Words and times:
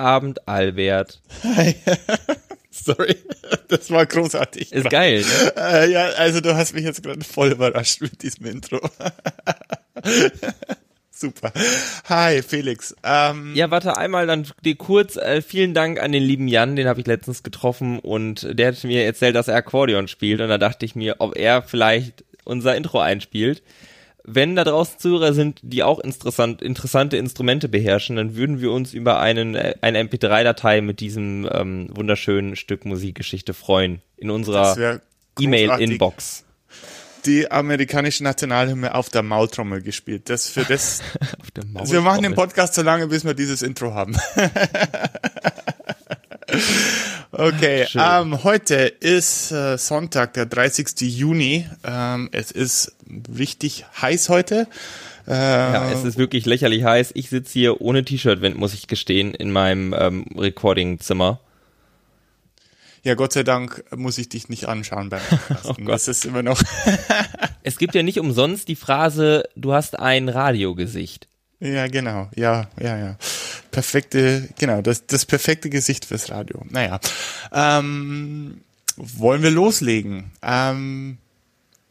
Abend, 0.00 0.48
Albert. 0.48 1.20
Hi. 1.44 1.76
Sorry, 2.70 3.16
das 3.68 3.90
war 3.90 4.06
großartig. 4.06 4.72
Ist 4.72 4.90
geil. 4.90 5.22
Ne? 5.22 5.52
Äh, 5.56 5.90
ja, 5.92 6.04
also 6.16 6.40
du 6.40 6.54
hast 6.56 6.72
mich 6.74 6.84
jetzt 6.84 7.02
gerade 7.02 7.22
voll 7.24 7.50
überrascht 7.52 8.00
mit 8.00 8.22
diesem 8.22 8.46
Intro. 8.46 8.80
Super. 11.10 11.52
Hi, 12.08 12.40
Felix. 12.42 12.94
Ähm, 13.04 13.52
Ja, 13.54 13.70
warte 13.70 13.96
einmal 13.96 14.26
dann 14.26 14.46
dir 14.64 14.76
kurz. 14.76 15.16
Äh, 15.16 15.42
vielen 15.42 15.74
Dank 15.74 16.00
an 16.00 16.12
den 16.12 16.22
lieben 16.22 16.48
Jan, 16.48 16.76
den 16.76 16.88
habe 16.88 17.00
ich 17.00 17.06
letztens 17.06 17.42
getroffen 17.42 17.98
und 17.98 18.46
der 18.58 18.68
hat 18.68 18.84
mir 18.84 19.04
erzählt, 19.04 19.34
dass 19.34 19.48
er 19.48 19.56
Akkordeon 19.56 20.08
spielt 20.08 20.40
und 20.40 20.48
da 20.48 20.56
dachte 20.56 20.86
ich 20.86 20.94
mir, 20.94 21.16
ob 21.18 21.36
er 21.36 21.62
vielleicht 21.62 22.24
unser 22.44 22.74
Intro 22.74 23.00
einspielt. 23.00 23.62
Wenn 24.24 24.54
da 24.54 24.64
draußen 24.64 24.98
Zuhörer 24.98 25.32
sind, 25.32 25.60
die 25.62 25.82
auch 25.82 25.98
interessant, 25.98 26.62
interessante 26.62 27.16
Instrumente 27.16 27.68
beherrschen, 27.68 28.16
dann 28.16 28.36
würden 28.36 28.60
wir 28.60 28.70
uns 28.70 28.92
über 28.92 29.18
einen, 29.18 29.54
äh, 29.54 29.74
eine 29.80 30.02
MP3-Datei 30.02 30.80
mit 30.82 31.00
diesem 31.00 31.48
ähm, 31.50 31.88
wunderschönen 31.94 32.56
Stück 32.56 32.84
Musikgeschichte 32.84 33.54
freuen. 33.54 34.02
In 34.16 34.30
unserer. 34.30 35.00
E-Mail-Inbox. 35.38 36.44
Die 37.26 37.50
amerikanische 37.50 38.24
Nationalhymne 38.24 38.94
auf 38.94 39.10
der 39.10 39.22
Maultrommel 39.22 39.82
gespielt. 39.82 40.28
Das 40.30 40.48
für 40.48 40.64
das. 40.64 41.02
Wir 41.84 42.00
machen 42.00 42.22
den. 42.22 42.34
Podcast 42.34 42.74
so 42.74 42.82
lange, 42.82 43.08
bis 43.08 43.24
wir 43.24 43.34
dieses 43.34 43.62
Intro 43.62 43.94
haben. 43.94 44.16
okay, 47.32 47.86
ähm, 47.94 48.42
heute 48.44 48.74
ist 48.76 49.52
äh, 49.52 49.76
Sonntag, 49.78 50.34
der 50.34 50.46
30. 50.46 51.00
Juni. 51.00 51.66
Ähm, 51.84 52.28
es 52.32 52.50
ist 52.50 52.96
richtig 53.36 53.84
heiß 54.00 54.28
heute. 54.28 54.66
Äh, 55.26 55.32
Ja, 55.32 55.90
es 55.92 56.04
ist 56.04 56.18
wirklich 56.18 56.46
lächerlich 56.46 56.84
heiß. 56.84 57.12
Ich 57.14 57.28
sitze 57.30 57.52
hier 57.52 57.80
ohne 57.80 58.04
T-Shirt, 58.04 58.40
wenn- 58.42 58.56
muss 58.56 58.74
ich 58.74 58.86
gestehen, 58.86 59.34
in 59.34 59.50
meinem 59.52 59.94
ähm, 59.96 60.24
Recording-Zimmer. 60.36 61.40
ja, 63.02 63.14
Gott 63.14 63.32
sei 63.32 63.42
Dank 63.44 63.84
muss 63.96 64.18
ich 64.18 64.28
dich 64.28 64.48
nicht 64.48 64.66
anschauen 64.66 65.08
beim. 65.10 65.20
Gott. 65.62 65.78
das 65.88 66.08
ist 66.08 66.24
immer 66.24 66.42
noch. 66.42 66.60
Es 67.62 67.76
gibt 67.76 67.94
ja 67.94 68.02
nicht 68.02 68.18
umsonst 68.18 68.68
die 68.68 68.74
Phrase, 68.74 69.44
du 69.54 69.74
hast 69.74 69.98
ein 69.98 70.30
Radiogesicht. 70.30 71.28
Ja, 71.60 71.86
genau. 71.88 72.28
Ja, 72.34 72.68
ja, 72.80 72.98
ja. 72.98 73.16
Perfekte, 73.70 74.48
genau, 74.58 74.82
das, 74.82 75.06
das 75.06 75.24
perfekte 75.26 75.70
Gesicht 75.70 76.04
fürs 76.04 76.30
Radio. 76.30 76.62
Naja. 76.70 76.98
Ähm, 77.52 78.62
wollen 78.96 79.42
wir 79.42 79.50
loslegen? 79.50 80.30
Ähm, 80.42 81.18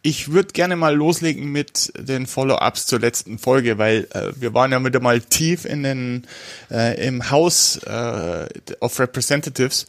ich 0.02 0.32
würde 0.32 0.54
gerne 0.54 0.76
mal 0.76 0.96
loslegen 0.96 1.52
mit 1.52 1.92
den 1.98 2.26
Follow-ups 2.26 2.86
zur 2.86 3.00
letzten 3.00 3.38
Folge, 3.38 3.78
weil 3.78 4.08
äh, 4.12 4.32
wir 4.36 4.54
waren 4.54 4.72
ja 4.72 4.84
wieder 4.84 5.02
mal 5.02 5.20
tief 5.20 5.66
in 5.66 5.84
den 5.84 6.28
äh, 6.72 7.06
im 7.06 7.30
House 7.30 7.78
äh, 7.86 8.48
of 8.80 9.00
Representatives 9.00 9.88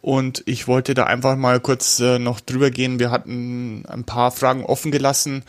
und 0.00 0.42
ich 0.46 0.66
wollte 0.66 0.94
da 0.94 1.04
einfach 1.04 1.36
mal 1.36 1.60
kurz 1.60 2.00
äh, 2.00 2.18
noch 2.18 2.40
drüber 2.40 2.70
gehen. 2.70 2.98
Wir 2.98 3.10
hatten 3.10 3.84
ein 3.86 4.04
paar 4.04 4.30
Fragen 4.30 4.64
offen 4.64 4.90
gelassen 4.90 5.44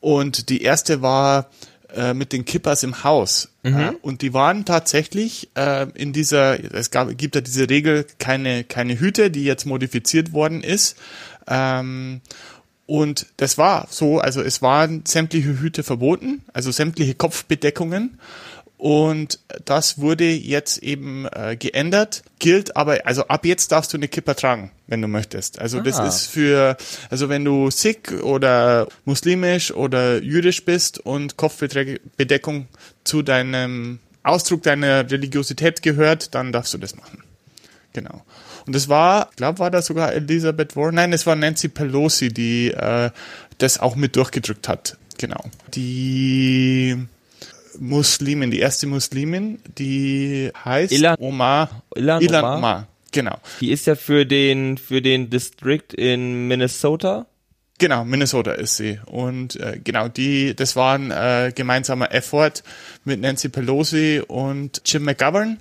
und 0.00 0.48
die 0.48 0.62
erste 0.62 1.00
war 1.00 1.48
äh, 1.94 2.14
mit 2.14 2.32
den 2.32 2.44
Kippers 2.44 2.82
im 2.82 3.04
Haus. 3.04 3.50
Äh, 3.62 3.92
und 4.02 4.22
die 4.22 4.34
waren 4.34 4.64
tatsächlich 4.64 5.50
äh, 5.54 5.86
in 5.94 6.12
dieser, 6.12 6.62
es 6.74 6.90
gab, 6.90 7.16
gibt 7.16 7.34
ja 7.34 7.40
diese 7.40 7.68
Regel, 7.68 8.06
keine, 8.18 8.64
keine 8.64 8.98
Hüte, 8.98 9.30
die 9.30 9.44
jetzt 9.44 9.64
modifiziert 9.64 10.32
worden 10.32 10.62
ist. 10.62 10.96
Ähm, 11.46 12.20
und 12.86 13.26
das 13.38 13.56
war 13.56 13.86
so, 13.90 14.18
also 14.18 14.42
es 14.42 14.60
waren 14.60 15.04
sämtliche 15.06 15.60
Hüte 15.60 15.82
verboten, 15.82 16.42
also 16.52 16.70
sämtliche 16.70 17.14
Kopfbedeckungen. 17.14 18.18
Und 18.84 19.38
das 19.64 19.96
wurde 19.98 20.30
jetzt 20.30 20.76
eben 20.82 21.24
äh, 21.32 21.56
geändert, 21.56 22.22
gilt 22.38 22.76
aber, 22.76 23.06
also 23.06 23.26
ab 23.28 23.46
jetzt 23.46 23.72
darfst 23.72 23.94
du 23.94 23.96
eine 23.96 24.08
Kippa 24.08 24.34
tragen, 24.34 24.72
wenn 24.88 25.00
du 25.00 25.08
möchtest. 25.08 25.58
Also 25.58 25.80
das 25.80 26.00
Ah. 26.00 26.06
ist 26.06 26.26
für, 26.26 26.76
also 27.08 27.30
wenn 27.30 27.46
du 27.46 27.70
Sikh 27.70 28.12
oder 28.22 28.86
muslimisch 29.06 29.72
oder 29.72 30.20
jüdisch 30.22 30.66
bist 30.66 30.98
und 30.98 31.38
Kopfbedeckung 31.38 32.68
zu 33.04 33.22
deinem 33.22 34.00
Ausdruck 34.22 34.62
deiner 34.64 35.10
Religiosität 35.10 35.80
gehört, 35.80 36.34
dann 36.34 36.52
darfst 36.52 36.74
du 36.74 36.76
das 36.76 36.94
machen. 36.94 37.22
Genau. 37.94 38.22
Und 38.66 38.74
das 38.74 38.90
war, 38.90 39.28
ich 39.30 39.36
glaube, 39.36 39.60
war 39.60 39.70
das 39.70 39.86
sogar 39.86 40.12
Elizabeth 40.12 40.76
Warren? 40.76 40.96
Nein, 40.96 41.14
es 41.14 41.24
war 41.24 41.36
Nancy 41.36 41.68
Pelosi, 41.68 42.28
die 42.34 42.72
äh, 42.72 43.08
das 43.56 43.80
auch 43.80 43.96
mit 43.96 44.14
durchgedrückt 44.16 44.68
hat. 44.68 44.98
Genau. 45.16 45.42
Die 45.74 46.98
Muslimin, 47.78 48.50
die 48.50 48.60
erste 48.60 48.86
Muslimin, 48.86 49.60
die 49.78 50.50
heißt 50.64 50.92
Ilan- 50.92 51.16
Omar. 51.18 51.82
Ilan 51.94 52.22
Ilan 52.22 52.44
Omar? 52.44 52.58
Omar. 52.58 52.88
Genau. 53.12 53.38
Die 53.60 53.70
ist 53.70 53.86
ja 53.86 53.94
für 53.94 54.26
den, 54.26 54.76
für 54.76 55.00
den 55.00 55.30
District 55.30 55.92
in 55.96 56.48
Minnesota. 56.48 57.26
Genau, 57.78 58.04
Minnesota 58.04 58.52
ist 58.52 58.76
sie. 58.76 59.00
Und 59.06 59.56
äh, 59.56 59.80
genau, 59.82 60.08
die, 60.08 60.54
das 60.54 60.74
war 60.76 60.96
ein 60.96 61.10
äh, 61.10 61.52
gemeinsamer 61.54 62.12
Effort 62.12 62.62
mit 63.04 63.20
Nancy 63.20 63.48
Pelosi 63.48 64.22
und 64.26 64.82
Jim 64.84 65.04
McGovern. 65.04 65.58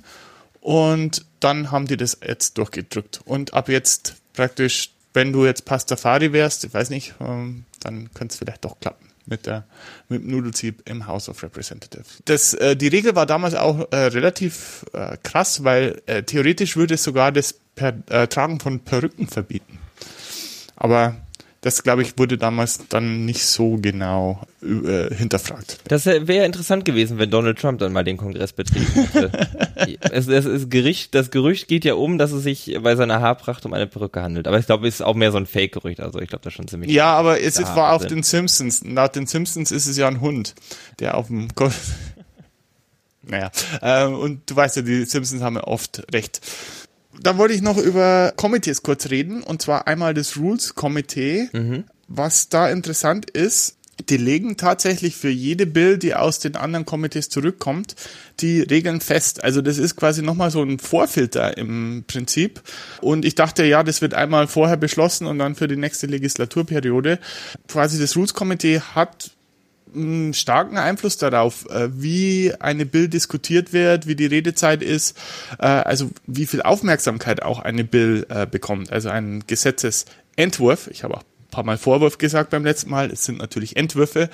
Und 0.62 1.26
dann 1.40 1.72
haben 1.72 1.88
die 1.88 1.98
das 1.98 2.20
jetzt 2.26 2.58
durchgedrückt. 2.58 3.22
Und 3.26 3.54
ab 3.54 3.70
jetzt 3.70 4.16
praktisch, 4.34 4.92
wenn 5.14 5.34
du 5.34 5.46
jetzt 5.46 5.66
Pastafari 5.66 6.34
wärst, 6.34 6.64
ich 6.64 6.74
weiß 6.74 6.90
nicht, 6.90 7.14
ähm, 7.20 7.66
dann 7.82 8.10
könnte 8.14 8.34
es 8.34 8.40
vielleicht 8.40 8.64
doch 8.66 8.80
klappen 8.80 9.10
mit 9.26 9.46
der 9.46 9.66
mit 10.10 10.22
dem 10.22 10.32
Nudelsieb 10.32 10.82
im 10.90 11.08
House 11.08 11.30
of 11.30 11.42
Representatives. 11.44 12.20
Das, 12.26 12.54
äh, 12.54 12.76
die 12.76 12.88
Regel 12.88 13.16
war 13.16 13.26
damals 13.26 13.56
auch 13.56 13.92
äh, 13.92 13.96
relativ 13.96 14.86
äh, 14.94 15.18
krass, 15.24 15.64
weil 15.64 16.02
äh, 16.06 16.24
theoretisch 16.24 16.76
würde 16.76 16.96
es 16.96 17.04
sogar 17.04 17.32
das 17.32 17.56
per, 17.76 17.94
äh, 18.10 18.28
Tragen 18.28 18.60
von 18.60 18.80
Perücken 18.80 19.28
verbieten. 19.28 19.80
Aber 20.76 21.16
das, 21.64 21.82
glaube 21.82 22.02
ich, 22.02 22.18
wurde 22.18 22.38
damals 22.38 22.82
dann 22.90 23.24
nicht 23.24 23.46
so 23.46 23.78
genau 23.82 24.42
äh, 24.62 25.16
hinterfragt. 25.16 25.80
Das 25.88 26.06
wäre 26.06 26.46
interessant 26.46 26.84
gewesen, 26.84 27.20
wenn 27.20 27.32
Donald 27.32 27.58
Trump 27.58 27.80
dann 27.80 27.94
mal 27.94 28.04
den 28.04 28.18
Kongress 28.18 28.52
betreten 28.52 29.08
hätte. 29.14 29.32
es, 30.12 30.28
es 30.28 30.46
ist 30.46 30.70
Gericht, 30.70 31.16
das 31.16 31.32
Gerücht 31.32 31.70
geht 31.70 31.86
ja 31.86 31.94
um, 31.94 32.18
dass 32.18 32.34
es 32.34 32.44
sich 32.44 32.78
bei 32.84 32.98
seiner 32.98 33.22
Haarpracht 33.22 33.66
um 33.66 33.74
eine 33.74 33.88
Perücke 33.88 34.22
handelt. 34.22 34.46
Aber 34.46 34.60
ich 34.60 34.66
glaube, 34.66 34.86
es 34.90 34.96
ist 34.96 35.02
auch 35.04 35.16
mehr 35.16 35.32
so 35.32 35.38
ein 35.38 35.46
Fake-Gerücht. 35.46 36.02
Also 36.02 36.20
ich 36.20 36.28
glaube, 36.28 36.44
das 36.44 36.52
ist 36.52 36.58
schon 36.58 36.68
ziemlich. 36.68 36.92
Ja, 36.92 37.14
aber 37.14 37.40
es 37.40 37.58
war 37.62 37.94
auf 37.94 38.06
den 38.06 38.24
Simpsons. 38.24 38.84
Laut 38.84 39.16
den 39.16 39.26
Simpsons 39.26 39.72
ist 39.72 39.88
es 39.88 39.96
ja 39.96 40.10
ein 40.10 40.20
Hund, 40.20 40.56
der 41.00 41.16
auf 41.16 41.28
dem 41.28 41.48
naja, 43.22 43.52
ähm, 43.82 44.16
und 44.16 44.50
du 44.50 44.56
weißt 44.58 44.76
ja, 44.76 44.82
die 44.82 45.06
Simpsons 45.06 45.42
haben 45.42 45.56
ja 45.56 45.64
oft 45.64 46.04
recht. 46.14 46.42
Dann 47.22 47.38
wollte 47.38 47.54
ich 47.54 47.62
noch 47.62 47.78
über 47.78 48.34
Committees 48.36 48.84
kurz 48.84 49.10
reden, 49.10 49.44
und 49.44 49.62
zwar 49.62 49.88
einmal 49.88 50.14
das 50.14 50.38
Rules 50.38 50.76
Committee. 50.76 51.50
Was 52.08 52.50
da 52.50 52.70
interessant 52.70 53.30
ist, 53.30 53.78
die 54.10 54.18
legen 54.18 54.58
tatsächlich 54.58 55.16
für 55.16 55.30
jede 55.30 55.66
Bill, 55.66 55.98
die 55.98 56.16
aus 56.16 56.40
den 56.40 56.56
anderen 56.56 56.86
Komitees 56.86 57.30
zurückkommt, 57.30 57.96
die 58.40 58.62
Regeln 58.62 59.02
fest. 59.02 59.44
Also 59.44 59.62
das 59.62 59.78
ist 59.78 59.96
quasi 59.96 60.22
nochmal 60.22 60.52
so 60.52 60.64
ein 60.64 60.80
Vorfilter 60.80 61.58
im 61.58 62.04
Prinzip. 62.08 62.62
Und 63.02 63.24
ich 63.24 63.36
dachte, 63.36 63.64
ja, 63.64 63.84
das 63.84 64.02
wird 64.02 64.14
einmal 64.14 64.48
vorher 64.48 64.78
beschlossen 64.78 65.28
und 65.28 65.40
dann 65.40 65.56
für 65.56 65.68
die 65.68 65.78
nächste 65.78 66.08
Legislaturperiode. 66.08 67.20
Quasi 67.68 68.00
das 68.00 68.16
Rules 68.16 68.34
Committee 68.34 68.80
hat 68.80 69.32
einen 69.96 70.34
starken 70.34 70.78
Einfluss 70.78 71.18
darauf, 71.18 71.70
äh, 71.70 71.90
wie 71.94 72.54
eine 72.60 72.86
Bill 72.86 73.08
diskutiert 73.08 73.74
wird, 73.74 74.08
wie 74.08 74.16
die 74.16 74.26
Redezeit 74.26 74.82
ist, 74.82 75.18
äh, 75.60 75.66
also 75.66 76.10
wie 76.28 76.46
viel 76.46 76.62
Aufmerksamkeit 76.62 77.42
auch 77.44 77.60
eine 77.60 77.84
Bill 77.84 78.26
äh, 78.30 78.46
bekommt, 78.46 78.92
also 78.92 79.10
ein 79.10 79.44
Gesetzesentwurf. 79.48 80.88
Ich 80.88 81.04
habe 81.04 81.16
auch 81.16 81.22
ein 81.22 81.50
paar 81.52 81.64
Mal 81.64 81.78
Vorwurf 81.78 82.18
gesagt 82.18 82.50
beim 82.50 82.64
letzten 82.64 82.90
Mal, 82.90 83.12
es 83.12 83.26
sind 83.26 83.40
natürlich 83.40 83.76
Entwürfe. 83.76 84.30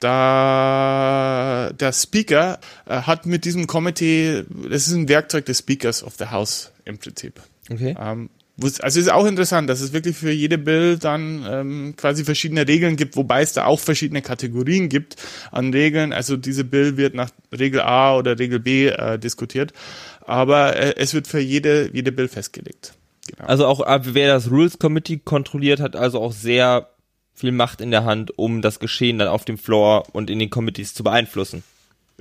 Da 0.00 1.70
der 1.78 1.92
Speaker 1.92 2.58
hat 2.86 3.26
mit 3.26 3.44
diesem 3.44 3.66
Komitee, 3.66 4.44
das 4.68 4.86
ist 4.86 4.94
ein 4.94 5.08
Werkzeug 5.08 5.46
des 5.46 5.58
Speakers 5.58 6.02
of 6.02 6.14
the 6.18 6.26
House 6.26 6.72
im 6.84 6.98
Prinzip. 6.98 7.40
Okay. 7.70 7.94
Ähm, 8.00 8.30
also 8.62 8.80
es 8.86 8.96
ist 8.96 9.12
auch 9.12 9.26
interessant, 9.26 9.68
dass 9.68 9.80
es 9.80 9.92
wirklich 9.92 10.16
für 10.16 10.30
jede 10.30 10.58
Bill 10.58 10.98
dann 10.98 11.46
ähm, 11.48 11.94
quasi 11.96 12.24
verschiedene 12.24 12.66
Regeln 12.66 12.96
gibt, 12.96 13.16
wobei 13.16 13.42
es 13.42 13.52
da 13.52 13.66
auch 13.66 13.80
verschiedene 13.80 14.22
Kategorien 14.22 14.88
gibt 14.88 15.16
an 15.50 15.72
Regeln. 15.72 16.12
Also 16.12 16.36
diese 16.36 16.64
Bill 16.64 16.96
wird 16.96 17.14
nach 17.14 17.30
Regel 17.56 17.80
A 17.80 18.16
oder 18.16 18.38
Regel 18.38 18.60
B 18.60 18.88
äh, 18.88 19.18
diskutiert, 19.18 19.72
aber 20.20 20.76
äh, 20.76 20.94
es 20.96 21.14
wird 21.14 21.26
für 21.26 21.40
jede 21.40 21.90
jede 21.92 22.12
Bill 22.12 22.28
festgelegt. 22.28 22.94
Genau. 23.28 23.48
Also 23.48 23.66
auch 23.66 23.86
äh, 23.86 24.00
wer 24.02 24.28
das 24.28 24.50
Rules 24.50 24.78
Committee 24.78 25.18
kontrolliert, 25.18 25.80
hat 25.80 25.96
also 25.96 26.20
auch 26.20 26.32
sehr 26.32 26.88
viel 27.34 27.52
Macht 27.52 27.80
in 27.80 27.90
der 27.90 28.04
Hand, 28.04 28.38
um 28.38 28.62
das 28.62 28.78
Geschehen 28.78 29.18
dann 29.18 29.28
auf 29.28 29.44
dem 29.44 29.58
Floor 29.58 30.04
und 30.12 30.30
in 30.30 30.38
den 30.38 30.50
Committees 30.50 30.94
zu 30.94 31.02
beeinflussen. 31.02 31.62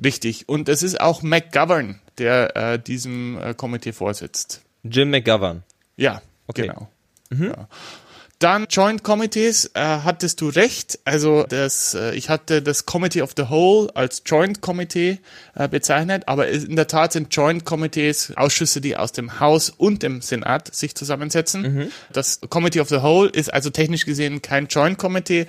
Richtig. 0.03 0.47
Und 0.49 0.69
es 0.69 0.83
ist 0.83 0.99
auch 0.99 1.21
McGovern, 1.21 1.99
der 2.17 2.55
äh, 2.55 2.79
diesem 2.79 3.37
äh, 3.37 3.53
Komitee 3.53 3.93
vorsitzt. 3.93 4.61
Jim 4.83 5.11
McGovern. 5.11 5.63
Ja, 5.95 6.21
Okay. 6.51 6.67
genau. 6.67 6.89
Ja. 7.31 7.67
Dann 8.41 8.65
Joint 8.71 9.03
Committees, 9.03 9.69
äh, 9.75 9.79
hattest 9.79 10.41
du 10.41 10.49
recht. 10.49 10.97
Also 11.05 11.43
das, 11.47 11.93
äh, 11.93 12.15
ich 12.15 12.27
hatte 12.27 12.63
das 12.63 12.87
Committee 12.87 13.21
of 13.21 13.33
the 13.37 13.49
Whole 13.49 13.95
als 13.95 14.23
Joint 14.25 14.61
Committee 14.61 15.19
äh, 15.53 15.67
bezeichnet, 15.67 16.23
aber 16.25 16.47
in 16.47 16.75
der 16.75 16.87
Tat 16.87 17.13
sind 17.13 17.33
Joint 17.35 17.65
Committees 17.65 18.33
Ausschüsse, 18.35 18.81
die 18.81 18.97
aus 18.97 19.11
dem 19.11 19.39
Haus 19.39 19.69
und 19.69 20.01
dem 20.01 20.21
Senat 20.21 20.73
sich 20.73 20.95
zusammensetzen. 20.95 21.61
Mhm. 21.61 21.91
Das 22.13 22.41
Committee 22.49 22.79
of 22.79 22.89
the 22.89 23.03
Whole 23.03 23.29
ist 23.29 23.53
also 23.53 23.69
technisch 23.69 24.05
gesehen 24.05 24.41
kein 24.41 24.65
Joint 24.65 24.97
Committee. 24.97 25.45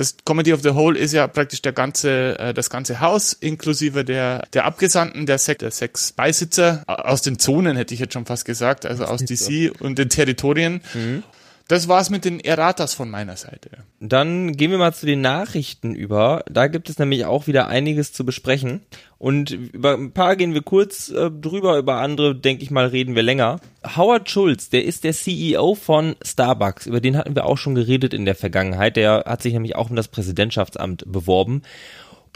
Das 0.00 0.16
Committee 0.24 0.54
of 0.54 0.62
the 0.62 0.74
Whole 0.74 0.98
ist 0.98 1.12
ja 1.12 1.26
praktisch 1.26 1.60
der 1.60 1.72
ganze, 1.72 2.38
äh, 2.38 2.54
das 2.54 2.70
ganze 2.70 3.00
Haus, 3.00 3.34
inklusive 3.34 4.02
der, 4.02 4.46
der 4.54 4.64
Abgesandten, 4.64 5.26
der, 5.26 5.36
sech, 5.36 5.58
der 5.58 5.70
sechs 5.72 6.12
Beisitzer, 6.12 6.84
aus 6.86 7.20
den 7.20 7.38
Zonen 7.38 7.76
hätte 7.76 7.92
ich 7.92 8.00
jetzt 8.00 8.14
schon 8.14 8.24
fast 8.24 8.46
gesagt, 8.46 8.86
also 8.86 9.04
aus 9.04 9.22
DC 9.22 9.70
und 9.78 9.98
den 9.98 10.08
Territorien. 10.08 10.80
Mhm. 10.94 11.22
Das 11.70 11.86
war's 11.86 12.10
mit 12.10 12.24
den 12.24 12.40
Erratas 12.40 12.94
von 12.94 13.08
meiner 13.08 13.36
Seite. 13.36 13.70
Dann 14.00 14.56
gehen 14.56 14.72
wir 14.72 14.78
mal 14.78 14.92
zu 14.92 15.06
den 15.06 15.20
Nachrichten 15.20 15.94
über. 15.94 16.42
Da 16.50 16.66
gibt 16.66 16.90
es 16.90 16.98
nämlich 16.98 17.26
auch 17.26 17.46
wieder 17.46 17.68
einiges 17.68 18.12
zu 18.12 18.26
besprechen. 18.26 18.80
Und 19.18 19.52
über 19.52 19.94
ein 19.94 20.10
paar 20.10 20.34
gehen 20.34 20.52
wir 20.52 20.62
kurz 20.62 21.10
äh, 21.10 21.30
drüber, 21.30 21.78
über 21.78 22.00
andere, 22.00 22.34
denke 22.34 22.64
ich 22.64 22.72
mal, 22.72 22.86
reden 22.86 23.14
wir 23.14 23.22
länger. 23.22 23.60
Howard 23.96 24.28
Schulz, 24.28 24.68
der 24.70 24.84
ist 24.84 25.04
der 25.04 25.12
CEO 25.12 25.76
von 25.76 26.16
Starbucks. 26.24 26.86
Über 26.86 27.00
den 27.00 27.16
hatten 27.16 27.36
wir 27.36 27.46
auch 27.46 27.56
schon 27.56 27.76
geredet 27.76 28.14
in 28.14 28.24
der 28.24 28.34
Vergangenheit. 28.34 28.96
Der 28.96 29.22
hat 29.24 29.40
sich 29.40 29.52
nämlich 29.52 29.76
auch 29.76 29.90
um 29.90 29.96
das 29.96 30.08
Präsidentschaftsamt 30.08 31.04
beworben. 31.06 31.62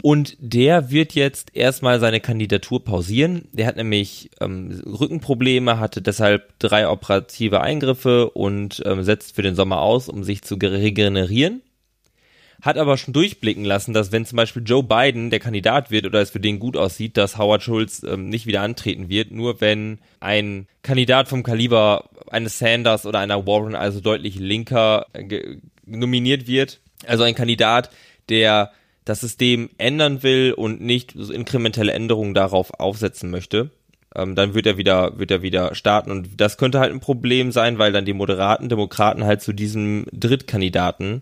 Und 0.05 0.37
der 0.37 0.91
wird 0.91 1.13
jetzt 1.15 1.55
erstmal 1.55 1.99
seine 1.99 2.19
Kandidatur 2.19 2.85
pausieren. 2.85 3.47
Der 3.53 3.65
hat 3.65 3.75
nämlich 3.75 4.29
ähm, 4.39 4.79
Rückenprobleme, 4.85 5.79
hatte 5.79 5.99
deshalb 5.99 6.59
drei 6.59 6.87
operative 6.87 7.61
Eingriffe 7.61 8.29
und 8.29 8.83
ähm, 8.85 9.01
setzt 9.01 9.33
für 9.33 9.41
den 9.41 9.55
Sommer 9.55 9.81
aus, 9.81 10.07
um 10.07 10.23
sich 10.23 10.43
zu 10.43 10.57
regenerieren. 10.61 11.63
Hat 12.61 12.77
aber 12.77 12.99
schon 12.99 13.15
durchblicken 13.15 13.65
lassen, 13.65 13.95
dass 13.95 14.11
wenn 14.11 14.27
zum 14.27 14.35
Beispiel 14.35 14.61
Joe 14.63 14.83
Biden 14.83 15.31
der 15.31 15.39
Kandidat 15.39 15.89
wird 15.89 16.05
oder 16.05 16.21
es 16.21 16.29
für 16.29 16.39
den 16.39 16.59
gut 16.59 16.77
aussieht, 16.77 17.17
dass 17.17 17.39
Howard 17.39 17.63
Schulz 17.63 18.03
ähm, 18.03 18.29
nicht 18.29 18.45
wieder 18.45 18.61
antreten 18.61 19.09
wird, 19.09 19.31
nur 19.31 19.59
wenn 19.59 19.97
ein 20.19 20.67
Kandidat 20.83 21.29
vom 21.29 21.41
Kaliber 21.41 22.11
eines 22.29 22.59
Sanders 22.59 23.07
oder 23.07 23.17
einer 23.17 23.47
Warren, 23.47 23.73
also 23.73 24.01
deutlich 24.01 24.37
linker, 24.37 25.07
äh, 25.13 25.57
nominiert 25.83 26.45
wird. 26.45 26.79
Also 27.07 27.23
ein 27.23 27.33
Kandidat, 27.33 27.89
der 28.29 28.71
das 29.05 29.21
System 29.21 29.69
ändern 29.77 30.23
will 30.23 30.53
und 30.53 30.81
nicht 30.81 31.13
so 31.15 31.31
inkrementelle 31.31 31.93
Änderungen 31.93 32.33
darauf 32.33 32.79
aufsetzen 32.79 33.29
möchte, 33.29 33.69
ähm, 34.15 34.35
dann 34.35 34.53
wird 34.53 34.65
er 34.65 34.77
wieder, 34.77 35.17
wird 35.19 35.31
er 35.31 35.41
wieder 35.41 35.75
starten. 35.75 36.11
Und 36.11 36.41
das 36.41 36.57
könnte 36.57 36.79
halt 36.79 36.91
ein 36.91 36.99
Problem 36.99 37.51
sein, 37.51 37.77
weil 37.77 37.91
dann 37.91 38.05
die 38.05 38.13
moderaten 38.13 38.67
Demokraten 38.67 39.23
halt 39.23 39.41
zu 39.41 39.53
diesem 39.53 40.05
Drittkandidaten 40.11 41.21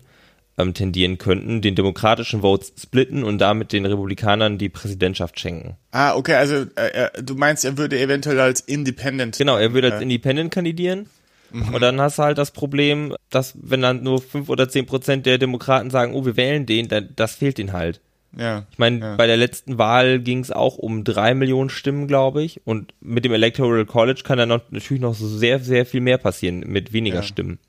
ähm, 0.56 0.72
tendieren 0.72 1.18
könnten, 1.18 1.60
den 1.60 1.74
demokratischen 1.74 2.40
Votes 2.40 2.72
splitten 2.80 3.24
und 3.24 3.38
damit 3.38 3.72
den 3.72 3.84
Republikanern 3.84 4.56
die 4.56 4.68
Präsidentschaft 4.68 5.38
schenken. 5.38 5.76
Ah, 5.90 6.14
okay, 6.14 6.34
also 6.34 6.66
äh, 6.76 7.22
du 7.22 7.34
meinst, 7.34 7.64
er 7.64 7.76
würde 7.76 7.98
eventuell 7.98 8.40
als 8.40 8.60
Independent. 8.60 9.36
Genau, 9.36 9.56
er 9.56 9.74
würde 9.74 9.92
als 9.92 10.00
äh, 10.00 10.04
Independent 10.04 10.52
kandidieren 10.52 11.06
Mhm. 11.54 11.72
Und 11.72 11.80
dann 11.80 12.00
hast 12.00 12.18
du 12.18 12.24
halt 12.24 12.36
das 12.36 12.50
Problem, 12.50 13.14
dass 13.30 13.54
wenn 13.62 13.80
dann 13.80 14.02
nur 14.02 14.20
fünf 14.20 14.48
oder 14.48 14.68
zehn 14.68 14.86
Prozent 14.86 15.24
der 15.24 15.38
Demokraten 15.38 15.88
sagen, 15.88 16.12
oh, 16.14 16.26
wir 16.26 16.36
wählen 16.36 16.66
den, 16.66 16.88
dann 16.88 17.10
das 17.14 17.36
fehlt 17.36 17.60
ihnen 17.60 17.72
halt. 17.72 18.00
Ja, 18.36 18.66
ich 18.72 18.78
meine, 18.78 18.98
ja. 18.98 19.14
bei 19.14 19.28
der 19.28 19.36
letzten 19.36 19.78
Wahl 19.78 20.18
ging 20.18 20.40
es 20.40 20.50
auch 20.50 20.76
um 20.76 21.04
drei 21.04 21.34
Millionen 21.34 21.70
Stimmen, 21.70 22.08
glaube 22.08 22.42
ich. 22.42 22.60
Und 22.66 22.92
mit 23.00 23.24
dem 23.24 23.32
Electoral 23.32 23.86
College 23.86 24.22
kann 24.24 24.38
dann 24.38 24.48
noch, 24.48 24.62
natürlich 24.70 25.00
noch 25.00 25.14
sehr, 25.14 25.60
sehr 25.60 25.86
viel 25.86 26.00
mehr 26.00 26.18
passieren 26.18 26.64
mit 26.66 26.92
weniger 26.92 27.18
ja. 27.18 27.22
Stimmen. 27.22 27.60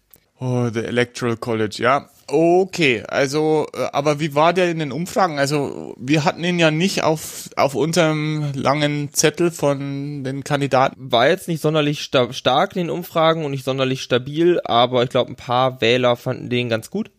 Oh, 0.48 0.70
the 0.72 0.82
Electoral 0.82 1.38
College, 1.38 1.78
ja. 1.80 2.08
Okay, 2.28 3.02
also, 3.08 3.66
äh, 3.74 3.88
aber 3.92 4.20
wie 4.20 4.36
war 4.36 4.54
der 4.54 4.70
in 4.70 4.78
den 4.78 4.92
Umfragen? 4.92 5.40
Also, 5.40 5.96
wir 5.98 6.24
hatten 6.24 6.44
ihn 6.44 6.60
ja 6.60 6.70
nicht 6.70 7.02
auf, 7.02 7.50
auf 7.56 7.74
unserem 7.74 8.52
langen 8.54 9.12
Zettel 9.12 9.50
von 9.50 10.24
den 10.24 10.44
Kandidaten. 10.44 11.12
War 11.12 11.30
jetzt 11.30 11.48
nicht 11.48 11.64
sonderlich 11.64 12.02
sta 12.02 12.32
stark 12.32 12.76
in 12.76 12.84
den 12.84 12.90
Umfragen 12.92 13.44
und 13.44 13.50
nicht 13.50 13.66
sonderlich 13.66 14.04
stabil, 14.04 14.62
aber 14.64 15.02
ich 15.02 15.10
glaube, 15.10 15.32
ein 15.32 15.36
paar 15.36 15.82
Wähler 15.82 16.16
fanden 16.16 16.48
den 16.48 16.70
ganz 16.70 16.92
gut. 16.92 17.10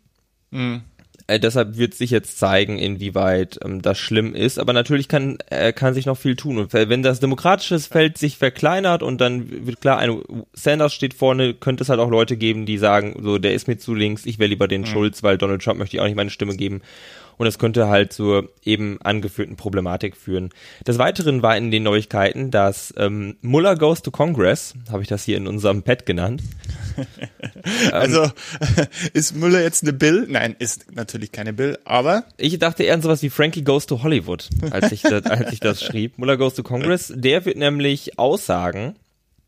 Mhm. 0.52 0.82
Äh, 1.28 1.40
deshalb 1.40 1.76
wird 1.76 1.94
sich 1.94 2.11
jetzt 2.11 2.38
zeigen, 2.38 2.78
inwieweit 2.78 3.58
ähm, 3.64 3.82
das 3.82 3.99
schlimm 3.99 4.34
ist. 4.34 4.58
Aber 4.58 4.73
natürlich 4.73 5.08
kann, 5.08 5.38
äh, 5.50 5.73
kann 5.73 5.94
sich 5.94 6.06
noch 6.06 6.17
viel 6.17 6.37
tun. 6.37 6.58
Und 6.58 6.73
wenn 6.73 7.02
das 7.02 7.20
demokratische 7.20 7.78
Feld 7.81 8.17
sich 8.19 8.38
verkleinert 8.38 9.02
und 9.02 9.20
dann 9.20 9.67
wird 9.67 9.81
klar, 9.81 9.99
ein 9.99 10.23
Sanders 10.52 10.94
steht 10.94 11.14
vorne, 11.14 11.55
könnte 11.55 11.82
es 11.82 11.88
halt 11.88 12.00
auch 12.00 12.11
Leute 12.11 12.37
geben, 12.37 12.67
die 12.67 12.78
sagen, 12.78 13.20
so, 13.23 13.38
der 13.38 13.55
ist 13.55 13.67
mir 13.67 13.78
zu 13.78 13.94
links, 13.94 14.25
ich 14.26 14.38
wähle 14.38 14.50
lieber 14.50 14.69
den 14.69 14.82
mhm. 14.82 14.87
Schulz, 14.87 15.23
weil 15.23 15.38
Donald 15.38 15.62
Trump 15.62 15.78
möchte 15.78 15.96
ich 15.96 16.00
auch 16.00 16.06
nicht 16.06 16.17
meine 16.17 16.31
Stimme 16.31 16.56
geben 16.56 16.82
und 17.38 17.46
es 17.46 17.58
könnte 17.58 17.88
halt 17.88 18.12
zur 18.12 18.50
eben 18.64 18.98
angeführten 19.02 19.56
Problematik 19.56 20.16
führen. 20.16 20.50
Des 20.86 20.98
Weiteren 20.98 21.42
war 21.42 21.56
in 21.56 21.70
den 21.70 21.82
Neuigkeiten, 21.82 22.50
dass 22.50 22.94
ähm, 22.96 23.36
Muller 23.42 23.76
Goes 23.76 24.02
to 24.02 24.10
Congress, 24.10 24.74
habe 24.90 25.02
ich 25.02 25.08
das 25.08 25.24
hier 25.24 25.36
in 25.36 25.46
unserem 25.46 25.82
Pad 25.82 26.06
genannt. 26.06 26.42
also 27.92 28.24
ähm, 28.24 28.86
ist 29.12 29.36
Müller 29.36 29.62
jetzt 29.62 29.82
eine 29.82 29.92
Bill? 29.92 30.26
Nein, 30.28 30.56
ist 30.58 30.94
natürlich 30.94 31.32
keine 31.32 31.52
Bill, 31.52 31.78
aber 31.84 32.24
ich 32.36 32.58
dachte 32.58 32.84
eher 32.84 32.94
an 32.94 33.02
sowas 33.02 33.22
wie 33.22 33.30
Frankie 33.30 33.64
Goes 33.64 33.86
to 33.86 34.02
Hollywood, 34.02 34.48
als 34.70 34.92
ich 34.92 35.02
das, 35.02 35.24
als 35.26 35.52
ich 35.52 35.60
das 35.60 35.82
schrieb. 35.82 36.18
Muller 36.18 36.36
Goes 36.36 36.54
to 36.54 36.62
Congress, 36.62 37.12
der 37.14 37.44
wird 37.44 37.56
nämlich 37.56 38.18
Aussagen 38.18 38.96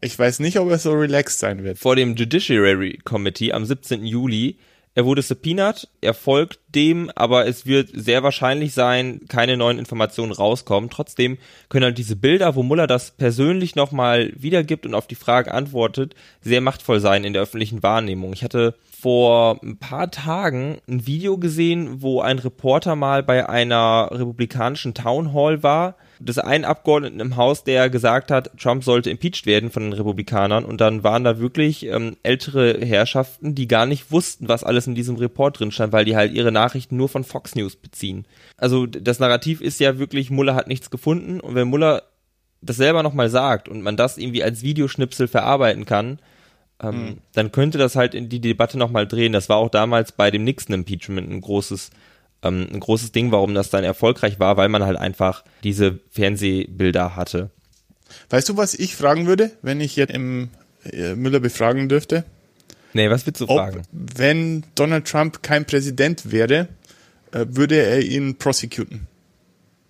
ich 0.00 0.16
weiß 0.16 0.38
nicht, 0.40 0.60
ob 0.60 0.70
er 0.70 0.78
so 0.78 0.92
relaxed 0.92 1.40
sein 1.40 1.64
wird. 1.64 1.78
Vor 1.78 1.96
dem 1.96 2.14
Judiciary 2.14 3.00
Committee 3.04 3.52
am 3.52 3.64
17. 3.64 4.04
Juli 4.04 4.56
er 4.98 5.04
wurde 5.04 5.22
subpoenaed, 5.22 5.86
er 6.00 6.12
folgt 6.12 6.58
dem, 6.74 7.08
aber 7.14 7.46
es 7.46 7.66
wird 7.66 7.88
sehr 7.94 8.24
wahrscheinlich 8.24 8.74
sein, 8.74 9.20
keine 9.28 9.56
neuen 9.56 9.78
Informationen 9.78 10.32
rauskommen. 10.32 10.90
Trotzdem 10.90 11.38
können 11.68 11.84
halt 11.84 11.98
diese 11.98 12.16
Bilder, 12.16 12.56
wo 12.56 12.64
Muller 12.64 12.88
das 12.88 13.12
persönlich 13.12 13.76
nochmal 13.76 14.32
wiedergibt 14.34 14.86
und 14.86 14.94
auf 14.94 15.06
die 15.06 15.14
Frage 15.14 15.54
antwortet, 15.54 16.16
sehr 16.40 16.60
machtvoll 16.60 16.98
sein 16.98 17.22
in 17.22 17.32
der 17.32 17.42
öffentlichen 17.42 17.84
Wahrnehmung. 17.84 18.32
Ich 18.32 18.42
hatte 18.42 18.74
vor 18.90 19.60
ein 19.62 19.76
paar 19.76 20.10
Tagen 20.10 20.78
ein 20.88 21.06
Video 21.06 21.38
gesehen, 21.38 22.02
wo 22.02 22.20
ein 22.20 22.40
Reporter 22.40 22.96
mal 22.96 23.22
bei 23.22 23.48
einer 23.48 24.08
republikanischen 24.10 24.94
Town 24.94 25.32
Hall 25.32 25.62
war 25.62 25.94
des 26.20 26.38
einen 26.38 26.64
Abgeordneten 26.64 27.20
im 27.20 27.36
Haus, 27.36 27.64
der 27.64 27.90
gesagt 27.90 28.30
hat, 28.30 28.50
Trump 28.58 28.84
sollte 28.84 29.10
impeached 29.10 29.46
werden 29.46 29.70
von 29.70 29.84
den 29.84 29.92
Republikanern 29.92 30.64
und 30.64 30.80
dann 30.80 31.04
waren 31.04 31.24
da 31.24 31.38
wirklich 31.38 31.86
ähm, 31.86 32.16
ältere 32.22 32.78
Herrschaften, 32.84 33.54
die 33.54 33.68
gar 33.68 33.86
nicht 33.86 34.10
wussten, 34.10 34.48
was 34.48 34.64
alles 34.64 34.86
in 34.86 34.94
diesem 34.94 35.16
Report 35.16 35.58
drin 35.58 35.70
stand, 35.70 35.92
weil 35.92 36.04
die 36.04 36.16
halt 36.16 36.32
ihre 36.32 36.52
Nachrichten 36.52 36.96
nur 36.96 37.08
von 37.08 37.24
Fox 37.24 37.54
News 37.54 37.76
beziehen. 37.76 38.26
Also 38.56 38.86
das 38.86 39.18
Narrativ 39.18 39.60
ist 39.60 39.80
ja 39.80 39.98
wirklich, 39.98 40.30
Muller 40.30 40.54
hat 40.54 40.68
nichts 40.68 40.90
gefunden 40.90 41.40
und 41.40 41.54
wenn 41.54 41.68
Muller 41.68 42.02
das 42.60 42.76
selber 42.76 43.02
nochmal 43.02 43.30
sagt 43.30 43.68
und 43.68 43.82
man 43.82 43.96
das 43.96 44.18
irgendwie 44.18 44.42
als 44.42 44.62
Videoschnipsel 44.62 45.28
verarbeiten 45.28 45.84
kann, 45.84 46.18
ähm, 46.82 46.94
mhm. 46.94 47.18
dann 47.32 47.52
könnte 47.52 47.78
das 47.78 47.96
halt 47.96 48.14
in 48.14 48.28
die 48.28 48.40
Debatte 48.40 48.78
nochmal 48.78 49.06
drehen. 49.06 49.32
Das 49.32 49.48
war 49.48 49.56
auch 49.56 49.70
damals 49.70 50.12
bei 50.12 50.30
dem 50.30 50.44
Nixon-Impeachment 50.44 51.30
ein 51.30 51.40
großes 51.40 51.90
ähm, 52.42 52.66
ein 52.72 52.80
großes 52.80 53.12
Ding, 53.12 53.32
warum 53.32 53.54
das 53.54 53.70
dann 53.70 53.84
erfolgreich 53.84 54.38
war, 54.38 54.56
weil 54.56 54.68
man 54.68 54.84
halt 54.84 54.98
einfach 54.98 55.44
diese 55.62 55.98
Fernsehbilder 56.10 57.16
hatte. 57.16 57.50
Weißt 58.30 58.48
du, 58.48 58.56
was 58.56 58.74
ich 58.74 58.96
fragen 58.96 59.26
würde, 59.26 59.50
wenn 59.62 59.80
ich 59.80 59.96
jetzt 59.96 60.12
im 60.12 60.48
äh, 60.84 61.14
Müller 61.14 61.40
befragen 61.40 61.88
dürfte? 61.88 62.24
Nee, 62.94 63.10
was 63.10 63.26
willst 63.26 63.40
du 63.40 63.48
Ob, 63.48 63.58
fragen? 63.58 63.82
Wenn 63.92 64.64
Donald 64.74 65.06
Trump 65.06 65.42
kein 65.42 65.66
Präsident 65.66 66.30
wäre, 66.30 66.68
äh, 67.32 67.44
würde 67.48 67.76
er 67.76 68.00
ihn 68.02 68.36
prosecuten? 68.36 69.06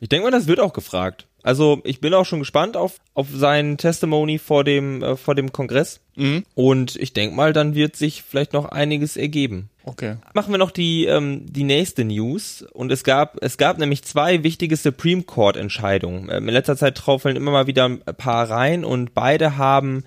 Ich 0.00 0.08
denke 0.08 0.24
mal, 0.24 0.30
das 0.30 0.46
wird 0.46 0.60
auch 0.60 0.72
gefragt. 0.72 1.27
Also 1.42 1.80
ich 1.84 2.00
bin 2.00 2.14
auch 2.14 2.26
schon 2.26 2.40
gespannt 2.40 2.76
auf, 2.76 3.00
auf 3.14 3.28
sein 3.32 3.76
Testimony 3.76 4.38
vor 4.38 4.64
dem, 4.64 5.02
äh, 5.02 5.16
vor 5.16 5.34
dem 5.34 5.52
Kongress. 5.52 6.00
Mhm. 6.16 6.44
Und 6.54 6.96
ich 6.96 7.12
denke 7.12 7.36
mal, 7.36 7.52
dann 7.52 7.74
wird 7.74 7.96
sich 7.96 8.22
vielleicht 8.22 8.52
noch 8.52 8.66
einiges 8.66 9.16
ergeben. 9.16 9.70
Okay. 9.84 10.16
Machen 10.34 10.52
wir 10.52 10.58
noch 10.58 10.72
die, 10.72 11.06
ähm, 11.06 11.46
die 11.46 11.64
nächste 11.64 12.04
News. 12.04 12.62
Und 12.72 12.90
es 12.90 13.04
gab, 13.04 13.42
es 13.42 13.56
gab 13.56 13.78
nämlich 13.78 14.02
zwei 14.02 14.42
wichtige 14.42 14.76
Supreme 14.76 15.22
Court 15.22 15.56
Entscheidungen. 15.56 16.28
Ähm, 16.30 16.48
in 16.48 16.54
letzter 16.54 16.76
Zeit 16.76 16.96
traufeln 16.96 17.36
immer 17.36 17.52
mal 17.52 17.66
wieder 17.66 17.84
ein 17.86 18.00
paar 18.00 18.50
rein 18.50 18.84
und 18.84 19.14
beide 19.14 19.56
haben 19.56 20.04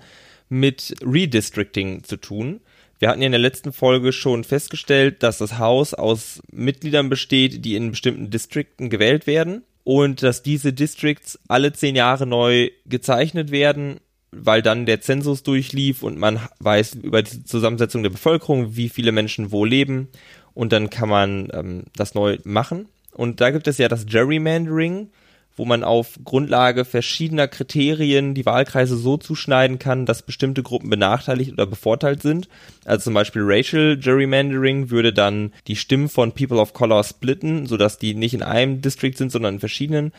mit 0.48 0.94
Redistricting 1.02 2.04
zu 2.04 2.18
tun. 2.18 2.60
Wir 2.98 3.08
hatten 3.08 3.22
ja 3.22 3.26
in 3.26 3.32
der 3.32 3.40
letzten 3.40 3.72
Folge 3.72 4.12
schon 4.12 4.44
festgestellt, 4.44 5.24
dass 5.24 5.38
das 5.38 5.58
Haus 5.58 5.92
aus 5.94 6.40
Mitgliedern 6.52 7.08
besteht, 7.08 7.64
die 7.64 7.74
in 7.74 7.90
bestimmten 7.90 8.30
Distrikten 8.30 8.90
gewählt 8.90 9.26
werden 9.26 9.64
und 9.84 10.22
dass 10.22 10.42
diese 10.42 10.72
Districts 10.72 11.38
alle 11.48 11.72
zehn 11.72 11.96
Jahre 11.96 12.26
neu 12.26 12.70
gezeichnet 12.86 13.50
werden, 13.50 14.00
weil 14.30 14.62
dann 14.62 14.86
der 14.86 15.00
Zensus 15.00 15.42
durchlief 15.42 16.02
und 16.02 16.18
man 16.18 16.40
weiß 16.60 16.94
über 16.94 17.22
die 17.22 17.44
Zusammensetzung 17.44 18.02
der 18.02 18.10
Bevölkerung, 18.10 18.76
wie 18.76 18.88
viele 18.88 19.12
Menschen 19.12 19.52
wo 19.52 19.64
leben 19.64 20.08
und 20.54 20.72
dann 20.72 20.90
kann 20.90 21.08
man 21.08 21.48
ähm, 21.52 21.84
das 21.96 22.14
neu 22.14 22.38
machen. 22.44 22.88
Und 23.12 23.40
da 23.40 23.50
gibt 23.50 23.68
es 23.68 23.78
ja 23.78 23.88
das 23.88 24.06
Gerrymandering, 24.06 25.10
wo 25.56 25.64
man 25.64 25.84
auf 25.84 26.18
Grundlage 26.24 26.84
verschiedener 26.84 27.48
Kriterien 27.48 28.34
die 28.34 28.46
Wahlkreise 28.46 28.96
so 28.96 29.16
zuschneiden 29.16 29.78
kann, 29.78 30.06
dass 30.06 30.22
bestimmte 30.22 30.62
Gruppen 30.62 30.90
benachteiligt 30.90 31.52
oder 31.52 31.66
bevorteilt 31.66 32.22
sind. 32.22 32.48
Also 32.84 33.04
zum 33.04 33.14
Beispiel 33.14 33.42
Racial 33.44 33.96
Gerrymandering 33.96 34.90
würde 34.90 35.12
dann 35.12 35.52
die 35.66 35.76
Stimmen 35.76 36.08
von 36.08 36.32
People 36.32 36.58
of 36.58 36.72
Color 36.72 37.04
splitten, 37.04 37.66
sodass 37.66 37.98
die 37.98 38.14
nicht 38.14 38.34
in 38.34 38.42
einem 38.42 38.80
District 38.80 39.14
sind, 39.14 39.30
sondern 39.30 39.54
in 39.54 39.60
verschiedenen 39.60 40.12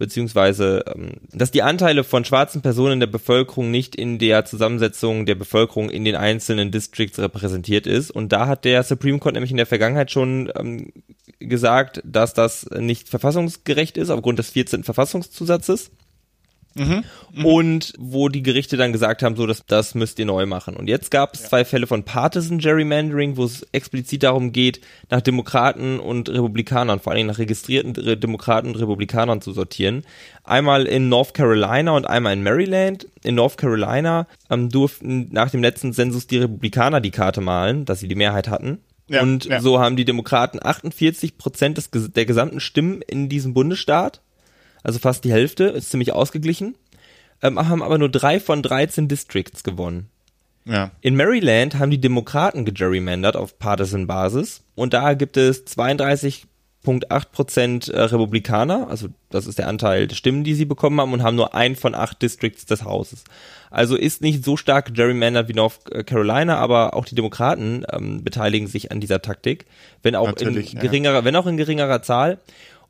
beziehungsweise 0.00 0.82
ähm, 0.96 1.12
dass 1.30 1.50
die 1.50 1.62
Anteile 1.62 2.04
von 2.04 2.24
schwarzen 2.24 2.62
Personen 2.62 2.94
in 2.94 3.00
der 3.00 3.06
Bevölkerung 3.06 3.70
nicht 3.70 3.94
in 3.94 4.18
der 4.18 4.46
Zusammensetzung 4.46 5.26
der 5.26 5.34
Bevölkerung 5.34 5.90
in 5.90 6.06
den 6.06 6.16
einzelnen 6.16 6.70
Districts 6.70 7.18
repräsentiert 7.18 7.86
ist. 7.86 8.10
Und 8.10 8.32
da 8.32 8.48
hat 8.48 8.64
der 8.64 8.82
Supreme 8.82 9.18
Court 9.18 9.34
nämlich 9.34 9.50
in 9.50 9.58
der 9.58 9.66
Vergangenheit 9.66 10.10
schon 10.10 10.50
ähm, 10.56 10.90
gesagt, 11.38 12.00
dass 12.04 12.32
das 12.32 12.64
nicht 12.70 13.10
verfassungsgerecht 13.10 13.98
ist 13.98 14.08
aufgrund 14.08 14.38
des 14.38 14.50
14. 14.50 14.84
Verfassungszusatzes. 14.84 15.90
Mhm. 16.74 17.04
Und 17.44 17.92
wo 17.98 18.28
die 18.28 18.42
Gerichte 18.42 18.76
dann 18.76 18.92
gesagt 18.92 19.22
haben, 19.22 19.34
so, 19.34 19.46
das, 19.46 19.64
das 19.66 19.94
müsst 19.94 20.18
ihr 20.18 20.26
neu 20.26 20.46
machen. 20.46 20.76
Und 20.76 20.88
jetzt 20.88 21.10
gab 21.10 21.34
es 21.34 21.42
ja. 21.42 21.48
zwei 21.48 21.64
Fälle 21.64 21.86
von 21.86 22.04
Partisan 22.04 22.58
Gerrymandering, 22.58 23.36
wo 23.36 23.44
es 23.44 23.66
explizit 23.72 24.22
darum 24.22 24.52
geht, 24.52 24.80
nach 25.10 25.20
Demokraten 25.20 25.98
und 25.98 26.28
Republikanern, 26.28 27.00
vor 27.00 27.12
allem 27.12 27.26
nach 27.26 27.38
registrierten 27.38 28.20
Demokraten 28.20 28.68
und 28.68 28.76
Republikanern 28.76 29.40
zu 29.40 29.52
sortieren. 29.52 30.04
Einmal 30.44 30.86
in 30.86 31.08
North 31.08 31.34
Carolina 31.34 31.92
und 31.92 32.06
einmal 32.06 32.34
in 32.34 32.42
Maryland. 32.42 33.06
In 33.24 33.34
North 33.34 33.56
Carolina 33.56 34.26
ähm, 34.48 34.68
durften 34.68 35.28
nach 35.32 35.50
dem 35.50 35.62
letzten 35.62 35.92
Zensus 35.92 36.26
die 36.26 36.38
Republikaner 36.38 37.00
die 37.00 37.10
Karte 37.10 37.40
malen, 37.40 37.84
dass 37.84 38.00
sie 38.00 38.08
die 38.08 38.14
Mehrheit 38.14 38.48
hatten. 38.48 38.78
Ja, 39.08 39.22
und 39.22 39.46
ja. 39.46 39.60
so 39.60 39.80
haben 39.80 39.96
die 39.96 40.04
Demokraten 40.04 40.60
48 40.62 41.36
Prozent 41.36 41.78
des, 41.78 41.90
der 41.90 42.26
gesamten 42.26 42.60
Stimmen 42.60 43.02
in 43.02 43.28
diesem 43.28 43.54
Bundesstaat 43.54 44.20
also 44.82 44.98
fast 44.98 45.24
die 45.24 45.32
Hälfte, 45.32 45.64
ist 45.64 45.90
ziemlich 45.90 46.12
ausgeglichen, 46.12 46.76
ähm, 47.42 47.58
haben 47.58 47.82
aber 47.82 47.98
nur 47.98 48.08
drei 48.08 48.40
von 48.40 48.62
13 48.62 49.08
Districts 49.08 49.62
gewonnen. 49.62 50.08
Ja. 50.64 50.90
In 51.00 51.16
Maryland 51.16 51.78
haben 51.78 51.90
die 51.90 52.00
Demokraten 52.00 52.64
gegerrymandert 52.64 53.36
auf 53.36 53.58
Partisan-Basis 53.58 54.62
und 54.74 54.92
da 54.92 55.14
gibt 55.14 55.36
es 55.36 55.66
32,8 55.66 57.24
Prozent 57.32 57.88
äh, 57.88 58.00
Republikaner, 58.02 58.88
also 58.88 59.08
das 59.30 59.46
ist 59.46 59.58
der 59.58 59.68
Anteil 59.68 60.06
der 60.06 60.16
Stimmen, 60.16 60.44
die 60.44 60.54
sie 60.54 60.66
bekommen 60.66 61.00
haben 61.00 61.12
und 61.12 61.22
haben 61.22 61.36
nur 61.36 61.54
ein 61.54 61.76
von 61.76 61.94
acht 61.94 62.20
Districts 62.20 62.66
des 62.66 62.84
Hauses. 62.84 63.24
Also 63.70 63.96
ist 63.96 64.20
nicht 64.20 64.44
so 64.44 64.56
stark 64.56 64.94
gerrymandert 64.94 65.48
wie 65.48 65.54
North 65.54 65.80
Carolina, 66.06 66.56
aber 66.56 66.94
auch 66.94 67.06
die 67.06 67.14
Demokraten 67.14 67.86
ähm, 67.90 68.22
beteiligen 68.22 68.66
sich 68.66 68.92
an 68.92 69.00
dieser 69.00 69.22
Taktik, 69.22 69.64
wenn 70.02 70.14
auch 70.14 70.26
Natürlich, 70.26 70.74
in 70.74 70.80
geringerer, 70.80 71.14
ja. 71.20 71.24
wenn 71.24 71.36
auch 71.36 71.46
in 71.46 71.56
geringerer 71.56 72.02
Zahl. 72.02 72.38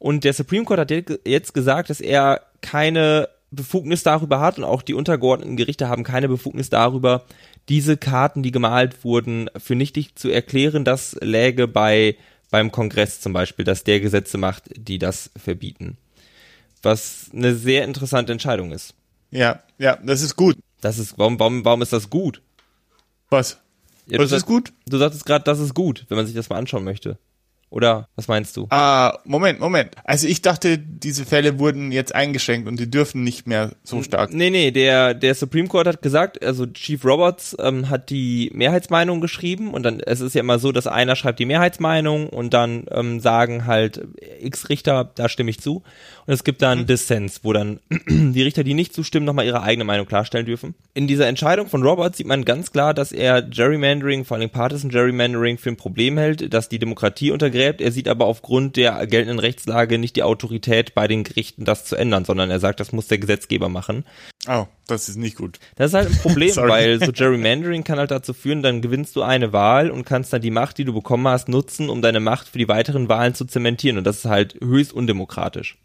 Und 0.01 0.25
der 0.25 0.33
Supreme 0.33 0.65
Court 0.65 0.81
hat 0.81 0.91
jetzt 1.25 1.55
gesagt, 1.55 1.91
dass 1.91 2.01
er 2.01 2.41
keine 2.63 3.29
Befugnis 3.53 4.03
darüber 4.03 4.41
hat 4.41 4.59
und 4.59 4.65
auch 4.65 4.83
die 4.83 4.95
untergeordneten 4.95 5.57
Gerichte 5.57 5.89
haben 5.89 6.05
keine 6.05 6.29
Befugnis 6.29 6.71
darüber, 6.71 7.25
diese 7.69 7.97
Karten, 7.97 8.43
die 8.43 8.51
gemalt 8.51 9.05
wurden, 9.05 9.51
für 9.59 9.77
nichtig 9.77 10.17
zu 10.17 10.31
erklären. 10.31 10.85
Das 10.85 11.17
läge 11.21 11.69
bei 11.69 12.17
beim 12.51 12.73
Kongress 12.73 13.21
zum 13.21 13.33
Beispiel, 13.33 13.65
dass 13.65 13.85
der 13.85 14.01
Gesetze 14.01 14.39
macht, 14.39 14.65
die 14.75 14.99
das 14.99 15.31
verbieten. 15.37 15.99
Was 16.83 17.31
eine 17.33 17.55
sehr 17.55 17.85
interessante 17.85 18.33
Entscheidung 18.33 18.73
ist. 18.73 18.95
Ja, 19.31 19.63
ja, 19.79 19.97
das 20.03 20.23
ist 20.23 20.35
gut. 20.35 20.57
Das 20.81 20.99
ist, 20.99 21.19
warum, 21.19 21.39
warum, 21.39 21.65
warum 21.65 21.83
ist 21.83 21.93
das 21.93 22.11
gut? 22.11 22.43
Was? 23.29 23.59
Ja, 24.07 24.19
Was 24.19 24.33
ist 24.33 24.47
gut? 24.47 24.73
Du 24.87 24.99
sagtest 24.99 25.27
gerade, 25.27 25.45
das 25.45 25.61
ist 25.61 25.75
gut, 25.75 26.07
wenn 26.09 26.17
man 26.17 26.27
sich 26.27 26.35
das 26.35 26.49
mal 26.49 26.57
anschauen 26.57 26.83
möchte. 26.83 27.19
Oder 27.71 28.09
was 28.17 28.27
meinst 28.27 28.57
du? 28.57 28.67
Ah, 28.71 29.19
Moment, 29.25 29.61
Moment. 29.61 29.95
Also 30.03 30.27
ich 30.27 30.43
dachte, 30.43 30.77
diese 30.77 31.25
Fälle 31.25 31.61
wurden 31.61 31.93
jetzt 31.93 32.13
eingeschränkt 32.13 32.67
und 32.67 32.81
die 32.81 32.91
dürfen 32.91 33.23
nicht 33.23 33.47
mehr 33.47 33.71
so 33.85 34.03
stark. 34.03 34.35
Nee, 34.35 34.51
nee, 34.51 34.73
der, 34.73 35.15
der 35.15 35.37
Supreme 35.37 35.69
Court 35.69 35.87
hat 35.87 36.03
gesagt, 36.03 36.45
also 36.45 36.67
Chief 36.67 37.05
Roberts 37.05 37.57
ähm, 37.61 37.89
hat 37.89 38.11
die 38.11 38.51
Mehrheitsmeinung 38.55 39.21
geschrieben 39.21 39.73
und 39.73 39.85
dann, 39.85 40.01
es 40.01 40.21
ist 40.21 40.35
ja 40.35 40.41
immer 40.41 40.59
so, 40.59 40.73
dass 40.73 40.89
einer 40.89 41.15
schreibt 41.15 41.39
die 41.39 41.47
Mehrheitsmeinung 41.47 42.29
und 42.29 42.53
dann 42.53 42.87
ähm, 42.91 43.21
sagen 43.21 43.67
halt 43.67 44.05
X 44.41 44.69
Richter, 44.69 45.09
da 45.15 45.29
stimme 45.29 45.51
ich 45.51 45.61
zu. 45.61 45.85
Und 46.27 46.35
es 46.35 46.43
gibt 46.43 46.63
dann 46.63 46.81
mhm. 46.81 46.87
Dissens, 46.87 47.45
wo 47.45 47.53
dann 47.53 47.79
die 48.09 48.43
Richter, 48.43 48.65
die 48.65 48.75
nicht 48.75 48.95
zustimmen, 48.95 49.27
nochmal 49.27 49.47
ihre 49.47 49.63
eigene 49.63 49.85
Meinung 49.85 50.07
klarstellen 50.07 50.47
dürfen. 50.47 50.75
In 50.93 51.07
dieser 51.07 51.29
Entscheidung 51.29 51.69
von 51.69 51.85
Roberts 51.85 52.19
sieht 52.19 52.27
man 52.27 52.45
ganz 52.45 52.73
klar, 52.73 52.95
dass 52.95 53.13
er 53.13 53.43
Gerrymandering, 53.43 54.25
vor 54.25 54.37
allem 54.37 54.51
Partisan 54.51 54.91
Gerrymandering, 54.91 55.57
für 55.57 55.71
ein 55.71 55.77
Problem 55.77 56.19
hält, 56.19 56.53
dass 56.53 56.69
die 56.69 56.81
Demokratie 56.81 57.31
untergräbt 57.31 57.60
untergräbt. 57.61 57.81
Er 57.81 57.93
sieht 57.93 58.09
aber 58.09 58.27
aufgrund 58.27 58.77
der 58.77 59.07
geltenden 59.07 59.39
Rechtslage 59.39 59.99
nicht 59.99 60.17
die 60.17 60.23
Autorität 60.23 60.95
bei 60.95 61.09
den 61.09 61.25
Gerichten, 61.25 61.65
das 61.65 61.85
zu 61.85 61.97
ändern, 61.97 62.25
sondern 62.25 62.51
er 62.51 62.61
sagt, 62.61 62.81
das 62.81 62.93
muss 62.93 63.09
der 63.09 63.19
Gesetzgeber 63.19 63.69
machen. 63.69 64.05
Oh, 64.49 64.67
das 64.87 65.09
ist 65.09 65.17
nicht 65.17 65.37
gut. 65.37 65.59
Das 65.77 65.91
ist 65.91 65.95
halt 65.95 66.09
ein 66.09 66.19
Problem, 66.19 66.55
weil 66.57 67.03
so 67.05 67.13
Gerrymandering 67.15 67.85
kann 67.85 67.99
halt 67.99 68.11
dazu 68.11 68.33
führen, 68.33 68.63
dann 68.63 68.83
gewinnst 68.83 69.17
du 69.17 69.23
eine 69.23 69.53
Wahl 69.53 69.91
und 69.91 70.05
kannst 70.05 70.33
dann 70.33 70.43
die 70.43 70.51
Macht, 70.51 70.79
die 70.79 70.85
du 70.85 70.93
bekommen 70.93 71.29
hast, 71.29 71.49
nutzen, 71.49 71.91
um 71.91 72.03
deine 72.03 72.21
Macht 72.21 72.49
für 72.49 72.59
die 72.59 72.69
weiteren 72.69 73.09
Wahlen 73.09 73.35
zu 73.35 73.45
zementieren. 73.45 73.99
Und 73.99 74.05
das 74.05 74.19
ist 74.19 74.25
halt 74.25 74.55
höchst 74.61 74.93
undemokratisch. 74.93 75.77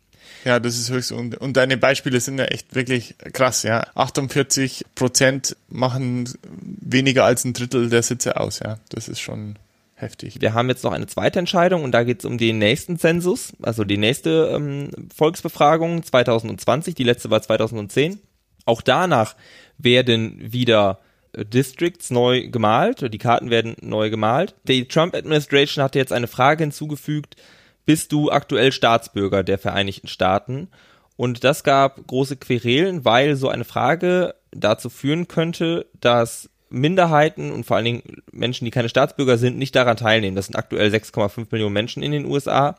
Ja, 0.43 0.59
das 0.59 0.77
ist 0.77 0.91
höchst 0.91 1.11
und, 1.11 1.37
und 1.37 1.57
deine 1.57 1.75
Beispiele 1.75 2.19
sind 2.19 2.37
ja 2.37 2.45
echt 2.45 2.75
wirklich 2.75 3.15
krass, 3.33 3.63
ja. 3.63 3.87
48 3.95 4.85
Prozent 4.93 5.55
machen 5.69 6.29
weniger 6.61 7.25
als 7.25 7.45
ein 7.45 7.53
Drittel 7.53 7.89
der 7.89 8.03
Sitze 8.03 8.39
aus, 8.39 8.59
ja. 8.59 8.77
Das 8.89 9.07
ist 9.07 9.19
schon 9.19 9.55
Heftig. 9.97 10.41
Wir 10.41 10.53
haben 10.53 10.67
jetzt 10.67 10.83
noch 10.83 10.91
eine 10.91 11.07
zweite 11.07 11.39
Entscheidung 11.39 11.85
und 11.85 11.93
da 11.93 12.03
geht 12.03 12.19
es 12.19 12.25
um 12.25 12.37
den 12.37 12.57
nächsten 12.57 12.99
Zensus, 12.99 13.53
also 13.61 13.85
die 13.85 13.97
nächste 13.97 14.51
ähm, 14.53 14.89
Volksbefragung 15.15 16.03
2020, 16.03 16.95
die 16.95 17.05
letzte 17.05 17.29
war 17.29 17.41
2010. 17.41 18.19
Auch 18.65 18.81
danach 18.81 19.37
werden 19.77 20.51
wieder 20.51 20.99
äh, 21.31 21.45
Districts 21.45 22.11
neu 22.11 22.49
gemalt, 22.49 23.13
die 23.13 23.17
Karten 23.17 23.49
werden 23.49 23.77
neu 23.79 24.09
gemalt. 24.09 24.55
Die 24.67 24.85
Trump 24.85 25.15
Administration 25.15 25.81
hatte 25.81 25.97
jetzt 25.97 26.11
eine 26.11 26.27
Frage 26.27 26.65
hinzugefügt, 26.65 27.37
bist 27.85 28.11
du 28.11 28.31
aktuell 28.31 28.73
Staatsbürger 28.73 29.43
der 29.43 29.59
Vereinigten 29.59 30.09
Staaten? 30.09 30.67
Und 31.15 31.45
das 31.45 31.63
gab 31.63 32.05
große 32.05 32.35
Querelen, 32.35 33.05
weil 33.05 33.37
so 33.37 33.47
eine 33.47 33.63
Frage 33.63 34.35
dazu 34.51 34.89
führen 34.89 35.29
könnte, 35.29 35.85
dass 36.01 36.49
Minderheiten 36.69 37.51
und 37.51 37.65
vor 37.65 37.77
allen 37.77 37.85
Dingen 37.85 38.03
Menschen, 38.31 38.65
die 38.65 38.71
keine 38.71 38.89
Staatsbürger 38.89 39.37
sind, 39.37 39.57
nicht 39.57 39.75
daran 39.75 39.97
teilnehmen. 39.97 40.35
Das 40.35 40.47
sind 40.47 40.55
aktuell 40.55 40.89
6,5 40.89 41.47
Millionen 41.51 41.73
Menschen 41.73 42.03
in 42.03 42.11
den 42.11 42.25
USA, 42.25 42.75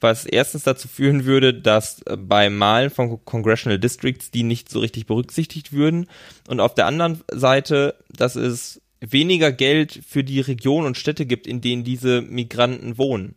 was 0.00 0.26
erstens 0.26 0.64
dazu 0.64 0.88
führen 0.88 1.24
würde, 1.24 1.54
dass 1.54 2.02
äh, 2.02 2.16
beim 2.16 2.56
Malen 2.56 2.90
von 2.90 3.24
Congressional 3.24 3.78
Districts 3.78 4.30
die 4.30 4.42
nicht 4.42 4.68
so 4.68 4.80
richtig 4.80 5.06
berücksichtigt 5.06 5.72
würden 5.72 6.06
und 6.48 6.60
auf 6.60 6.74
der 6.74 6.86
anderen 6.86 7.20
Seite, 7.32 7.96
dass 8.08 8.36
es 8.36 8.80
weniger 9.00 9.52
Geld 9.52 10.00
für 10.06 10.24
die 10.24 10.40
Regionen 10.40 10.86
und 10.86 10.98
Städte 10.98 11.26
gibt, 11.26 11.46
in 11.46 11.60
denen 11.60 11.84
diese 11.84 12.20
Migranten 12.20 12.98
wohnen. 12.98 13.34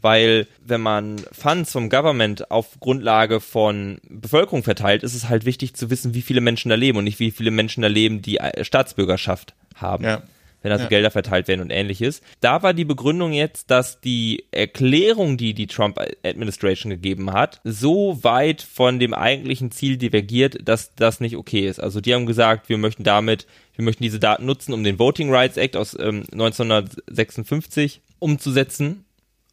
Weil 0.00 0.46
wenn 0.64 0.80
man 0.80 1.16
Funds 1.32 1.72
vom 1.72 1.90
Government 1.90 2.50
auf 2.50 2.78
Grundlage 2.80 3.40
von 3.40 3.98
Bevölkerung 4.08 4.62
verteilt, 4.62 5.02
ist 5.02 5.14
es 5.14 5.28
halt 5.28 5.44
wichtig 5.44 5.74
zu 5.74 5.90
wissen, 5.90 6.14
wie 6.14 6.22
viele 6.22 6.40
Menschen 6.40 6.68
da 6.68 6.74
leben 6.74 6.98
und 6.98 7.04
nicht 7.04 7.20
wie 7.20 7.30
viele 7.30 7.50
Menschen 7.50 7.82
da 7.82 7.88
leben, 7.88 8.22
die 8.22 8.38
Staatsbürgerschaft 8.62 9.54
haben. 9.74 10.04
Ja 10.04 10.22
wenn 10.66 10.72
also 10.72 10.82
ja. 10.82 10.88
Gelder 10.88 11.12
verteilt 11.12 11.46
werden 11.46 11.60
und 11.60 11.70
ähnliches. 11.70 12.22
Da 12.40 12.64
war 12.64 12.74
die 12.74 12.84
Begründung 12.84 13.32
jetzt, 13.32 13.70
dass 13.70 14.00
die 14.00 14.46
Erklärung, 14.50 15.36
die 15.36 15.54
die 15.54 15.68
Trump-Administration 15.68 16.90
gegeben 16.90 17.32
hat, 17.32 17.60
so 17.62 18.18
weit 18.24 18.62
von 18.62 18.98
dem 18.98 19.14
eigentlichen 19.14 19.70
Ziel 19.70 19.96
divergiert, 19.96 20.58
dass 20.68 20.92
das 20.96 21.20
nicht 21.20 21.36
okay 21.36 21.68
ist. 21.68 21.78
Also 21.78 22.00
die 22.00 22.12
haben 22.12 22.26
gesagt, 22.26 22.68
wir 22.68 22.78
möchten 22.78 23.04
damit, 23.04 23.46
wir 23.76 23.84
möchten 23.84 24.02
diese 24.02 24.18
Daten 24.18 24.44
nutzen, 24.44 24.72
um 24.72 24.82
den 24.82 24.98
Voting 24.98 25.32
Rights 25.32 25.56
Act 25.56 25.76
aus 25.76 25.96
ähm, 25.96 26.24
1956 26.32 28.00
umzusetzen 28.18 29.05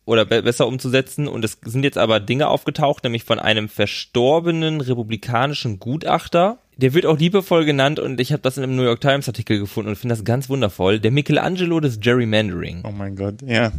oder 0.05 0.25
be 0.25 0.41
besser 0.43 0.67
umzusetzen. 0.67 1.27
Und 1.27 1.45
es 1.45 1.57
sind 1.63 1.83
jetzt 1.83 1.97
aber 1.97 2.19
Dinge 2.19 2.47
aufgetaucht, 2.47 3.03
nämlich 3.03 3.23
von 3.23 3.39
einem 3.39 3.69
verstorbenen 3.69 4.81
republikanischen 4.81 5.79
Gutachter, 5.79 6.59
der 6.77 6.93
wird 6.93 7.05
auch 7.05 7.17
liebevoll 7.17 7.65
genannt 7.65 7.99
und 7.99 8.19
ich 8.19 8.31
habe 8.31 8.41
das 8.41 8.57
in 8.57 8.63
einem 8.63 8.75
New 8.75 8.83
York 8.83 9.01
Times 9.01 9.27
Artikel 9.27 9.59
gefunden 9.59 9.89
und 9.89 9.95
finde 9.95 10.15
das 10.15 10.23
ganz 10.23 10.49
wundervoll. 10.49 10.99
Der 10.99 11.11
Michelangelo 11.11 11.79
des 11.79 11.99
Gerrymandering. 11.99 12.83
Oh 12.83 12.91
mein 12.91 13.15
Gott, 13.15 13.41
ja. 13.45 13.71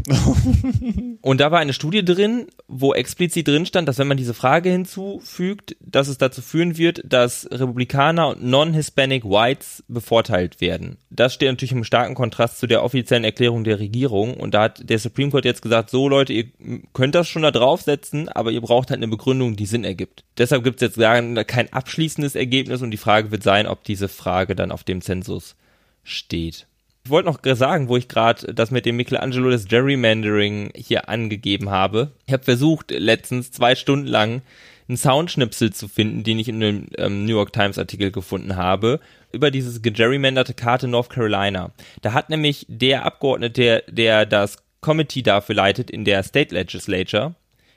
und 1.20 1.40
da 1.40 1.50
war 1.50 1.58
eine 1.58 1.72
Studie 1.72 2.04
drin, 2.04 2.46
wo 2.68 2.94
explizit 2.94 3.48
drin 3.48 3.66
stand, 3.66 3.88
dass 3.88 3.98
wenn 3.98 4.08
man 4.08 4.16
diese 4.16 4.34
Frage 4.34 4.70
hinzufügt, 4.70 5.76
dass 5.80 6.08
es 6.08 6.18
dazu 6.18 6.42
führen 6.42 6.78
wird, 6.78 7.02
dass 7.04 7.48
Republikaner 7.50 8.28
und 8.28 8.44
Non-Hispanic 8.44 9.24
Whites 9.24 9.84
bevorteilt 9.88 10.60
werden. 10.60 10.98
Das 11.10 11.34
steht 11.34 11.48
natürlich 11.48 11.72
im 11.72 11.84
starken 11.84 12.14
Kontrast 12.14 12.58
zu 12.58 12.66
der 12.66 12.82
offiziellen 12.82 13.24
Erklärung 13.24 13.64
der 13.64 13.78
Regierung 13.78 14.34
und 14.34 14.54
da 14.54 14.64
hat 14.64 14.88
der 14.88 14.98
Supreme 14.98 15.30
Court 15.30 15.44
jetzt 15.44 15.62
gesagt, 15.62 15.90
so 15.90 16.08
Leute, 16.08 16.32
ihr 16.32 16.46
könnt 16.92 17.14
das 17.14 17.28
schon 17.28 17.42
da 17.42 17.50
draufsetzen, 17.50 18.28
aber 18.28 18.50
ihr 18.50 18.60
braucht 18.60 18.90
halt 18.90 18.98
eine 18.98 19.08
Begründung, 19.08 19.56
die 19.56 19.66
Sinn 19.66 19.84
ergibt. 19.84 20.24
Deshalb 20.38 20.64
gibt 20.64 20.82
es 20.82 20.96
jetzt 20.96 21.46
kein 21.46 21.72
abschließendes 21.72 22.34
Ergebnis 22.34 22.82
und 22.84 22.90
die 22.90 22.96
Frage 22.96 23.30
wird 23.30 23.42
sein, 23.42 23.66
ob 23.66 23.84
diese 23.84 24.08
Frage 24.08 24.54
dann 24.54 24.72
auf 24.72 24.84
dem 24.84 25.00
Zensus 25.00 25.56
steht. 26.02 26.66
Ich 27.04 27.10
wollte 27.10 27.28
noch 27.28 27.38
sagen, 27.56 27.88
wo 27.88 27.96
ich 27.96 28.08
gerade 28.08 28.54
das 28.54 28.70
mit 28.70 28.86
dem 28.86 28.96
Michelangelo 28.96 29.50
des 29.50 29.68
Gerrymandering 29.68 30.70
hier 30.74 31.08
angegeben 31.08 31.70
habe. 31.70 32.12
Ich 32.26 32.32
habe 32.32 32.44
versucht, 32.44 32.90
letztens 32.90 33.50
zwei 33.50 33.74
Stunden 33.74 34.06
lang 34.06 34.40
einen 34.88 34.96
Soundschnipsel 34.96 35.72
zu 35.72 35.88
finden, 35.88 36.24
den 36.24 36.38
ich 36.38 36.48
in 36.48 36.62
einem 36.62 36.86
ähm, 36.96 37.24
New 37.24 37.32
York 37.32 37.52
Times 37.52 37.78
Artikel 37.78 38.10
gefunden 38.10 38.56
habe, 38.56 39.00
über 39.32 39.50
dieses 39.50 39.82
gegerrymanderte 39.82 40.54
Karte 40.54 40.88
North 40.88 41.10
Carolina. 41.10 41.72
Da 42.02 42.12
hat 42.12 42.30
nämlich 42.30 42.66
der 42.68 43.04
Abgeordnete, 43.04 43.52
der, 43.54 43.82
der 43.88 44.26
das 44.26 44.58
Committee 44.80 45.22
dafür 45.22 45.54
leitet 45.54 45.90
in 45.90 46.04
der 46.04 46.22
State 46.22 46.54
Legislature 46.54 47.34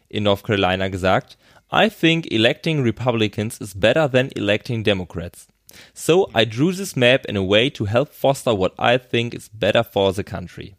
in 0.09 0.23
North 0.23 0.43
Carolina 0.43 0.87
gesagt, 0.89 1.37
I 1.71 1.89
think 1.89 2.31
electing 2.31 2.81
Republicans 2.81 3.59
is 3.59 3.73
better 3.73 4.07
than 4.09 4.29
electing 4.35 4.83
Democrats. 4.83 5.47
So 5.93 6.29
I 6.33 6.45
drew 6.45 6.71
this 6.71 6.95
map 6.95 7.25
in 7.25 7.35
a 7.35 7.43
way 7.43 7.69
to 7.71 7.85
help 7.85 8.13
foster 8.13 8.53
what 8.53 8.73
I 8.79 8.97
think 8.97 9.33
is 9.33 9.49
better 9.49 9.83
for 9.83 10.13
the 10.13 10.23
country. 10.23 10.75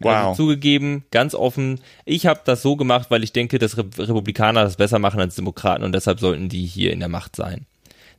Wow. 0.00 0.28
Also 0.28 0.42
zugegeben, 0.44 1.04
ganz 1.10 1.34
offen, 1.34 1.80
ich 2.04 2.26
habe 2.26 2.40
das 2.44 2.62
so 2.62 2.76
gemacht, 2.76 3.10
weil 3.10 3.22
ich 3.22 3.32
denke, 3.32 3.58
dass 3.58 3.76
Republikaner 3.76 4.64
das 4.64 4.76
besser 4.76 4.98
machen 4.98 5.20
als 5.20 5.36
Demokraten 5.36 5.84
und 5.84 5.92
deshalb 5.92 6.18
sollten 6.18 6.48
die 6.48 6.66
hier 6.66 6.92
in 6.92 7.00
der 7.00 7.08
Macht 7.08 7.36
sein. 7.36 7.66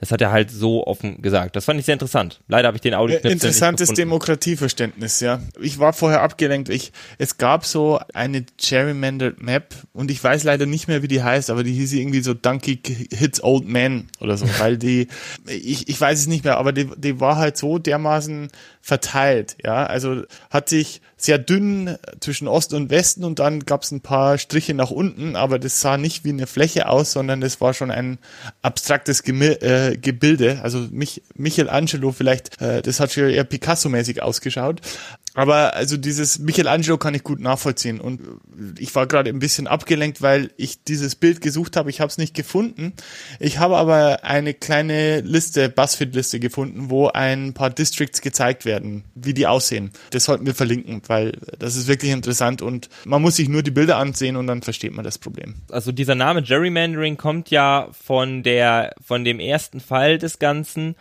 Das 0.04 0.12
hat 0.12 0.20
er 0.20 0.34
halt 0.34 0.52
so 0.52 0.86
offen 0.86 1.22
gesagt. 1.22 1.56
Das 1.56 1.64
fand 1.64 1.80
ich 1.80 1.86
sehr 1.86 1.94
interessant. 1.94 2.42
Leider 2.50 2.68
habe 2.68 2.76
ich 2.76 2.82
den 2.82 2.94
Audio 2.94 3.20
Interessantes 3.20 3.94
Demokratieverständnis, 3.94 5.22
ja. 5.22 5.40
Ich 5.62 5.80
war 5.80 5.94
vorher 5.94 6.22
abgelenkt. 6.22 6.68
Ich, 6.68 6.92
es 7.20 7.38
gab 7.38 7.66
so 7.66 8.02
eine 8.14 8.44
Gerrymandered 8.58 9.42
Map 9.42 9.74
und 9.94 10.12
ich 10.12 10.22
weiß 10.22 10.44
leider 10.44 10.66
nicht 10.66 10.90
mehr, 10.90 11.04
wie 11.04 11.08
die 11.08 11.24
heißt, 11.24 11.50
aber 11.50 11.64
die 11.64 11.72
hieß 11.72 11.94
irgendwie 11.94 12.20
so 12.20 12.34
Donkey 12.34 12.82
Hits 13.14 13.42
Old 13.42 13.66
Man 13.66 14.10
oder 14.20 14.36
so, 14.36 14.46
weil 14.60 14.78
die, 14.78 15.08
ich, 15.48 15.88
ich 15.88 16.02
weiß 16.02 16.20
es 16.20 16.28
nicht 16.28 16.44
mehr, 16.44 16.58
aber 16.58 16.74
die, 16.74 16.90
die 16.98 17.22
war 17.22 17.38
halt 17.38 17.56
so 17.56 17.80
dermaßen 17.80 18.50
verteilt, 18.82 19.56
ja. 19.64 19.86
Also 19.86 20.24
hat 20.50 20.68
sich 20.68 21.00
sehr 21.24 21.38
dünn 21.38 21.98
zwischen 22.20 22.50
Osten 22.50 22.76
und 22.76 22.90
Westen 22.90 23.24
und 23.24 23.40
dann 23.40 23.62
gab 23.62 23.84
es 23.84 23.92
ein 23.92 24.02
paar 24.02 24.38
Striche 24.38 24.74
nach 24.74 24.92
unten, 24.92 25.38
aber 25.38 25.58
das 25.58 25.80
sah 25.80 25.98
nicht 25.98 26.26
wie 26.26 26.30
eine 26.30 26.48
Fläche 26.48 26.90
aus, 26.90 27.14
sondern 27.14 27.40
das 27.40 27.62
war 27.62 27.74
schon 27.74 27.92
ein 27.92 28.20
abstraktes 28.62 29.24
Gemil 29.24 29.58
äh, 29.62 29.98
Gebilde. 29.98 30.60
Also 30.64 30.80
Mich 30.92 31.24
Michelangelo 31.36 32.12
vielleicht, 32.12 32.62
äh, 32.62 32.82
das 32.82 33.00
hat 33.00 33.14
schon 33.14 33.30
eher 33.30 33.46
Picasso-mäßig 33.46 34.22
ausgeschaut. 34.22 34.82
Aber 35.36 35.76
also 35.76 35.98
dieses 35.98 36.40
Michelangelo 36.40 36.98
kann 36.98 37.16
ich 37.16 37.24
gut 37.24 37.40
nachvollziehen 37.40 38.00
und 38.00 38.22
ich 38.78 38.94
war 38.94 39.08
gerade 39.08 39.32
ein 39.32 39.40
bisschen 39.40 39.68
abgelenkt, 39.68 40.22
weil 40.22 40.52
ich 40.58 40.84
dieses 40.84 41.16
Bild 41.16 41.42
gesucht 41.42 41.76
habe. 41.76 41.90
Ich 41.90 42.02
habe 42.02 42.10
es 42.10 42.20
nicht 42.20 42.36
gefunden. 42.36 42.94
Ich 43.40 43.58
habe 43.58 43.78
aber 43.78 44.24
eine 44.24 44.54
kleine 44.54 45.22
Liste, 45.22 45.70
Buzzfeed-Liste 45.70 46.40
gefunden, 46.40 46.90
wo 46.90 47.08
ein 47.08 47.54
paar 47.54 47.72
Districts 47.72 48.22
gezeigt 48.22 48.66
werden, 48.66 49.06
wie 49.16 49.34
die 49.34 49.48
aussehen. 49.48 49.92
Das 50.12 50.26
sollten 50.26 50.46
wir 50.46 50.54
verlinken, 50.54 51.02
weil 51.08 51.34
das 51.58 51.76
ist 51.76 51.88
wirklich 51.88 52.12
interessant 52.12 52.62
und 52.62 52.90
man 53.06 53.22
muss 53.22 53.38
sich 53.38 53.50
nur 53.50 53.64
die 53.64 53.72
Bilder 53.72 53.98
ansehen 53.98 54.36
und 54.36 54.46
dann 54.46 54.62
versteht 54.62 54.94
man 54.94 55.04
das 55.04 55.18
Problem. 55.18 55.56
Also 55.72 55.92
dieser 55.92 56.16
Name 56.16 56.44
Gerrymandering 56.44 57.18
kommt 57.18 57.50
ja 57.50 57.90
von 57.92 58.44
der 58.44 58.94
von 59.04 59.24
dem 59.24 59.40
ersten 59.40 59.80
Fall 59.80 60.20
des 60.20 60.38
Ganzen 60.38 60.96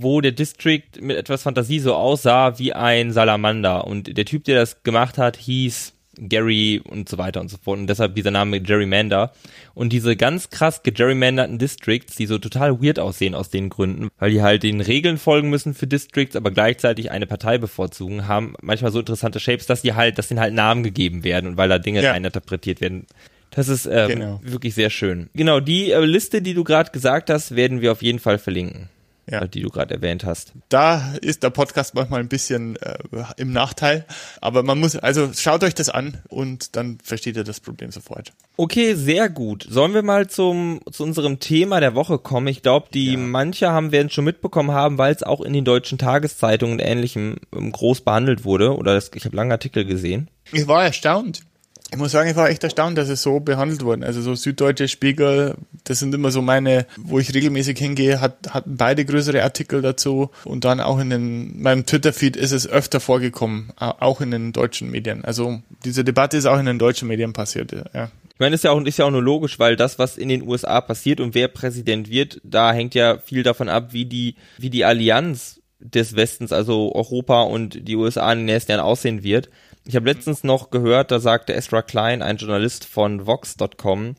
wo 0.00 0.20
der 0.20 0.32
District 0.32 0.82
mit 1.00 1.16
etwas 1.16 1.42
Fantasie 1.42 1.80
so 1.80 1.94
aussah 1.94 2.58
wie 2.58 2.72
ein 2.72 3.12
Salamander. 3.12 3.86
Und 3.86 4.16
der 4.16 4.24
Typ, 4.24 4.44
der 4.44 4.58
das 4.58 4.82
gemacht 4.82 5.18
hat, 5.18 5.36
hieß 5.36 5.94
Gary 6.28 6.80
und 6.84 7.08
so 7.08 7.18
weiter 7.18 7.40
und 7.40 7.48
so 7.48 7.56
fort. 7.56 7.78
Und 7.78 7.86
deshalb 7.86 8.14
dieser 8.14 8.30
Name 8.30 8.60
Gerrymander. 8.60 9.32
Und 9.74 9.92
diese 9.92 10.16
ganz 10.16 10.50
krass 10.50 10.82
gegerrymanderten 10.82 11.58
Districts, 11.58 12.16
die 12.16 12.26
so 12.26 12.38
total 12.38 12.82
weird 12.82 12.98
aussehen 12.98 13.34
aus 13.34 13.50
den 13.50 13.68
Gründen, 13.68 14.08
weil 14.18 14.30
die 14.30 14.42
halt 14.42 14.62
den 14.62 14.80
Regeln 14.80 15.18
folgen 15.18 15.50
müssen 15.50 15.74
für 15.74 15.86
Districts, 15.86 16.36
aber 16.36 16.50
gleichzeitig 16.50 17.10
eine 17.10 17.26
Partei 17.26 17.58
bevorzugen, 17.58 18.28
haben 18.28 18.54
manchmal 18.60 18.92
so 18.92 19.00
interessante 19.00 19.40
Shapes, 19.40 19.66
dass 19.66 19.82
die 19.82 19.94
halt, 19.94 20.18
dass 20.18 20.28
denen 20.28 20.40
halt 20.40 20.54
Namen 20.54 20.82
gegeben 20.82 21.24
werden 21.24 21.46
und 21.46 21.56
weil 21.56 21.68
da 21.68 21.78
Dinge 21.78 22.02
ja. 22.02 22.12
reininterpretiert 22.12 22.80
werden. 22.80 23.06
Das 23.50 23.68
ist 23.68 23.86
ähm, 23.86 24.08
genau. 24.08 24.40
wirklich 24.44 24.74
sehr 24.74 24.90
schön. 24.90 25.28
Genau, 25.34 25.60
die 25.60 25.90
äh, 25.90 26.04
Liste, 26.04 26.40
die 26.42 26.54
du 26.54 26.62
gerade 26.62 26.90
gesagt 26.92 27.30
hast, 27.30 27.56
werden 27.56 27.80
wir 27.80 27.92
auf 27.92 28.02
jeden 28.02 28.20
Fall 28.20 28.38
verlinken 28.38 28.88
ja. 29.30 29.46
die 29.46 29.62
du 29.62 29.70
gerade 29.70 29.94
erwähnt 29.94 30.24
hast. 30.24 30.52
Da 30.68 31.14
ist 31.20 31.42
der 31.42 31.50
Podcast 31.50 31.94
manchmal 31.94 32.20
ein 32.20 32.28
bisschen 32.28 32.76
äh, 32.76 32.98
im 33.36 33.52
Nachteil, 33.52 34.04
aber 34.40 34.62
man 34.62 34.78
muss, 34.78 34.96
also 34.96 35.30
schaut 35.32 35.64
euch 35.64 35.74
das 35.74 35.88
an 35.88 36.18
und 36.28 36.76
dann 36.76 36.98
versteht 37.02 37.36
ihr 37.36 37.44
das 37.44 37.60
Problem 37.60 37.90
sofort. 37.90 38.32
Okay, 38.56 38.94
sehr 38.94 39.28
gut. 39.28 39.66
Sollen 39.68 39.94
wir 39.94 40.02
mal 40.02 40.28
zum 40.28 40.80
zu 40.90 41.02
unserem 41.02 41.38
Thema 41.38 41.80
der 41.80 41.94
Woche 41.94 42.18
kommen? 42.18 42.48
Ich 42.48 42.62
glaube, 42.62 42.88
die 42.92 43.12
ja. 43.12 43.18
manche 43.18 43.70
haben 43.70 43.92
werden 43.92 44.10
schon 44.10 44.24
mitbekommen 44.24 44.72
haben, 44.72 44.98
weil 44.98 45.14
es 45.14 45.22
auch 45.22 45.40
in 45.40 45.52
den 45.52 45.64
deutschen 45.64 45.98
Tageszeitungen 45.98 46.74
und 46.74 46.80
ähnlichem 46.80 47.36
ähm, 47.54 47.72
groß 47.72 48.02
behandelt 48.02 48.44
wurde 48.44 48.76
oder 48.76 48.94
das, 48.94 49.10
ich 49.14 49.24
habe 49.24 49.36
lange 49.36 49.54
Artikel 49.54 49.84
gesehen. 49.84 50.28
Ich 50.52 50.66
war 50.66 50.84
erstaunt 50.84 51.42
ich 51.92 51.98
muss 51.98 52.12
sagen, 52.12 52.30
ich 52.30 52.36
war 52.36 52.48
echt 52.48 52.62
erstaunt, 52.62 52.96
dass 52.96 53.08
es 53.08 53.22
so 53.22 53.40
behandelt 53.40 53.84
wurde. 53.84 54.06
Also 54.06 54.22
so 54.22 54.34
Süddeutsche 54.34 54.86
Spiegel, 54.86 55.56
das 55.84 55.98
sind 55.98 56.14
immer 56.14 56.30
so 56.30 56.40
meine, 56.40 56.86
wo 56.96 57.18
ich 57.18 57.34
regelmäßig 57.34 57.78
hingehe, 57.78 58.20
hat, 58.20 58.54
hatten 58.54 58.76
beide 58.76 59.04
größere 59.04 59.42
Artikel 59.42 59.82
dazu. 59.82 60.30
Und 60.44 60.64
dann 60.64 60.80
auch 60.80 61.00
in 61.00 61.10
den, 61.10 61.60
meinem 61.60 61.86
Twitter-Feed 61.86 62.36
ist 62.36 62.52
es 62.52 62.68
öfter 62.68 63.00
vorgekommen, 63.00 63.72
auch 63.76 64.20
in 64.20 64.30
den 64.30 64.52
deutschen 64.52 64.90
Medien. 64.90 65.24
Also 65.24 65.60
diese 65.84 66.04
Debatte 66.04 66.36
ist 66.36 66.46
auch 66.46 66.60
in 66.60 66.66
den 66.66 66.78
deutschen 66.78 67.08
Medien 67.08 67.32
passiert, 67.32 67.72
ja. 67.72 68.10
Ich 68.32 68.42
meine, 68.42 68.54
ist 68.54 68.64
ja 68.64 68.70
auch, 68.70 68.80
ist 68.80 68.96
ja 68.96 69.04
auch 69.04 69.10
nur 69.10 69.22
logisch, 69.22 69.58
weil 69.58 69.76
das, 69.76 69.98
was 69.98 70.16
in 70.16 70.30
den 70.30 70.48
USA 70.48 70.80
passiert 70.80 71.20
und 71.20 71.34
wer 71.34 71.48
Präsident 71.48 72.08
wird, 72.08 72.40
da 72.42 72.72
hängt 72.72 72.94
ja 72.94 73.18
viel 73.18 73.42
davon 73.42 73.68
ab, 73.68 73.92
wie 73.92 74.06
die, 74.06 74.36
wie 74.56 74.70
die 74.70 74.86
Allianz 74.86 75.60
des 75.80 76.16
Westens, 76.16 76.52
also 76.52 76.94
Europa 76.94 77.42
und 77.42 77.86
die 77.86 77.96
USA 77.96 78.32
in 78.32 78.40
den 78.40 78.46
nächsten 78.46 78.72
Jahren 78.72 78.84
aussehen 78.84 79.22
wird. 79.22 79.50
Ich 79.84 79.96
habe 79.96 80.10
letztens 80.10 80.44
noch 80.44 80.70
gehört, 80.70 81.10
da 81.10 81.20
sagte 81.20 81.54
Ezra 81.54 81.82
Klein, 81.82 82.22
ein 82.22 82.36
Journalist 82.36 82.84
von 82.84 83.26
Vox.com, 83.26 84.14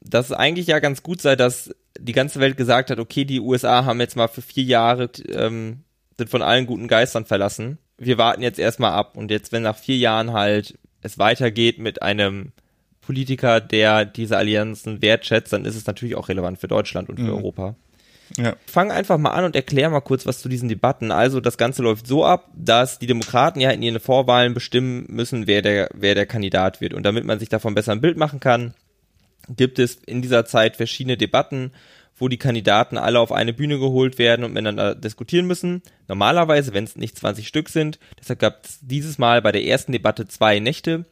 dass 0.00 0.26
es 0.26 0.32
eigentlich 0.32 0.66
ja 0.66 0.80
ganz 0.80 1.02
gut 1.02 1.22
sei, 1.22 1.36
dass 1.36 1.74
die 1.98 2.12
ganze 2.12 2.40
Welt 2.40 2.56
gesagt 2.56 2.90
hat, 2.90 2.98
okay, 2.98 3.24
die 3.24 3.40
USA 3.40 3.84
haben 3.84 4.00
jetzt 4.00 4.16
mal 4.16 4.28
für 4.28 4.42
vier 4.42 4.64
Jahre 4.64 5.10
ähm, 5.28 5.84
sind 6.16 6.30
von 6.30 6.42
allen 6.42 6.66
guten 6.66 6.88
Geistern 6.88 7.24
verlassen. 7.24 7.78
Wir 7.98 8.18
warten 8.18 8.42
jetzt 8.42 8.58
erstmal 8.58 8.92
ab 8.92 9.16
und 9.16 9.30
jetzt, 9.30 9.52
wenn 9.52 9.62
nach 9.62 9.76
vier 9.76 9.96
Jahren 9.96 10.32
halt 10.32 10.78
es 11.02 11.18
weitergeht 11.18 11.78
mit 11.78 12.02
einem 12.02 12.52
Politiker, 13.00 13.60
der 13.60 14.04
diese 14.04 14.36
Allianzen 14.36 15.02
wertschätzt, 15.02 15.52
dann 15.52 15.64
ist 15.64 15.76
es 15.76 15.86
natürlich 15.86 16.14
auch 16.14 16.28
relevant 16.28 16.58
für 16.58 16.68
Deutschland 16.68 17.08
und 17.08 17.16
für 17.16 17.24
mhm. 17.24 17.36
Europa. 17.36 17.76
Ja. 18.36 18.56
Fang 18.66 18.90
einfach 18.90 19.18
mal 19.18 19.30
an 19.30 19.44
und 19.44 19.56
erklär 19.56 19.90
mal 19.90 20.00
kurz 20.00 20.26
was 20.26 20.40
zu 20.40 20.48
diesen 20.48 20.68
Debatten. 20.68 21.10
Also 21.10 21.40
das 21.40 21.58
Ganze 21.58 21.82
läuft 21.82 22.06
so 22.06 22.24
ab, 22.24 22.50
dass 22.54 22.98
die 22.98 23.06
Demokraten 23.06 23.60
ja 23.60 23.70
in 23.70 23.82
ihren 23.82 24.00
Vorwahlen 24.00 24.54
bestimmen 24.54 25.06
müssen, 25.08 25.46
wer 25.46 25.62
der, 25.62 25.90
wer 25.94 26.14
der 26.14 26.26
Kandidat 26.26 26.80
wird. 26.80 26.94
Und 26.94 27.04
damit 27.04 27.24
man 27.24 27.38
sich 27.38 27.48
davon 27.48 27.74
besser 27.74 27.92
ein 27.92 28.00
Bild 28.00 28.16
machen 28.16 28.40
kann, 28.40 28.74
gibt 29.48 29.78
es 29.78 29.96
in 29.96 30.22
dieser 30.22 30.44
Zeit 30.44 30.76
verschiedene 30.76 31.16
Debatten, 31.16 31.72
wo 32.16 32.28
die 32.28 32.38
Kandidaten 32.38 32.98
alle 32.98 33.18
auf 33.18 33.32
eine 33.32 33.52
Bühne 33.52 33.78
geholt 33.78 34.18
werden 34.18 34.44
und 34.44 34.52
miteinander 34.52 34.94
diskutieren 34.94 35.46
müssen. 35.46 35.82
Normalerweise, 36.08 36.72
wenn 36.72 36.84
es 36.84 36.96
nicht 36.96 37.18
20 37.18 37.48
Stück 37.48 37.68
sind. 37.68 37.98
Deshalb 38.20 38.38
gab 38.38 38.64
es 38.64 38.78
dieses 38.80 39.18
Mal 39.18 39.42
bei 39.42 39.50
der 39.50 39.64
ersten 39.64 39.92
Debatte 39.92 40.28
zwei 40.28 40.60
Nächte. 40.60 41.04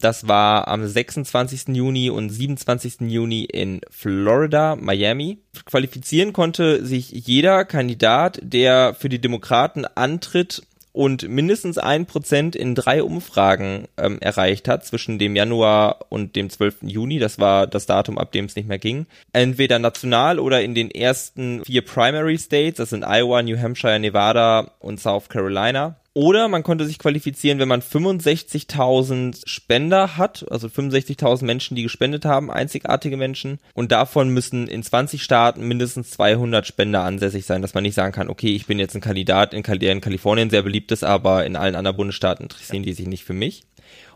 Das 0.00 0.28
war 0.28 0.68
am 0.68 0.86
26. 0.86 1.68
Juni 1.68 2.10
und 2.10 2.30
27. 2.30 3.00
Juni 3.02 3.44
in 3.44 3.80
Florida, 3.90 4.76
Miami. 4.76 5.38
Qualifizieren 5.64 6.32
konnte 6.32 6.84
sich 6.84 7.10
jeder 7.10 7.64
Kandidat, 7.64 8.38
der 8.42 8.94
für 8.94 9.08
die 9.08 9.20
Demokraten 9.20 9.84
antritt 9.84 10.62
und 10.98 11.28
mindestens 11.28 11.78
ein 11.78 12.06
Prozent 12.06 12.56
in 12.56 12.74
drei 12.74 13.04
Umfragen 13.04 13.86
ähm, 13.96 14.18
erreicht 14.20 14.66
hat 14.66 14.84
zwischen 14.84 15.18
dem 15.18 15.36
Januar 15.36 16.06
und 16.08 16.34
dem 16.34 16.50
12. 16.50 16.78
Juni. 16.82 17.20
Das 17.20 17.38
war 17.38 17.68
das 17.68 17.86
Datum, 17.86 18.18
ab 18.18 18.32
dem 18.32 18.46
es 18.46 18.56
nicht 18.56 18.66
mehr 18.66 18.78
ging. 18.78 19.06
Entweder 19.32 19.78
national 19.78 20.40
oder 20.40 20.60
in 20.62 20.74
den 20.74 20.90
ersten 20.90 21.64
vier 21.64 21.82
Primary 21.82 22.36
States, 22.36 22.78
das 22.78 22.90
sind 22.90 23.04
Iowa, 23.04 23.42
New 23.42 23.56
Hampshire, 23.56 24.00
Nevada 24.00 24.72
und 24.80 24.98
South 24.98 25.28
Carolina. 25.28 25.94
Oder 26.18 26.48
man 26.48 26.64
konnte 26.64 26.84
sich 26.84 26.98
qualifizieren, 26.98 27.60
wenn 27.60 27.68
man 27.68 27.80
65.000 27.80 29.40
Spender 29.46 30.16
hat, 30.16 30.44
also 30.50 30.66
65.000 30.66 31.44
Menschen, 31.44 31.76
die 31.76 31.84
gespendet 31.84 32.24
haben, 32.24 32.50
einzigartige 32.50 33.16
Menschen. 33.16 33.60
Und 33.72 33.92
davon 33.92 34.30
müssen 34.30 34.66
in 34.66 34.82
20 34.82 35.22
Staaten 35.22 35.68
mindestens 35.68 36.10
200 36.10 36.66
Spender 36.66 37.04
ansässig 37.04 37.46
sein, 37.46 37.62
dass 37.62 37.74
man 37.74 37.84
nicht 37.84 37.94
sagen 37.94 38.10
kann, 38.10 38.30
okay, 38.30 38.52
ich 38.52 38.66
bin 38.66 38.80
jetzt 38.80 38.96
ein 38.96 39.00
Kandidat, 39.00 39.54
in, 39.54 39.62
der 39.62 39.92
in 39.92 40.00
Kalifornien 40.00 40.50
sehr 40.50 40.62
beliebt 40.62 40.90
ist, 40.90 41.04
aber 41.04 41.46
in 41.46 41.54
allen 41.54 41.76
anderen 41.76 41.96
Bundesstaaten 41.96 42.46
interessieren 42.46 42.82
die 42.82 42.94
sich 42.94 43.06
nicht 43.06 43.22
für 43.22 43.32
mich. 43.32 43.62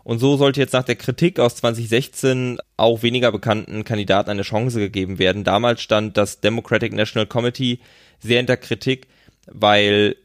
Und 0.03 0.19
so 0.19 0.35
sollte 0.35 0.59
jetzt 0.59 0.73
nach 0.73 0.83
der 0.83 0.97
Kritik 0.97 1.39
aus 1.39 1.55
2016 1.55 2.57
auch 2.75 3.01
weniger 3.01 3.31
bekannten 3.31 3.85
Kandidaten 3.85 4.29
eine 4.29 4.41
Chance 4.41 4.77
gegeben 4.79 5.19
werden. 5.19 5.45
Damals 5.45 5.81
stand 5.81 6.17
das 6.17 6.41
Democratic 6.41 6.91
National 6.91 7.27
Committee 7.27 7.79
sehr 8.19 8.41
in 8.41 8.45
der 8.45 8.57
Kritik, 8.57 9.07
weil 9.51 10.15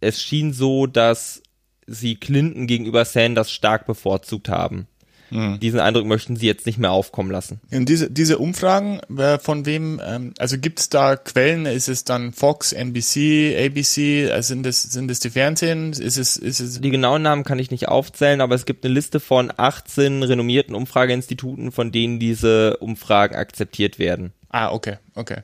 es 0.00 0.22
schien 0.22 0.52
so, 0.52 0.86
dass 0.86 1.42
sie 1.86 2.16
Clinton 2.16 2.66
gegenüber 2.66 3.04
Sanders 3.04 3.50
stark 3.50 3.86
bevorzugt 3.86 4.48
haben. 4.48 4.86
Mhm. 5.30 5.60
Diesen 5.60 5.80
Eindruck 5.80 6.06
möchten 6.06 6.36
sie 6.36 6.46
jetzt 6.46 6.66
nicht 6.66 6.78
mehr 6.78 6.92
aufkommen 6.92 7.30
lassen. 7.30 7.60
Und 7.70 7.88
diese, 7.88 8.10
diese 8.10 8.38
Umfragen, 8.38 9.00
äh, 9.16 9.38
von 9.38 9.66
wem, 9.66 10.00
ähm, 10.04 10.34
also 10.38 10.58
gibt 10.58 10.80
es 10.80 10.88
da 10.88 11.16
Quellen? 11.16 11.66
Ist 11.66 11.88
es 11.88 12.04
dann 12.04 12.32
Fox, 12.32 12.72
NBC, 12.72 13.54
ABC? 13.66 14.30
Also 14.30 14.48
sind 14.48 14.66
es 14.66 14.82
sind 14.82 15.10
es 15.10 15.20
die 15.20 15.30
Fernsehen? 15.30 15.92
Ist 15.92 16.16
es, 16.16 16.36
ist 16.36 16.60
es 16.60 16.80
die 16.80 16.90
genauen 16.90 17.22
Namen 17.22 17.44
kann 17.44 17.58
ich 17.58 17.70
nicht 17.70 17.88
aufzählen, 17.88 18.40
aber 18.40 18.54
es 18.54 18.64
gibt 18.64 18.84
eine 18.84 18.94
Liste 18.94 19.20
von 19.20 19.52
18 19.54 20.22
renommierten 20.22 20.74
Umfrageinstituten, 20.74 21.72
von 21.72 21.92
denen 21.92 22.18
diese 22.18 22.78
Umfragen 22.78 23.36
akzeptiert 23.36 23.98
werden. 23.98 24.32
Ah, 24.50 24.72
okay, 24.72 24.96
okay. 25.14 25.42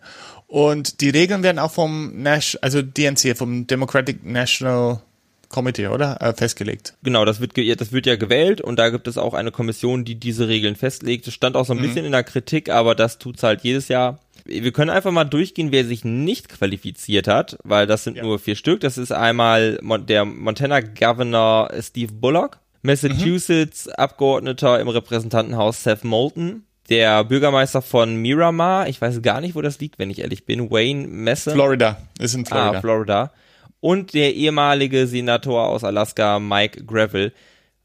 Und 0.54 1.00
die 1.00 1.10
Regeln 1.10 1.42
werden 1.42 1.58
auch 1.58 1.72
vom 1.72 2.22
Nash, 2.22 2.56
also 2.62 2.80
DNC, 2.80 3.36
vom 3.36 3.66
Democratic 3.66 4.24
National 4.24 5.00
Committee, 5.48 5.88
oder? 5.88 6.22
Äh, 6.22 6.32
festgelegt. 6.32 6.94
Genau, 7.02 7.24
das 7.24 7.40
wird, 7.40 7.54
ge- 7.54 7.74
das 7.74 7.90
wird 7.90 8.06
ja 8.06 8.14
gewählt 8.14 8.60
und 8.60 8.78
da 8.78 8.90
gibt 8.90 9.08
es 9.08 9.18
auch 9.18 9.34
eine 9.34 9.50
Kommission, 9.50 10.04
die 10.04 10.14
diese 10.14 10.46
Regeln 10.46 10.76
festlegt. 10.76 11.26
Das 11.26 11.34
stand 11.34 11.56
auch 11.56 11.64
so 11.66 11.72
ein 11.72 11.80
bisschen 11.82 12.04
in 12.04 12.12
der 12.12 12.22
Kritik, 12.22 12.70
aber 12.70 12.94
das 12.94 13.18
tut's 13.18 13.42
halt 13.42 13.62
jedes 13.62 13.88
Jahr. 13.88 14.20
Wir 14.44 14.70
können 14.70 14.90
einfach 14.90 15.10
mal 15.10 15.24
durchgehen, 15.24 15.72
wer 15.72 15.84
sich 15.84 16.04
nicht 16.04 16.48
qualifiziert 16.50 17.26
hat, 17.26 17.56
weil 17.64 17.88
das 17.88 18.04
sind 18.04 18.16
Ja. 18.16 18.22
nur 18.22 18.38
vier 18.38 18.54
Stück. 18.54 18.78
Das 18.78 18.96
ist 18.96 19.10
einmal 19.10 19.80
Mon 19.82 20.06
der 20.06 20.24
Montana 20.24 20.78
Governor 20.82 21.70
Steve 21.80 22.12
Bullock, 22.12 22.58
Massachusetts 22.82 23.88
Abgeordneter 23.88 24.78
im 24.78 24.86
Repräsentantenhaus 24.88 25.82
Seth 25.82 26.04
Moulton, 26.04 26.62
der 26.88 27.24
Bürgermeister 27.24 27.82
von 27.82 28.16
Miramar, 28.16 28.88
ich 28.88 29.00
weiß 29.00 29.22
gar 29.22 29.40
nicht, 29.40 29.54
wo 29.54 29.62
das 29.62 29.80
liegt, 29.80 29.98
wenn 29.98 30.10
ich 30.10 30.20
ehrlich 30.20 30.44
bin, 30.44 30.70
Wayne 30.70 31.06
Messer. 31.06 31.52
Florida, 31.52 31.98
ist 32.18 32.34
in 32.34 32.44
Florida. 32.44 32.78
Ah, 32.78 32.80
Florida. 32.80 33.32
Und 33.80 34.14
der 34.14 34.34
ehemalige 34.34 35.06
Senator 35.06 35.68
aus 35.68 35.84
Alaska, 35.84 36.38
Mike 36.38 36.84
Gravel. 36.84 37.32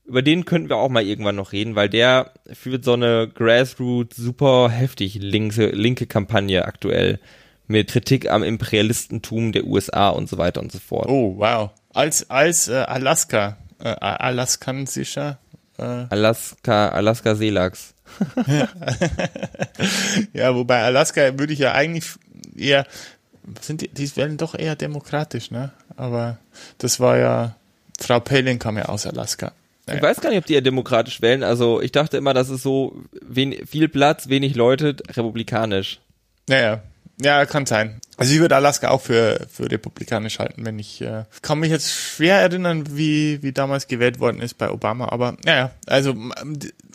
Über 0.06 0.22
den 0.22 0.46
könnten 0.46 0.70
wir 0.70 0.78
auch 0.78 0.90
mal 0.90 1.04
irgendwann 1.04 1.36
noch 1.36 1.52
reden, 1.52 1.76
weil 1.76 1.88
der 1.88 2.32
führt 2.52 2.84
so 2.84 2.94
eine 2.94 3.28
Grassroots 3.28 4.18
super 4.18 4.70
heftig 4.70 5.16
linke, 5.16 5.68
linke 5.68 6.08
Kampagne 6.08 6.66
aktuell 6.66 7.20
mit 7.68 7.92
Kritik 7.92 8.30
am 8.30 8.44
Imperialistentum 8.44 9.52
der 9.52 9.66
USA 9.66 10.10
und 10.10 10.28
so 10.28 10.38
weiter 10.38 10.62
und 10.62 10.72
so 10.72 10.80
fort. 10.80 11.08
oh, 11.08 11.36
wow. 11.38 11.70
Als, 11.94 12.30
als 12.30 12.68
äh, 12.68 12.76
Alaska, 12.76 13.58
äh, 13.80 13.90
alaskansischer, 13.90 15.38
äh, 15.78 16.06
Alaska, 16.10 16.90
Alaska 16.90 17.36
Seelachs. 17.36 17.94
ja, 20.34 20.56
wobei 20.56 20.84
Alaska 20.84 21.38
würde 21.38 21.54
ich 21.54 21.60
ja 21.60 21.74
eigentlich 21.74 22.06
eher, 22.56 22.86
sind 23.62 23.82
die, 23.82 23.88
die 23.90 24.16
werden 24.16 24.38
doch 24.38 24.56
eher 24.56 24.76
demokratisch, 24.76 25.52
ne? 25.52 25.72
Aber 25.96 26.38
das 26.78 27.00
war 27.00 27.18
ja, 27.18 27.56
Frau 28.00 28.20
Palin 28.20 28.60
kam 28.60 28.78
ja 28.78 28.86
aus 28.86 29.06
Alaska. 29.06 29.52
Ich 29.96 30.02
weiß 30.02 30.22
gar 30.22 30.30
nicht, 30.30 30.40
ob 30.40 30.46
die 30.46 30.54
ja 30.54 30.62
demokratisch 30.62 31.22
wählen. 31.22 31.44
Also 31.44 31.82
ich 31.82 31.92
dachte 31.92 32.18
immer, 32.18 32.36
das 32.36 32.50
ist 32.50 32.62
so 32.62 33.02
wen, 33.22 33.66
viel 33.66 33.88
Platz, 33.90 34.30
wenig 34.30 34.56
Leute, 34.56 34.96
republikanisch. 35.10 36.00
Naja, 36.48 36.84
ja, 37.22 37.46
kann 37.46 37.66
sein. 37.66 38.00
Also 38.18 38.34
ich 38.34 38.40
würde 38.40 38.56
Alaska 38.56 38.90
auch 38.90 39.02
für, 39.02 39.48
für 39.52 39.70
republikanisch 39.70 40.40
halten, 40.40 40.66
wenn 40.66 40.80
ich, 40.80 41.02
äh, 41.02 41.26
kann 41.42 41.60
mich 41.60 41.70
jetzt 41.70 41.92
schwer 41.92 42.38
erinnern, 42.38 42.98
wie, 42.98 43.44
wie 43.44 43.52
damals 43.52 43.88
gewählt 43.88 44.20
worden 44.20 44.42
ist 44.42 44.58
bei 44.58 44.70
Obama, 44.70 45.10
aber 45.10 45.36
naja, 45.44 45.72
also 45.86 46.16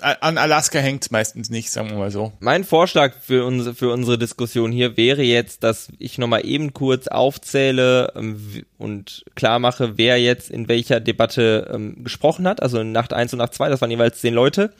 an 0.04 0.38
Alaska 0.38 0.78
hängt's 0.78 1.10
meistens 1.10 1.50
nicht, 1.50 1.70
sagen 1.70 1.90
wir 1.90 1.96
mal 1.96 2.10
so. 2.10 2.32
Mein 2.40 2.64
Vorschlag 2.64 3.14
für, 3.20 3.44
unsere 3.44 3.74
für 3.74 3.90
unsere 3.90 4.18
Diskussion 4.18 4.70
hier 4.70 4.96
wäre 4.96 5.22
jetzt, 5.22 5.64
dass 5.64 5.88
ich 5.98 6.18
nochmal 6.18 6.44
eben 6.46 6.74
kurz 6.74 7.08
aufzähle 7.08 8.12
ähm, 8.14 8.64
und 8.78 9.24
klar 9.34 9.58
mache, 9.58 9.96
wer 9.96 10.20
jetzt 10.20 10.50
in 10.50 10.68
welcher 10.68 11.00
Debatte 11.00 11.70
ähm, 11.72 12.04
gesprochen 12.04 12.46
hat. 12.46 12.62
Also 12.62 12.80
in 12.80 12.92
Nacht 12.92 13.12
1 13.12 13.32
und 13.32 13.38
Nacht 13.38 13.54
2, 13.54 13.70
das 13.70 13.80
waren 13.80 13.90
jeweils 13.90 14.20
zehn 14.20 14.34
Leute. 14.34 14.72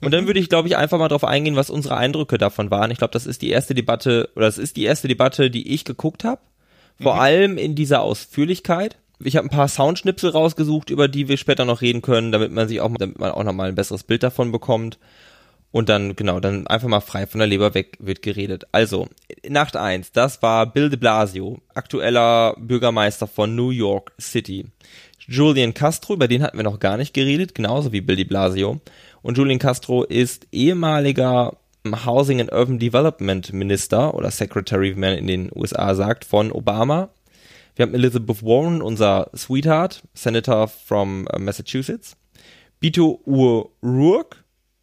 Und 0.00 0.12
dann 0.12 0.26
würde 0.26 0.38
ich, 0.38 0.48
glaube 0.48 0.68
ich, 0.68 0.76
einfach 0.76 0.98
mal 0.98 1.08
darauf 1.08 1.24
eingehen, 1.24 1.56
was 1.56 1.70
unsere 1.70 1.96
Eindrücke 1.96 2.38
davon 2.38 2.70
waren. 2.70 2.90
Ich 2.90 2.98
glaube, 2.98 3.12
das 3.12 3.26
ist 3.26 3.42
die 3.42 3.50
erste 3.50 3.74
Debatte, 3.74 4.30
oder 4.36 4.46
das 4.46 4.58
ist 4.58 4.76
die 4.76 4.84
erste 4.84 5.08
Debatte, 5.08 5.50
die 5.50 5.72
ich 5.74 5.84
geguckt 5.84 6.24
habe. 6.24 6.40
Vor 7.00 7.20
allem 7.20 7.58
in 7.58 7.74
dieser 7.74 8.02
Ausführlichkeit. 8.02 8.96
Ich 9.20 9.36
habe 9.36 9.46
ein 9.46 9.50
paar 9.50 9.68
Soundschnipsel 9.68 10.30
rausgesucht, 10.30 10.90
über 10.90 11.08
die 11.08 11.28
wir 11.28 11.36
später 11.36 11.64
noch 11.64 11.80
reden 11.80 12.02
können, 12.02 12.30
damit 12.30 12.52
man 12.52 12.68
sich 12.68 12.80
auch, 12.80 12.90
damit 12.96 13.18
man 13.18 13.32
auch 13.32 13.44
nochmal 13.44 13.68
ein 13.68 13.74
besseres 13.74 14.04
Bild 14.04 14.22
davon 14.22 14.52
bekommt. 14.52 14.98
Und 15.70 15.88
dann, 15.88 16.16
genau, 16.16 16.40
dann 16.40 16.66
einfach 16.66 16.88
mal 16.88 17.00
frei 17.00 17.26
von 17.26 17.40
der 17.40 17.48
Leber 17.48 17.74
weg 17.74 17.98
wird 18.00 18.22
geredet. 18.22 18.66
Also, 18.72 19.08
Nacht 19.46 19.76
eins, 19.76 20.12
das 20.12 20.40
war 20.40 20.66
Bill 20.72 20.88
de 20.88 20.98
Blasio, 20.98 21.58
aktueller 21.74 22.54
Bürgermeister 22.58 23.26
von 23.26 23.54
New 23.54 23.70
York 23.70 24.12
City. 24.18 24.66
Julian 25.26 25.74
Castro, 25.74 26.14
über 26.14 26.26
den 26.26 26.42
hatten 26.42 26.56
wir 26.56 26.64
noch 26.64 26.80
gar 26.80 26.96
nicht 26.96 27.12
geredet, 27.12 27.54
genauso 27.54 27.92
wie 27.92 28.00
Bill 28.00 28.16
de 28.16 28.24
Blasio. 28.24 28.80
Und 29.20 29.36
Julian 29.36 29.58
Castro 29.58 30.04
ist 30.04 30.46
ehemaliger 30.52 31.56
Housing 32.06 32.40
and 32.40 32.52
Urban 32.52 32.78
Development 32.78 33.52
Minister 33.52 34.14
oder 34.14 34.30
Secretary, 34.30 34.96
wie 34.96 35.00
man 35.00 35.18
in 35.18 35.26
den 35.26 35.50
USA 35.54 35.94
sagt, 35.94 36.24
von 36.24 36.50
Obama. 36.50 37.10
Wir 37.78 37.86
haben 37.86 37.94
Elizabeth 37.94 38.42
Warren, 38.42 38.82
unser 38.82 39.30
Sweetheart, 39.36 40.02
Senator 40.12 40.66
from 40.66 41.28
äh, 41.28 41.38
Massachusetts. 41.38 42.16
Beto 42.80 43.20
O'Rourke, 43.24 44.38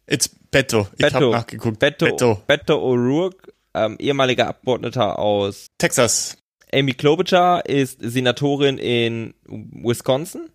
It's 0.06 0.30
Beto, 0.50 0.88
ich 0.96 1.12
habe 1.12 1.30
nachgeguckt. 1.30 1.78
Beto, 1.78 2.06
Beto, 2.06 2.42
Beto 2.46 2.78
O'Rourke, 2.78 3.52
ähm, 3.74 3.96
ehemaliger 3.98 4.48
Abgeordneter 4.48 5.18
aus 5.18 5.66
Texas. 5.76 6.38
Amy 6.72 6.94
Klobuchar 6.94 7.66
ist 7.66 7.98
Senatorin 8.00 8.78
in 8.78 9.34
Wisconsin. 9.44 10.48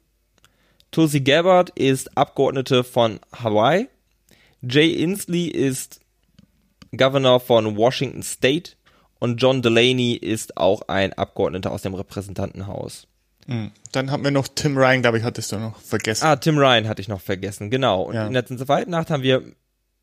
Tulsi 0.89 1.21
Gabbard 1.21 1.69
ist 1.77 2.17
Abgeordnete 2.17 2.83
von 2.83 3.19
Hawaii. 3.31 3.87
Jay 4.63 4.89
Inslee 4.93 5.45
ist 5.45 5.99
Governor 6.91 7.39
von 7.39 7.77
Washington 7.77 8.23
State. 8.23 8.71
Und 9.21 9.39
John 9.39 9.61
Delaney 9.61 10.13
ist 10.15 10.57
auch 10.57 10.81
ein 10.87 11.13
Abgeordneter 11.13 11.71
aus 11.71 11.83
dem 11.83 11.93
Repräsentantenhaus. 11.93 13.05
Hm. 13.45 13.69
Dann 13.91 14.09
haben 14.09 14.23
wir 14.23 14.31
noch 14.31 14.47
Tim 14.47 14.75
Ryan, 14.75 15.03
glaube 15.03 15.19
ich, 15.19 15.23
hattest 15.23 15.51
du 15.51 15.59
noch 15.59 15.79
vergessen. 15.79 16.25
Ah, 16.25 16.37
Tim 16.37 16.57
Ryan 16.57 16.87
hatte 16.87 17.01
ich 17.03 17.07
noch 17.07 17.21
vergessen, 17.21 17.69
genau. 17.69 18.01
Und 18.01 18.15
Ja. 18.15 18.25
in 18.25 18.33
der 18.33 18.47
zweiten 18.47 18.89
Nacht 18.89 19.11
haben 19.11 19.21
wir 19.21 19.43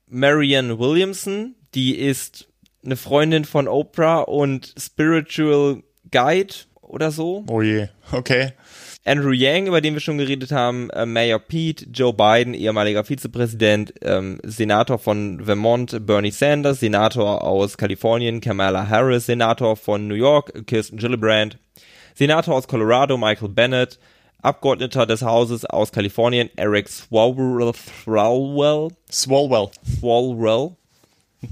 Marianne 0.06 0.78
Williamson, 0.78 1.56
die 1.74 1.96
ist 1.98 2.46
eine 2.84 2.94
Freundin 2.96 3.44
von 3.44 3.66
Oprah 3.66 4.20
und 4.20 4.72
Spiritual 4.78 5.82
Guide 6.12 6.54
oder 6.80 7.10
so. 7.10 7.44
Oh 7.48 7.60
je, 7.60 7.88
okay. 8.12 8.52
Andrew 9.08 9.32
Yang, 9.32 9.68
über 9.68 9.80
den 9.80 9.94
wir 9.94 10.00
schon 10.00 10.18
geredet 10.18 10.52
haben, 10.52 10.90
äh, 10.90 11.06
Mayor 11.06 11.38
Pete, 11.38 11.86
Joe 11.90 12.12
Biden, 12.12 12.52
ehemaliger 12.52 13.04
Vizepräsident, 13.04 13.94
ähm, 14.02 14.38
Senator 14.44 14.98
von 14.98 15.42
Vermont, 15.42 16.04
Bernie 16.06 16.30
Sanders, 16.30 16.80
Senator 16.80 17.42
aus 17.42 17.78
Kalifornien, 17.78 18.42
Kamala 18.42 18.86
Harris, 18.86 19.24
Senator 19.24 19.76
von 19.76 20.08
New 20.08 20.14
York, 20.14 20.66
Kirsten 20.66 20.98
Gillibrand, 20.98 21.58
Senator 22.14 22.54
aus 22.54 22.68
Colorado, 22.68 23.16
Michael 23.16 23.48
Bennett, 23.48 23.98
Abgeordneter 24.42 25.06
des 25.06 25.22
Hauses 25.22 25.64
aus 25.64 25.90
Kalifornien, 25.90 26.50
Eric 26.56 26.90
Swalwell, 26.90 27.72
Swalwell, 27.74 28.90
Swalwell. 29.10 29.70
Swalwell 29.98 30.76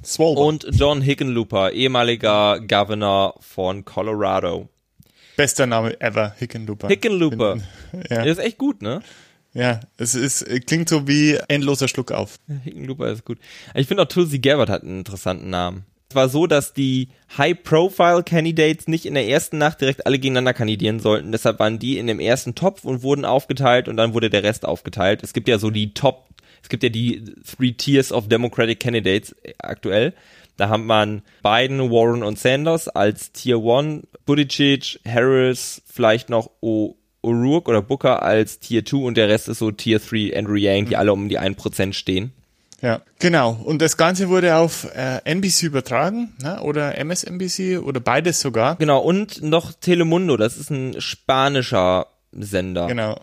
Swalwell. 0.04 0.44
und 0.44 0.66
John 0.72 1.00
Hickenlooper, 1.00 1.72
ehemaliger 1.72 2.60
Governor 2.60 3.34
von 3.40 3.86
Colorado. 3.86 4.68
Bester 5.36 5.66
Name 5.66 6.00
ever, 6.00 6.34
Hickenlooper. 6.38 6.88
Hickenlooper. 6.88 7.58
Ja. 8.10 8.22
Der 8.22 8.26
ist 8.26 8.38
echt 8.38 8.58
gut, 8.58 8.82
ne? 8.82 9.00
Ja, 9.54 9.80
es 9.96 10.14
ist, 10.14 10.44
klingt 10.66 10.88
so 10.88 11.08
wie 11.08 11.38
endloser 11.48 11.88
Schluck 11.88 12.12
auf. 12.12 12.38
Hickenlooper 12.64 13.10
ist 13.10 13.24
gut. 13.24 13.38
Ich 13.74 13.86
finde 13.86 14.02
auch 14.02 14.08
Tulsi 14.08 14.38
Gabbard 14.38 14.68
hat 14.68 14.82
einen 14.82 14.98
interessanten 14.98 15.48
Namen. 15.48 15.86
Es 16.10 16.14
war 16.14 16.28
so, 16.28 16.46
dass 16.46 16.72
die 16.72 17.08
High-Profile-Candidates 17.36 18.86
nicht 18.86 19.06
in 19.06 19.14
der 19.14 19.26
ersten 19.26 19.58
Nacht 19.58 19.80
direkt 19.80 20.06
alle 20.06 20.18
gegeneinander 20.18 20.54
kandidieren 20.54 21.00
sollten. 21.00 21.32
Deshalb 21.32 21.58
waren 21.58 21.78
die 21.78 21.98
in 21.98 22.06
dem 22.06 22.20
ersten 22.20 22.54
Topf 22.54 22.84
und 22.84 23.02
wurden 23.02 23.24
aufgeteilt 23.24 23.88
und 23.88 23.96
dann 23.96 24.14
wurde 24.14 24.30
der 24.30 24.42
Rest 24.42 24.64
aufgeteilt. 24.64 25.22
Es 25.22 25.32
gibt 25.32 25.48
ja 25.48 25.58
so 25.58 25.70
die 25.70 25.94
Top, 25.94 26.28
es 26.62 26.68
gibt 26.68 26.82
ja 26.82 26.90
die 26.90 27.24
Three 27.44 27.72
Tiers 27.72 28.12
of 28.12 28.28
Democratic 28.28 28.78
Candidates 28.78 29.34
aktuell. 29.58 30.12
Da 30.56 30.68
haben 30.68 30.86
man 30.86 31.22
Biden, 31.42 31.90
Warren 31.90 32.22
und 32.22 32.38
Sanders 32.38 32.88
als 32.88 33.32
Tier 33.32 33.58
1, 33.58 34.06
Buttigieg, 34.24 35.00
Harris, 35.06 35.82
vielleicht 35.86 36.30
noch 36.30 36.50
o 36.60 36.96
O'Rourke 37.22 37.70
oder 37.70 37.82
Booker 37.82 38.22
als 38.22 38.60
Tier 38.60 38.84
2 38.84 38.98
und 38.98 39.16
der 39.16 39.28
Rest 39.28 39.48
ist 39.48 39.58
so 39.58 39.72
Tier 39.72 39.98
3, 39.98 40.38
Andrew 40.38 40.54
Yang, 40.54 40.90
die 40.90 40.96
alle 40.96 41.12
um 41.12 41.28
die 41.28 41.40
1% 41.40 41.92
stehen. 41.92 42.32
Ja, 42.80 43.00
genau. 43.18 43.52
Und 43.64 43.80
das 43.82 43.96
Ganze 43.96 44.28
wurde 44.28 44.56
auf 44.56 44.86
äh, 44.94 45.20
NBC 45.24 45.64
übertragen, 45.64 46.34
ne? 46.42 46.60
oder 46.60 46.96
MSNBC 46.98 47.78
oder 47.82 48.00
beides 48.00 48.40
sogar. 48.40 48.76
Genau, 48.76 49.00
und 49.00 49.42
noch 49.42 49.72
Telemundo, 49.72 50.36
das 50.36 50.56
ist 50.56 50.70
ein 50.70 51.00
spanischer 51.00 52.06
Sender. 52.32 52.86
Genau. 52.86 53.20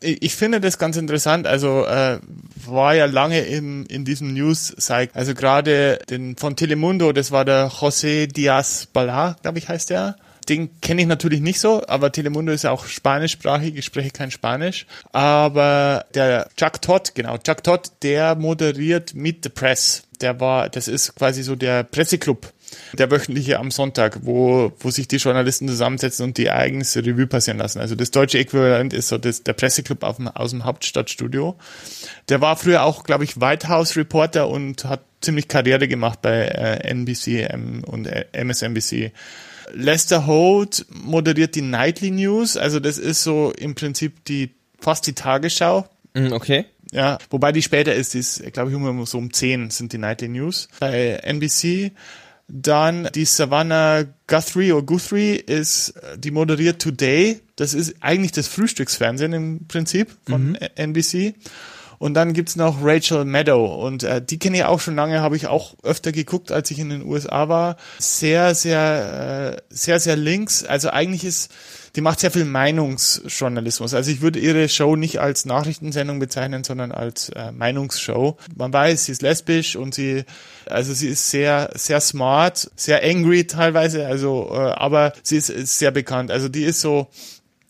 Ich, 0.00 0.22
ich 0.22 0.34
finde 0.34 0.60
das 0.60 0.78
ganz 0.78 0.96
interessant. 0.96 1.46
Also 1.46 1.84
äh, 1.86 2.18
war 2.66 2.94
ja 2.94 3.06
lange 3.06 3.40
im, 3.40 3.86
in 3.86 4.04
diesem 4.04 4.34
News-Cycle. 4.34 5.14
Also 5.14 5.34
gerade 5.34 5.98
den 6.10 6.36
von 6.36 6.56
Telemundo, 6.56 7.12
das 7.12 7.30
war 7.30 7.44
der 7.44 7.70
José 7.70 8.26
Diaz 8.26 8.88
Balá, 8.94 9.36
glaube 9.42 9.58
ich, 9.58 9.68
heißt 9.68 9.90
der. 9.90 10.16
Den 10.48 10.80
kenne 10.80 11.02
ich 11.02 11.06
natürlich 11.06 11.40
nicht 11.40 11.60
so, 11.60 11.86
aber 11.86 12.10
Telemundo 12.10 12.50
ist 12.50 12.64
ja 12.64 12.72
auch 12.72 12.86
spanischsprachig, 12.86 13.76
ich 13.76 13.84
spreche 13.84 14.10
kein 14.10 14.30
Spanisch. 14.30 14.86
Aber 15.12 16.06
der 16.14 16.48
Chuck 16.56 16.82
Todd, 16.82 17.14
genau, 17.14 17.38
Chuck 17.38 17.62
Todd, 17.62 17.92
der 18.02 18.34
moderiert 18.34 19.14
Meet 19.14 19.44
the 19.44 19.48
Press. 19.50 20.02
Der 20.20 20.40
war, 20.40 20.68
das 20.68 20.88
ist 20.88 21.14
quasi 21.14 21.42
so 21.42 21.54
der 21.56 21.84
Presseclub 21.84 22.52
der 22.92 23.10
wöchentliche 23.10 23.58
am 23.58 23.70
Sonntag, 23.70 24.20
wo, 24.22 24.72
wo 24.78 24.90
sich 24.90 25.08
die 25.08 25.16
Journalisten 25.16 25.68
zusammensetzen 25.68 26.26
und 26.26 26.38
die 26.38 26.46
Ereignisse 26.46 27.04
Revue 27.04 27.26
passieren 27.26 27.58
lassen. 27.58 27.80
Also 27.80 27.94
das 27.94 28.10
deutsche 28.10 28.38
Äquivalent 28.38 28.92
ist 28.92 29.08
so 29.08 29.18
das, 29.18 29.42
der 29.42 29.52
Presseclub 29.52 30.02
auf 30.02 30.16
dem, 30.16 30.28
aus 30.28 30.50
dem 30.50 30.64
Hauptstadtstudio. 30.64 31.56
Der 32.28 32.40
war 32.40 32.56
früher 32.56 32.84
auch, 32.84 33.04
glaube 33.04 33.24
ich, 33.24 33.40
White 33.40 33.68
House 33.68 33.96
Reporter 33.96 34.48
und 34.48 34.84
hat 34.84 35.02
ziemlich 35.20 35.48
Karriere 35.48 35.88
gemacht 35.88 36.22
bei 36.22 36.42
äh, 36.42 36.90
NBC 36.90 37.50
ähm, 37.50 37.84
und 37.84 38.06
äh, 38.06 38.26
MSNBC. 38.32 39.12
Lester 39.72 40.26
Holt 40.26 40.86
moderiert 40.90 41.54
die 41.54 41.62
Nightly 41.62 42.10
News, 42.10 42.56
also 42.56 42.80
das 42.80 42.98
ist 42.98 43.22
so 43.22 43.52
im 43.56 43.74
Prinzip 43.74 44.24
die 44.24 44.50
fast 44.80 45.06
die 45.06 45.12
Tagesschau. 45.12 45.88
Mm, 46.14 46.32
okay. 46.32 46.64
Ja, 46.92 47.18
wobei 47.30 47.52
die 47.52 47.62
später 47.62 47.94
ist, 47.94 48.14
die 48.14 48.18
ist, 48.18 48.52
glaube 48.52 48.70
ich, 48.70 48.76
immer 48.76 49.06
so 49.06 49.18
um 49.18 49.32
10 49.32 49.70
sind 49.70 49.92
die 49.92 49.98
Nightly 49.98 50.28
News 50.28 50.68
bei 50.80 51.20
NBC. 51.22 51.92
Dann 52.52 53.08
die 53.14 53.24
Savannah 53.24 54.04
Guthrie 54.26 54.72
oder 54.72 54.84
Guthrie 54.84 55.36
ist, 55.36 55.94
die 56.16 56.30
moderiert 56.30 56.82
Today. 56.82 57.40
Das 57.56 57.74
ist 57.74 57.96
eigentlich 58.00 58.32
das 58.32 58.48
Frühstücksfernsehen 58.48 59.32
im 59.32 59.66
Prinzip 59.68 60.08
von 60.26 60.50
mhm. 60.50 60.58
NBC. 60.74 61.34
Und 61.98 62.14
dann 62.14 62.32
gibt's 62.32 62.56
noch 62.56 62.78
Rachel 62.82 63.26
Maddow 63.26 63.86
und 63.86 64.04
äh, 64.04 64.22
die 64.22 64.38
kenne 64.38 64.56
ich 64.56 64.64
auch 64.64 64.80
schon 64.80 64.96
lange, 64.96 65.20
habe 65.20 65.36
ich 65.36 65.48
auch 65.48 65.74
öfter 65.82 66.12
geguckt, 66.12 66.50
als 66.50 66.70
ich 66.70 66.78
in 66.78 66.88
den 66.88 67.04
USA 67.04 67.50
war. 67.50 67.76
Sehr, 67.98 68.54
sehr, 68.54 69.58
äh, 69.58 69.62
sehr, 69.68 70.00
sehr 70.00 70.16
links. 70.16 70.64
Also 70.64 70.88
eigentlich 70.88 71.24
ist 71.24 71.52
die 71.96 72.00
macht 72.00 72.20
sehr 72.20 72.30
viel 72.30 72.44
Meinungsjournalismus. 72.44 73.94
Also 73.94 74.10
ich 74.10 74.20
würde 74.20 74.38
ihre 74.38 74.68
Show 74.68 74.96
nicht 74.96 75.20
als 75.20 75.44
Nachrichtensendung 75.44 76.18
bezeichnen, 76.18 76.64
sondern 76.64 76.92
als 76.92 77.30
äh, 77.30 77.52
Meinungsshow. 77.52 78.36
Man 78.56 78.72
weiß, 78.72 79.06
sie 79.06 79.12
ist 79.12 79.22
lesbisch 79.22 79.76
und 79.76 79.94
sie, 79.94 80.24
also 80.66 80.92
sie 80.92 81.08
ist 81.08 81.30
sehr, 81.30 81.70
sehr 81.74 82.00
smart, 82.00 82.70
sehr 82.76 83.02
angry 83.02 83.46
teilweise, 83.46 84.06
also, 84.06 84.50
äh, 84.52 84.56
aber 84.56 85.12
sie 85.22 85.36
ist, 85.36 85.50
ist 85.50 85.78
sehr 85.78 85.90
bekannt. 85.90 86.30
Also 86.30 86.48
die 86.48 86.64
ist 86.64 86.80
so, 86.80 87.08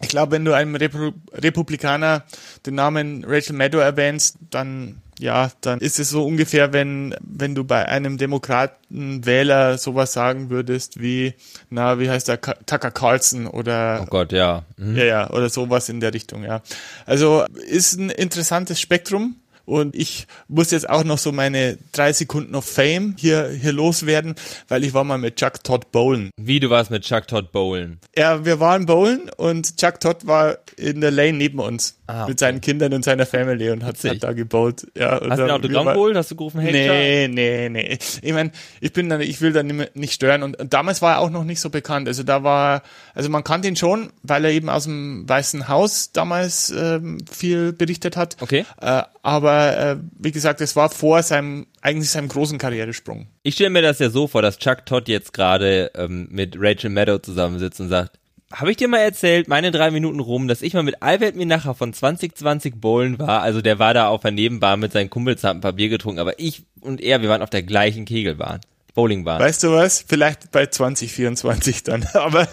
ich 0.01 0.09
glaube, 0.09 0.33
wenn 0.33 0.45
du 0.45 0.55
einem 0.55 0.75
Repu 0.75 1.13
Republikaner 1.33 2.25
den 2.67 2.75
Namen 2.75 3.25
Rachel 3.27 3.55
Maddow 3.55 3.81
erwähnst, 3.81 4.37
dann 4.51 5.03
ja, 5.21 5.51
dann 5.61 5.81
ist 5.81 6.01
es 6.01 6.09
so 6.09 6.25
ungefähr, 6.25 6.73
wenn, 6.73 7.15
wenn 7.21 7.55
du 7.55 7.63
bei 7.65 7.87
einem 7.87 8.17
Demokratenwähler 8.17 9.77
sowas 9.77 10.15
sagen 10.15 10.49
würdest 10.49 10.99
wie, 10.99 11.35
na, 11.69 11.99
wie 11.99 12.09
heißt 12.09 12.29
der, 12.29 12.41
Tucker 12.41 12.91
Carlson 12.91 13.47
oder. 13.47 14.01
Oh 14.03 14.07
Gott, 14.07 14.33
ja. 14.33 14.65
Mhm. 14.79 14.97
Ja, 14.97 15.05
ja, 15.05 15.31
oder 15.31 15.51
sowas 15.51 15.91
in 15.91 16.01
der 16.01 16.15
Richtung, 16.15 16.43
ja. 16.43 16.63
Also, 17.05 17.45
ist 17.67 17.99
ein 17.99 18.09
interessantes 18.09 18.81
Spektrum. 18.81 19.37
Und 19.65 19.95
ich 19.95 20.27
muss 20.49 20.71
jetzt 20.71 20.89
auch 20.89 21.05
noch 21.05 21.19
so 21.19 21.33
meine 21.33 21.79
drei 21.93 22.13
Sekunden 22.13 22.55
of 22.55 22.65
Fame 22.65 23.15
hier, 23.19 23.49
hier 23.49 23.73
loswerden, 23.73 24.35
weil 24.69 24.85
ich 24.85 24.95
war 24.95 25.05
mal 25.05 25.19
mit 25.19 25.37
Chuck 25.37 25.63
Todd 25.63 25.93
bowlen. 25.93 26.31
Wie, 26.37 26.61
du 26.61 26.71
warst 26.71 26.91
mit 26.91 27.05
Chuck 27.05 27.29
Todd 27.29 27.53
bowlen? 27.53 28.01
Ja, 28.17 28.45
wir 28.45 28.61
waren 28.61 28.87
bowlen 28.87 29.31
und 29.37 29.77
Chuck 29.77 30.01
Todd 30.01 30.27
war 30.27 30.59
in 30.77 31.01
der 31.01 31.11
Lane 31.11 31.35
neben 31.35 31.59
uns. 31.61 32.00
Ah, 32.11 32.23
okay. 32.23 32.31
Mit 32.31 32.39
seinen 32.41 32.61
Kindern 32.61 32.93
und 32.93 33.05
seiner 33.05 33.27
Family 33.27 33.71
und 33.71 33.85
hat, 33.85 34.03
hat 34.03 34.23
da 34.23 34.33
gebowlt. 34.33 34.87
Ja, 34.97 35.21
Hast 35.29 35.39
du 35.39 35.45
ein 35.45 35.51
Autogramm 35.51 35.87
geholt? 35.87 36.17
Hast 36.17 36.31
du 36.31 36.37
gerufen, 36.37 36.61
hey, 36.61 36.73
Nee, 36.73 37.27
Chuck? 37.27 37.35
nee, 37.35 37.69
nee. 37.69 37.99
Ich 38.23 38.33
meine, 38.33 38.51
ich 38.81 38.93
bin 38.93 39.09
dann, 39.09 39.21
ich 39.21 39.41
will 39.41 39.53
dann 39.53 39.87
nicht 39.95 40.13
stören 40.13 40.43
und, 40.43 40.59
und 40.59 40.73
damals 40.73 41.03
war 41.03 41.15
er 41.15 41.19
auch 41.21 41.31
noch 41.31 41.45
nicht 41.45 41.61
so 41.61 41.71
bekannt. 41.71 42.09
Also 42.09 42.23
da 42.23 42.43
war, 42.43 42.83
also 43.15 43.29
man 43.29 43.45
kannte 43.45 43.69
ihn 43.69 43.77
schon, 43.77 44.11
weil 44.23 44.45
er 44.45 44.51
eben 44.51 44.69
aus 44.69 44.85
dem 44.85 45.29
Weißen 45.29 45.69
Haus 45.69 46.13
damals 46.13 46.71
ähm, 46.71 47.19
viel 47.31 47.73
berichtet 47.73 48.17
hat. 48.17 48.37
Okay. 48.41 48.65
Äh, 48.81 49.03
aber 49.23 49.77
äh, 49.79 49.97
wie 50.19 50.33
gesagt, 50.33 50.61
es 50.61 50.77
war 50.77 50.89
vor 50.91 51.23
seinem 51.23 51.67
eigentlich 51.83 52.11
seinem 52.11 52.29
großen 52.29 52.59
Karrieresprung. 52.59 53.29
Ich 53.43 53.55
stelle 53.55 53.71
mir 53.71 53.83
das 53.83 53.99
ja 53.99 54.11
so 54.11 54.27
vor, 54.29 54.43
dass 54.43 54.59
Chuck 54.59 54.85
Todd 54.87 55.09
jetzt 55.09 55.33
gerade 55.33 55.91
ähm, 55.95 56.29
mit 56.31 56.57
Rachel 56.59 56.91
Maddow 56.91 57.19
zusammensitzt 57.19 57.81
und 57.81 57.89
sagt, 57.89 58.19
habe 58.53 58.71
ich 58.71 58.77
dir 58.77 58.89
mal 58.89 58.99
erzählt, 58.99 59.49
meine 59.49 59.71
drei 59.71 59.91
Minuten 59.91 60.21
rum, 60.21 60.49
dass 60.49 60.63
ich 60.63 60.75
mal 60.75 60.83
mit 60.83 61.03
Albert 61.03 61.37
Minacher 61.37 61.75
von 61.75 61.93
2020 61.93 62.75
Bowlen 62.81 63.19
war. 63.19 63.43
Also 63.43 63.63
der 63.63 63.79
war 63.79 63.95
da 63.95 64.09
auf 64.09 64.23
der 64.23 64.33
Nebenbahn 64.33 64.81
mit 64.81 64.93
seinen 64.93 65.11
Kumpels, 65.11 65.45
haben 65.45 65.59
ein 65.59 65.63
paar 65.63 65.75
Bier 65.75 65.89
getrunken, 65.89 66.19
aber 66.19 66.39
ich 66.39 66.65
und 66.81 67.01
er, 67.01 67.23
wir 67.23 67.29
waren 67.29 67.43
auf 67.43 67.51
der 67.51 67.63
gleichen 67.63 68.05
Kegelbahn. 68.05 68.61
Bowlingbahn. 68.95 69.41
Weißt 69.41 69.63
du 69.63 69.71
was? 69.71 70.05
Vielleicht 70.07 70.51
bei 70.51 70.67
2024 70.67 71.85
dann, 71.85 72.05
aber. 72.15 72.49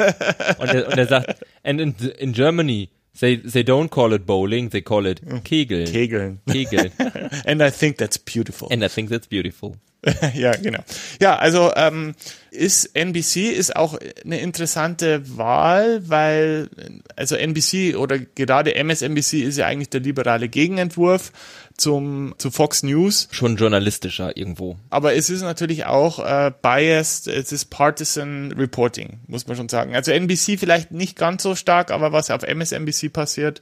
und, 0.59 0.69
er, 0.69 0.87
und 0.87 0.97
er 0.97 1.07
sagt, 1.07 1.35
and 1.63 1.81
in, 1.81 1.95
in 2.19 2.33
Germany, 2.33 2.89
They, 3.19 3.37
they 3.37 3.63
don't 3.63 3.89
call 3.89 4.13
it 4.13 4.27
bowling, 4.27 4.69
they 4.69 4.81
call 4.81 5.07
it 5.07 5.21
Kegeln. 5.43 5.87
Kegeln. 5.87 6.39
Kegeln. 6.47 6.91
And 7.47 7.63
I 7.63 7.71
think 7.71 7.97
that's 7.97 8.19
beautiful. 8.19 8.67
And 8.71 8.83
I 8.83 8.89
think 8.89 9.09
that's 9.09 9.25
beautiful. 9.25 9.77
ja, 10.33 10.55
genau. 10.55 10.79
Ja, 11.21 11.37
also 11.37 11.71
ähm, 11.75 12.15
ist 12.51 12.95
NBC 12.95 13.51
ist 13.51 13.75
auch 13.75 13.97
eine 14.23 14.39
interessante 14.39 15.37
Wahl, 15.37 16.07
weil 16.07 16.69
also 17.15 17.35
NBC 17.35 17.95
oder 17.95 18.19
gerade 18.19 18.75
MSNBC 18.75 19.43
ist 19.43 19.57
ja 19.57 19.65
eigentlich 19.65 19.89
der 19.89 20.01
liberale 20.01 20.49
Gegenentwurf 20.49 21.31
zum, 21.77 22.33
zu 22.37 22.51
Fox 22.51 22.83
News. 22.83 23.27
Schon 23.31 23.55
journalistischer 23.55 24.35
irgendwo. 24.35 24.77
Aber 24.89 25.15
es 25.15 25.29
ist 25.29 25.41
natürlich 25.41 25.85
auch 25.85 26.19
äh, 26.19 26.51
biased, 26.61 27.27
es 27.27 27.51
ist 27.51 27.65
partisan 27.65 28.51
Reporting, 28.51 29.19
muss 29.27 29.47
man 29.47 29.55
schon 29.55 29.69
sagen. 29.69 29.95
Also 29.95 30.11
NBC 30.11 30.59
vielleicht 30.59 30.91
nicht 30.91 31.15
ganz 31.15 31.43
so 31.43 31.55
stark, 31.55 31.91
aber 31.91 32.11
was 32.11 32.31
auf 32.31 32.41
MSNBC 32.41 33.13
passiert. 33.13 33.61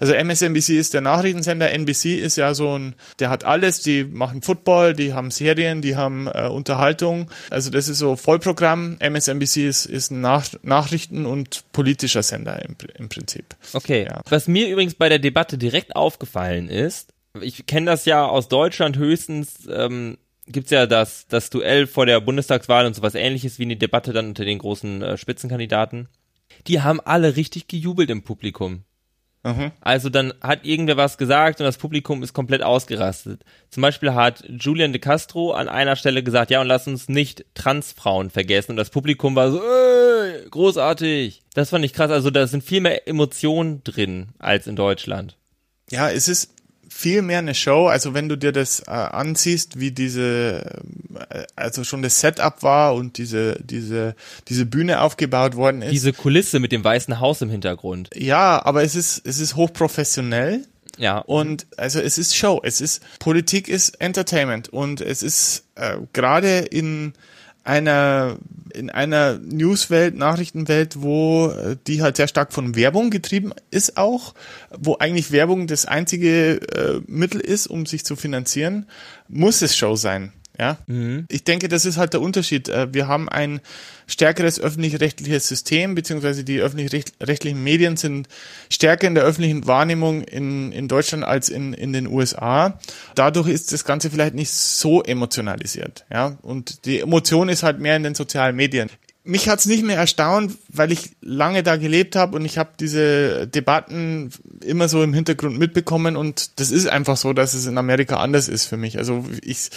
Also 0.00 0.14
MSNBC 0.14 0.78
ist 0.78 0.94
der 0.94 1.00
Nachrichtensender, 1.00 1.70
NBC 1.72 2.18
ist 2.18 2.36
ja 2.36 2.54
so 2.54 2.78
ein, 2.78 2.94
der 3.18 3.30
hat 3.30 3.44
alles, 3.44 3.82
die 3.82 4.04
machen 4.04 4.42
Football, 4.42 4.94
die 4.94 5.12
haben 5.12 5.30
Serien, 5.30 5.82
die 5.82 5.96
haben 5.96 6.28
äh, 6.28 6.48
Unterhaltung. 6.48 7.30
Also 7.50 7.70
das 7.70 7.88
ist 7.88 7.98
so 7.98 8.16
Vollprogramm. 8.16 8.96
MSNBC 9.00 9.66
ist, 9.66 9.86
ist 9.86 10.10
ein 10.10 10.20
Nach 10.20 10.46
Nachrichten- 10.62 11.26
und 11.26 11.64
politischer 11.72 12.22
Sender 12.22 12.62
im, 12.64 12.76
im 12.96 13.08
Prinzip. 13.08 13.56
Okay. 13.72 14.04
Ja. 14.04 14.20
Was 14.28 14.46
mir 14.46 14.68
übrigens 14.68 14.94
bei 14.94 15.08
der 15.08 15.18
Debatte 15.18 15.58
direkt 15.58 15.96
aufgefallen 15.96 16.68
ist, 16.68 17.12
ich 17.42 17.66
kenne 17.66 17.86
das 17.86 18.04
ja 18.04 18.26
aus 18.26 18.48
Deutschland 18.48 18.96
höchstens, 18.96 19.68
ähm, 19.70 20.18
gibt's 20.46 20.70
ja 20.70 20.86
das, 20.86 21.26
das 21.28 21.50
Duell 21.50 21.86
vor 21.86 22.06
der 22.06 22.20
Bundestagswahl 22.20 22.86
und 22.86 22.94
sowas 22.94 23.14
ähnliches 23.14 23.58
wie 23.58 23.64
eine 23.64 23.76
Debatte 23.76 24.12
dann 24.12 24.28
unter 24.28 24.44
den 24.44 24.58
großen 24.58 25.02
äh, 25.02 25.16
Spitzenkandidaten. 25.18 26.08
Die 26.66 26.80
haben 26.82 27.00
alle 27.00 27.36
richtig 27.36 27.68
gejubelt 27.68 28.10
im 28.10 28.22
Publikum. 28.22 28.84
Mhm. 29.46 29.70
Also 29.80 30.10
dann 30.10 30.34
hat 30.40 30.64
irgendwer 30.64 30.96
was 30.96 31.18
gesagt 31.18 31.60
und 31.60 31.66
das 31.66 31.78
Publikum 31.78 32.22
ist 32.22 32.32
komplett 32.32 32.62
ausgerastet. 32.62 33.44
Zum 33.70 33.80
Beispiel 33.80 34.12
hat 34.12 34.44
Julian 34.48 34.92
de 34.92 35.00
Castro 35.00 35.52
an 35.52 35.68
einer 35.68 35.94
Stelle 35.94 36.24
gesagt, 36.24 36.50
ja 36.50 36.60
und 36.60 36.66
lass 36.66 36.88
uns 36.88 37.08
nicht 37.08 37.44
Transfrauen 37.54 38.30
vergessen 38.30 38.72
und 38.72 38.76
das 38.76 38.90
Publikum 38.90 39.36
war 39.36 39.52
so, 39.52 39.60
ey, 39.60 40.48
großartig. 40.50 41.42
Das 41.54 41.70
fand 41.70 41.84
ich 41.84 41.92
krass. 41.92 42.10
Also 42.10 42.30
da 42.30 42.46
sind 42.48 42.64
viel 42.64 42.80
mehr 42.80 43.06
Emotionen 43.06 43.84
drin 43.84 44.28
als 44.38 44.66
in 44.66 44.74
Deutschland. 44.74 45.36
Ja, 45.90 46.10
es 46.10 46.26
ist, 46.26 46.52
viel 46.96 47.20
mehr 47.22 47.40
eine 47.40 47.54
Show. 47.54 47.88
Also 47.88 48.14
wenn 48.14 48.28
du 48.28 48.36
dir 48.36 48.52
das 48.52 48.80
äh, 48.80 48.90
ansiehst, 48.90 49.78
wie 49.78 49.90
diese, 49.90 50.80
äh, 51.28 51.44
also 51.54 51.84
schon 51.84 52.02
das 52.02 52.20
Setup 52.20 52.62
war 52.62 52.94
und 52.94 53.18
diese, 53.18 53.58
diese, 53.62 54.16
diese 54.48 54.64
Bühne 54.64 55.02
aufgebaut 55.02 55.56
worden 55.56 55.82
ist. 55.82 55.92
Diese 55.92 56.12
Kulisse 56.14 56.58
mit 56.58 56.72
dem 56.72 56.82
weißen 56.82 57.20
Haus 57.20 57.42
im 57.42 57.50
Hintergrund. 57.50 58.08
Ja, 58.14 58.64
aber 58.64 58.82
es 58.82 58.94
ist, 58.94 59.26
es 59.26 59.38
ist 59.38 59.56
hochprofessionell. 59.56 60.64
Ja. 60.96 61.18
Und 61.18 61.66
also 61.76 62.00
es 62.00 62.16
ist 62.16 62.34
Show, 62.34 62.60
es 62.64 62.80
ist 62.80 63.02
Politik 63.18 63.68
ist 63.68 64.00
Entertainment 64.00 64.70
und 64.70 65.02
es 65.02 65.22
ist 65.22 65.64
äh, 65.74 65.98
gerade 66.14 66.60
in 66.60 67.12
einer 67.66 68.38
in 68.76 68.90
einer 68.90 69.38
Newswelt, 69.38 70.16
Nachrichtenwelt, 70.16 71.00
wo 71.00 71.48
äh, 71.48 71.76
die 71.86 72.02
halt 72.02 72.16
sehr 72.16 72.28
stark 72.28 72.52
von 72.52 72.76
Werbung 72.76 73.10
getrieben 73.10 73.52
ist 73.70 73.96
auch, 73.96 74.34
wo 74.78 74.96
eigentlich 74.98 75.32
Werbung 75.32 75.66
das 75.66 75.86
einzige 75.86 76.60
äh, 76.60 77.00
Mittel 77.06 77.40
ist, 77.40 77.66
um 77.66 77.86
sich 77.86 78.04
zu 78.04 78.16
finanzieren, 78.16 78.86
muss 79.28 79.62
es 79.62 79.76
Show 79.76 79.96
sein. 79.96 80.32
Ja, 80.58 80.78
mhm. 80.86 81.26
ich 81.28 81.44
denke, 81.44 81.68
das 81.68 81.84
ist 81.84 81.96
halt 81.96 82.12
der 82.12 82.20
Unterschied. 82.20 82.68
Äh, 82.68 82.92
wir 82.94 83.08
haben 83.08 83.28
ein 83.28 83.60
stärkeres 84.06 84.58
öffentlich-rechtliches 84.58 85.46
System, 85.48 85.94
beziehungsweise 85.94 86.44
die 86.44 86.60
öffentlich-rechtlichen 86.60 87.62
Medien 87.62 87.96
sind 87.96 88.28
stärker 88.70 89.06
in 89.06 89.14
der 89.14 89.24
öffentlichen 89.24 89.66
Wahrnehmung 89.66 90.22
in, 90.22 90.72
in 90.72 90.88
Deutschland 90.88 91.24
als 91.24 91.48
in, 91.48 91.72
in 91.72 91.92
den 91.92 92.06
USA. 92.06 92.78
Dadurch 93.14 93.48
ist 93.48 93.72
das 93.72 93.84
Ganze 93.84 94.10
vielleicht 94.10 94.34
nicht 94.34 94.50
so 94.50 95.02
emotionalisiert. 95.02 96.04
Ja, 96.10 96.38
und 96.42 96.86
die 96.86 97.00
Emotion 97.00 97.48
ist 97.48 97.62
halt 97.62 97.80
mehr 97.80 97.96
in 97.96 98.02
den 98.02 98.14
sozialen 98.14 98.56
Medien 98.56 98.90
mich 99.26 99.48
hat's 99.48 99.66
nicht 99.66 99.84
mehr 99.84 99.96
erstaunt, 99.96 100.56
weil 100.68 100.92
ich 100.92 101.16
lange 101.20 101.62
da 101.62 101.76
gelebt 101.76 102.16
habe 102.16 102.36
und 102.36 102.44
ich 102.44 102.58
habe 102.58 102.70
diese 102.78 103.46
Debatten 103.48 104.30
immer 104.64 104.88
so 104.88 105.02
im 105.02 105.12
Hintergrund 105.12 105.58
mitbekommen 105.58 106.16
und 106.16 106.58
das 106.60 106.70
ist 106.70 106.86
einfach 106.86 107.16
so, 107.16 107.32
dass 107.32 107.52
es 107.52 107.66
in 107.66 107.76
Amerika 107.76 108.16
anders 108.16 108.48
ist 108.48 108.66
für 108.66 108.76
mich. 108.76 108.98
Also 108.98 109.24
ich, 109.42 109.70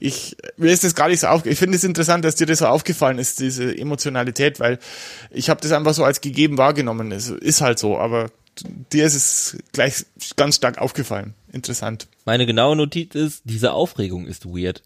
ich 0.00 0.36
mir 0.56 0.72
ist 0.72 0.84
das 0.84 0.94
gar 0.94 1.08
nicht 1.08 1.20
so 1.20 1.28
auf. 1.28 1.46
Ich 1.46 1.58
finde 1.58 1.76
es 1.76 1.84
interessant, 1.84 2.24
dass 2.24 2.34
dir 2.34 2.46
das 2.46 2.58
so 2.58 2.66
aufgefallen 2.66 3.18
ist, 3.18 3.38
diese 3.40 3.76
Emotionalität, 3.76 4.58
weil 4.60 4.78
ich 5.30 5.48
habe 5.48 5.60
das 5.60 5.72
einfach 5.72 5.94
so 5.94 6.04
als 6.04 6.20
gegeben 6.20 6.58
wahrgenommen. 6.58 7.12
Es 7.12 7.28
ist 7.28 7.60
halt 7.60 7.78
so, 7.78 7.98
aber 7.98 8.30
dir 8.92 9.06
ist 9.06 9.14
es 9.14 9.58
gleich 9.72 10.04
ganz 10.36 10.56
stark 10.56 10.78
aufgefallen. 10.78 11.34
Interessant. 11.52 12.08
Meine 12.24 12.44
genaue 12.44 12.76
Notiz 12.76 13.14
ist, 13.14 13.42
diese 13.44 13.72
Aufregung 13.72 14.26
ist 14.26 14.46
weird. 14.46 14.82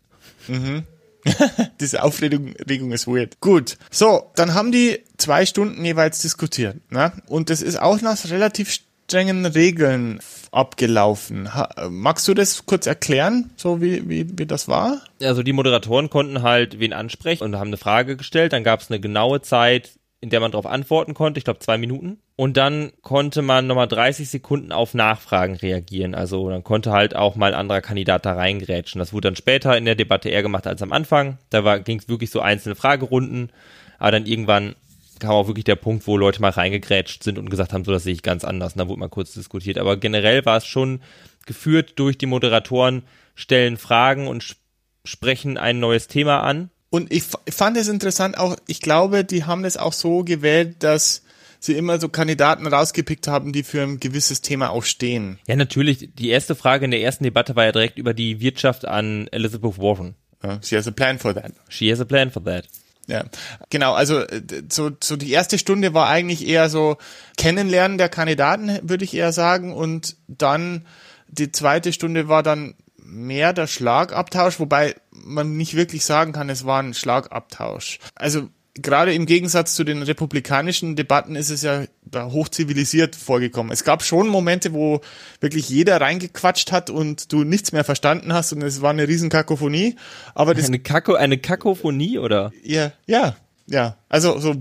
Mhm. 0.47 0.85
Diese 1.81 2.03
Aufregung 2.03 2.55
Regung 2.69 2.93
ist 2.93 3.07
weird. 3.07 3.41
Gut, 3.41 3.79
so, 3.91 4.31
dann 4.37 4.55
haben 4.55 4.73
die 4.73 5.01
zwei 5.17 5.47
Stunden 5.47 5.85
jeweils 5.85 6.21
diskutiert. 6.21 6.77
Ne? 6.91 7.13
Und 7.27 7.51
das 7.51 7.63
ist 7.63 7.81
auch 7.81 8.01
nach 8.01 8.19
relativ 8.31 8.73
strengen 9.11 9.45
Regeln 9.45 10.21
abgelaufen. 10.53 11.55
Ha, 11.55 11.89
magst 11.91 12.29
du 12.29 12.35
das 12.35 12.67
kurz 12.67 12.87
erklären, 12.87 13.51
so 13.57 13.81
wie, 13.81 14.09
wie, 14.09 14.39
wie 14.39 14.47
das 14.47 14.69
war? 14.69 15.01
Also 15.21 15.43
die 15.43 15.53
Moderatoren 15.53 16.11
konnten 16.11 16.43
halt 16.43 16.79
wen 16.79 16.93
ansprechen 16.93 17.43
und 17.43 17.57
haben 17.57 17.69
eine 17.69 17.77
Frage 17.77 18.17
gestellt. 18.17 18.53
Dann 18.53 18.65
gab 18.65 18.81
es 18.81 18.91
eine 18.91 19.01
genaue 19.01 19.43
Zeit, 19.43 19.91
in 20.21 20.29
der 20.29 20.41
man 20.41 20.51
darauf 20.51 20.67
antworten 20.67 21.15
konnte. 21.15 21.39
Ich 21.39 21.45
glaube 21.45 21.61
zwei 21.61 21.79
Minuten. 21.79 22.19
Und 22.37 22.57
dann 22.57 22.93
konnte 23.01 23.41
man 23.41 23.67
nochmal 23.67 23.89
30 23.89 24.29
Sekunden 24.29 24.71
auf 24.71 24.93
Nachfragen 24.93 25.57
reagieren. 25.57 26.15
Also 26.15 26.51
dann 26.51 26.63
konnte 26.63 26.93
halt 26.93 27.17
auch 27.17 27.37
mal 27.37 27.53
ein 27.53 27.59
anderer 27.59 27.81
Kandidat 27.81 28.27
da 28.27 28.35
reingrätschen. 28.35 28.99
Das 28.99 29.13
wurde 29.13 29.29
dann 29.29 29.37
später 29.37 29.77
in 29.79 29.87
der 29.87 29.95
Debatte 29.95 30.29
eher 30.29 30.43
gemacht 30.43 30.67
als 30.67 30.83
am 30.83 30.93
Anfang. 30.93 31.39
Da 31.49 31.79
ging 31.79 31.99
es 31.99 32.09
wirklich 32.09 32.31
so 32.31 32.41
einzelne 32.41 32.75
Fragerunden. 32.75 33.51
Aber 33.99 34.11
dann 34.11 34.27
irgendwann 34.27 34.75
kam 35.21 35.31
auch 35.31 35.47
wirklich 35.47 35.65
der 35.65 35.77
Punkt, 35.77 36.07
wo 36.07 36.17
Leute 36.17 36.41
mal 36.41 36.51
reingegrätscht 36.51 37.23
sind 37.23 37.39
und 37.39 37.51
gesagt 37.51 37.73
haben, 37.73 37.85
so 37.85 37.93
das 37.93 38.05
sehe 38.05 38.15
ich 38.15 38.23
ganz 38.23 38.45
anders. 38.45 38.75
Und 38.75 38.79
dann 38.79 38.89
wurde 38.89 39.01
mal 39.01 39.09
kurz 39.09 39.33
diskutiert. 39.33 39.79
Aber 39.79 39.97
generell 39.97 40.45
war 40.45 40.59
es 40.59 40.67
schon 40.67 41.01
geführt 41.47 41.95
durch 41.97 42.19
die 42.19 42.27
Moderatoren, 42.27 43.05
stellen 43.35 43.79
Fragen 43.79 44.29
und 44.29 44.57
sprechen 45.05 45.57
ein 45.57 45.81
neues 45.81 46.09
Thema 46.09 46.43
an. 46.43 46.71
Und 46.91 47.13
ich 47.13 47.23
fand 47.49 47.77
es 47.77 47.89
interessant 47.89 48.37
auch, 48.37 48.57
ich 48.67 48.81
glaube, 48.81 49.25
die 49.25 49.45
haben 49.45 49.63
das 49.63 49.77
auch 49.77 49.93
so 49.93 50.25
gewählt, 50.25 50.77
dass 50.81 51.23
sie 51.61 51.75
immer 51.75 52.01
so 52.01 52.09
Kandidaten 52.09 52.67
rausgepickt 52.67 53.29
haben, 53.29 53.53
die 53.53 53.63
für 53.63 53.83
ein 53.83 54.01
gewisses 54.01 54.41
Thema 54.41 54.71
auch 54.71 54.83
stehen. 54.83 55.39
Ja, 55.47 55.57
natürlich. 55.57 56.11
Die 56.15 56.31
erste 56.31 56.55
Frage 56.55 56.87
in 56.87 56.91
der 56.91 57.03
ersten 57.03 57.25
Debatte 57.25 57.55
war 57.55 57.67
ja 57.67 57.73
direkt 57.73 57.99
über 57.99 58.15
die 58.15 58.41
Wirtschaft 58.41 58.87
an 58.87 59.29
Elizabeth 59.29 59.79
Warren. 59.79 60.15
She 60.63 60.77
has 60.77 60.89
a 60.89 60.91
plan 60.91 61.19
for 61.19 61.35
that. 61.35 61.53
She 61.69 61.91
has 61.93 62.01
a 62.01 62.05
plan 62.05 62.31
for 62.31 62.43
that. 62.45 62.65
Ja, 63.07 63.25
genau. 63.69 63.93
Also 63.93 64.21
äh, 64.21 64.43
so, 64.71 64.91
so 65.03 65.17
die 65.17 65.33
erste 65.33 65.59
Stunde 65.59 65.95
war 65.95 66.09
eigentlich 66.09 66.47
eher 66.47 66.71
so 66.71 66.97
Kennenlernen 67.37 67.99
der 67.99 68.09
Kandidaten, 68.09 68.79
würde 68.83 69.05
ich 69.05 69.15
eher 69.15 69.33
sagen. 69.33 69.75
Und 69.75 70.17
dann 70.29 70.87
die 71.29 71.53
zweite 71.53 71.93
Stunde 71.93 72.29
war 72.29 72.43
dann 72.43 72.75
mehr 73.11 73.53
der 73.53 73.67
Schlagabtausch, 73.67 74.61
wobei 74.61 74.95
man 75.11 75.57
nicht 75.57 75.75
wirklich 75.75 76.05
sagen 76.05 76.33
kann, 76.33 76.49
es 76.49 76.65
war 76.65 76.83
ein 76.83 76.95
Schlagabtausch. 76.95 77.99
Also 78.15 78.49
gerade 78.75 79.13
im 79.13 79.27
Gegensatz 79.27 79.75
zu 79.75 79.85
den 79.85 80.03
republikanischen 80.03 80.97
Debatten 80.97 81.37
ist 81.37 81.51
es 81.51 81.63
ja 81.63 81.85
hochzivilisiert 82.15 83.17
vorgekommen. 83.17 83.73
Es 83.73 83.85
gab 83.85 84.03
schon 84.03 84.29
Momente, 84.29 84.73
wo 84.73 85.01
wirklich 85.41 85.69
jeder 85.69 86.01
reingequatscht 86.01 86.73
hat 86.73 86.91
und 86.91 87.33
du 87.33 87.45
nichts 87.45 87.73
mehr 87.73 87.85
verstanden 87.85 88.33
hast 88.33 88.53
und 88.53 88.63
es 88.63 88.81
war 88.83 88.91
eine 88.91 89.09
riesen 89.09 89.29
Kakophonie. 89.29 89.97
Aber 90.35 90.55
das 90.55 90.67
eine 90.67 90.79
Kako 90.79 91.15
eine 91.15 91.39
Kakophonie 91.39 92.19
oder? 92.19 92.53
Ja, 92.63 92.93
ja, 93.07 93.37
ja, 93.71 93.97
also 94.09 94.37
so, 94.41 94.53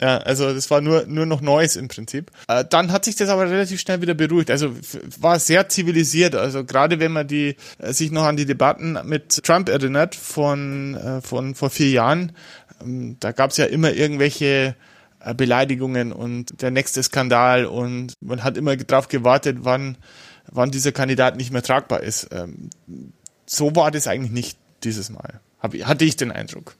ja, 0.00 0.18
also 0.18 0.54
das 0.54 0.70
war 0.70 0.80
nur 0.80 1.04
nur 1.06 1.26
noch 1.26 1.40
Neues 1.40 1.74
im 1.74 1.88
Prinzip. 1.88 2.30
Äh, 2.46 2.64
dann 2.64 2.92
hat 2.92 3.04
sich 3.04 3.16
das 3.16 3.28
aber 3.28 3.50
relativ 3.50 3.80
schnell 3.80 4.00
wieder 4.00 4.14
beruhigt. 4.14 4.52
Also 4.52 4.70
war 5.18 5.40
sehr 5.40 5.68
zivilisiert. 5.68 6.36
Also 6.36 6.64
gerade 6.64 7.00
wenn 7.00 7.10
man 7.10 7.26
die 7.26 7.56
äh, 7.78 7.92
sich 7.92 8.12
noch 8.12 8.22
an 8.22 8.36
die 8.36 8.46
Debatten 8.46 8.98
mit 9.04 9.42
Trump 9.42 9.68
erinnert 9.68 10.14
von 10.14 10.94
äh, 10.94 11.20
von 11.22 11.56
vor 11.56 11.70
vier 11.70 11.90
Jahren, 11.90 12.32
ähm, 12.80 13.16
da 13.18 13.32
gab 13.32 13.50
es 13.50 13.56
ja 13.56 13.64
immer 13.64 13.92
irgendwelche 13.92 14.76
äh, 15.18 15.34
Beleidigungen 15.34 16.12
und 16.12 16.62
der 16.62 16.70
nächste 16.70 17.02
Skandal 17.02 17.66
und 17.66 18.12
man 18.20 18.44
hat 18.44 18.56
immer 18.56 18.76
darauf 18.76 19.08
gewartet, 19.08 19.58
wann 19.62 19.98
wann 20.48 20.70
dieser 20.70 20.92
Kandidat 20.92 21.36
nicht 21.36 21.50
mehr 21.50 21.62
tragbar 21.62 22.04
ist. 22.04 22.28
Ähm, 22.30 22.70
so 23.44 23.74
war 23.74 23.90
das 23.90 24.06
eigentlich 24.06 24.30
nicht 24.30 24.56
dieses 24.84 25.10
Mal. 25.10 25.40
Hab, 25.58 25.74
hatte 25.74 26.04
ich 26.04 26.14
den 26.14 26.30
Eindruck 26.30 26.76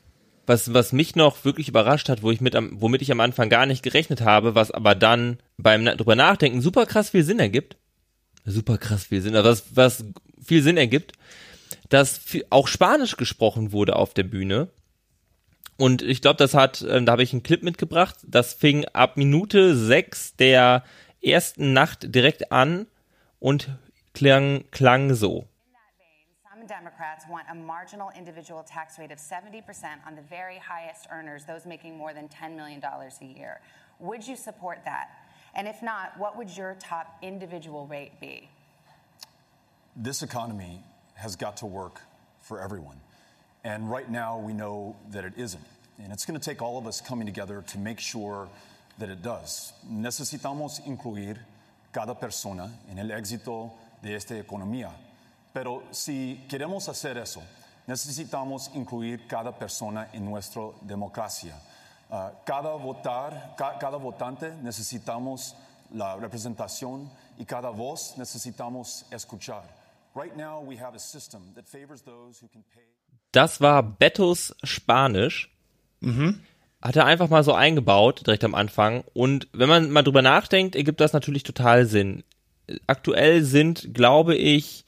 was, 0.46 0.72
was 0.72 0.92
mich 0.92 1.16
noch 1.16 1.44
wirklich 1.44 1.68
überrascht 1.68 2.08
hat, 2.08 2.22
wo 2.22 2.30
ich 2.30 2.40
mit 2.40 2.54
am, 2.54 2.80
womit 2.80 3.02
ich 3.02 3.12
am 3.12 3.20
Anfang 3.20 3.48
gar 3.48 3.66
nicht 3.66 3.82
gerechnet 3.82 4.20
habe, 4.20 4.54
was 4.54 4.70
aber 4.70 4.94
dann 4.94 5.38
beim 5.56 5.84
drüber 5.84 6.16
nachdenken 6.16 6.60
super 6.60 6.86
krass 6.86 7.10
viel 7.10 7.24
Sinn 7.24 7.38
ergibt. 7.38 7.76
Super 8.44 8.78
krass 8.78 9.04
viel 9.04 9.20
Sinn, 9.20 9.34
also 9.34 9.50
was, 9.50 9.64
was 9.74 10.04
viel 10.44 10.62
Sinn 10.62 10.76
ergibt, 10.76 11.12
dass 11.88 12.16
viel, 12.16 12.44
auch 12.50 12.68
Spanisch 12.68 13.16
gesprochen 13.16 13.72
wurde 13.72 13.96
auf 13.96 14.14
der 14.14 14.22
Bühne. 14.22 14.68
Und 15.76 16.02
ich 16.02 16.22
glaube, 16.22 16.38
das 16.38 16.54
hat, 16.54 16.82
äh, 16.82 17.02
da 17.02 17.12
habe 17.12 17.22
ich 17.22 17.32
einen 17.32 17.42
Clip 17.42 17.62
mitgebracht, 17.62 18.16
das 18.26 18.54
fing 18.54 18.86
ab 18.86 19.16
Minute 19.16 19.76
sechs 19.76 20.36
der 20.36 20.84
ersten 21.22 21.72
Nacht 21.72 22.14
direkt 22.14 22.52
an 22.52 22.86
und 23.40 23.68
klang, 24.14 24.64
klang 24.70 25.14
so. 25.14 25.48
Democrats 26.96 27.26
want 27.28 27.46
a 27.50 27.54
marginal 27.54 28.10
individual 28.16 28.62
tax 28.62 28.98
rate 28.98 29.12
of 29.12 29.18
70% 29.18 29.62
on 30.06 30.16
the 30.16 30.22
very 30.22 30.56
highest 30.56 31.06
earners, 31.12 31.44
those 31.44 31.66
making 31.66 31.94
more 31.98 32.14
than 32.14 32.26
$10 32.28 32.56
million 32.56 32.82
a 32.82 33.24
year. 33.24 33.60
Would 33.98 34.26
you 34.26 34.34
support 34.34 34.78
that? 34.86 35.10
And 35.54 35.68
if 35.68 35.82
not, 35.82 36.18
what 36.18 36.38
would 36.38 36.56
your 36.56 36.74
top 36.80 37.18
individual 37.20 37.86
rate 37.86 38.18
be? 38.18 38.48
This 39.94 40.22
economy 40.22 40.82
has 41.16 41.36
got 41.36 41.58
to 41.58 41.66
work 41.66 42.00
for 42.40 42.62
everyone. 42.62 42.98
And 43.62 43.90
right 43.90 44.10
now, 44.10 44.38
we 44.38 44.54
know 44.54 44.96
that 45.10 45.26
it 45.26 45.34
isn't. 45.36 45.64
And 46.02 46.10
it's 46.12 46.24
going 46.24 46.38
to 46.40 46.44
take 46.44 46.62
all 46.62 46.78
of 46.78 46.86
us 46.86 47.02
coming 47.02 47.26
together 47.26 47.62
to 47.66 47.78
make 47.78 48.00
sure 48.00 48.48
that 48.98 49.10
it 49.10 49.22
does. 49.22 49.74
Necesitamos 49.86 50.80
incluir 50.86 51.36
cada 51.92 52.14
persona 52.14 52.70
en 52.90 52.98
el 52.98 53.08
éxito 53.08 53.72
de 54.02 54.14
esta 54.14 54.34
economía. 54.34 54.90
Pero 55.56 55.84
si 55.90 56.44
queremos 56.50 56.86
hacer 56.86 57.16
eso, 57.16 57.42
necesitamos 57.86 58.70
incluir 58.74 59.26
cada 59.26 59.50
persona 59.58 60.10
en 60.12 60.22
nuestra 60.22 60.60
democracia. 60.82 61.54
Uh, 62.10 62.28
cada, 62.44 62.76
votar, 62.76 63.54
ca 63.56 63.78
cada 63.78 63.96
votante 63.96 64.52
necesitamos 64.62 65.56
la 65.94 66.14
representación 66.16 67.10
y 67.38 67.46
cada 67.46 67.70
voz 67.70 68.18
necesitamos 68.18 69.06
escuchar. 69.10 69.62
Right 70.14 70.36
now 70.36 70.62
we 70.62 70.76
have 70.76 70.94
a 70.94 70.98
system 70.98 71.54
that 71.54 71.66
favors 71.66 72.02
those 72.02 72.38
who 72.38 72.48
can 72.48 72.62
pay. 72.74 72.84
Das 73.32 73.58
war 73.58 73.82
Bettos 73.82 74.54
Spanisch. 74.62 75.48
Mhm. 76.00 76.42
Hat 76.82 76.96
er 76.96 77.06
einfach 77.06 77.30
mal 77.30 77.42
so 77.42 77.54
eingebaut, 77.54 78.26
direkt 78.26 78.44
am 78.44 78.54
Anfang. 78.54 79.04
Und 79.14 79.48
wenn 79.54 79.70
man 79.70 79.90
mal 79.90 80.02
drüber 80.02 80.20
nachdenkt, 80.20 80.76
ergibt 80.76 81.00
das 81.00 81.14
natürlich 81.14 81.44
total 81.44 81.86
Sinn. 81.86 82.24
Aktuell 82.86 83.42
sind, 83.42 83.94
glaube 83.94 84.36
ich, 84.36 84.84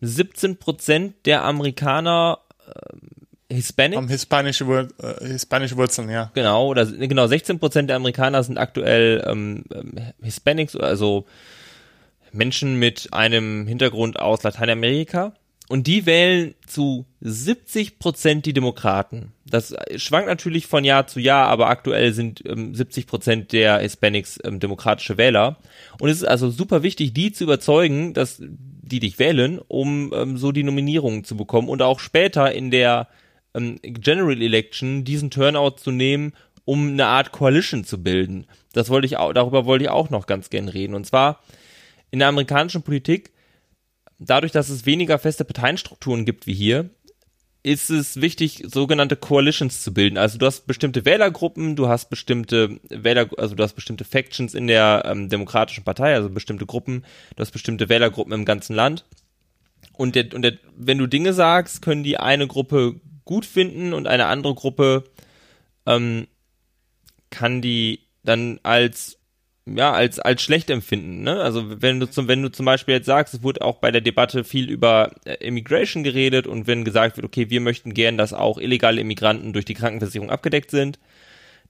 17 0.00 0.56
Prozent 0.56 1.26
der 1.26 1.44
Amerikaner 1.44 2.38
äh, 2.66 3.54
Hispanic. 3.54 3.96
Haben 3.96 4.08
hispanische, 4.08 4.66
Wur 4.66 4.88
äh, 5.02 5.26
hispanische 5.26 5.76
Wurzeln, 5.76 6.08
ja. 6.08 6.30
Genau, 6.34 6.68
oder 6.68 6.86
genau 6.86 7.26
16 7.26 7.58
Prozent 7.58 7.90
der 7.90 7.96
Amerikaner 7.96 8.42
sind 8.42 8.58
aktuell 8.58 9.24
ähm, 9.26 9.64
ähm, 9.74 9.94
Hispanics, 10.22 10.76
also 10.76 11.26
Menschen 12.32 12.76
mit 12.76 13.12
einem 13.12 13.66
Hintergrund 13.66 14.20
aus 14.20 14.42
Lateinamerika. 14.42 15.32
Und 15.70 15.86
die 15.86 16.04
wählen 16.04 16.56
zu 16.66 17.06
70 17.20 18.00
Prozent 18.00 18.44
die 18.44 18.52
Demokraten. 18.52 19.30
Das 19.46 19.72
schwankt 19.94 20.26
natürlich 20.26 20.66
von 20.66 20.82
Jahr 20.82 21.06
zu 21.06 21.20
Jahr, 21.20 21.46
aber 21.46 21.68
aktuell 21.68 22.12
sind 22.12 22.42
ähm, 22.44 22.74
70 22.74 23.06
Prozent 23.06 23.52
der 23.52 23.78
Hispanics 23.78 24.40
ähm, 24.42 24.58
demokratische 24.58 25.16
Wähler. 25.16 25.58
Und 26.00 26.08
es 26.08 26.16
ist 26.16 26.24
also 26.24 26.50
super 26.50 26.82
wichtig, 26.82 27.14
die 27.14 27.30
zu 27.30 27.44
überzeugen, 27.44 28.14
dass 28.14 28.42
die 28.42 28.98
dich 28.98 29.20
wählen, 29.20 29.60
um 29.68 30.12
ähm, 30.12 30.38
so 30.38 30.50
die 30.50 30.64
Nominierungen 30.64 31.22
zu 31.22 31.36
bekommen 31.36 31.68
und 31.68 31.82
auch 31.82 32.00
später 32.00 32.50
in 32.50 32.72
der 32.72 33.06
ähm, 33.54 33.78
General 33.80 34.42
Election 34.42 35.04
diesen 35.04 35.30
Turnout 35.30 35.76
zu 35.76 35.92
nehmen, 35.92 36.32
um 36.64 36.88
eine 36.88 37.06
Art 37.06 37.30
Coalition 37.30 37.84
zu 37.84 38.02
bilden. 38.02 38.48
Das 38.72 38.90
wollte 38.90 39.06
ich 39.06 39.18
auch, 39.18 39.32
darüber 39.32 39.66
wollte 39.66 39.84
ich 39.84 39.90
auch 39.90 40.10
noch 40.10 40.26
ganz 40.26 40.50
gern 40.50 40.68
reden. 40.68 40.94
Und 40.94 41.06
zwar 41.06 41.38
in 42.10 42.18
der 42.18 42.26
amerikanischen 42.26 42.82
Politik 42.82 43.30
dadurch, 44.20 44.52
dass 44.52 44.68
es 44.68 44.86
weniger 44.86 45.18
feste 45.18 45.44
Parteienstrukturen 45.44 46.24
gibt 46.24 46.46
wie 46.46 46.54
hier, 46.54 46.90
ist 47.62 47.90
es 47.90 48.20
wichtig, 48.20 48.62
sogenannte 48.66 49.16
Coalitions 49.16 49.82
zu 49.82 49.92
bilden. 49.92 50.16
Also 50.16 50.38
du 50.38 50.46
hast 50.46 50.66
bestimmte 50.66 51.04
Wählergruppen, 51.04 51.76
du 51.76 51.88
hast 51.88 52.08
bestimmte 52.08 52.80
Wähler, 52.88 53.28
also 53.36 53.54
du 53.54 53.62
hast 53.62 53.74
bestimmte 53.74 54.04
Factions 54.04 54.54
in 54.54 54.66
der 54.66 55.02
ähm, 55.04 55.28
Demokratischen 55.28 55.84
Partei, 55.84 56.14
also 56.14 56.30
bestimmte 56.30 56.64
Gruppen, 56.64 57.04
du 57.36 57.40
hast 57.40 57.50
bestimmte 57.50 57.88
Wählergruppen 57.88 58.32
im 58.32 58.44
ganzen 58.44 58.74
Land. 58.74 59.04
Und, 59.92 60.14
der, 60.14 60.32
und 60.34 60.42
der, 60.42 60.54
wenn 60.76 60.98
du 60.98 61.06
Dinge 61.06 61.34
sagst, 61.34 61.82
können 61.82 62.02
die 62.02 62.18
eine 62.18 62.46
Gruppe 62.46 63.00
gut 63.24 63.44
finden 63.44 63.92
und 63.92 64.06
eine 64.06 64.26
andere 64.26 64.54
Gruppe 64.54 65.04
ähm, 65.84 66.26
kann 67.28 67.60
die 67.60 68.00
dann 68.22 68.58
als 68.62 69.19
ja, 69.76 69.92
als, 69.92 70.18
als 70.18 70.42
schlecht 70.42 70.70
empfinden. 70.70 71.22
Ne? 71.22 71.40
Also 71.40 71.80
wenn 71.82 72.00
du 72.00 72.10
zum, 72.10 72.28
wenn 72.28 72.42
du 72.42 72.50
zum 72.50 72.66
Beispiel 72.66 72.94
jetzt 72.94 73.06
sagst, 73.06 73.34
es 73.34 73.42
wurde 73.42 73.62
auch 73.62 73.76
bei 73.76 73.90
der 73.90 74.00
Debatte 74.00 74.44
viel 74.44 74.70
über 74.70 75.12
äh, 75.24 75.34
Immigration 75.34 76.02
geredet 76.02 76.46
und 76.46 76.66
wenn 76.66 76.84
gesagt 76.84 77.16
wird, 77.16 77.26
okay, 77.26 77.50
wir 77.50 77.60
möchten 77.60 77.94
gern, 77.94 78.18
dass 78.18 78.32
auch 78.32 78.58
illegale 78.58 79.00
Immigranten 79.00 79.52
durch 79.52 79.64
die 79.64 79.74
Krankenversicherung 79.74 80.30
abgedeckt 80.30 80.70
sind, 80.70 80.98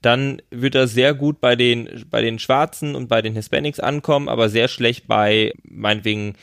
dann 0.01 0.41
wird 0.49 0.75
das 0.75 0.93
sehr 0.93 1.13
gut 1.13 1.41
bei 1.41 1.55
den, 1.55 2.05
bei 2.09 2.21
den 2.21 2.39
Schwarzen 2.39 2.95
und 2.95 3.07
bei 3.07 3.21
den 3.21 3.35
Hispanics 3.35 3.79
ankommen, 3.79 4.29
aber 4.29 4.49
sehr 4.49 4.67
schlecht 4.67 5.07
bei 5.07 5.53
meinetwegen 5.63 6.33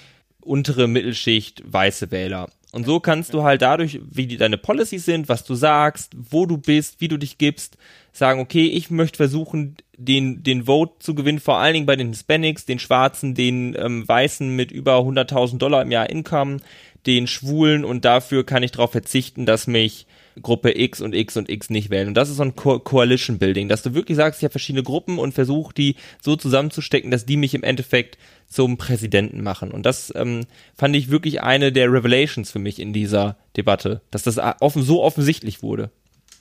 untere 0.41 0.87
Mittelschicht 0.87 1.63
weiße 1.67 2.11
Wähler. 2.11 2.49
Und 2.71 2.85
so 2.85 3.01
kannst 3.01 3.33
du 3.33 3.43
halt 3.43 3.63
dadurch, 3.63 3.99
wie 4.11 4.27
die, 4.27 4.37
deine 4.37 4.59
Policies 4.59 5.07
sind, 5.07 5.29
was 5.29 5.45
du 5.45 5.55
sagst, 5.55 6.13
wo 6.15 6.45
du 6.47 6.59
bist, 6.59 7.01
wie 7.01 7.09
du 7.09 7.17
dich 7.17 7.39
gibst, 7.39 7.79
sagen, 8.19 8.41
okay, 8.41 8.67
ich 8.67 8.91
möchte 8.91 9.17
versuchen, 9.17 9.77
den, 9.97 10.43
den 10.43 10.65
Vote 10.65 10.95
zu 11.01 11.15
gewinnen, 11.15 11.41
vor 11.41 11.59
allen 11.59 11.75
Dingen 11.75 11.87
bei 11.87 11.97
den 11.97 12.09
Hispanics, 12.11 12.67
den 12.67 12.79
Schwarzen, 12.79 13.35
den 13.35 13.77
ähm, 13.79 14.07
Weißen 14.07 14.55
mit 14.55 14.71
über 14.71 14.99
100.000 14.99 15.59
Dollar 15.59 15.83
im 15.83 15.91
Jahr 15.91 16.09
Income, 16.11 16.59
den 17.07 17.27
Schwulen 17.27 17.85
und 17.85 18.05
dafür 18.05 18.45
kann 18.45 18.63
ich 18.63 18.73
darauf 18.73 18.93
verzichten, 18.93 19.47
dass 19.47 19.67
mich 19.67 20.07
Gruppe 20.43 20.79
X 20.79 21.01
und 21.01 21.15
X 21.15 21.37
und 21.37 21.49
X 21.49 21.71
nicht 21.71 21.91
wählen. 21.91 22.09
Und 22.09 22.15
das 22.15 22.29
ist 22.29 22.37
so 22.37 22.43
ein 22.43 22.55
Co 22.55 22.79
Coalition 22.79 23.39
Building, 23.39 23.69
dass 23.69 23.83
du 23.83 23.95
wirklich 23.95 24.17
sagst, 24.17 24.41
ich 24.41 24.45
habe 24.45 24.53
verschiedene 24.53 24.83
Gruppen 24.83 25.19
und 25.19 25.33
versuche 25.33 25.75
die 25.75 25.97
so 26.21 26.37
zusammenzustecken, 26.37 27.11
dass 27.11 27.27
die 27.27 27.37
mich 27.37 27.55
im 27.55 27.63
Endeffekt 27.63 28.19
zum 28.47 28.77
Präsidenten 28.77 29.43
machen. 29.43 29.71
Und 29.71 29.85
das 29.85 30.13
ähm, 30.15 30.47
fand 30.77 30.95
ich 30.97 31.11
wirklich 31.11 31.43
eine 31.43 31.73
der 31.73 31.93
Revelations 31.93 32.51
für 32.51 32.59
mich 32.59 32.79
in 32.79 32.93
dieser 32.93 33.37
Debatte, 33.57 34.01
dass 34.11 34.23
das 34.23 34.39
offen, 34.61 34.83
so 34.83 35.03
offensichtlich 35.03 35.63
wurde. 35.63 35.91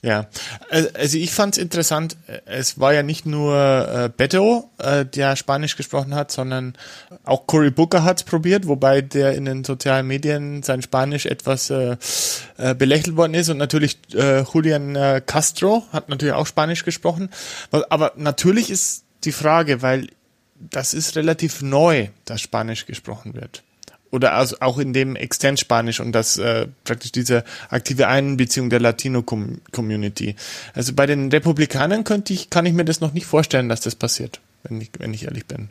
Ja, 0.03 0.27
also 0.69 1.17
ich 1.17 1.31
fand 1.31 1.57
es 1.57 1.63
interessant, 1.63 2.17
es 2.45 2.79
war 2.79 2.93
ja 2.93 3.01
nicht 3.01 3.25
nur 3.25 3.55
äh, 3.55 4.09
Beto, 4.15 4.69
äh, 4.77 5.05
der 5.05 5.35
Spanisch 5.35 5.75
gesprochen 5.75 6.13
hat, 6.13 6.31
sondern 6.31 6.73
auch 7.23 7.47
Cory 7.47 7.71
Booker 7.71 8.03
hat 8.03 8.17
es 8.17 8.23
probiert, 8.23 8.67
wobei 8.67 9.01
der 9.01 9.33
in 9.33 9.45
den 9.45 9.63
sozialen 9.63 10.05
Medien 10.05 10.61
sein 10.61 10.83
Spanisch 10.83 11.25
etwas 11.25 11.71
äh, 11.71 11.97
äh, 12.57 12.75
belächelt 12.75 13.17
worden 13.17 13.33
ist. 13.33 13.49
Und 13.49 13.57
natürlich 13.57 13.97
äh, 14.13 14.43
Julian 14.43 14.95
äh, 14.95 15.21
Castro 15.25 15.83
hat 15.91 16.09
natürlich 16.09 16.35
auch 16.35 16.47
Spanisch 16.47 16.85
gesprochen. 16.85 17.29
Aber 17.71 18.13
natürlich 18.15 18.69
ist 18.69 19.03
die 19.23 19.31
Frage, 19.31 19.81
weil 19.81 20.09
das 20.59 20.93
ist 20.93 21.15
relativ 21.15 21.63
neu, 21.63 22.09
dass 22.25 22.41
Spanisch 22.41 22.85
gesprochen 22.85 23.33
wird 23.33 23.63
oder 24.11 24.33
also 24.33 24.57
auch 24.59 24.77
in 24.77 24.93
dem 24.93 25.15
Extend-Spanisch 25.15 25.99
und 25.99 26.11
das 26.11 26.37
äh, 26.37 26.67
praktisch 26.83 27.11
diese 27.11 27.43
aktive 27.69 28.07
Einbeziehung 28.07 28.69
der 28.69 28.79
Latino-Community. 28.79 30.35
Also 30.73 30.93
bei 30.93 31.05
den 31.05 31.29
Republikanern 31.29 32.03
könnte 32.03 32.33
ich, 32.33 32.49
kann 32.49 32.65
ich 32.65 32.73
mir 32.73 32.85
das 32.85 33.01
noch 33.01 33.13
nicht 33.13 33.25
vorstellen, 33.25 33.69
dass 33.69 33.81
das 33.81 33.95
passiert, 33.95 34.39
wenn 34.63 34.81
ich, 34.81 34.91
wenn 34.97 35.13
ich 35.13 35.25
ehrlich 35.25 35.45
bin. 35.45 35.69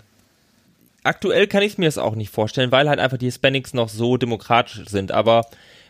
Aktuell 1.03 1.47
kann 1.47 1.63
ich 1.63 1.79
mir 1.79 1.87
das 1.87 1.99
auch 1.99 2.17
nicht 2.17 2.31
vorstellen, 2.31 2.73
weil 2.73 2.89
halt 2.89 2.99
einfach 2.99 3.19
die 3.19 3.27
Hispanics 3.27 3.75
noch 3.75 3.89
so 3.89 4.17
demokratisch 4.17 4.89
sind. 4.89 5.13
Aber 5.13 5.47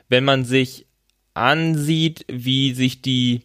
wenn 0.08 0.24
man 0.24 0.44
sich 0.44 0.86
ansieht, 1.34 2.24
wie 2.28 2.74
sich 2.74 3.02
die 3.02 3.42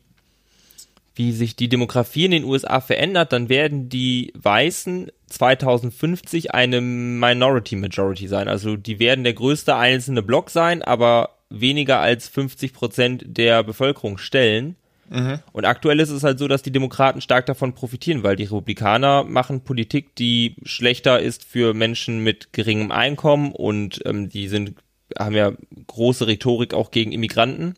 wie 1.16 1.34
sich 1.34 1.56
die 1.56 1.70
Demografie 1.70 2.26
in 2.26 2.32
den 2.32 2.43
USA 2.45 2.80
verändert, 2.80 3.34
dann 3.34 3.49
werden 3.49 3.89
die 3.89 4.32
Weißen 4.36 5.12
2050 5.32 6.53
eine 6.53 6.82
Minority 6.82 7.75
Majority 7.75 8.27
sein. 8.27 8.47
Also 8.47 8.75
die 8.75 8.99
werden 8.99 9.23
der 9.23 9.34
größte 9.34 9.75
einzelne 9.75 10.21
Block 10.21 10.49
sein, 10.49 10.82
aber 10.82 11.29
weniger 11.49 11.99
als 11.99 12.27
50 12.27 12.73
Prozent 12.73 13.23
der 13.25 13.63
Bevölkerung 13.63 14.17
stellen. 14.17 14.75
Mhm. 15.09 15.39
Und 15.51 15.65
aktuell 15.65 15.99
ist 15.99 16.09
es 16.09 16.23
halt 16.23 16.39
so, 16.39 16.47
dass 16.47 16.61
die 16.61 16.71
Demokraten 16.71 17.19
stark 17.19 17.45
davon 17.45 17.73
profitieren, 17.73 18.23
weil 18.23 18.38
die 18.38 18.43
Republikaner 18.43 19.23
machen 19.23 19.61
Politik, 19.61 20.15
die 20.15 20.55
schlechter 20.63 21.19
ist 21.19 21.43
für 21.43 21.73
Menschen 21.73 22.23
mit 22.23 22.53
geringem 22.53 22.91
Einkommen 22.91 23.51
und 23.51 24.01
ähm, 24.05 24.29
die 24.29 24.47
sind 24.47 24.75
haben 25.19 25.36
ja 25.36 25.51
große 25.88 26.25
Rhetorik 26.25 26.73
auch 26.73 26.91
gegen 26.91 27.11
Immigranten. 27.11 27.75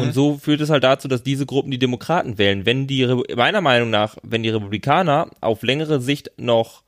Und 0.00 0.06
mhm. 0.06 0.12
so 0.12 0.38
führt 0.38 0.62
es 0.62 0.70
halt 0.70 0.84
dazu, 0.84 1.06
dass 1.06 1.22
diese 1.22 1.44
Gruppen 1.44 1.70
die 1.70 1.78
Demokraten 1.78 2.38
wählen. 2.38 2.64
Wenn 2.64 2.86
die, 2.86 3.06
meiner 3.36 3.60
Meinung 3.60 3.90
nach, 3.90 4.16
wenn 4.22 4.42
die 4.42 4.48
Republikaner 4.48 5.28
auf 5.42 5.62
längere 5.62 6.00
Sicht 6.00 6.30
noch 6.38 6.82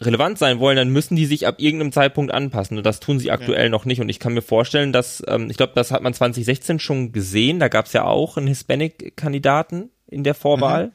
relevant 0.00 0.38
sein 0.38 0.58
wollen, 0.58 0.76
dann 0.76 0.88
müssen 0.88 1.14
die 1.14 1.26
sich 1.26 1.46
ab 1.46 1.56
irgendeinem 1.58 1.92
Zeitpunkt 1.92 2.32
anpassen. 2.32 2.78
Und 2.78 2.86
das 2.86 3.00
tun 3.00 3.18
sie 3.18 3.30
aktuell 3.30 3.64
ja. 3.64 3.68
noch 3.68 3.84
nicht. 3.84 4.00
Und 4.00 4.08
ich 4.08 4.18
kann 4.18 4.32
mir 4.32 4.40
vorstellen, 4.40 4.94
dass, 4.94 5.22
ähm, 5.28 5.50
ich 5.50 5.58
glaube, 5.58 5.72
das 5.74 5.90
hat 5.90 6.02
man 6.02 6.14
2016 6.14 6.78
schon 6.78 7.12
gesehen. 7.12 7.60
Da 7.60 7.68
gab 7.68 7.84
es 7.84 7.92
ja 7.92 8.04
auch 8.04 8.38
einen 8.38 8.46
Hispanic-Kandidaten 8.46 9.90
in 10.06 10.24
der 10.24 10.34
Vorwahl. 10.34 10.86
Mhm. 10.86 10.92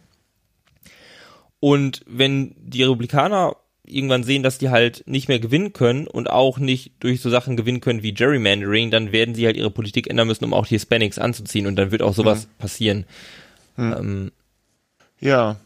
Und 1.60 2.02
wenn 2.08 2.56
die 2.58 2.82
Republikaner 2.82 3.56
irgendwann 3.92 4.24
sehen, 4.24 4.44
dass 4.44 4.58
die 4.58 4.70
halt 4.70 5.04
nicht 5.06 5.28
mehr 5.28 5.40
gewinnen 5.40 5.74
können 5.74 6.08
und 6.08 6.30
auch 6.30 6.58
nicht 6.58 6.92
durch 7.00 7.22
so 7.22 7.30
Sachen 7.30 7.58
gewinnen 7.58 7.82
können 7.82 8.04
wie 8.04 8.14
Gerrymandering, 8.14 8.92
dann 8.92 9.12
werden 9.12 9.36
sie 9.36 9.46
halt 9.46 9.58
ihre 9.58 9.72
Politik 9.72 10.10
ändern 10.10 10.28
müssen, 10.28 10.46
um 10.46 10.54
auch 10.54 10.68
die 10.68 10.76
Hispanics 10.76 11.20
anzuziehen 11.20 11.68
und 11.68 11.76
dann 11.76 11.92
wird 11.92 12.02
auch 12.02 12.14
sowas 12.14 12.46
mhm. 12.46 12.50
passieren. 12.60 13.06
Mhm. 13.78 13.94
Ähm, 13.98 14.32
ja. 15.20 15.58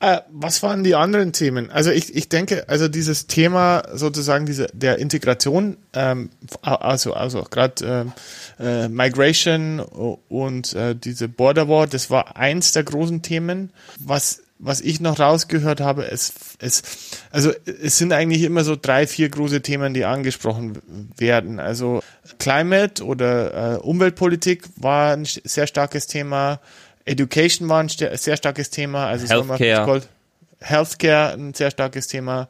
Äh, 0.00 0.20
was 0.32 0.64
waren 0.64 0.82
die 0.82 0.96
anderen 0.96 1.32
Themen? 1.32 1.70
Also 1.70 1.92
ich, 1.92 2.14
ich 2.16 2.28
denke, 2.28 2.68
also 2.68 2.88
dieses 2.88 3.28
Thema 3.28 3.84
sozusagen 3.92 4.46
diese 4.46 4.66
der 4.72 4.98
Integration, 4.98 5.76
ähm, 5.92 6.30
also 6.60 7.14
also 7.14 7.44
gerade 7.44 8.12
äh, 8.58 8.84
äh, 8.84 8.88
Migration 8.88 9.78
und 9.78 10.74
äh, 10.74 10.96
diese 10.96 11.28
Border 11.28 11.68
War, 11.68 11.86
das 11.86 12.10
war 12.10 12.36
eins 12.36 12.72
der 12.72 12.82
großen 12.82 13.22
Themen. 13.22 13.70
Was 14.00 14.42
was 14.64 14.80
ich 14.80 15.00
noch 15.00 15.18
rausgehört 15.18 15.80
habe, 15.80 16.08
es, 16.08 16.32
es, 16.60 16.82
also 17.32 17.50
es 17.64 17.98
sind 17.98 18.12
eigentlich 18.12 18.42
immer 18.42 18.62
so 18.62 18.76
drei, 18.80 19.08
vier 19.08 19.28
große 19.28 19.60
Themen, 19.60 19.92
die 19.92 20.04
angesprochen 20.04 20.78
werden. 21.16 21.58
Also 21.58 22.00
Climate 22.38 23.04
oder 23.04 23.74
äh, 23.74 23.78
Umweltpolitik 23.78 24.68
war 24.76 25.14
ein 25.14 25.24
sehr 25.24 25.66
starkes 25.66 26.06
Thema, 26.06 26.60
Education 27.04 27.68
war 27.68 27.80
ein 27.80 27.88
sehr 27.88 28.36
starkes 28.36 28.70
Thema, 28.70 29.08
also 29.08 29.26
Healthcare. 29.28 30.02
Healthcare 30.60 31.32
ein 31.32 31.54
sehr 31.54 31.72
starkes 31.72 32.06
Thema 32.06 32.48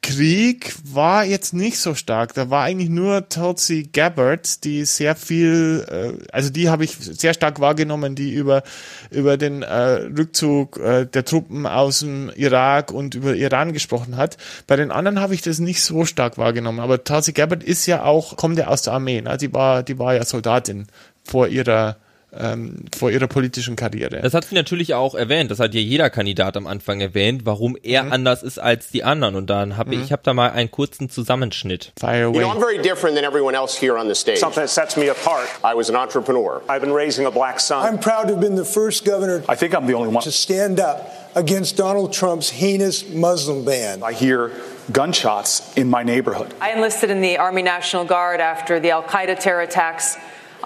Krieg 0.00 0.74
war 0.84 1.24
jetzt 1.24 1.52
nicht 1.52 1.78
so 1.78 1.94
stark. 1.94 2.32
Da 2.32 2.50
war 2.50 2.64
eigentlich 2.64 2.88
nur 2.88 3.28
Tulsi 3.28 3.90
Gabbard, 3.92 4.64
die 4.64 4.84
sehr 4.84 5.16
viel, 5.16 5.84
äh, 5.88 6.24
also 6.32 6.50
die 6.50 6.70
habe 6.70 6.84
ich 6.84 6.96
sehr 6.96 7.34
stark 7.34 7.60
wahrgenommen, 7.60 8.14
die 8.14 8.32
über 8.32 8.62
über 9.10 9.36
den 9.36 9.62
äh, 9.62 10.06
Rückzug 10.16 10.78
äh, 10.78 11.04
der 11.04 11.24
Truppen 11.24 11.66
aus 11.66 12.00
dem 12.00 12.30
Irak 12.36 12.92
und 12.92 13.16
über 13.16 13.34
Iran 13.34 13.72
gesprochen 13.72 14.16
hat. 14.16 14.38
Bei 14.66 14.76
den 14.76 14.90
anderen 14.90 15.20
habe 15.20 15.34
ich 15.34 15.42
das 15.42 15.58
nicht 15.58 15.82
so 15.82 16.04
stark 16.04 16.38
wahrgenommen. 16.38 16.80
Aber 16.80 17.02
Tulsi 17.04 17.32
Gabbard 17.32 17.62
ist 17.62 17.86
ja 17.86 18.04
auch, 18.04 18.36
kommt 18.36 18.56
ja 18.56 18.68
aus 18.68 18.82
der 18.82 18.94
Armee. 18.94 19.20
Ne? 19.20 19.36
Die 19.36 19.52
war, 19.52 19.82
die 19.82 19.98
war 19.98 20.14
ja 20.14 20.24
Soldatin 20.24 20.86
vor 21.24 21.48
ihrer 21.48 21.96
ähm, 22.36 22.84
vor 22.96 23.10
ihrer 23.10 23.26
politischen 23.26 23.76
Karriere. 23.76 24.20
Das 24.20 24.34
hat 24.34 24.44
sie 24.44 24.54
natürlich 24.54 24.94
auch 24.94 25.14
erwähnt. 25.14 25.50
Das 25.50 25.60
hat 25.60 25.74
ja 25.74 25.80
jeder 25.80 26.10
Kandidat 26.10 26.56
am 26.56 26.66
Anfang 26.66 27.00
erwähnt, 27.00 27.42
warum 27.44 27.76
er 27.82 28.04
mhm. 28.04 28.12
anders 28.12 28.42
ist 28.42 28.58
als 28.58 28.88
die 28.88 29.02
anderen. 29.02 29.34
Und 29.34 29.48
dann 29.48 29.76
habe 29.76 29.96
mhm. 29.96 30.02
ich, 30.02 30.12
habe 30.12 30.22
da 30.24 30.34
mal 30.34 30.50
einen 30.50 30.70
kurzen 30.70 31.08
Zusammenschnitt. 31.08 31.92
Fire 31.98 32.24
away. 32.24 32.40
You 32.40 32.40
know, 32.40 32.50
I'm 32.50 32.60
very 32.60 32.78
different 32.78 33.16
than 33.16 33.24
everyone 33.24 33.56
else 33.56 33.78
here 33.78 33.98
on 33.98 34.08
the 34.08 34.14
stage. 34.14 34.38
Something 34.38 34.62
that 34.62 34.70
sets 34.70 34.96
me 34.96 35.10
apart. 35.10 35.48
I 35.64 35.74
was 35.74 35.88
an 35.88 35.96
entrepreneur. 35.96 36.62
I've 36.68 36.80
been 36.80 36.94
raising 36.94 37.26
a 37.26 37.30
black 37.30 37.60
son. 37.60 37.86
I'm 37.86 37.98
proud 37.98 38.28
to 38.28 38.34
have 38.34 38.40
been 38.40 38.56
the 38.56 38.64
first 38.64 39.04
governor. 39.04 39.42
I 39.48 39.56
think 39.56 39.74
I'm 39.74 39.86
the 39.86 39.94
only 39.94 40.14
one 40.14 40.22
to 40.24 40.32
stand 40.32 40.80
up 40.80 41.10
against 41.34 41.76
Donald 41.76 42.12
Trump's 42.12 42.50
heinous 42.50 43.08
Muslim 43.08 43.64
ban. 43.64 44.02
I 44.02 44.12
hear 44.12 44.52
gunshots 44.92 45.76
in 45.76 45.88
my 45.88 46.02
neighborhood. 46.02 46.52
I 46.60 46.72
enlisted 46.72 47.10
in 47.10 47.20
the 47.20 47.38
Army 47.38 47.62
National 47.62 48.04
Guard 48.04 48.40
after 48.40 48.80
the 48.80 48.90
Al 48.90 49.02
Qaeda 49.02 49.38
terror 49.38 49.60
attacks 49.60 50.16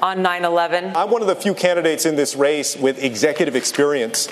on 0.02 0.18
9-11. 0.18 0.94
I'm 0.94 1.10
one 1.10 1.22
of 1.22 1.28
the 1.28 1.36
few 1.36 1.54
candidates 1.54 2.04
in 2.04 2.16
this 2.16 2.36
race 2.36 2.76
with 2.76 3.02
executive 3.02 3.56
experience. 3.56 4.28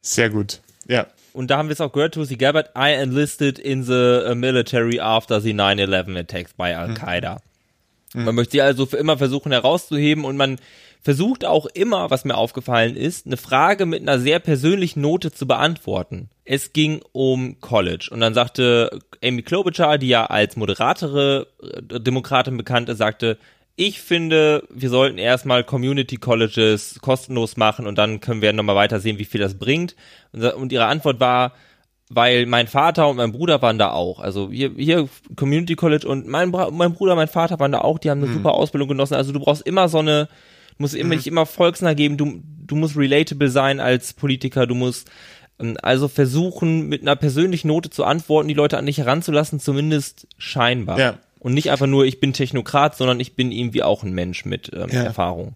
Sehr 0.00 0.30
gut, 0.30 0.60
ja. 0.88 1.06
Und 1.32 1.50
da 1.50 1.58
haben 1.58 1.68
wir 1.68 1.74
es 1.74 1.80
auch 1.80 1.92
gehört, 1.92 2.14
Tulsi 2.14 2.36
Gabbard, 2.36 2.70
I 2.76 2.92
enlisted 2.92 3.58
in 3.58 3.84
the 3.84 4.24
uh, 4.28 4.34
military 4.34 4.98
after 4.98 5.40
the 5.40 5.52
9-11 5.52 6.18
attacks 6.18 6.52
by 6.54 6.74
Al-Qaeda. 6.74 7.40
Mhm. 8.14 8.24
Man 8.24 8.34
möchte 8.34 8.52
sie 8.52 8.62
also 8.62 8.86
für 8.86 8.96
immer 8.96 9.16
versuchen 9.18 9.52
herauszuheben 9.52 10.24
und 10.24 10.36
man 10.36 10.58
versucht 11.02 11.44
auch 11.44 11.66
immer, 11.66 12.10
was 12.10 12.24
mir 12.24 12.36
aufgefallen 12.36 12.96
ist, 12.96 13.26
eine 13.26 13.36
Frage 13.36 13.86
mit 13.86 14.02
einer 14.02 14.18
sehr 14.18 14.38
persönlichen 14.38 15.00
Note 15.00 15.30
zu 15.32 15.46
beantworten. 15.46 16.28
Es 16.44 16.72
ging 16.72 17.00
um 17.12 17.60
College 17.60 18.08
und 18.10 18.20
dann 18.20 18.34
sagte 18.34 18.98
Amy 19.22 19.42
Klobuchar, 19.42 19.98
die 19.98 20.08
ja 20.08 20.26
als 20.26 20.56
moderatere 20.56 21.46
äh, 21.62 22.00
Demokratin 22.00 22.56
bekannt 22.56 22.88
ist, 22.88 22.98
sagte, 22.98 23.38
ich 23.76 24.00
finde, 24.00 24.64
wir 24.68 24.90
sollten 24.90 25.18
erstmal 25.18 25.64
Community 25.64 26.16
Colleges 26.16 26.98
kostenlos 27.00 27.56
machen 27.56 27.86
und 27.86 27.96
dann 27.96 28.20
können 28.20 28.42
wir 28.42 28.52
nochmal 28.52 28.76
weiter 28.76 29.00
sehen, 29.00 29.18
wie 29.18 29.24
viel 29.24 29.40
das 29.40 29.58
bringt. 29.58 29.96
Und 30.32 30.72
ihre 30.72 30.86
Antwort 30.86 31.18
war, 31.20 31.52
weil 32.10 32.44
mein 32.46 32.66
Vater 32.66 33.08
und 33.08 33.16
mein 33.16 33.32
Bruder 33.32 33.62
waren 33.62 33.78
da 33.78 33.92
auch. 33.92 34.18
Also 34.18 34.50
hier, 34.50 34.72
hier 34.76 35.08
Community 35.36 35.76
College 35.76 36.06
und 36.06 36.26
mein, 36.26 36.50
mein 36.50 36.92
Bruder, 36.92 37.14
mein 37.14 37.28
Vater 37.28 37.58
waren 37.60 37.72
da 37.72 37.78
auch, 37.78 37.98
die 37.98 38.10
haben 38.10 38.20
eine 38.22 38.30
mhm. 38.30 38.34
super 38.34 38.52
Ausbildung 38.52 38.88
genossen. 38.88 39.14
Also 39.14 39.32
du 39.32 39.40
brauchst 39.40 39.62
immer 39.62 39.88
so 39.88 39.98
eine, 39.98 40.26
du 40.26 40.74
musst 40.78 40.94
immer 40.94 41.04
mhm. 41.04 41.16
nicht 41.16 41.26
immer 41.28 41.46
volksnah 41.46 41.94
geben, 41.94 42.16
du, 42.16 42.42
du 42.66 42.74
musst 42.74 42.96
relatable 42.96 43.48
sein 43.48 43.78
als 43.78 44.12
Politiker, 44.12 44.66
du 44.66 44.74
musst 44.74 45.08
ähm, 45.60 45.76
also 45.82 46.08
versuchen, 46.08 46.88
mit 46.88 47.02
einer 47.02 47.16
persönlichen 47.16 47.68
Note 47.68 47.90
zu 47.90 48.04
antworten, 48.04 48.48
die 48.48 48.54
Leute 48.54 48.76
an 48.76 48.86
dich 48.86 48.98
heranzulassen, 48.98 49.60
zumindest 49.60 50.26
scheinbar. 50.36 50.98
Ja. 50.98 51.18
Und 51.40 51.54
nicht 51.54 51.70
einfach 51.70 51.86
nur, 51.86 52.04
ich 52.04 52.20
bin 52.20 52.32
Technokrat, 52.32 52.96
sondern 52.96 53.18
ich 53.18 53.34
bin 53.34 53.50
irgendwie 53.50 53.82
auch 53.82 54.04
ein 54.04 54.12
Mensch 54.12 54.44
mit 54.44 54.70
ähm, 54.72 54.88
ja. 54.92 55.02
Erfahrung. 55.02 55.54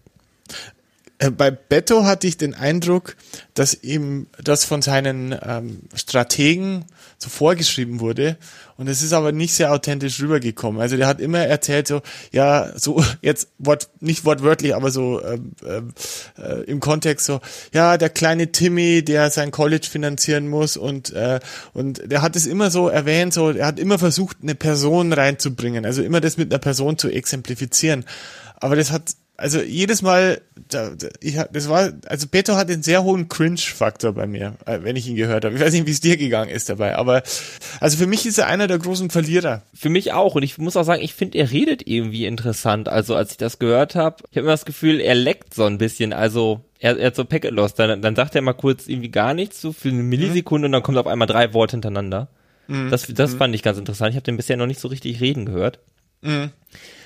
Äh, 1.17 1.31
bei 1.31 1.51
Beto 1.51 2.03
hatte 2.03 2.27
ich 2.27 2.37
den 2.37 2.53
Eindruck, 2.53 3.15
dass 3.53 3.73
ihm 3.83 4.27
das 4.43 4.65
von 4.65 4.81
seinen 4.81 5.37
ähm, 5.41 5.81
Strategen 5.93 6.85
so 7.17 7.29
vorgeschrieben 7.29 8.01
wurde 8.01 8.37
und 8.77 8.89
es 8.89 9.01
ist 9.01 9.13
aber 9.13 9.31
nicht 9.31 9.53
sehr 9.53 9.71
authentisch 9.71 10.21
rübergekommen. 10.21 10.81
Also 10.81 10.97
der 10.97 11.07
hat 11.07 11.21
immer 11.21 11.39
erzählt 11.39 11.87
so, 11.87 12.01
ja, 12.33 12.77
so 12.77 13.01
jetzt 13.21 13.47
wort, 13.57 13.89
nicht 14.01 14.25
wortwörtlich, 14.25 14.75
aber 14.75 14.91
so 14.91 15.23
ähm, 15.23 15.53
äh, 16.37 16.63
im 16.65 16.81
Kontext 16.81 17.25
so, 17.25 17.39
ja, 17.73 17.97
der 17.97 18.09
kleine 18.09 18.51
Timmy, 18.51 19.03
der 19.03 19.31
sein 19.31 19.51
College 19.51 19.87
finanzieren 19.89 20.49
muss 20.49 20.75
und 20.75 21.13
äh, 21.13 21.39
und 21.73 22.11
der 22.11 22.21
hat 22.21 22.35
es 22.35 22.45
immer 22.45 22.69
so 22.69 22.89
erwähnt, 22.89 23.33
so 23.33 23.51
er 23.51 23.67
hat 23.67 23.79
immer 23.79 23.99
versucht, 23.99 24.37
eine 24.41 24.55
Person 24.55 25.13
reinzubringen, 25.13 25.85
also 25.85 26.01
immer 26.01 26.19
das 26.19 26.35
mit 26.35 26.51
einer 26.51 26.59
Person 26.59 26.97
zu 26.97 27.09
exemplifizieren. 27.09 28.03
Aber 28.57 28.75
das 28.75 28.91
hat 28.91 29.15
also 29.37 29.61
jedes 29.61 30.01
Mal, 30.01 30.41
da, 30.69 30.91
da, 30.91 31.07
ich, 31.19 31.35
das 31.51 31.69
war, 31.69 31.91
also 32.05 32.27
Beto 32.27 32.55
hat 32.55 32.69
einen 32.69 32.83
sehr 32.83 33.03
hohen 33.03 33.27
Cringe-Faktor 33.27 34.13
bei 34.13 34.27
mir, 34.27 34.55
äh, 34.65 34.79
wenn 34.81 34.95
ich 34.95 35.07
ihn 35.07 35.15
gehört 35.15 35.45
habe. 35.45 35.55
Ich 35.55 35.61
weiß 35.61 35.73
nicht, 35.73 35.87
wie 35.87 35.91
es 35.91 35.99
dir 35.99 36.17
gegangen 36.17 36.49
ist 36.49 36.69
dabei, 36.69 36.95
aber 36.95 37.23
also 37.79 37.97
für 37.97 38.07
mich 38.07 38.25
ist 38.25 38.37
er 38.37 38.47
einer 38.47 38.67
der 38.67 38.79
großen 38.79 39.09
Verlierer. 39.09 39.63
Für 39.73 39.89
mich 39.89 40.13
auch 40.13 40.35
und 40.35 40.43
ich 40.43 40.57
muss 40.57 40.77
auch 40.77 40.83
sagen, 40.83 41.01
ich 41.01 41.13
finde, 41.13 41.37
er 41.37 41.51
redet 41.51 41.85
irgendwie 41.85 42.25
interessant. 42.25 42.87
Also 42.87 43.15
als 43.15 43.31
ich 43.31 43.37
das 43.37 43.59
gehört 43.59 43.95
habe, 43.95 44.23
ich 44.31 44.37
habe 44.37 44.45
immer 44.45 44.53
das 44.53 44.65
Gefühl, 44.65 44.99
er 45.01 45.15
leckt 45.15 45.53
so 45.53 45.65
ein 45.65 45.77
bisschen. 45.77 46.13
Also 46.13 46.61
er, 46.79 46.97
er 46.97 47.07
hat 47.07 47.15
so 47.15 47.25
Packet 47.25 47.51
Lost, 47.51 47.77
dann, 47.79 48.01
dann 48.01 48.15
sagt 48.15 48.35
er 48.35 48.41
mal 48.41 48.53
kurz 48.53 48.87
irgendwie 48.87 49.11
gar 49.11 49.33
nichts, 49.33 49.59
so 49.59 49.73
für 49.73 49.89
eine 49.89 50.03
Millisekunde 50.03 50.67
mhm. 50.67 50.69
und 50.69 50.71
dann 50.73 50.83
kommt 50.83 50.97
auf 50.97 51.07
einmal 51.07 51.27
drei 51.27 51.53
Worte 51.53 51.71
hintereinander. 51.71 52.29
Mhm. 52.67 52.89
Das, 52.89 53.07
das 53.07 53.33
mhm. 53.33 53.37
fand 53.37 53.55
ich 53.55 53.63
ganz 53.63 53.77
interessant. 53.77 54.11
Ich 54.11 54.15
habe 54.15 54.23
den 54.23 54.37
bisher 54.37 54.57
noch 54.57 54.65
nicht 54.65 54.79
so 54.79 54.87
richtig 54.87 55.19
reden 55.19 55.45
gehört. 55.45 55.79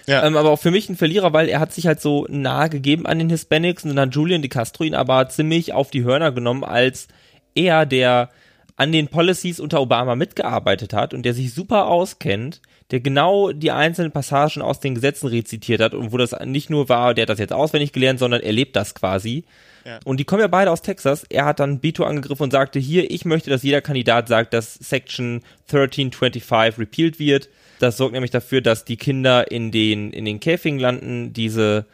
Ja. 0.09 0.25
Ähm, 0.25 0.35
aber 0.35 0.49
auch 0.49 0.59
für 0.59 0.71
mich 0.71 0.89
ein 0.89 0.95
Verlierer, 0.95 1.33
weil 1.33 1.49
er 1.49 1.59
hat 1.59 1.71
sich 1.71 1.85
halt 1.85 2.01
so 2.01 2.25
nahe 2.29 2.69
gegeben 2.69 3.05
an 3.05 3.19
den 3.19 3.29
Hispanics 3.29 3.85
und 3.85 3.95
dann 3.95 4.09
Julian 4.09 4.41
de 4.41 4.49
Castro 4.49 4.83
ihn 4.83 4.95
aber 4.95 5.29
ziemlich 5.29 5.73
auf 5.73 5.91
die 5.91 6.03
Hörner 6.03 6.31
genommen 6.31 6.63
als 6.63 7.07
er, 7.53 7.85
der 7.85 8.29
an 8.75 8.91
den 8.91 9.09
Policies 9.09 9.59
unter 9.59 9.81
Obama 9.81 10.15
mitgearbeitet 10.15 10.93
hat 10.93 11.13
und 11.13 11.23
der 11.23 11.33
sich 11.33 11.53
super 11.53 11.87
auskennt, 11.87 12.61
der 12.89 13.01
genau 13.01 13.51
die 13.51 13.71
einzelnen 13.71 14.11
Passagen 14.11 14.63
aus 14.63 14.79
den 14.79 14.95
Gesetzen 14.95 15.27
rezitiert 15.27 15.81
hat 15.81 15.93
und 15.93 16.11
wo 16.11 16.17
das 16.17 16.33
nicht 16.45 16.71
nur 16.71 16.89
war, 16.89 17.13
der 17.13 17.23
hat 17.23 17.29
das 17.29 17.39
jetzt 17.39 17.53
auswendig 17.53 17.93
gelernt, 17.93 18.17
sondern 18.17 18.41
er 18.41 18.51
lebt 18.51 18.75
das 18.75 18.95
quasi. 18.95 19.43
Ja. 19.85 19.99
Und 20.05 20.19
die 20.19 20.23
kommen 20.23 20.41
ja 20.41 20.47
beide 20.47 20.71
aus 20.71 20.81
Texas. 20.81 21.23
Er 21.29 21.45
hat 21.45 21.59
dann 21.59 21.79
Beto 21.79 22.03
angegriffen 22.03 22.43
und 22.43 22.51
sagte, 22.51 22.79
hier, 22.79 23.11
ich 23.11 23.25
möchte, 23.25 23.49
dass 23.49 23.63
jeder 23.63 23.81
Kandidat 23.81 24.27
sagt, 24.27 24.53
dass 24.53 24.73
Section 24.73 25.41
1325 25.67 26.79
repealed 26.79 27.19
wird. 27.19 27.49
Das 27.79 27.97
sorgt 27.97 28.13
nämlich 28.13 28.31
dafür, 28.31 28.61
dass 28.61 28.85
die 28.85 28.97
Kinder 28.97 29.49
in 29.51 29.71
den, 29.71 30.11
in 30.11 30.25
den 30.25 30.39
Käfigen 30.39 30.79
landen. 30.79 31.33
Diese, 31.33 31.85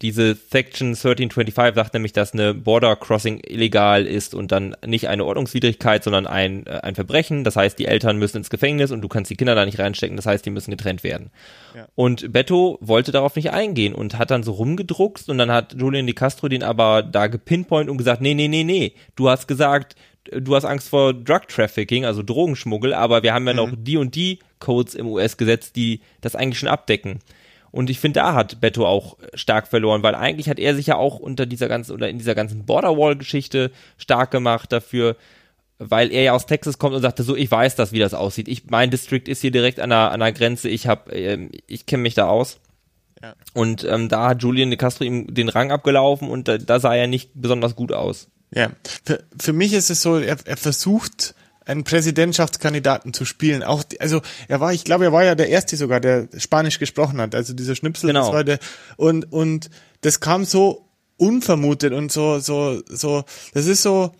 diese 0.00 0.34
Section 0.34 0.88
1325 0.88 1.74
sagt 1.74 1.94
nämlich, 1.94 2.12
dass 2.12 2.32
eine 2.32 2.54
Border 2.54 2.96
Crossing 2.96 3.40
illegal 3.46 4.06
ist 4.06 4.34
und 4.34 4.52
dann 4.52 4.74
nicht 4.84 5.08
eine 5.08 5.24
Ordnungswidrigkeit, 5.24 6.02
sondern 6.02 6.26
ein, 6.26 6.66
äh, 6.66 6.80
ein 6.82 6.94
Verbrechen. 6.94 7.44
Das 7.44 7.56
heißt, 7.56 7.78
die 7.78 7.84
Eltern 7.84 8.18
müssen 8.18 8.38
ins 8.38 8.50
Gefängnis 8.50 8.90
und 8.90 9.02
du 9.02 9.08
kannst 9.08 9.30
die 9.30 9.36
Kinder 9.36 9.54
da 9.54 9.66
nicht 9.66 9.78
reinstecken. 9.78 10.16
Das 10.16 10.26
heißt, 10.26 10.44
die 10.46 10.50
müssen 10.50 10.70
getrennt 10.70 11.04
werden. 11.04 11.30
Ja. 11.76 11.86
Und 11.94 12.32
Beto 12.32 12.78
wollte 12.80 13.12
darauf 13.12 13.36
nicht 13.36 13.50
eingehen 13.52 13.94
und 13.94 14.18
hat 14.18 14.30
dann 14.30 14.42
so 14.42 14.52
rumgedruckst 14.52 15.28
und 15.28 15.36
dann 15.36 15.52
hat 15.52 15.74
Julian 15.78 16.06
Di 16.06 16.14
Castro 16.14 16.48
den 16.48 16.62
aber 16.62 17.02
da 17.02 17.26
gepinpoint 17.26 17.90
und 17.90 17.98
gesagt, 17.98 18.22
nee, 18.22 18.34
nee, 18.34 18.48
nee, 18.48 18.64
nee, 18.64 18.94
du 19.14 19.28
hast 19.28 19.46
gesagt, 19.46 19.94
du 20.30 20.54
hast 20.54 20.64
Angst 20.64 20.88
vor 20.88 21.12
Drug 21.12 21.48
Trafficking, 21.48 22.04
also 22.04 22.22
Drogenschmuggel, 22.22 22.94
aber 22.94 23.22
wir 23.22 23.34
haben 23.34 23.46
ja 23.46 23.52
mhm. 23.52 23.56
noch 23.56 23.72
die 23.76 23.96
und 23.96 24.14
die 24.14 24.38
Codes 24.58 24.94
im 24.94 25.06
US-Gesetz, 25.06 25.72
die 25.72 26.00
das 26.20 26.36
eigentlich 26.36 26.58
schon 26.58 26.68
abdecken. 26.68 27.20
Und 27.70 27.90
ich 27.90 27.98
finde, 27.98 28.20
da 28.20 28.34
hat 28.34 28.60
Beto 28.60 28.86
auch 28.86 29.16
stark 29.34 29.66
verloren, 29.66 30.04
weil 30.04 30.14
eigentlich 30.14 30.48
hat 30.48 30.60
er 30.60 30.76
sich 30.76 30.86
ja 30.86 30.96
auch 30.96 31.18
unter 31.18 31.44
dieser 31.44 31.66
ganzen 31.66 31.92
oder 31.92 32.08
in 32.08 32.18
dieser 32.18 32.36
ganzen 32.36 32.64
Borderwall-Geschichte 32.66 33.72
stark 33.98 34.30
gemacht 34.30 34.70
dafür, 34.70 35.16
weil 35.78 36.12
er 36.12 36.22
ja 36.22 36.32
aus 36.34 36.46
Texas 36.46 36.78
kommt 36.78 36.94
und 36.94 37.02
sagte, 37.02 37.24
so, 37.24 37.34
ich 37.34 37.50
weiß 37.50 37.74
das, 37.74 37.90
wie 37.90 37.98
das 37.98 38.14
aussieht. 38.14 38.46
Ich, 38.46 38.70
mein 38.70 38.90
District 38.90 39.24
ist 39.26 39.40
hier 39.40 39.50
direkt 39.50 39.80
an 39.80 39.90
der, 39.90 40.12
an 40.12 40.20
der 40.20 40.32
Grenze, 40.32 40.68
ich 40.68 40.86
hab, 40.86 41.10
äh, 41.10 41.48
ich 41.66 41.84
kenne 41.84 42.04
mich 42.04 42.14
da 42.14 42.28
aus. 42.28 42.60
Ja. 43.20 43.34
Und 43.54 43.84
ähm, 43.84 44.08
da 44.08 44.28
hat 44.28 44.42
Julian 44.42 44.70
de 44.70 44.76
Castro 44.76 45.04
ihm 45.04 45.34
den 45.34 45.48
Rang 45.48 45.72
abgelaufen 45.72 46.28
und 46.28 46.46
da, 46.46 46.58
da 46.58 46.78
sah 46.78 46.94
er 46.94 47.08
nicht 47.08 47.30
besonders 47.34 47.74
gut 47.74 47.92
aus. 47.92 48.28
Ja, 48.54 48.70
für, 49.04 49.24
für 49.38 49.52
mich 49.52 49.72
ist 49.72 49.90
es 49.90 50.02
so, 50.02 50.18
er, 50.18 50.36
er 50.44 50.56
versucht 50.56 51.34
einen 51.66 51.84
Präsidentschaftskandidaten 51.84 53.12
zu 53.12 53.24
spielen. 53.24 53.62
Auch 53.62 53.84
also 53.98 54.20
er 54.48 54.60
war, 54.60 54.72
ich 54.72 54.84
glaube, 54.84 55.04
er 55.04 55.12
war 55.12 55.24
ja 55.24 55.34
der 55.34 55.48
erste 55.48 55.76
sogar, 55.76 56.00
der 56.00 56.28
Spanisch 56.36 56.78
gesprochen 56.78 57.20
hat. 57.20 57.34
Also 57.34 57.54
dieser 57.54 57.74
Schnipsel, 57.74 58.08
genau. 58.08 58.26
das 58.26 58.32
war 58.32 58.44
der 58.44 58.58
und 58.96 59.32
und 59.32 59.70
das 60.02 60.20
kam 60.20 60.44
so 60.44 60.88
unvermutet 61.16 61.92
und 61.92 62.12
so 62.12 62.38
so 62.38 62.82
so. 62.86 63.24
Das 63.54 63.66
ist 63.66 63.82
so, 63.82 64.12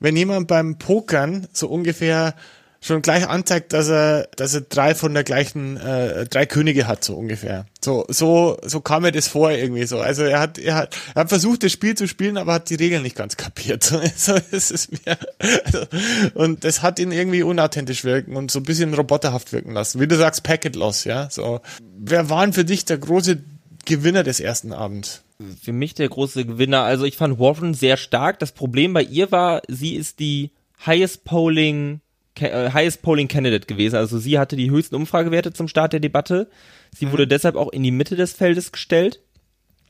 wenn 0.00 0.16
jemand 0.16 0.48
beim 0.48 0.78
Pokern 0.78 1.46
so 1.52 1.68
ungefähr 1.68 2.34
schon 2.80 3.02
gleich 3.02 3.28
anzeigt, 3.28 3.72
dass 3.72 3.88
er, 3.88 4.28
dass 4.36 4.54
er 4.54 4.60
drei 4.62 4.94
von 4.94 5.12
der 5.12 5.24
gleichen, 5.24 5.76
äh, 5.76 6.26
drei 6.26 6.46
Könige 6.46 6.86
hat, 6.86 7.02
so 7.02 7.16
ungefähr. 7.16 7.66
So, 7.84 8.04
so, 8.08 8.56
so 8.62 8.80
kam 8.80 9.02
mir 9.02 9.12
das 9.12 9.28
vor 9.28 9.50
irgendwie 9.50 9.84
so. 9.84 9.98
Also 9.98 10.22
er 10.22 10.38
hat, 10.38 10.58
er 10.58 10.76
hat, 10.76 10.96
er 11.14 11.22
hat 11.22 11.28
versucht, 11.28 11.64
das 11.64 11.72
Spiel 11.72 11.96
zu 11.96 12.06
spielen, 12.06 12.36
aber 12.36 12.54
hat 12.54 12.70
die 12.70 12.76
Regeln 12.76 13.02
nicht 13.02 13.16
ganz 13.16 13.36
kapiert. 13.36 13.92
So, 14.18 14.36
das 14.50 14.70
ist 14.70 14.90
mir, 14.92 15.16
also, 15.64 15.86
und 16.34 16.64
das 16.64 16.82
hat 16.82 16.98
ihn 16.98 17.12
irgendwie 17.12 17.42
unauthentisch 17.42 18.04
wirken 18.04 18.36
und 18.36 18.50
so 18.50 18.58
ein 18.58 18.64
bisschen 18.64 18.92
roboterhaft 18.94 19.52
wirken 19.52 19.72
lassen. 19.72 20.00
Wie 20.00 20.08
du 20.08 20.16
sagst, 20.16 20.42
Packet 20.42 20.74
Loss, 20.76 21.04
ja. 21.04 21.28
So, 21.30 21.60
wer 21.98 22.28
waren 22.28 22.52
für 22.52 22.64
dich 22.64 22.84
der 22.84 22.98
große 22.98 23.38
Gewinner 23.84 24.24
des 24.24 24.40
ersten 24.40 24.72
Abends? 24.72 25.22
Für 25.62 25.72
mich 25.72 25.94
der 25.94 26.08
große 26.08 26.44
Gewinner. 26.44 26.82
Also 26.82 27.04
ich 27.04 27.16
fand 27.16 27.38
Warren 27.38 27.74
sehr 27.74 27.96
stark. 27.96 28.38
Das 28.40 28.52
Problem 28.52 28.92
bei 28.92 29.02
ihr 29.02 29.30
war, 29.30 29.62
sie 29.68 29.94
ist 29.94 30.18
die 30.18 30.50
highest 30.84 31.24
polling 31.24 32.00
highest 32.40 33.02
polling 33.02 33.28
candidate 33.28 33.66
gewesen. 33.66 33.96
Also 33.96 34.18
sie 34.18 34.38
hatte 34.38 34.56
die 34.56 34.70
höchsten 34.70 34.94
Umfragewerte 34.94 35.52
zum 35.52 35.68
Start 35.68 35.92
der 35.92 36.00
Debatte. 36.00 36.48
Sie 36.96 37.06
mhm. 37.06 37.12
wurde 37.12 37.26
deshalb 37.26 37.56
auch 37.56 37.72
in 37.72 37.82
die 37.82 37.90
Mitte 37.90 38.16
des 38.16 38.32
Feldes 38.32 38.72
gestellt. 38.72 39.20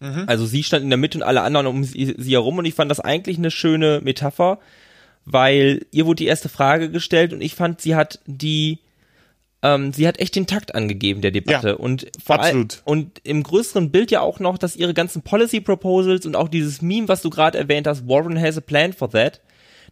Mhm. 0.01 0.25
Also 0.27 0.47
sie 0.47 0.63
stand 0.63 0.85
in 0.85 0.91
der 0.91 0.97
Mitte 0.97 1.19
und 1.19 1.25
alle 1.25 1.43
anderen 1.43 1.67
um 1.67 1.85
sie, 1.85 2.15
sie 2.17 2.33
herum 2.33 2.59
und 2.59 2.65
ich 2.65 2.75
fand 2.75 2.91
das 2.91 3.01
eigentlich 3.01 3.39
eine 3.39 3.51
schöne 3.51 4.01
Metapher, 4.03 4.59
weil 5.25 5.87
ihr 5.91 6.07
wurde 6.07 6.17
die 6.17 6.27
erste 6.27 6.49
Frage 6.49 6.91
gestellt 6.91 7.33
und 7.33 7.41
ich 7.41 7.55
fand, 7.55 7.81
sie 7.81 7.95
hat 7.95 8.21
die 8.27 8.79
ähm, 9.61 9.93
sie 9.93 10.07
hat 10.07 10.21
echt 10.21 10.37
den 10.37 10.47
Takt 10.47 10.75
angegeben 10.75 11.21
der 11.21 11.33
Debatte 11.33 11.71
ja, 11.71 11.75
und 11.75 12.07
vor 12.25 12.41
allem 12.41 12.69
und 12.85 13.21
im 13.25 13.43
größeren 13.43 13.91
Bild 13.91 14.13
ja 14.13 14.21
auch 14.21 14.39
noch, 14.39 14.57
dass 14.57 14.77
ihre 14.77 14.95
ganzen 14.95 15.23
Policy 15.23 15.61
Proposals 15.61 16.27
und 16.27 16.37
auch 16.37 16.49
dieses 16.49 16.81
Meme, 16.81 17.09
was 17.09 17.23
du 17.23 17.31
gerade 17.31 17.59
erwähnt 17.59 17.89
hast, 17.89 18.07
Warren 18.07 18.41
has 18.41 18.57
a 18.57 18.61
plan 18.61 18.93
for 18.93 19.11
that, 19.11 19.41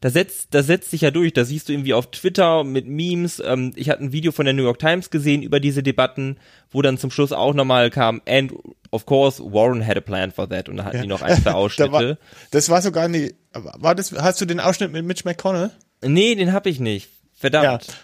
da 0.01 0.11
setzt, 0.11 0.49
da 0.53 0.63
setzt 0.63 0.91
sich 0.91 1.03
ja 1.03 1.11
durch. 1.11 1.33
Da 1.33 1.45
siehst 1.45 1.69
du 1.69 1.73
irgendwie 1.73 1.95
auf 1.95 2.11
Twitter 2.11 2.65
mit 2.65 2.87
Memes. 2.87 3.43
Ähm, 3.45 3.73
ich 3.77 3.91
hatte 3.91 4.05
ein 4.05 4.13
Video 4.13 4.33
von 4.33 4.45
der 4.45 4.55
New 4.55 4.63
York 4.63 4.79
Times 4.79 5.11
gesehen 5.11 5.43
über 5.43 5.61
diese 5.61 5.83
Debatten, 5.83 6.37
wo 6.71 6.83
dann 6.83 6.99
zum 6.99 7.11
Schluss 7.11 7.33
auch 7.33 7.55
nochmal 7.55 7.91
kam, 7.91 8.21
and 8.27 8.53
of 8.91 9.07
course, 9.07 9.43
Warren 9.43 9.87
had 9.87 9.97
a 9.97 10.01
plan 10.01 10.33
for 10.33 10.49
that. 10.49 10.69
Und 10.69 10.79
da 10.79 10.85
hatten 10.85 10.97
ja. 10.97 11.03
die 11.03 11.09
noch 11.09 11.23
ein, 11.23 11.41
zwei 11.41 11.53
Ausschnitte. 11.53 11.91
da 11.93 12.09
war, 12.09 12.19
das 12.51 12.69
war 12.69 12.83
sogar 12.83 13.09
nicht, 13.09 13.35
war 13.53 13.95
das, 13.95 14.13
hast 14.13 14.41
du 14.41 14.45
den 14.45 14.61
Ausschnitt 14.61 14.93
mit 14.93 15.05
Mitch 15.05 15.23
McConnell? 15.25 15.71
Nee, 16.03 16.35
den 16.35 16.53
hab 16.53 16.67
ich 16.67 16.81
nicht. 16.81 17.09
Verdammt. 17.35 17.87
Ja. 17.87 17.95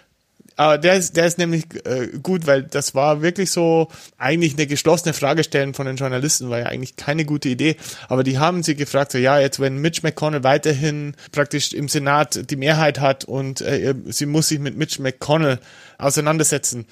Aber 0.57 0.79
der 0.79 0.95
ist, 0.95 1.17
der 1.17 1.27
ist 1.27 1.39
nämlich 1.39 1.65
äh, 1.85 2.09
gut, 2.23 2.47
weil 2.47 2.63
das 2.63 2.95
war 2.95 3.23
wirklich 3.23 3.51
so 3.51 3.89
eigentlich 4.19 4.55
eine 4.55 4.67
geschlossene 4.67 5.15
Frage 5.15 5.45
stellen 5.45 5.75
von 5.75 5.87
den 5.87 5.97
Journalisten, 5.97 6.51
war 6.51 6.61
ja 6.61 6.67
eigentlich 6.67 6.97
keine 6.97 7.25
gute 7.25 7.49
Idee. 7.49 7.77
Aber 8.09 8.23
die 8.23 8.39
haben 8.39 8.63
sie 8.63 8.75
gefragt, 8.75 9.13
so 9.13 9.19
ja, 9.19 9.39
jetzt 9.39 9.61
wenn 9.61 9.79
Mitch 9.79 10.01
McConnell 10.03 10.45
weiterhin 10.45 11.15
praktisch 11.33 11.73
im 11.73 11.89
Senat 11.89 12.51
die 12.51 12.57
Mehrheit 12.57 13.01
hat 13.01 13.25
und 13.25 13.61
äh, 13.61 13.95
sie 14.07 14.27
muss 14.27 14.49
sich 14.49 14.59
mit 14.59 14.77
Mitch 14.77 15.01
McConnell 15.01 15.59
auseinandersetzen, 15.99 16.87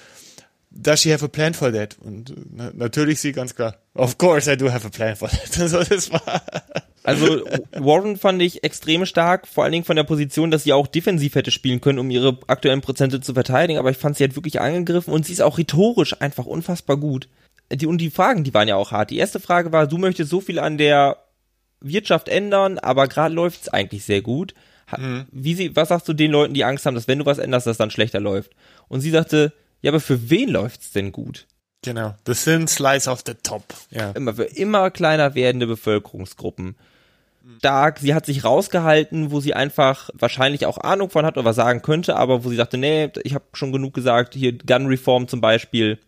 does 0.70 1.00
she 1.00 1.12
have 1.12 1.24
a 1.24 1.28
plan 1.28 1.54
for 1.54 1.72
that? 1.72 1.96
Und 2.00 2.34
na, 2.52 2.70
natürlich 2.74 3.20
sie 3.20 3.32
ganz 3.32 3.54
klar, 3.54 3.76
of 3.94 4.18
course 4.18 4.50
I 4.50 4.56
do 4.56 4.70
have 4.70 4.86
a 4.86 4.90
plan 4.90 5.16
for 5.16 5.28
that. 5.28 5.52
so, 5.68 5.82
das 5.82 6.10
war 6.12 6.42
also 7.02 7.44
Warren 7.72 8.16
fand 8.16 8.42
ich 8.42 8.62
extrem 8.62 9.06
stark, 9.06 9.46
vor 9.46 9.64
allen 9.64 9.72
Dingen 9.72 9.84
von 9.84 9.96
der 9.96 10.04
Position, 10.04 10.50
dass 10.50 10.64
sie 10.64 10.72
auch 10.72 10.86
defensiv 10.86 11.34
hätte 11.34 11.50
spielen 11.50 11.80
können, 11.80 11.98
um 11.98 12.10
ihre 12.10 12.38
aktuellen 12.46 12.82
Prozente 12.82 13.20
zu 13.20 13.34
verteidigen, 13.34 13.78
aber 13.78 13.90
ich 13.90 13.96
fand 13.96 14.16
sie 14.16 14.24
hat 14.24 14.36
wirklich 14.36 14.60
angegriffen 14.60 15.12
und 15.12 15.26
sie 15.26 15.32
ist 15.32 15.42
auch 15.42 15.58
rhetorisch 15.58 16.20
einfach 16.20 16.46
unfassbar 16.46 16.96
gut. 16.96 17.28
Die, 17.72 17.86
und 17.86 17.98
die 17.98 18.10
Fragen, 18.10 18.44
die 18.44 18.52
waren 18.52 18.68
ja 18.68 18.76
auch 18.76 18.90
hart. 18.90 19.10
Die 19.10 19.18
erste 19.18 19.40
Frage 19.40 19.72
war, 19.72 19.86
du 19.86 19.96
möchtest 19.96 20.30
so 20.30 20.40
viel 20.40 20.58
an 20.58 20.76
der 20.76 21.18
Wirtschaft 21.80 22.28
ändern, 22.28 22.78
aber 22.78 23.06
gerade 23.06 23.34
läuft's 23.34 23.68
eigentlich 23.68 24.04
sehr 24.04 24.22
gut. 24.22 24.54
Mhm. 24.96 25.26
Wie 25.30 25.54
sie, 25.54 25.76
was 25.76 25.88
sagst 25.88 26.08
du 26.08 26.12
den 26.12 26.32
Leuten, 26.32 26.52
die 26.52 26.64
Angst 26.64 26.84
haben, 26.84 26.96
dass 26.96 27.08
wenn 27.08 27.20
du 27.20 27.26
was 27.26 27.38
änderst, 27.38 27.66
das 27.66 27.76
dann 27.76 27.92
schlechter 27.92 28.20
läuft? 28.20 28.50
Und 28.88 29.00
sie 29.00 29.10
sagte, 29.10 29.52
ja, 29.80 29.90
aber 29.90 30.00
für 30.00 30.30
wen 30.30 30.50
läuft's 30.50 30.92
denn 30.92 31.12
gut? 31.12 31.46
Genau, 31.82 32.14
the 32.26 32.34
thin 32.34 32.68
slice 32.68 33.08
of 33.08 33.22
the 33.26 33.34
top. 33.34 33.64
Ja. 33.90 34.10
Immer 34.10 34.34
für 34.34 34.44
immer 34.44 34.90
kleiner 34.90 35.34
werdende 35.34 35.66
Bevölkerungsgruppen. 35.66 36.76
Stark, 37.58 37.98
sie 37.98 38.14
hat 38.14 38.26
sich 38.26 38.44
rausgehalten, 38.44 39.30
wo 39.30 39.40
sie 39.40 39.54
einfach 39.54 40.10
wahrscheinlich 40.12 40.66
auch 40.66 40.78
Ahnung 40.78 41.08
von 41.08 41.24
hat 41.24 41.38
oder 41.38 41.46
was 41.46 41.56
sagen 41.56 41.80
könnte, 41.80 42.16
aber 42.16 42.44
wo 42.44 42.50
sie 42.50 42.56
sagte, 42.56 42.76
nee, 42.76 43.10
ich 43.24 43.34
habe 43.34 43.44
schon 43.54 43.72
genug 43.72 43.94
gesagt, 43.94 44.34
hier 44.34 44.56
Gun 44.56 44.86
Reform 44.86 45.26
zum 45.26 45.40
Beispiel, 45.40 45.98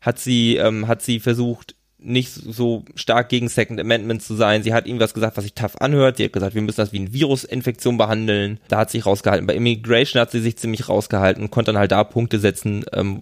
hat 0.00 0.18
sie, 0.18 0.56
ähm, 0.56 0.88
hat 0.88 1.02
sie 1.02 1.20
versucht, 1.20 1.74
nicht 2.04 2.30
so 2.32 2.84
stark 2.94 3.28
gegen 3.28 3.48
Second 3.48 3.80
Amendment 3.80 4.22
zu 4.22 4.34
sein. 4.34 4.62
Sie 4.62 4.74
hat 4.74 4.86
ihm 4.86 5.00
was 5.00 5.14
gesagt, 5.14 5.36
was 5.36 5.44
sich 5.44 5.54
tough 5.54 5.80
anhört. 5.80 6.18
Sie 6.18 6.24
hat 6.24 6.32
gesagt, 6.32 6.54
wir 6.54 6.62
müssen 6.62 6.76
das 6.76 6.92
wie 6.92 6.98
eine 6.98 7.12
Virusinfektion 7.12 7.96
behandeln. 7.96 8.60
Da 8.68 8.78
hat 8.78 8.90
sie 8.90 8.98
sich 8.98 9.06
rausgehalten. 9.06 9.46
Bei 9.46 9.54
Immigration 9.54 10.20
hat 10.20 10.30
sie 10.30 10.40
sich 10.40 10.56
ziemlich 10.56 10.88
rausgehalten 10.88 11.42
und 11.42 11.50
konnte 11.50 11.72
dann 11.72 11.78
halt 11.78 11.92
da 11.92 12.04
Punkte 12.04 12.38
setzen, 12.38 12.84
ähm, 12.92 13.20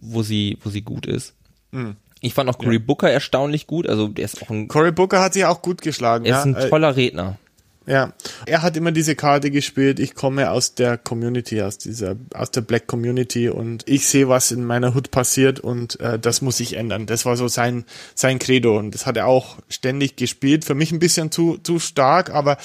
wo 0.00 0.22
sie, 0.22 0.58
wo 0.62 0.70
sie 0.70 0.82
gut 0.82 1.06
ist. 1.06 1.34
Mhm. 1.72 1.96
Ich 2.20 2.34
fand 2.34 2.50
auch 2.50 2.58
Cory 2.58 2.74
ja. 2.74 2.82
Booker 2.84 3.10
erstaunlich 3.10 3.66
gut. 3.66 3.88
Also 3.88 4.08
der 4.08 4.26
ist 4.26 4.42
auch 4.42 4.50
ein. 4.50 4.68
Cory 4.68 4.92
Booker 4.92 5.20
hat 5.20 5.32
sich 5.32 5.44
auch 5.44 5.62
gut 5.62 5.80
geschlagen. 5.80 6.26
Er 6.26 6.38
ist 6.38 6.44
ein 6.44 6.68
toller 6.68 6.96
Redner. 6.96 7.38
Ja, 7.86 8.12
er 8.44 8.62
hat 8.62 8.76
immer 8.76 8.92
diese 8.92 9.16
Karte 9.16 9.50
gespielt. 9.50 10.00
Ich 10.00 10.14
komme 10.14 10.50
aus 10.50 10.74
der 10.74 10.98
Community, 10.98 11.62
aus 11.62 11.78
dieser, 11.78 12.14
aus 12.34 12.50
der 12.50 12.60
Black 12.60 12.86
Community 12.86 13.48
und 13.48 13.88
ich 13.88 14.06
sehe, 14.06 14.28
was 14.28 14.52
in 14.52 14.64
meiner 14.64 14.94
Hood 14.94 15.10
passiert 15.10 15.60
und 15.60 15.98
äh, 15.98 16.18
das 16.18 16.42
muss 16.42 16.58
sich 16.58 16.76
ändern. 16.76 17.06
Das 17.06 17.24
war 17.24 17.36
so 17.36 17.48
sein 17.48 17.84
sein 18.14 18.38
Credo 18.38 18.78
und 18.78 18.94
das 18.94 19.06
hat 19.06 19.16
er 19.16 19.26
auch 19.26 19.56
ständig 19.68 20.16
gespielt. 20.16 20.66
Für 20.66 20.74
mich 20.74 20.92
ein 20.92 20.98
bisschen 20.98 21.30
zu 21.30 21.56
zu 21.56 21.78
stark, 21.78 22.30
aber 22.30 22.58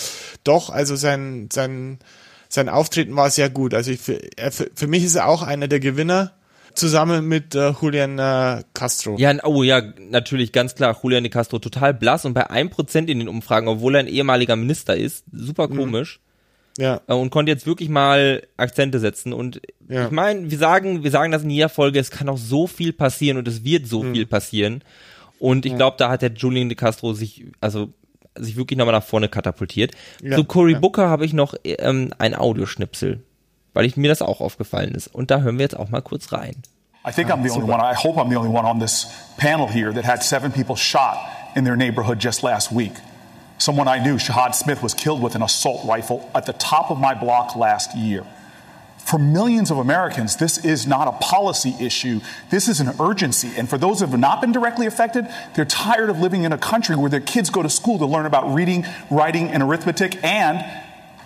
doch, 0.43 0.70
also 0.70 0.97
sein 0.97 1.47
sein 1.51 1.99
sein 2.49 2.70
Auftreten 2.70 3.16
war 3.16 3.30
sehr 3.30 3.49
gut. 3.49 3.74
Also 3.74 3.91
ich, 3.91 4.01
für, 4.01 4.20
für, 4.51 4.70
für 4.76 4.88
mich 4.88 5.03
ist 5.03 5.16
er 5.16 5.28
auch 5.28 5.43
einer 5.43 5.68
der 5.68 5.80
Gewinner 5.80 6.34
zusammen 6.76 7.28
mit 7.28 7.56
äh, 7.56 7.74
Julian 7.82 8.20
äh, 8.20 8.64
Castro. 8.74 9.16
Ja, 9.18 9.34
oh 9.44 9.64
ja, 9.64 9.82
natürlich, 10.10 10.52
ganz 10.52 10.76
klar, 10.76 10.98
Julian 11.02 11.24
de 11.24 11.32
Castro 11.32 11.60
total 11.60 11.94
blass 11.94 12.26
und 12.26 12.34
bei 12.34 12.50
einem 12.50 12.70
Prozent 12.70 13.10
in 13.10 13.20
den 13.20 13.28
Umfragen, 13.28 13.68
obwohl 13.68 13.96
er 13.96 14.00
ein 14.00 14.08
ehemaliger 14.08 14.56
Minister 14.56 14.96
ist, 14.96 15.26
super 15.32 15.68
mhm. 15.68 15.78
komisch. 15.78 16.20
Mhm. 16.20 16.84
Ja. 16.84 17.02
Äh, 17.08 17.14
und 17.14 17.30
konnte 17.30 17.52
jetzt 17.52 17.66
wirklich 17.66 17.90
mal 17.90 18.44
Akzente 18.58 19.00
setzen. 19.00 19.34
Und 19.34 19.62
ja. 19.88 20.06
ich 20.06 20.12
meine, 20.12 20.52
wir 20.52 20.58
sagen, 20.58 21.04
wir 21.04 21.12
sagen 21.12 21.32
das 21.32 21.44
in 21.44 21.50
jeder 21.50 21.70
Folge, 21.70 22.00
es 22.00 22.12
kann 22.12 22.30
auch 22.30 22.38
so 22.38 22.68
viel 22.68 22.94
passieren 22.94 23.38
und 23.38 23.48
es 23.48 23.64
wird 23.64 23.88
so 23.88 24.04
mhm. 24.04 24.14
viel 24.14 24.26
passieren. 24.26 24.84
Und 25.40 25.66
ich 25.66 25.72
ja. 25.74 25.78
glaube, 25.78 25.98
da 25.98 26.10
hat 26.10 26.22
der 26.22 26.32
Julian 26.32 26.70
de 26.70 26.76
Castro 26.76 27.14
sich, 27.14 27.46
also 27.62 27.94
sich 28.38 28.58
wirklich 28.58 28.78
nochmal 28.78 28.96
nach 28.96 29.04
vorne 29.04 29.30
katapultiert. 29.30 29.92
Ja. 30.22 30.36
Zu 30.36 30.44
Cory. 30.44 30.76
Booker 30.76 31.10
habe 31.10 31.26
ich 31.26 31.34
noch 31.34 31.56
ähm, 31.64 32.14
ein 32.18 32.36
Audioschnipsel 32.36 33.22
weil 33.76 33.86
ich, 33.86 33.98
mir 33.98 34.08
das 34.08 34.24
auch 34.24 34.42
aufgefallen 34.42 34.96
ist. 34.96 35.14
Und 35.14 35.30
da 35.30 35.42
hören 35.42 35.58
wir 35.58 35.64
jetzt 35.64 35.78
auch 35.78 35.90
mal 35.90 36.02
kurz 36.02 36.32
rein. 36.32 36.56
I 37.08 37.12
think 37.12 37.30
I'm 37.30 37.44
the 37.44 37.52
ah, 37.52 37.58
only 37.58 37.72
one, 37.72 37.80
I 37.80 37.94
hope 37.94 38.18
I'm 38.18 38.30
the 38.30 38.38
only 38.38 38.50
one 38.50 38.66
on 38.66 38.80
this 38.80 39.06
panel 39.38 39.68
here 39.68 39.94
that 39.94 40.06
had 40.06 40.24
seven 40.24 40.52
people 40.52 40.76
shot 40.76 41.18
in 41.56 41.64
their 41.64 41.76
neighborhood 41.76 42.20
just 42.20 42.42
last 42.42 42.72
week. 42.72 42.94
Someone 43.60 43.88
I 43.88 44.00
knew, 44.04 44.18
Shahad 44.18 44.56
Smith, 44.56 44.82
was 44.82 44.96
killed 44.96 45.22
with 45.22 45.36
an 45.36 45.44
assault 45.44 45.86
rifle 45.86 46.30
at 46.34 46.48
the 46.48 46.54
top 46.54 46.90
of 46.90 46.98
my 46.98 47.14
block 47.14 47.56
last 47.56 47.96
year. 47.96 48.26
For 48.98 49.20
millions 49.20 49.70
of 49.70 49.78
Americans, 49.78 50.36
this 50.38 50.66
is 50.66 50.88
not 50.88 51.08
a 51.08 51.12
policy 51.12 51.76
issue. 51.80 52.22
This 52.50 52.68
is 52.68 52.80
an 52.80 52.96
urgency. 53.00 53.52
And 53.56 53.70
for 53.70 53.78
those 53.78 54.00
who 54.00 54.08
have 54.08 54.20
not 54.20 54.42
been 54.42 54.52
directly 54.52 54.88
affected, 54.88 55.28
they're 55.54 55.64
tired 55.64 56.10
of 56.10 56.20
living 56.20 56.44
in 56.44 56.52
a 56.52 56.58
country 56.58 56.96
where 56.96 57.10
their 57.10 57.20
kids 57.20 57.52
go 57.52 57.62
to 57.62 57.70
school 57.70 58.00
to 58.00 58.06
learn 58.08 58.26
about 58.26 58.52
reading, 58.52 58.84
writing, 59.12 59.50
and 59.50 59.62
arithmetic 59.62 60.22
and 60.24 60.60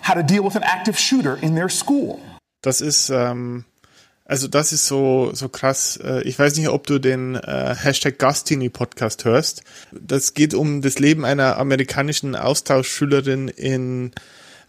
how 0.02 0.12
to 0.12 0.22
deal 0.22 0.42
with 0.42 0.56
an 0.56 0.62
active 0.62 0.98
shooter 0.98 1.36
in 1.36 1.54
their 1.54 1.70
school. 1.70 2.20
Das 2.62 2.80
ist, 2.80 3.10
ähm, 3.10 3.64
also 4.24 4.46
das 4.46 4.72
ist 4.72 4.86
so, 4.86 5.30
so 5.34 5.48
krass. 5.48 5.98
Äh, 6.02 6.22
ich 6.22 6.38
weiß 6.38 6.56
nicht, 6.56 6.68
ob 6.68 6.86
du 6.86 6.98
den 6.98 7.34
äh, 7.34 7.74
Hashtag 7.74 8.18
Gastini 8.18 8.68
Podcast 8.68 9.24
hörst. 9.24 9.62
Das 9.92 10.34
geht 10.34 10.54
um 10.54 10.82
das 10.82 10.98
Leben 10.98 11.24
einer 11.24 11.56
amerikanischen 11.58 12.36
Austauschschülerin 12.36 13.48
in, 13.48 14.12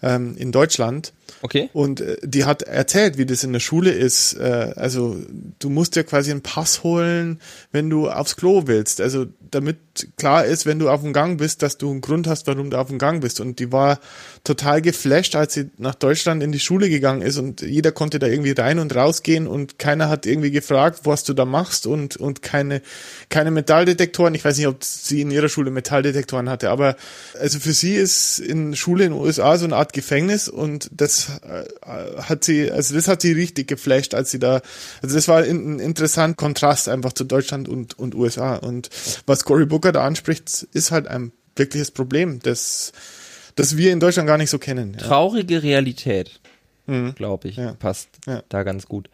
ähm, 0.01 0.35
in 0.37 0.51
Deutschland. 0.51 1.13
Okay. 1.41 1.69
Und 1.73 2.01
äh, 2.01 2.17
die 2.23 2.45
hat 2.45 2.63
erzählt, 2.63 3.17
wie 3.17 3.25
das 3.25 3.43
in 3.43 3.53
der 3.53 3.59
Schule 3.59 3.91
ist. 3.91 4.33
Äh, 4.33 4.73
also 4.75 5.17
du 5.59 5.69
musst 5.69 5.95
ja 5.95 6.03
quasi 6.03 6.31
einen 6.31 6.41
Pass 6.41 6.83
holen, 6.83 7.39
wenn 7.71 7.89
du 7.89 8.09
aufs 8.09 8.35
Klo 8.35 8.63
willst. 8.67 9.01
Also 9.01 9.27
damit 9.51 9.77
klar 10.17 10.45
ist, 10.45 10.65
wenn 10.65 10.79
du 10.79 10.89
auf 10.89 11.01
dem 11.01 11.13
Gang 11.13 11.37
bist, 11.37 11.61
dass 11.61 11.77
du 11.77 11.91
einen 11.91 12.01
Grund 12.01 12.27
hast, 12.27 12.47
warum 12.47 12.69
du 12.69 12.77
auf 12.77 12.87
dem 12.87 12.97
Gang 12.97 13.21
bist. 13.21 13.39
Und 13.39 13.59
die 13.59 13.71
war 13.71 13.99
total 14.43 14.81
geflasht, 14.81 15.35
als 15.35 15.53
sie 15.53 15.69
nach 15.77 15.95
Deutschland 15.95 16.41
in 16.41 16.51
die 16.51 16.59
Schule 16.59 16.89
gegangen 16.89 17.21
ist 17.21 17.37
und 17.37 17.61
jeder 17.61 17.91
konnte 17.91 18.17
da 18.19 18.27
irgendwie 18.27 18.51
rein 18.51 18.79
und 18.79 18.95
rausgehen 18.95 19.47
und 19.47 19.77
keiner 19.77 20.09
hat 20.09 20.25
irgendwie 20.25 20.51
gefragt, 20.51 21.01
was 21.03 21.23
du 21.23 21.33
da 21.33 21.45
machst 21.45 21.85
und, 21.85 22.17
und 22.17 22.41
keine, 22.41 22.81
keine 23.29 23.51
Metalldetektoren. 23.51 24.33
Ich 24.33 24.45
weiß 24.45 24.57
nicht, 24.57 24.67
ob 24.67 24.83
sie 24.83 25.21
in 25.21 25.31
ihrer 25.31 25.49
Schule 25.49 25.69
Metalldetektoren 25.69 26.49
hatte, 26.49 26.69
aber 26.69 26.95
also 27.39 27.59
für 27.59 27.73
sie 27.73 27.95
ist 27.95 28.39
in 28.39 28.75
Schule 28.75 29.05
in 29.05 29.11
den 29.11 29.21
USA 29.21 29.57
so 29.57 29.65
eine 29.65 29.75
Art 29.75 29.93
Gefängnis 29.93 30.47
und 30.47 30.89
das 30.91 31.20
äh, 31.29 32.21
hat 32.21 32.43
sie, 32.43 32.71
also 32.71 32.95
das 32.95 33.07
hat 33.07 33.21
sie 33.21 33.31
richtig 33.31 33.67
geflasht, 33.67 34.13
als 34.13 34.31
sie 34.31 34.39
da, 34.39 34.61
also 35.01 35.15
das 35.15 35.27
war 35.27 35.43
ein, 35.43 35.75
ein 35.75 35.79
interessanter 35.79 36.35
Kontrast 36.35 36.89
einfach 36.89 37.13
zu 37.13 37.23
Deutschland 37.23 37.69
und, 37.69 37.97
und 37.97 38.15
USA 38.15 38.55
und 38.55 38.89
was 39.25 39.43
Cory 39.45 39.65
Booker 39.65 39.91
da 39.91 40.03
anspricht, 40.03 40.67
ist 40.73 40.91
halt 40.91 41.07
ein 41.07 41.31
wirkliches 41.55 41.91
Problem, 41.91 42.39
das, 42.41 42.91
das 43.55 43.77
wir 43.77 43.91
in 43.91 43.99
Deutschland 43.99 44.27
gar 44.27 44.37
nicht 44.37 44.49
so 44.49 44.59
kennen. 44.59 44.97
Traurige 44.97 45.63
Realität. 45.63 46.40
Mhm. 46.87 47.15
glaube 47.15 47.47
ich. 47.47 47.57
Ja. 47.57 47.73
Passt 47.73 48.09
ja. 48.27 48.43
da 48.49 48.63
ganz 48.63 48.87
gut. 48.87 49.09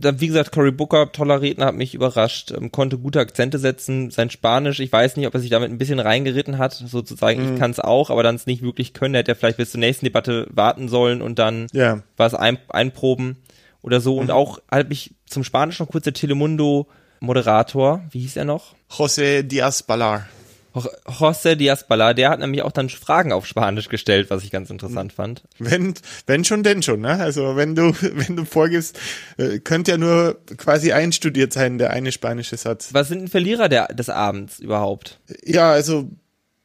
Wie 0.00 0.26
gesagt, 0.26 0.52
Cory 0.52 0.72
Booker, 0.72 1.12
toller 1.12 1.40
Redner, 1.40 1.66
hat 1.66 1.74
mich 1.74 1.94
überrascht, 1.94 2.50
ähm, 2.50 2.72
konnte 2.72 2.98
gute 2.98 3.20
Akzente 3.20 3.58
setzen. 3.58 4.10
Sein 4.10 4.30
Spanisch, 4.30 4.80
ich 4.80 4.92
weiß 4.92 5.16
nicht, 5.16 5.26
ob 5.26 5.34
er 5.34 5.40
sich 5.40 5.50
damit 5.50 5.70
ein 5.70 5.78
bisschen 5.78 6.00
reingeritten 6.00 6.58
hat, 6.58 6.72
sozusagen, 6.72 7.44
mhm. 7.44 7.54
ich 7.54 7.60
kann 7.60 7.70
es 7.70 7.80
auch, 7.80 8.10
aber 8.10 8.22
dann 8.22 8.36
es 8.36 8.46
nicht 8.46 8.62
wirklich 8.62 8.94
können. 8.94 9.14
Hätte 9.14 9.32
er 9.32 9.36
vielleicht 9.36 9.58
bis 9.58 9.72
zur 9.72 9.80
nächsten 9.80 10.06
Debatte 10.06 10.46
warten 10.50 10.88
sollen 10.88 11.22
und 11.22 11.38
dann 11.38 11.66
ja. 11.72 12.02
was 12.16 12.34
ein, 12.34 12.58
einproben 12.68 13.36
oder 13.82 14.00
so. 14.00 14.14
Mhm. 14.14 14.20
Und 14.20 14.30
auch 14.30 14.58
halt 14.70 14.88
mich 14.88 15.14
zum 15.26 15.44
Spanisch 15.44 15.78
noch 15.80 15.88
kurz 15.88 16.04
der 16.04 16.14
Telemundo 16.14 16.86
Moderator, 17.20 18.02
wie 18.10 18.20
hieß 18.20 18.36
er 18.36 18.44
noch? 18.44 18.74
José 18.90 19.42
Diaz 19.42 19.82
Balar. 19.82 20.26
José 20.74 21.54
Diaz 21.54 21.86
Balar, 21.86 22.14
der 22.14 22.30
hat 22.30 22.40
nämlich 22.40 22.62
auch 22.62 22.72
dann 22.72 22.88
Fragen 22.88 23.32
auf 23.32 23.46
Spanisch 23.46 23.88
gestellt, 23.88 24.30
was 24.30 24.42
ich 24.42 24.50
ganz 24.50 24.70
interessant 24.70 25.12
fand. 25.12 25.42
Wenn, 25.58 25.94
wenn 26.26 26.44
schon, 26.44 26.62
denn 26.62 26.82
schon, 26.82 27.00
ne? 27.00 27.20
Also 27.20 27.56
wenn 27.56 27.74
du, 27.74 27.92
wenn 28.00 28.36
du 28.36 28.44
vorgibst, 28.44 28.98
äh, 29.36 29.60
könnte 29.60 29.92
ja 29.92 29.98
nur 29.98 30.40
quasi 30.56 30.92
einstudiert 30.92 31.52
sein, 31.52 31.78
der 31.78 31.90
eine 31.90 32.12
spanische 32.12 32.56
Satz. 32.56 32.92
Was 32.92 33.08
sind 33.08 33.20
denn 33.20 33.28
Verlierer 33.28 33.68
der, 33.68 33.88
des 33.88 34.08
Abends 34.08 34.58
überhaupt? 34.58 35.20
Ja, 35.44 35.70
also 35.70 36.08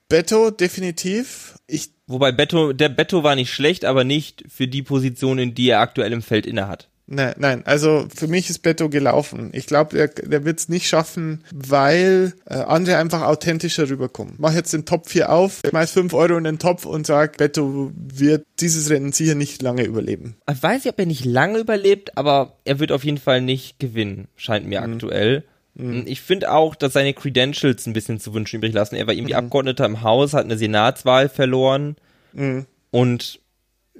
Beto 0.07 0.49
definitiv. 0.49 1.55
Ich 1.67 1.91
Wobei 2.09 2.31
Beto, 2.31 2.73
der 2.73 2.89
Beto 2.89 3.21
war 3.21 3.35
nicht 3.35 3.53
schlecht, 3.53 3.85
aber 3.85 4.03
nicht 4.03 4.43
für 4.49 4.67
die 4.67 4.81
Position, 4.81 5.37
in 5.37 5.53
die 5.53 5.69
er 5.69 5.79
aktuell 5.79 6.11
im 6.11 6.23
Feld 6.23 6.47
innehat. 6.47 6.88
Nein, 7.11 7.33
nein, 7.39 7.63
also 7.65 8.05
für 8.15 8.27
mich 8.27 8.51
ist 8.51 8.59
Beto 8.59 8.87
gelaufen. 8.87 9.49
Ich 9.53 9.65
glaube, 9.65 9.97
der, 9.97 10.07
der 10.09 10.45
wird 10.45 10.59
es 10.59 10.69
nicht 10.69 10.87
schaffen, 10.87 11.43
weil 11.51 12.33
äh, 12.45 12.53
andere 12.53 12.97
einfach 12.97 13.23
authentischer 13.23 13.89
rüberkommen. 13.89 14.35
Mach 14.37 14.53
jetzt 14.53 14.73
den 14.73 14.85
Topf 14.85 15.11
hier 15.11 15.31
auf, 15.31 15.61
schmeiß 15.67 15.91
fünf 15.91 16.13
Euro 16.13 16.37
in 16.37 16.43
den 16.43 16.59
Topf 16.59 16.85
und 16.85 17.07
sag, 17.07 17.37
Beto 17.37 17.91
wird 17.95 18.45
dieses 18.59 18.91
Rennen 18.91 19.11
sicher 19.11 19.33
nicht 19.33 19.63
lange 19.63 19.85
überleben. 19.85 20.35
Ich 20.51 20.61
weiß 20.61 20.83
nicht, 20.83 20.93
ob 20.93 20.99
er 20.99 21.07
nicht 21.07 21.25
lange 21.25 21.57
überlebt, 21.57 22.15
aber 22.15 22.57
er 22.63 22.79
wird 22.79 22.91
auf 22.91 23.03
jeden 23.03 23.17
Fall 23.17 23.41
nicht 23.41 23.79
gewinnen, 23.79 24.27
scheint 24.35 24.67
mir 24.67 24.81
mhm. 24.85 24.93
aktuell. 24.93 25.43
Mhm. 25.73 26.03
Ich 26.05 26.21
finde 26.21 26.51
auch, 26.51 26.75
dass 26.75 26.93
seine 26.93 27.15
Credentials 27.15 27.87
ein 27.87 27.93
bisschen 27.93 28.19
zu 28.19 28.35
wünschen 28.35 28.57
übrig 28.57 28.73
lassen. 28.73 28.95
Er 28.95 29.07
war 29.07 29.15
irgendwie 29.15 29.33
mhm. 29.33 29.39
Abgeordneter 29.39 29.85
im 29.85 30.03
Haus, 30.03 30.33
hat 30.33 30.45
eine 30.45 30.59
Senatswahl 30.59 31.27
verloren 31.27 31.95
mhm. 32.33 32.67
und 32.91 33.39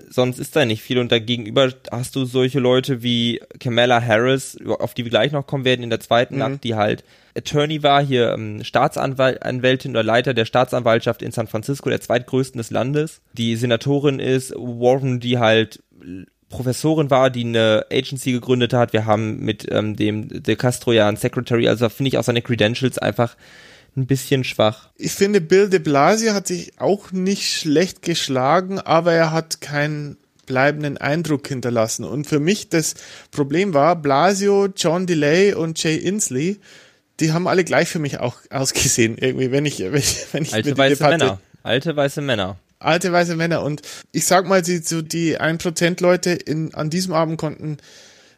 sonst 0.09 0.39
ist 0.39 0.55
da 0.55 0.65
nicht 0.65 0.81
viel 0.81 0.99
und 0.99 1.11
dagegenüber 1.11 1.71
hast 1.91 2.15
du 2.15 2.25
solche 2.25 2.59
Leute 2.59 3.03
wie 3.03 3.41
Kamala 3.59 4.01
Harris, 4.01 4.57
auf 4.65 4.93
die 4.93 5.05
wir 5.05 5.09
gleich 5.09 5.31
noch 5.31 5.47
kommen 5.47 5.65
werden 5.65 5.83
in 5.83 5.89
der 5.89 5.99
zweiten 5.99 6.35
mhm. 6.35 6.39
Nacht, 6.39 6.63
die 6.63 6.75
halt 6.75 7.03
Attorney 7.35 7.83
war, 7.83 8.03
hier 8.03 8.33
ähm, 8.33 8.63
Staatsanwältin 8.63 9.91
oder 9.91 10.03
Leiter 10.03 10.33
der 10.33 10.45
Staatsanwaltschaft 10.45 11.21
in 11.21 11.31
San 11.31 11.47
Francisco, 11.47 11.89
der 11.89 12.01
zweitgrößten 12.01 12.57
des 12.57 12.71
Landes. 12.71 13.21
Die 13.33 13.55
Senatorin 13.55 14.19
ist 14.19 14.53
Warren, 14.55 15.19
die 15.19 15.37
halt 15.37 15.81
Professorin 16.49 17.11
war, 17.11 17.29
die 17.29 17.45
eine 17.45 17.85
Agency 17.91 18.31
gegründet 18.31 18.73
hat. 18.73 18.93
Wir 18.93 19.05
haben 19.05 19.39
mit 19.39 19.67
ähm, 19.71 19.95
dem 19.95 20.43
De 20.43 20.55
Castro 20.55 20.91
ja 20.91 21.07
einen 21.07 21.17
Secretary, 21.17 21.67
also 21.67 21.87
finde 21.89 22.09
ich 22.09 22.17
auch 22.17 22.23
seine 22.23 22.41
Credentials 22.41 22.97
einfach 22.97 23.35
ein 23.99 24.07
bisschen 24.07 24.43
schwach. 24.43 24.89
Ich 24.95 25.11
finde, 25.11 25.41
Bill 25.41 25.69
de 25.69 25.79
Blasio 25.79 26.33
hat 26.33 26.47
sich 26.47 26.73
auch 26.79 27.11
nicht 27.11 27.51
schlecht 27.51 28.01
geschlagen, 28.01 28.79
aber 28.79 29.13
er 29.13 29.31
hat 29.31 29.61
keinen 29.61 30.17
bleibenden 30.45 30.97
Eindruck 30.97 31.47
hinterlassen. 31.47 32.03
Und 32.03 32.25
für 32.25 32.39
mich 32.39 32.69
das 32.69 32.95
Problem 33.31 33.73
war, 33.73 33.95
Blasio, 33.95 34.67
John 34.75 35.05
DeLay 35.05 35.53
und 35.53 35.81
Jay 35.81 35.95
Inslee, 35.95 36.57
die 37.19 37.31
haben 37.33 37.47
alle 37.47 37.63
gleich 37.63 37.89
für 37.89 37.99
mich 37.99 38.19
auch 38.19 38.37
ausgesehen, 38.49 39.17
irgendwie, 39.17 39.51
wenn 39.51 39.65
ich, 39.65 39.79
wenn 39.79 39.95
ich, 39.95 40.25
wenn 40.31 40.43
ich 40.43 40.53
Alte 40.53 40.77
weiße 40.77 40.95
Debatte, 40.95 41.17
Männer. 41.17 41.41
Alte 41.63 41.95
weiße 41.95 42.21
Männer. 42.21 42.57
Alte 42.79 43.11
weiße 43.11 43.35
Männer. 43.35 43.61
Und 43.61 43.81
ich 44.11 44.25
sag 44.25 44.47
mal, 44.47 44.61
die, 44.61 44.77
so 44.77 45.01
die 45.01 45.39
1% 45.39 46.01
Leute 46.01 46.31
in, 46.31 46.73
an 46.73 46.89
diesem 46.89 47.13
Abend 47.13 47.37
konnten 47.37 47.77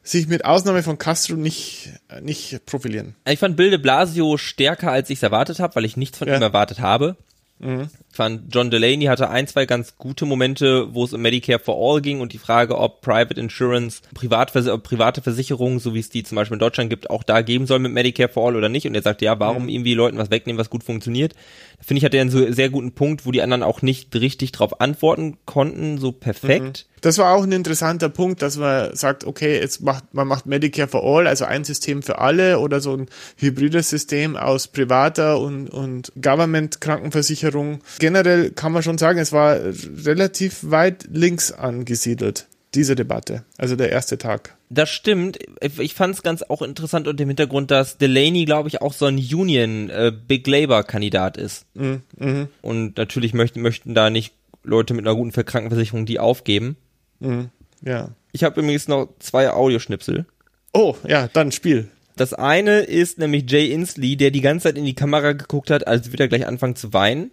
sich 0.03 0.27
mit 0.27 0.45
Ausnahme 0.45 0.83
von 0.83 0.97
Castro 0.97 1.35
nicht, 1.35 1.89
nicht 2.21 2.65
profilieren. 2.65 3.15
Ich 3.27 3.39
fand 3.39 3.55
Bilde 3.55 3.79
Blasio 3.79 4.37
stärker, 4.37 4.91
als 4.91 5.09
ich 5.09 5.19
es 5.19 5.23
erwartet 5.23 5.59
habe, 5.59 5.75
weil 5.75 5.85
ich 5.85 5.97
nichts 5.97 6.17
von 6.17 6.27
ja. 6.27 6.35
ihm 6.35 6.41
erwartet 6.41 6.79
habe. 6.79 7.17
Mhm. 7.59 7.89
Ich 8.11 8.17
fand, 8.17 8.53
John 8.53 8.69
Delaney 8.69 9.05
hatte 9.05 9.29
ein, 9.29 9.47
zwei 9.47 9.65
ganz 9.65 9.95
gute 9.97 10.25
Momente, 10.25 10.93
wo 10.93 11.05
es 11.05 11.13
um 11.13 11.21
Medicare 11.21 11.59
for 11.59 11.77
All 11.77 12.01
ging 12.01 12.19
und 12.19 12.33
die 12.33 12.39
Frage, 12.39 12.77
ob 12.77 12.99
Private 12.99 13.39
Insurance, 13.39 14.01
Privatvers 14.13 14.67
private 14.83 15.21
Versicherungen, 15.21 15.79
so 15.79 15.93
wie 15.93 15.99
es 15.99 16.09
die 16.09 16.23
zum 16.23 16.35
Beispiel 16.35 16.55
in 16.55 16.59
Deutschland 16.59 16.89
gibt, 16.89 17.09
auch 17.09 17.23
da 17.23 17.41
geben 17.41 17.67
soll 17.67 17.79
mit 17.79 17.93
Medicare 17.93 18.27
for 18.27 18.45
All 18.45 18.57
oder 18.57 18.67
nicht. 18.67 18.85
Und 18.85 18.95
er 18.95 19.01
sagte, 19.01 19.23
ja, 19.23 19.39
warum 19.39 19.63
mhm. 19.63 19.69
irgendwie 19.69 19.93
Leuten 19.93 20.17
was 20.17 20.29
wegnehmen, 20.29 20.59
was 20.59 20.69
gut 20.69 20.83
funktioniert. 20.83 21.33
Da 21.77 21.85
finde 21.85 21.99
ich, 21.99 22.05
hat 22.05 22.13
er 22.13 22.21
einen 22.21 22.29
so 22.29 22.51
sehr 22.51 22.69
guten 22.69 22.91
Punkt, 22.91 23.25
wo 23.25 23.31
die 23.31 23.41
anderen 23.41 23.63
auch 23.63 23.81
nicht 23.81 24.13
richtig 24.13 24.51
drauf 24.51 24.81
antworten 24.81 25.37
konnten, 25.45 25.97
so 25.97 26.11
perfekt. 26.11 26.85
Mhm. 26.85 26.91
Das 27.01 27.17
war 27.17 27.33
auch 27.33 27.41
ein 27.41 27.51
interessanter 27.51 28.09
Punkt, 28.09 28.43
dass 28.43 28.57
man 28.57 28.95
sagt, 28.95 29.25
okay, 29.25 29.59
jetzt 29.59 29.81
macht, 29.81 30.13
man 30.13 30.27
macht 30.27 30.45
Medicare 30.45 30.87
for 30.87 31.03
All, 31.03 31.25
also 31.25 31.45
ein 31.45 31.63
System 31.63 32.03
für 32.03 32.19
alle 32.19 32.59
oder 32.59 32.79
so 32.79 32.95
ein 32.95 33.07
hybrides 33.37 33.89
System 33.89 34.37
aus 34.37 34.67
privater 34.67 35.39
und, 35.39 35.67
und 35.69 36.11
Government-Krankenversicherung. 36.21 37.79
Generell 38.01 38.49
kann 38.49 38.71
man 38.71 38.81
schon 38.81 38.97
sagen, 38.97 39.19
es 39.19 39.31
war 39.31 39.59
relativ 40.03 40.71
weit 40.71 41.07
links 41.11 41.51
angesiedelt, 41.51 42.47
diese 42.73 42.95
Debatte, 42.95 43.43
also 43.59 43.75
der 43.75 43.91
erste 43.91 44.17
Tag. 44.17 44.57
Das 44.71 44.89
stimmt. 44.89 45.37
Ich 45.77 45.93
fand 45.93 46.15
es 46.15 46.23
ganz 46.23 46.41
auch 46.41 46.63
interessant 46.63 47.07
unter 47.07 47.17
dem 47.17 47.29
Hintergrund, 47.29 47.69
dass 47.69 47.99
Delaney, 47.99 48.45
glaube 48.45 48.69
ich, 48.69 48.81
auch 48.81 48.93
so 48.93 49.05
ein 49.05 49.17
Union 49.17 49.91
äh, 49.91 50.11
Big 50.11 50.47
Labour 50.47 50.81
Kandidat 50.83 51.37
ist. 51.37 51.67
Mhm. 51.75 52.01
mhm. 52.17 52.47
Und 52.63 52.97
natürlich 52.97 53.35
möchten 53.35 53.61
möchten 53.61 53.93
da 53.93 54.09
nicht 54.09 54.33
Leute 54.63 54.95
mit 54.95 55.05
einer 55.05 55.15
guten 55.15 55.31
Krankenversicherung 55.31 56.07
die 56.07 56.17
aufgeben. 56.17 56.77
Mhm. 57.19 57.49
Ja. 57.83 58.09
Ich 58.31 58.43
habe 58.43 58.61
übrigens 58.61 58.87
noch 58.87 59.09
zwei 59.19 59.51
Audioschnipsel. 59.51 60.25
Oh, 60.73 60.95
ja, 61.07 61.27
dann 61.27 61.51
Spiel. 61.51 61.87
Das 62.15 62.33
eine 62.33 62.79
ist 62.79 63.19
nämlich 63.19 63.43
Jay 63.47 63.71
Inslee, 63.71 64.15
der 64.15 64.31
die 64.31 64.41
ganze 64.41 64.63
Zeit 64.63 64.77
in 64.79 64.85
die 64.85 64.95
Kamera 64.95 65.33
geguckt 65.33 65.69
hat, 65.69 65.85
als 65.85 66.11
würde 66.11 66.23
er 66.23 66.29
gleich 66.29 66.47
anfangen 66.47 66.75
zu 66.75 66.93
weinen. 66.93 67.29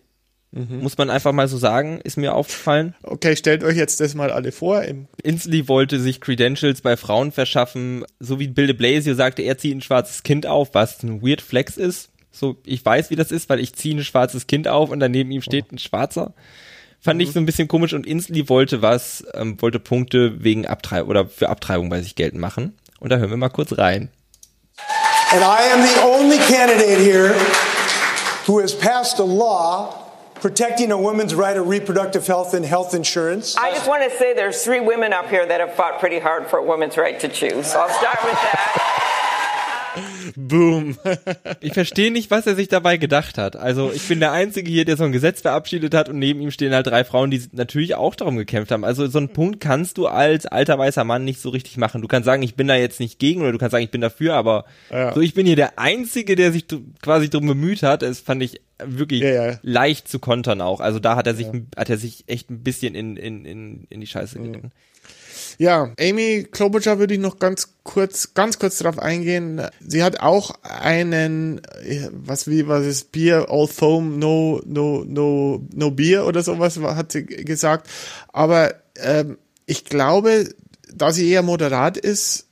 Mhm. 0.51 0.81
Muss 0.81 0.97
man 0.97 1.11
einfach 1.11 1.33
mal 1.33 1.47
so 1.47 1.59
sagen, 1.59 2.01
ist 2.03 2.17
mir 2.17 2.35
aufgefallen. 2.35 2.95
Okay, 3.03 3.37
stellt 3.37 3.63
euch 3.65 3.77
jetzt 3.77 4.01
das 4.01 4.15
mal 4.15 4.31
alle 4.31 4.51
vor. 4.51 4.83
Inslee 5.23 5.69
wollte 5.69 6.01
sich 6.01 6.21
Credentials 6.21 6.81
bei 6.81 6.97
Frauen 6.97 7.33
verschaffen, 7.33 8.05
so 8.19 8.41
wie 8.41 8.49
Bill 8.49 8.67
de 8.67 8.77
Blasio 8.77 9.15
sagte, 9.15 9.43
er 9.43 9.59
zieht 9.59 9.77
ein 9.77 9.83
schwarzes 9.83 10.23
Kind 10.23 10.47
auf, 10.47 10.75
was 10.75 11.03
ein 11.03 11.23
weird 11.23 11.43
Flex 11.43 11.77
ist. 11.77 12.11
So, 12.31 12.57
ich 12.65 12.85
weiß, 12.85 13.11
wie 13.11 13.17
das 13.17 13.31
ist, 13.31 13.49
weil 13.49 13.61
ich 13.61 13.75
ziehe 13.75 13.97
ein 13.97 14.05
schwarzes 14.05 14.47
Kind 14.47 14.69
auf 14.69 14.91
und 14.91 15.01
daneben 15.01 15.31
ihm 15.31 15.43
steht 15.43 15.71
ein 15.73 15.79
schwarzer. 15.79 16.35
Fand 17.01 17.19
mhm. 17.19 17.27
ich 17.27 17.33
so 17.33 17.41
ein 17.41 17.47
bisschen 17.47 17.69
komisch 17.69 17.93
und 17.93 18.07
Inslee 18.07 18.49
wollte 18.49 18.81
was, 18.81 19.25
ähm, 19.35 19.61
wollte 19.61 19.79
Punkte 19.79 20.43
wegen 20.43 20.67
Abtreibung 20.67 21.11
oder 21.11 21.27
für 21.27 21.49
Abtreibung 21.51 21.91
bei 21.91 22.01
sich 22.01 22.15
geltend 22.15 22.41
machen. 22.41 22.75
Und 23.01 23.11
da 23.11 23.19
hören 23.19 23.31
wir 23.31 23.37
mal 23.37 23.49
kurz 23.51 23.77
rein. 23.77 24.11
And 25.31 25.43
I 25.43 25.73
am 25.75 25.83
the 25.83 26.01
only 26.01 26.39
candidate 26.39 27.01
here 27.01 27.35
who 28.47 28.61
has 28.61 28.75
passed 28.75 29.21
a 29.21 29.25
law 29.25 30.08
protecting 30.41 30.93
a 30.93 30.99
woman's 30.99 31.35
right 31.35 31.57
of 31.57 31.69
reproductive 31.69 32.27
health 32.27 32.55
and 32.55 32.65
health 32.65 32.95
insurance. 32.95 33.57
I 33.57 33.71
just 33.71 33.89
want 33.89 34.03
to 34.11 34.17
say 34.17 34.35
there's 34.35 34.63
three 34.65 34.81
women 34.81 35.13
up 35.13 35.29
here 35.29 35.47
that 35.47 35.61
have 35.61 35.75
fought 35.75 36.01
pretty 36.01 36.19
hard 36.19 36.47
for 36.47 36.59
a 36.59 36.65
woman's 36.65 36.97
right 36.97 37.19
to 37.21 37.29
choose. 37.29 37.73
So 37.73 37.81
I'll 37.81 37.89
start 37.89 38.19
with 38.25 38.35
that. 38.35 39.05
Boom. 40.37 40.97
ich 41.61 41.73
verstehe 41.73 42.11
nicht, 42.11 42.31
was 42.31 42.47
er 42.47 42.55
sich 42.55 42.69
dabei 42.69 42.97
gedacht 42.97 43.39
hat. 43.39 43.57
Also 43.57 43.91
ich 43.93 44.07
bin 44.07 44.21
der 44.21 44.33
Einzige 44.33 44.71
hier, 44.71 44.85
der 44.85 44.97
so 44.97 45.05
ein 45.05 45.13
Gesetz 45.13 45.41
verabschiedet 45.41 45.95
hat 45.95 46.09
und 46.09 46.19
neben 46.19 46.41
ihm 46.41 46.51
stehen 46.51 46.75
halt 46.75 46.87
drei 46.87 47.05
Frauen, 47.05 47.31
die 47.31 47.43
natürlich 47.53 47.95
auch 47.95 48.15
darum 48.15 48.37
gekämpft 48.37 48.71
haben. 48.71 48.85
Also 48.85 49.07
so 49.07 49.19
einen 49.19 49.31
Punkt 49.31 49.61
kannst 49.61 49.99
du 49.99 50.07
als 50.07 50.47
alter 50.47 50.79
weißer 50.79 51.05
Mann 51.05 51.25
nicht 51.25 51.41
so 51.41 51.51
richtig 51.51 51.77
machen. 51.77 52.03
Du 52.03 52.09
kannst 52.09 52.27
sagen, 52.27 52.43
ich 52.43 52.55
bin 52.55 52.69
da 52.69 52.77
jetzt 52.77 53.01
nicht 53.01 53.19
gegen 53.19 53.41
oder 53.41 53.53
du 53.53 53.59
kannst 53.59 53.73
sagen, 53.73 53.85
ich 53.85 53.91
bin 53.91 54.01
dafür, 54.01 54.35
aber 54.35 54.65
ja. 54.91 55.13
so 55.13 55.21
ich 55.21 55.35
bin 55.35 55.47
hier 55.47 55.57
der 55.57 55.79
Einzige, 55.79 56.37
der 56.37 56.53
sich 56.53 56.67
quasi 57.03 57.31
drum 57.31 57.47
bemüht 57.47 57.83
hat. 57.83 58.03
Das 58.03 58.21
fand 58.21 58.43
ich 58.43 58.61
wirklich 58.85 59.23
ja, 59.23 59.51
ja. 59.51 59.59
leicht 59.63 60.09
zu 60.09 60.19
kontern 60.19 60.61
auch. 60.61 60.81
Also 60.81 60.99
da 60.99 61.17
hat 61.17 61.27
er 61.27 61.35
sich, 61.35 61.49
hat 61.77 61.91
er 61.91 61.99
sich 61.99 62.25
echt 62.27 62.51
ein 62.51 62.63
bisschen 62.63 62.95
in, 62.95 63.17
in, 63.17 63.45
in, 63.45 63.87
in 63.89 64.01
die 64.01 64.07
Scheiße 64.07 64.39
geritten. 64.39 64.73
Ja, 65.59 65.93
Amy 65.99 66.47
Klobuchar 66.51 67.01
würde 67.01 67.15
ich 67.15 67.21
noch 67.21 67.41
ganz 67.41 67.75
kurz, 67.83 68.35
ganz 68.35 68.61
kurz 68.61 68.79
darauf 68.79 68.99
eingehen. 69.01 69.61
Sie 69.81 70.05
hat 70.05 70.21
auch 70.21 70.53
einen, 70.63 71.61
was 72.13 72.47
wie 72.47 72.69
was 72.69 72.87
ist 72.87 73.11
Bier, 73.11 73.47
all 73.49 73.67
foam, 73.67 74.21
no, 74.21 74.61
no, 74.65 75.05
no, 75.05 75.67
no 75.75 75.91
Bier 75.91 76.27
oder 76.27 76.45
sowas 76.45 76.79
hat 76.79 77.11
sie 77.11 77.27
gesagt. 77.27 77.89
Aber 78.33 78.75
ähm, 78.97 79.39
ich 79.67 79.85
glaube, 79.85 80.49
da 80.95 81.13
sie 81.13 81.29
eher 81.29 81.43
moderat 81.43 81.97
ist, 81.97 82.47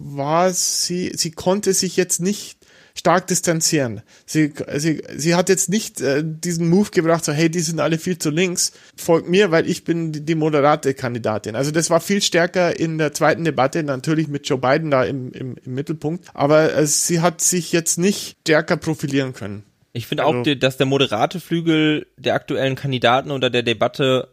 war 0.00 0.52
sie, 0.52 1.12
sie 1.16 1.32
konnte 1.32 1.74
sich 1.74 1.96
jetzt 1.96 2.20
nicht 2.20 2.61
stark 2.94 3.26
distanzieren. 3.26 4.02
Sie, 4.26 4.52
sie, 4.76 5.02
sie 5.16 5.34
hat 5.34 5.48
jetzt 5.48 5.68
nicht 5.68 6.00
äh, 6.00 6.22
diesen 6.24 6.68
Move 6.68 6.90
gebracht, 6.90 7.24
so 7.24 7.32
hey, 7.32 7.50
die 7.50 7.60
sind 7.60 7.80
alle 7.80 7.98
viel 7.98 8.18
zu 8.18 8.30
links, 8.30 8.72
folgt 8.96 9.28
mir, 9.28 9.50
weil 9.50 9.68
ich 9.68 9.84
bin 9.84 10.12
die, 10.12 10.24
die 10.24 10.34
moderate 10.34 10.94
Kandidatin. 10.94 11.56
Also 11.56 11.70
das 11.70 11.90
war 11.90 12.00
viel 12.00 12.22
stärker 12.22 12.78
in 12.78 12.98
der 12.98 13.12
zweiten 13.12 13.44
Debatte, 13.44 13.82
natürlich 13.82 14.28
mit 14.28 14.48
Joe 14.48 14.58
Biden 14.58 14.90
da 14.90 15.04
im, 15.04 15.32
im, 15.32 15.56
im 15.64 15.74
Mittelpunkt, 15.74 16.26
aber 16.34 16.74
äh, 16.74 16.86
sie 16.86 17.20
hat 17.20 17.40
sich 17.40 17.72
jetzt 17.72 17.98
nicht 17.98 18.36
stärker 18.42 18.76
profilieren 18.76 19.32
können. 19.32 19.64
Ich 19.92 20.06
finde 20.06 20.24
also, 20.24 20.50
auch, 20.50 20.58
dass 20.58 20.76
der 20.78 20.86
moderate 20.86 21.38
Flügel 21.38 22.06
der 22.16 22.34
aktuellen 22.34 22.76
Kandidaten 22.76 23.30
unter 23.30 23.50
der 23.50 23.62
Debatte 23.62 24.28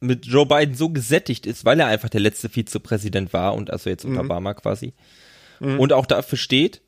mit 0.00 0.26
Joe 0.26 0.46
Biden 0.46 0.74
so 0.74 0.90
gesättigt 0.90 1.46
ist, 1.46 1.64
weil 1.64 1.80
er 1.80 1.86
einfach 1.86 2.08
der 2.08 2.20
letzte 2.20 2.48
Vizepräsident 2.48 3.32
war 3.32 3.54
und 3.54 3.70
also 3.70 3.88
jetzt 3.88 4.04
unter 4.04 4.22
mhm. 4.22 4.30
Obama 4.30 4.54
quasi. 4.54 4.92
Mhm. 5.60 5.78
Und 5.78 5.92
auch 5.92 6.06
dafür 6.06 6.36
steht, 6.36 6.82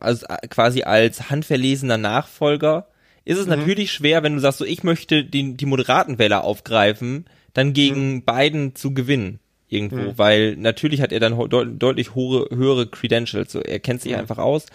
also 0.00 0.26
quasi 0.50 0.82
als 0.82 1.30
handverlesener 1.30 1.98
Nachfolger, 1.98 2.88
ist 3.24 3.38
es 3.38 3.46
mhm. 3.46 3.56
natürlich 3.56 3.92
schwer, 3.92 4.22
wenn 4.22 4.34
du 4.34 4.40
sagst, 4.40 4.58
so 4.58 4.64
ich 4.64 4.82
möchte 4.82 5.24
die, 5.24 5.54
die 5.54 5.66
moderaten 5.66 6.18
Wähler 6.18 6.44
aufgreifen, 6.44 7.26
dann 7.52 7.72
gegen 7.72 8.14
mhm. 8.14 8.22
Biden 8.22 8.74
zu 8.74 8.94
gewinnen 8.94 9.40
irgendwo, 9.68 9.96
mhm. 9.96 10.12
weil 10.18 10.56
natürlich 10.56 11.02
hat 11.02 11.12
er 11.12 11.20
dann 11.20 11.36
deut 11.36 11.68
deutlich 11.78 12.14
hohe, 12.14 12.48
höhere 12.50 12.86
Credentials, 12.86 13.52
so 13.52 13.60
er 13.60 13.78
kennt 13.78 14.00
sich 14.00 14.12
mhm. 14.12 14.18
einfach 14.18 14.38
aus. 14.38 14.66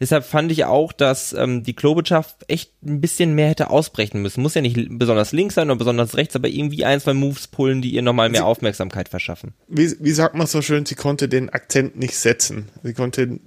Deshalb 0.00 0.24
fand 0.24 0.52
ich 0.52 0.64
auch, 0.64 0.92
dass 0.92 1.32
ähm, 1.32 1.62
die 1.62 1.72
Klobuchar 1.74 2.26
echt 2.48 2.70
ein 2.84 3.00
bisschen 3.00 3.34
mehr 3.34 3.48
hätte 3.48 3.70
ausbrechen 3.70 4.20
müssen. 4.20 4.42
Muss 4.42 4.54
ja 4.54 4.60
nicht 4.60 4.76
besonders 4.90 5.32
links 5.32 5.54
sein 5.54 5.70
oder 5.70 5.78
besonders 5.78 6.16
rechts, 6.16 6.36
aber 6.36 6.48
irgendwie 6.48 6.84
ein, 6.84 7.00
zwei 7.00 7.14
Moves 7.14 7.48
pullen, 7.48 7.82
die 7.82 7.94
ihr 7.94 8.02
nochmal 8.02 8.28
mehr 8.28 8.42
sie, 8.42 8.46
Aufmerksamkeit 8.46 9.08
verschaffen. 9.08 9.54
Wie, 9.68 9.90
wie 10.00 10.12
sagt 10.12 10.34
man 10.34 10.46
so 10.46 10.60
schön, 10.60 10.84
sie 10.84 10.96
konnte 10.96 11.28
den 11.28 11.48
Akzent 11.48 11.96
nicht 11.96 12.16
setzen. 12.16 12.68
Sie 12.82 12.92
konnte 12.92 13.40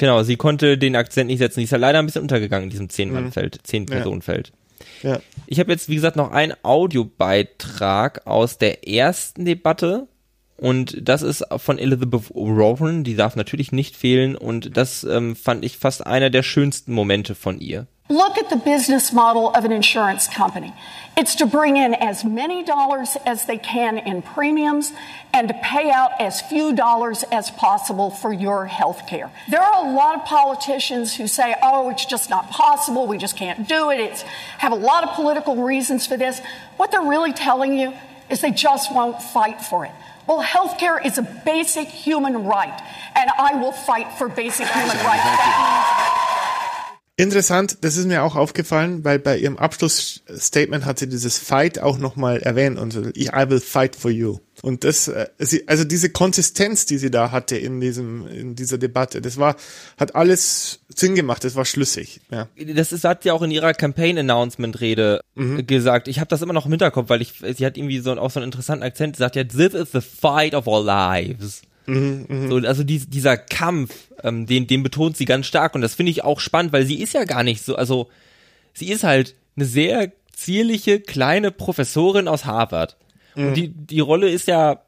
Genau, 0.00 0.22
sie 0.22 0.36
konnte 0.36 0.78
den 0.78 0.96
Akzent 0.96 1.26
nicht 1.26 1.40
setzen. 1.40 1.60
Die 1.60 1.64
ist 1.64 1.72
ja 1.72 1.76
leider 1.76 1.98
ein 1.98 2.06
bisschen 2.06 2.22
untergegangen 2.22 2.64
in 2.64 2.70
diesem 2.70 2.88
Zehn-Mann-Feld, 2.88 3.56
mhm. 3.56 3.64
Zehn-Personen-Feld. 3.64 4.50
Ja. 5.02 5.20
Ich 5.46 5.60
habe 5.60 5.70
jetzt, 5.72 5.90
wie 5.90 5.94
gesagt, 5.94 6.16
noch 6.16 6.30
einen 6.30 6.54
Audiobeitrag 6.62 8.26
aus 8.26 8.56
der 8.56 8.88
ersten 8.88 9.44
Debatte. 9.44 10.08
Und 10.56 11.06
das 11.06 11.20
ist 11.20 11.44
von 11.58 11.78
Elizabeth 11.78 12.30
Warren, 12.30 13.04
die 13.04 13.14
darf 13.14 13.36
natürlich 13.36 13.72
nicht 13.72 13.94
fehlen. 13.94 14.36
Und 14.36 14.74
das 14.78 15.04
ähm, 15.04 15.36
fand 15.36 15.66
ich 15.66 15.76
fast 15.76 16.06
einer 16.06 16.30
der 16.30 16.44
schönsten 16.44 16.94
Momente 16.94 17.34
von 17.34 17.60
ihr. 17.60 17.86
Look 18.10 18.38
at 18.38 18.50
the 18.50 18.56
business 18.56 19.12
model 19.12 19.50
of 19.54 19.64
an 19.64 19.70
insurance 19.70 20.26
company. 20.26 20.74
It's 21.16 21.36
to 21.36 21.46
bring 21.46 21.76
in 21.76 21.94
as 21.94 22.24
many 22.24 22.64
dollars 22.64 23.16
as 23.24 23.46
they 23.46 23.56
can 23.56 23.98
in 23.98 24.20
premiums 24.20 24.92
and 25.32 25.46
to 25.46 25.54
pay 25.54 25.92
out 25.92 26.20
as 26.20 26.40
few 26.40 26.74
dollars 26.74 27.22
as 27.30 27.52
possible 27.52 28.10
for 28.10 28.32
your 28.32 28.66
health 28.66 29.06
care. 29.06 29.30
There 29.48 29.62
are 29.62 29.86
a 29.86 29.92
lot 29.92 30.16
of 30.16 30.24
politicians 30.24 31.14
who 31.14 31.28
say, 31.28 31.54
oh, 31.62 31.88
it's 31.90 32.04
just 32.04 32.30
not 32.30 32.50
possible, 32.50 33.06
we 33.06 33.16
just 33.16 33.36
can't 33.36 33.68
do 33.68 33.90
it, 33.90 34.00
it's 34.00 34.22
have 34.58 34.72
a 34.72 34.76
lot 34.76 35.04
of 35.04 35.10
political 35.10 35.62
reasons 35.62 36.04
for 36.04 36.16
this. 36.16 36.40
What 36.78 36.90
they're 36.90 37.00
really 37.02 37.32
telling 37.32 37.78
you 37.78 37.92
is 38.28 38.40
they 38.40 38.50
just 38.50 38.92
won't 38.92 39.22
fight 39.22 39.60
for 39.62 39.84
it. 39.84 39.92
Well, 40.26 40.42
healthcare 40.42 41.04
is 41.04 41.16
a 41.16 41.22
basic 41.44 41.86
human 41.86 42.44
right, 42.44 42.82
and 43.14 43.30
I 43.38 43.54
will 43.54 43.72
fight 43.72 44.18
for 44.18 44.28
basic 44.28 44.66
human 44.66 44.96
rights. 44.96 46.26
Interessant, 47.20 47.78
das 47.82 47.96
ist 47.96 48.06
mir 48.06 48.22
auch 48.22 48.34
aufgefallen, 48.34 49.04
weil 49.04 49.18
bei 49.18 49.36
ihrem 49.38 49.58
Abschlussstatement 49.58 50.84
hat 50.84 50.98
sie 50.98 51.08
dieses 51.08 51.38
Fight 51.38 51.78
auch 51.78 51.98
nochmal 51.98 52.40
erwähnt 52.40 52.78
und 52.78 52.92
so, 52.92 53.00
I 53.00 53.30
will 53.48 53.60
fight 53.60 53.94
for 53.94 54.10
you. 54.10 54.38
Und 54.62 54.84
das, 54.84 55.08
äh, 55.08 55.28
also 55.66 55.84
diese 55.84 56.10
Konsistenz, 56.10 56.86
die 56.86 56.98
sie 56.98 57.10
da 57.10 57.30
hatte 57.30 57.56
in 57.56 57.80
diesem, 57.80 58.26
in 58.26 58.54
dieser 58.54 58.78
Debatte, 58.78 59.20
das 59.20 59.38
war, 59.38 59.56
hat 59.96 60.14
alles 60.14 60.80
Sinn 60.88 61.14
gemacht, 61.14 61.44
das 61.44 61.56
war 61.56 61.64
schlüssig. 61.64 62.20
Ja. 62.30 62.48
Das 62.74 62.92
ist, 62.92 63.04
hat 63.04 63.22
sie 63.22 63.30
auch 63.30 63.42
in 63.42 63.50
ihrer 63.50 63.74
Campaign-Announcement-Rede 63.74 65.20
mhm. 65.34 65.66
gesagt. 65.66 66.08
Ich 66.08 66.20
habe 66.20 66.28
das 66.28 66.42
immer 66.42 66.52
noch 66.52 66.66
im 66.66 66.72
Hinterkopf, 66.72 67.08
weil 67.08 67.22
ich, 67.22 67.34
sie 67.56 67.64
hat 67.64 67.76
irgendwie 67.76 68.00
so 68.00 68.12
auch 68.12 68.30
so 68.30 68.40
einen 68.40 68.48
interessanten 68.48 68.84
Akzent. 68.84 69.16
Sie 69.16 69.20
sagt 69.20 69.36
ja, 69.36 69.44
this 69.44 69.74
is 69.74 69.92
the 69.92 70.00
fight 70.00 70.54
of 70.54 70.66
our 70.66 70.82
lives. 70.82 71.62
Mhm, 71.86 72.26
mh. 72.28 72.48
so, 72.48 72.56
also 72.56 72.84
die, 72.84 72.98
dieser 72.98 73.36
Kampf, 73.36 73.94
ähm, 74.22 74.46
den, 74.46 74.66
den 74.66 74.82
betont 74.82 75.16
sie 75.16 75.24
ganz 75.24 75.46
stark 75.46 75.74
und 75.74 75.80
das 75.80 75.94
finde 75.94 76.10
ich 76.10 76.24
auch 76.24 76.40
spannend, 76.40 76.72
weil 76.72 76.84
sie 76.84 77.00
ist 77.00 77.14
ja 77.14 77.24
gar 77.24 77.42
nicht 77.42 77.64
so, 77.64 77.76
also 77.76 78.08
sie 78.74 78.90
ist 78.90 79.04
halt 79.04 79.34
eine 79.56 79.64
sehr 79.64 80.12
zierliche 80.32 81.00
kleine 81.00 81.50
Professorin 81.50 82.28
aus 82.28 82.44
Harvard. 82.44 82.96
Mhm. 83.34 83.46
Und 83.46 83.54
die, 83.54 83.68
die 83.68 84.00
Rolle 84.00 84.30
ist 84.30 84.46
ja 84.48 84.82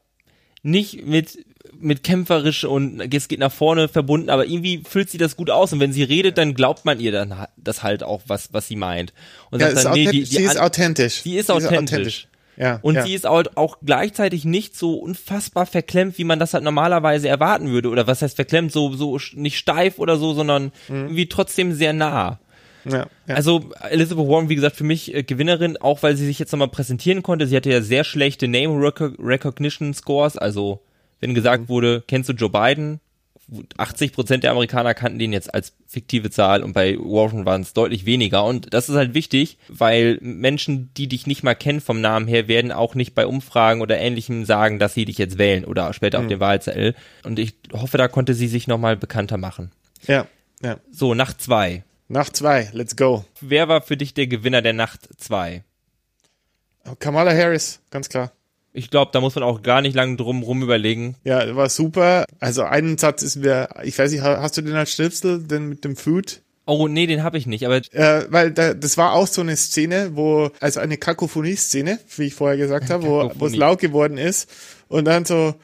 nicht 0.63 1.05
mit 1.05 1.37
mit 1.79 2.03
kämpferisch 2.03 2.63
und 2.63 3.13
es 3.13 3.27
geht 3.27 3.39
nach 3.39 3.51
vorne 3.51 3.87
verbunden, 3.87 4.29
aber 4.29 4.45
irgendwie 4.45 4.83
füllt 4.87 5.09
sie 5.09 5.17
das 5.17 5.35
gut 5.35 5.49
aus 5.49 5.73
und 5.73 5.79
wenn 5.79 5.91
sie 5.91 6.03
redet, 6.03 6.37
dann 6.37 6.53
glaubt 6.53 6.85
man 6.85 6.99
ihr 6.99 7.11
dann 7.11 7.47
das 7.57 7.83
halt 7.83 8.03
auch, 8.03 8.21
was, 8.27 8.53
was 8.53 8.67
sie 8.67 8.75
meint. 8.75 9.13
Und 9.49 9.61
ja, 9.61 9.71
sagt 9.71 9.85
dann, 9.85 9.93
nee, 9.93 10.05
die, 10.05 10.23
die 10.23 10.25
sie 10.25 10.43
ist 10.43 10.59
authentisch. 10.59 11.21
Sie 11.21 11.35
ist 11.35 11.51
authentisch. 11.51 12.27
Ja, 12.57 12.79
und 12.81 12.95
ja. 12.95 13.03
sie 13.03 13.13
ist 13.13 13.25
auch, 13.25 13.43
auch 13.55 13.77
gleichzeitig 13.83 14.45
nicht 14.45 14.75
so 14.77 14.95
unfassbar 14.95 15.65
verklemmt, 15.65 16.17
wie 16.17 16.23
man 16.23 16.39
das 16.39 16.53
halt 16.53 16.63
normalerweise 16.63 17.27
erwarten 17.27 17.69
würde. 17.69 17.89
Oder 17.89 18.07
was 18.07 18.21
heißt 18.21 18.35
verklemmt, 18.35 18.71
so, 18.71 18.93
so 18.93 19.17
nicht 19.33 19.57
steif 19.57 19.99
oder 19.99 20.17
so, 20.17 20.33
sondern 20.33 20.71
mhm. 20.87 20.95
irgendwie 20.95 21.29
trotzdem 21.29 21.73
sehr 21.73 21.93
nah. 21.93 22.39
Ja, 22.85 23.07
ja. 23.27 23.35
Also 23.35 23.71
Elizabeth 23.89 24.27
Warren, 24.27 24.49
wie 24.49 24.55
gesagt, 24.55 24.75
für 24.75 24.83
mich 24.83 25.13
äh, 25.13 25.23
Gewinnerin, 25.23 25.77
auch 25.77 26.03
weil 26.03 26.15
sie 26.15 26.25
sich 26.25 26.37
jetzt 26.39 26.51
nochmal 26.51 26.67
präsentieren 26.67 27.23
konnte. 27.23 27.47
Sie 27.47 27.55
hatte 27.55 27.69
ja 27.69 27.81
sehr 27.81 28.03
schlechte 28.03 28.47
Name 28.47 28.93
Recognition 29.19 29.93
Scores, 29.93 30.37
also 30.37 30.81
wenn 31.19 31.33
gesagt 31.33 31.63
mhm. 31.63 31.69
wurde, 31.69 32.03
kennst 32.07 32.29
du 32.29 32.33
Joe 32.33 32.49
Biden? 32.49 32.99
80 33.77 34.13
Prozent 34.13 34.43
der 34.43 34.51
Amerikaner 34.51 34.93
kannten 34.93 35.19
den 35.19 35.33
jetzt 35.33 35.53
als 35.53 35.73
fiktive 35.87 36.29
Zahl 36.29 36.63
und 36.63 36.73
bei 36.73 36.97
Warren 36.97 37.45
waren 37.45 37.61
es 37.61 37.73
deutlich 37.73 38.05
weniger. 38.05 38.45
Und 38.45 38.73
das 38.73 38.89
ist 38.89 38.95
halt 38.95 39.13
wichtig, 39.13 39.57
weil 39.67 40.17
Menschen, 40.21 40.91
die 40.95 41.07
dich 41.07 41.27
nicht 41.27 41.43
mal 41.43 41.55
kennen 41.55 41.81
vom 41.81 42.01
Namen 42.01 42.27
her, 42.27 42.47
werden 42.47 42.71
auch 42.71 42.95
nicht 42.95 43.13
bei 43.15 43.27
Umfragen 43.27 43.81
oder 43.81 43.99
Ähnlichem 43.99 44.45
sagen, 44.45 44.79
dass 44.79 44.93
sie 44.93 45.05
dich 45.05 45.17
jetzt 45.17 45.37
wählen 45.37 45.65
oder 45.65 45.93
später 45.93 46.19
mhm. 46.19 46.25
auf 46.25 46.29
dem 46.29 46.39
Wahlzettel. 46.39 46.95
Und 47.23 47.39
ich 47.39 47.55
hoffe, 47.73 47.97
da 47.97 48.07
konnte 48.07 48.33
sie 48.33 48.47
sich 48.47 48.67
nochmal 48.67 48.95
bekannter 48.97 49.37
machen. 49.37 49.71
Ja, 50.07 50.27
ja. 50.61 50.77
So, 50.91 51.13
Nacht 51.13 51.41
zwei. 51.41 51.83
Nacht 52.07 52.35
zwei, 52.35 52.69
let's 52.73 52.95
go. 52.95 53.25
Wer 53.41 53.67
war 53.67 53.81
für 53.81 53.97
dich 53.97 54.13
der 54.13 54.27
Gewinner 54.27 54.61
der 54.61 54.73
Nacht 54.73 55.09
zwei? 55.17 55.63
Kamala 56.99 57.33
Harris, 57.33 57.79
ganz 57.91 58.09
klar. 58.09 58.31
Ich 58.73 58.89
glaube, 58.89 59.11
da 59.13 59.21
muss 59.21 59.35
man 59.35 59.43
auch 59.43 59.61
gar 59.61 59.81
nicht 59.81 59.95
lange 59.95 60.15
drum 60.15 60.41
rum 60.41 60.63
überlegen. 60.63 61.15
Ja, 61.23 61.55
war 61.55 61.69
super. 61.69 62.25
Also 62.39 62.63
einen 62.63 62.97
Satz 62.97 63.21
ist 63.21 63.35
mir, 63.35 63.69
ich 63.83 63.97
weiß 63.97 64.11
nicht, 64.11 64.23
hast 64.23 64.57
du 64.57 64.61
den 64.61 64.73
als 64.73 64.91
Schnipsel, 64.91 65.43
denn 65.43 65.69
mit 65.69 65.85
dem 65.85 65.95
Food? 65.95 66.41
Oh, 66.65 66.87
nee, 66.87 67.05
den 67.05 67.23
habe 67.23 67.37
ich 67.37 67.45
nicht, 67.45 67.65
aber. 67.65 67.77
Äh, 67.91 68.25
weil 68.29 68.51
da, 68.51 68.73
das 68.73 68.97
war 68.97 69.13
auch 69.13 69.27
so 69.27 69.41
eine 69.41 69.57
Szene, 69.57 70.11
wo, 70.13 70.49
also 70.59 70.79
eine 70.79 70.97
Kakophonie-Szene, 70.97 71.99
wie 72.15 72.23
ich 72.23 72.35
vorher 72.35 72.57
gesagt 72.57 72.89
habe, 72.89 73.03
wo 73.03 73.31
wo 73.35 73.45
es 73.45 73.55
laut 73.55 73.79
geworden 73.79 74.17
ist. 74.17 74.49
Und 74.87 75.05
dann 75.05 75.25
so, 75.25 75.55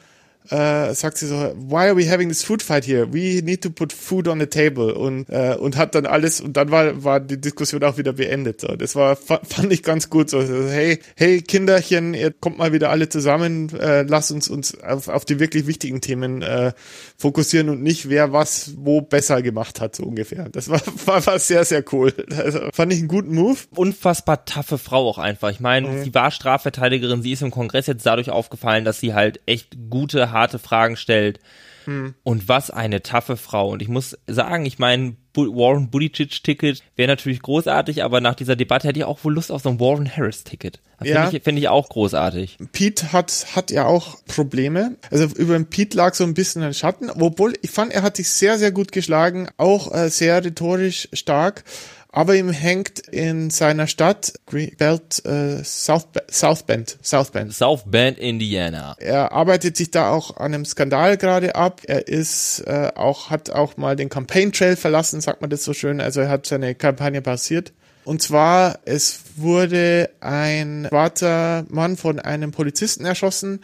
äh, 0.48 0.94
sagt 0.94 1.18
sie 1.18 1.26
so, 1.26 1.34
why 1.34 1.86
are 1.86 1.96
we 1.96 2.10
having 2.10 2.28
this 2.28 2.42
food 2.42 2.62
fight 2.62 2.84
here? 2.84 3.12
We 3.12 3.40
need 3.42 3.62
to 3.62 3.70
put 3.70 3.92
food 3.92 4.26
on 4.26 4.40
the 4.40 4.46
table 4.46 4.94
und 4.94 5.28
äh, 5.28 5.54
und 5.54 5.76
hat 5.76 5.94
dann 5.94 6.06
alles 6.06 6.40
und 6.40 6.56
dann 6.56 6.70
war 6.70 7.04
war 7.04 7.20
die 7.20 7.40
Diskussion 7.40 7.84
auch 7.84 7.98
wieder 7.98 8.12
beendet. 8.12 8.62
So, 8.62 8.68
das 8.74 8.96
war 8.96 9.16
fand 9.16 9.72
ich 9.72 9.82
ganz 9.82 10.08
gut. 10.08 10.30
So, 10.30 10.40
hey 10.40 10.98
hey 11.14 11.42
Kinderchen, 11.42 12.14
ihr 12.14 12.32
kommt 12.32 12.58
mal 12.58 12.72
wieder 12.72 12.90
alle 12.90 13.08
zusammen, 13.08 13.70
äh, 13.78 14.02
lasst 14.02 14.32
uns 14.32 14.48
uns 14.48 14.80
auf, 14.80 15.08
auf 15.08 15.24
die 15.24 15.38
wirklich 15.38 15.66
wichtigen 15.66 16.00
Themen 16.00 16.42
äh, 16.42 16.72
fokussieren 17.18 17.68
und 17.68 17.82
nicht 17.82 18.08
wer 18.08 18.32
was 18.32 18.72
wo 18.78 19.02
besser 19.02 19.42
gemacht 19.42 19.80
hat 19.80 19.94
so 19.94 20.04
ungefähr. 20.04 20.48
Das 20.48 20.68
war 20.68 20.80
war, 21.06 21.26
war 21.26 21.38
sehr 21.38 21.64
sehr 21.64 21.84
cool. 21.92 22.12
Also, 22.36 22.60
fand 22.72 22.92
ich 22.92 23.00
einen 23.00 23.08
guten 23.08 23.34
Move. 23.34 23.58
Unfassbar 23.76 24.44
taffe 24.46 24.78
Frau 24.78 25.08
auch 25.08 25.18
einfach. 25.18 25.50
Ich 25.50 25.60
meine, 25.60 25.88
mhm. 25.88 26.04
sie 26.04 26.14
war 26.14 26.30
Strafverteidigerin, 26.30 27.22
sie 27.22 27.32
ist 27.32 27.42
im 27.42 27.50
Kongress 27.50 27.86
jetzt 27.86 28.06
dadurch 28.06 28.30
aufgefallen, 28.30 28.84
dass 28.84 29.00
sie 29.00 29.14
halt 29.14 29.40
echt 29.46 29.76
gute 29.90 30.29
harte 30.32 30.58
Fragen 30.58 30.96
stellt. 30.96 31.40
Hm. 31.84 32.14
Und 32.22 32.48
was 32.48 32.70
eine 32.70 33.02
taffe 33.02 33.36
Frau. 33.36 33.70
Und 33.70 33.82
ich 33.82 33.88
muss 33.88 34.16
sagen, 34.26 34.66
ich 34.66 34.78
meine, 34.78 35.16
Warren 35.34 35.90
Buttigieg-Ticket 35.90 36.82
wäre 36.96 37.08
natürlich 37.08 37.40
großartig, 37.40 38.02
aber 38.02 38.20
nach 38.20 38.34
dieser 38.34 38.56
Debatte 38.56 38.88
hätte 38.88 38.98
ich 38.98 39.04
auch 39.04 39.24
wohl 39.24 39.34
Lust 39.34 39.50
auf 39.52 39.62
so 39.62 39.70
ein 39.70 39.80
Warren 39.80 40.10
Harris-Ticket. 40.14 40.80
Das 40.98 41.08
ja. 41.08 41.22
finde 41.22 41.36
ich, 41.36 41.42
find 41.44 41.58
ich 41.58 41.68
auch 41.68 41.88
großartig. 41.88 42.58
Pete 42.72 43.12
hat, 43.12 43.46
hat 43.54 43.70
ja 43.70 43.86
auch 43.86 44.22
Probleme. 44.26 44.96
Also 45.10 45.24
über 45.36 45.54
den 45.54 45.66
Pete 45.66 45.96
lag 45.96 46.14
so 46.14 46.24
ein 46.24 46.34
bisschen 46.34 46.62
ein 46.62 46.74
Schatten, 46.74 47.10
obwohl 47.10 47.54
ich 47.62 47.70
fand, 47.70 47.92
er 47.92 48.02
hat 48.02 48.16
sich 48.16 48.28
sehr, 48.28 48.58
sehr 48.58 48.72
gut 48.72 48.92
geschlagen, 48.92 49.48
auch 49.56 49.94
äh, 49.94 50.10
sehr 50.10 50.44
rhetorisch 50.44 51.08
stark 51.12 51.64
aber 52.12 52.34
ihm 52.34 52.50
hängt 52.50 52.98
in 52.98 53.50
seiner 53.50 53.86
Stadt 53.86 54.32
Belt 54.78 55.24
äh, 55.24 55.62
South, 55.62 56.08
South 56.30 56.64
Bend, 56.64 56.98
South 57.02 57.30
Bend. 57.30 57.54
South 57.54 57.84
Bend, 57.86 58.18
Indiana. 58.18 58.96
Er 58.98 59.32
arbeitet 59.32 59.76
sich 59.76 59.90
da 59.90 60.10
auch 60.10 60.36
an 60.36 60.54
einem 60.54 60.64
Skandal 60.64 61.16
gerade 61.16 61.54
ab. 61.54 61.82
Er 61.86 62.08
ist 62.08 62.60
äh, 62.66 62.90
auch 62.94 63.30
hat 63.30 63.50
auch 63.50 63.76
mal 63.76 63.94
den 63.94 64.08
Campaign 64.08 64.52
Trail 64.52 64.76
verlassen, 64.76 65.20
sagt 65.20 65.40
man 65.40 65.50
das 65.50 65.64
so 65.64 65.72
schön. 65.72 66.00
Also 66.00 66.20
er 66.20 66.28
hat 66.28 66.46
seine 66.46 66.74
Kampagne 66.74 67.22
passiert. 67.22 67.72
Und 68.04 68.22
zwar, 68.22 68.80
es 68.86 69.20
wurde 69.36 70.10
ein 70.20 70.86
schwarzer 70.88 71.64
Mann 71.68 71.96
von 71.96 72.18
einem 72.18 72.50
Polizisten 72.50 73.04
erschossen. 73.04 73.60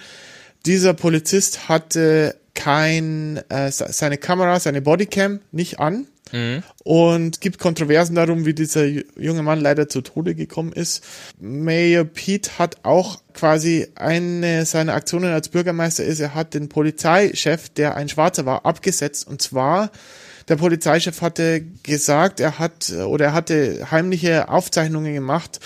Dieser 0.66 0.94
Polizist 0.94 1.68
hatte 1.68 2.36
kein 2.54 3.40
äh, 3.48 3.70
seine 3.72 4.18
Kamera, 4.18 4.60
seine 4.60 4.82
Bodycam 4.82 5.40
nicht 5.52 5.80
an 5.80 6.06
Mhm. 6.32 6.62
Und 6.82 7.40
gibt 7.40 7.58
Kontroversen 7.58 8.16
darum, 8.16 8.46
wie 8.46 8.54
dieser 8.54 8.84
junge 8.84 9.42
Mann 9.42 9.60
leider 9.60 9.88
zu 9.88 10.00
Tode 10.00 10.34
gekommen 10.34 10.72
ist. 10.72 11.04
Mayor 11.40 12.04
Pete 12.04 12.58
hat 12.58 12.78
auch 12.82 13.20
quasi 13.32 13.88
eine 13.94 14.64
seiner 14.64 14.94
Aktionen 14.94 15.32
als 15.32 15.48
Bürgermeister 15.48 16.04
ist, 16.04 16.20
er 16.20 16.34
hat 16.34 16.54
den 16.54 16.68
Polizeichef, 16.68 17.68
der 17.68 17.96
ein 17.96 18.08
Schwarzer 18.08 18.46
war, 18.46 18.66
abgesetzt. 18.66 19.26
Und 19.26 19.42
zwar, 19.42 19.90
der 20.48 20.56
Polizeichef 20.56 21.22
hatte 21.22 21.64
gesagt, 21.82 22.40
er 22.40 22.58
hat 22.58 22.92
oder 22.92 23.26
er 23.26 23.32
hatte 23.32 23.88
heimliche 23.90 24.48
Aufzeichnungen 24.48 25.14
gemacht, 25.14 25.60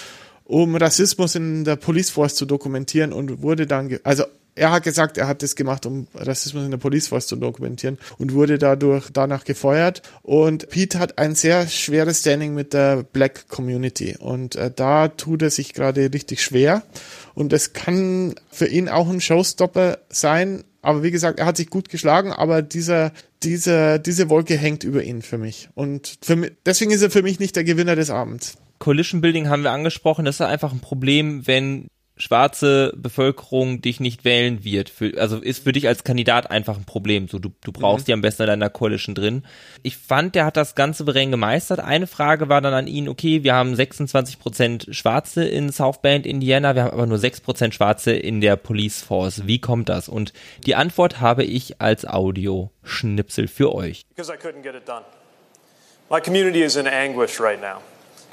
um 0.45 0.75
Rassismus 0.77 1.37
in 1.37 1.65
der 1.65 1.77
Police 1.77 2.11
Force 2.11 2.35
zu 2.35 2.45
dokumentieren 2.45 3.13
und 3.13 3.41
wurde 3.41 3.67
dann, 3.67 3.99
also 4.03 4.25
er 4.61 4.73
hat 4.73 4.83
gesagt, 4.83 5.17
er 5.17 5.27
hat 5.27 5.43
das 5.43 5.57
gemacht, 5.57 5.87
um 5.87 6.07
Rassismus 6.15 6.67
in 6.67 6.71
der 6.71 6.77
Police 6.77 7.09
Force 7.09 7.27
zu 7.27 7.37
dokumentieren 7.37 7.97
und 8.19 8.35
wurde 8.35 8.59
dadurch 8.59 9.09
danach 9.11 9.45
gefeuert. 9.45 10.03
Und 10.21 10.69
Pete 10.69 10.99
hat 10.99 11.17
ein 11.17 11.35
sehr 11.35 11.67
schweres 11.67 12.21
Standing 12.21 12.55
mit 12.55 12.75
der 12.75 13.03
Black 13.03 13.49
Community 13.49 14.19
und 14.19 14.57
äh, 14.57 14.71
da 14.71 15.09
tut 15.09 15.41
er 15.41 15.49
sich 15.49 15.73
gerade 15.73 16.13
richtig 16.13 16.43
schwer. 16.43 16.83
Und 17.33 17.55
es 17.55 17.73
kann 17.73 18.35
für 18.51 18.67
ihn 18.67 18.91
auch 18.91 19.09
ein 19.09 19.23
Showstopper 19.23 19.99
sein. 20.11 20.65
Aber 20.83 21.03
wie 21.03 21.11
gesagt, 21.11 21.39
er 21.39 21.47
hat 21.47 21.57
sich 21.57 21.71
gut 21.71 21.89
geschlagen, 21.89 22.31
aber 22.31 22.61
dieser, 22.61 23.13
dieser, 23.43 23.99
diese 23.99 24.29
Wolke 24.29 24.59
hängt 24.59 24.85
über 24.85 25.03
ihn 25.03 25.23
für 25.23 25.39
mich. 25.39 25.71
Und 25.75 26.19
für 26.21 26.37
mich, 26.37 26.53
deswegen 26.67 26.91
ist 26.91 27.03
er 27.03 27.11
für 27.11 27.23
mich 27.23 27.41
nicht 27.41 27.57
der 27.57 27.65
Gewinner 27.65 27.97
des 27.97 28.11
Abends. 28.11 28.59
Collision 28.79 29.23
Building 29.23 29.49
haben 29.49 29.63
wir 29.63 29.71
angesprochen. 29.71 30.27
Das 30.27 30.37
ist 30.37 30.41
einfach 30.43 30.73
ein 30.73 30.81
Problem, 30.81 31.47
wenn 31.47 31.89
schwarze 32.21 32.93
Bevölkerung 32.97 33.81
dich 33.81 33.99
nicht 33.99 34.25
wählen 34.25 34.63
wird. 34.63 34.91
Für, 34.91 35.19
also 35.19 35.39
ist 35.39 35.65
für 35.65 35.73
dich 35.73 35.89
als 35.89 36.05
Kandidat 36.05 36.51
einfach 36.51 36.77
ein 36.77 36.85
Problem. 36.85 37.29
So, 37.29 37.39
du, 37.39 37.51
du 37.63 37.73
brauchst 37.73 38.05
mhm. 38.05 38.07
die 38.07 38.13
am 38.13 38.21
besten 38.21 38.43
in 38.43 38.49
deiner 38.49 38.71
Coalition 38.71 39.15
drin. 39.15 39.45
Ich 39.83 39.97
fand, 39.97 40.35
der 40.35 40.45
hat 40.45 40.57
das 40.57 40.75
ganz 40.75 40.99
souverän 40.99 41.31
gemeistert. 41.31 41.81
Eine 41.81 42.07
Frage 42.07 42.49
war 42.49 42.61
dann 42.61 42.75
an 42.75 42.87
ihn, 42.87 43.09
okay, 43.09 43.43
wir 43.43 43.55
haben 43.55 43.75
26 43.75 44.39
Prozent 44.39 44.87
Schwarze 44.91 45.45
in 45.45 45.73
South 45.73 46.03
Bend, 46.03 46.27
Indiana, 46.27 46.75
wir 46.75 46.85
haben 46.85 46.93
aber 46.93 47.07
nur 47.07 47.19
6 47.19 47.41
Prozent 47.41 47.75
Schwarze 47.75 48.13
in 48.13 48.41
der 48.41 48.57
Police 48.57 49.03
Force. 49.03 49.47
Wie 49.47 49.59
kommt 49.59 49.89
das? 49.89 50.09
Und 50.09 50.33
die 50.67 50.75
Antwort 50.75 51.21
habe 51.21 51.45
ich 51.45 51.81
als 51.81 52.05
Audio-Schnipsel 52.05 53.49
für 53.49 53.75
euch. 53.75 54.07
Because 54.09 54.33
I 54.33 54.37
couldn't 54.37 54.63
get 54.63 54.75
it 54.75 54.87
done. 54.87 55.05
My 56.11 56.21
community 56.21 56.63
is 56.63 56.77
in 56.77 56.87
anguish 56.87 57.41
right 57.41 57.61
now 57.61 57.81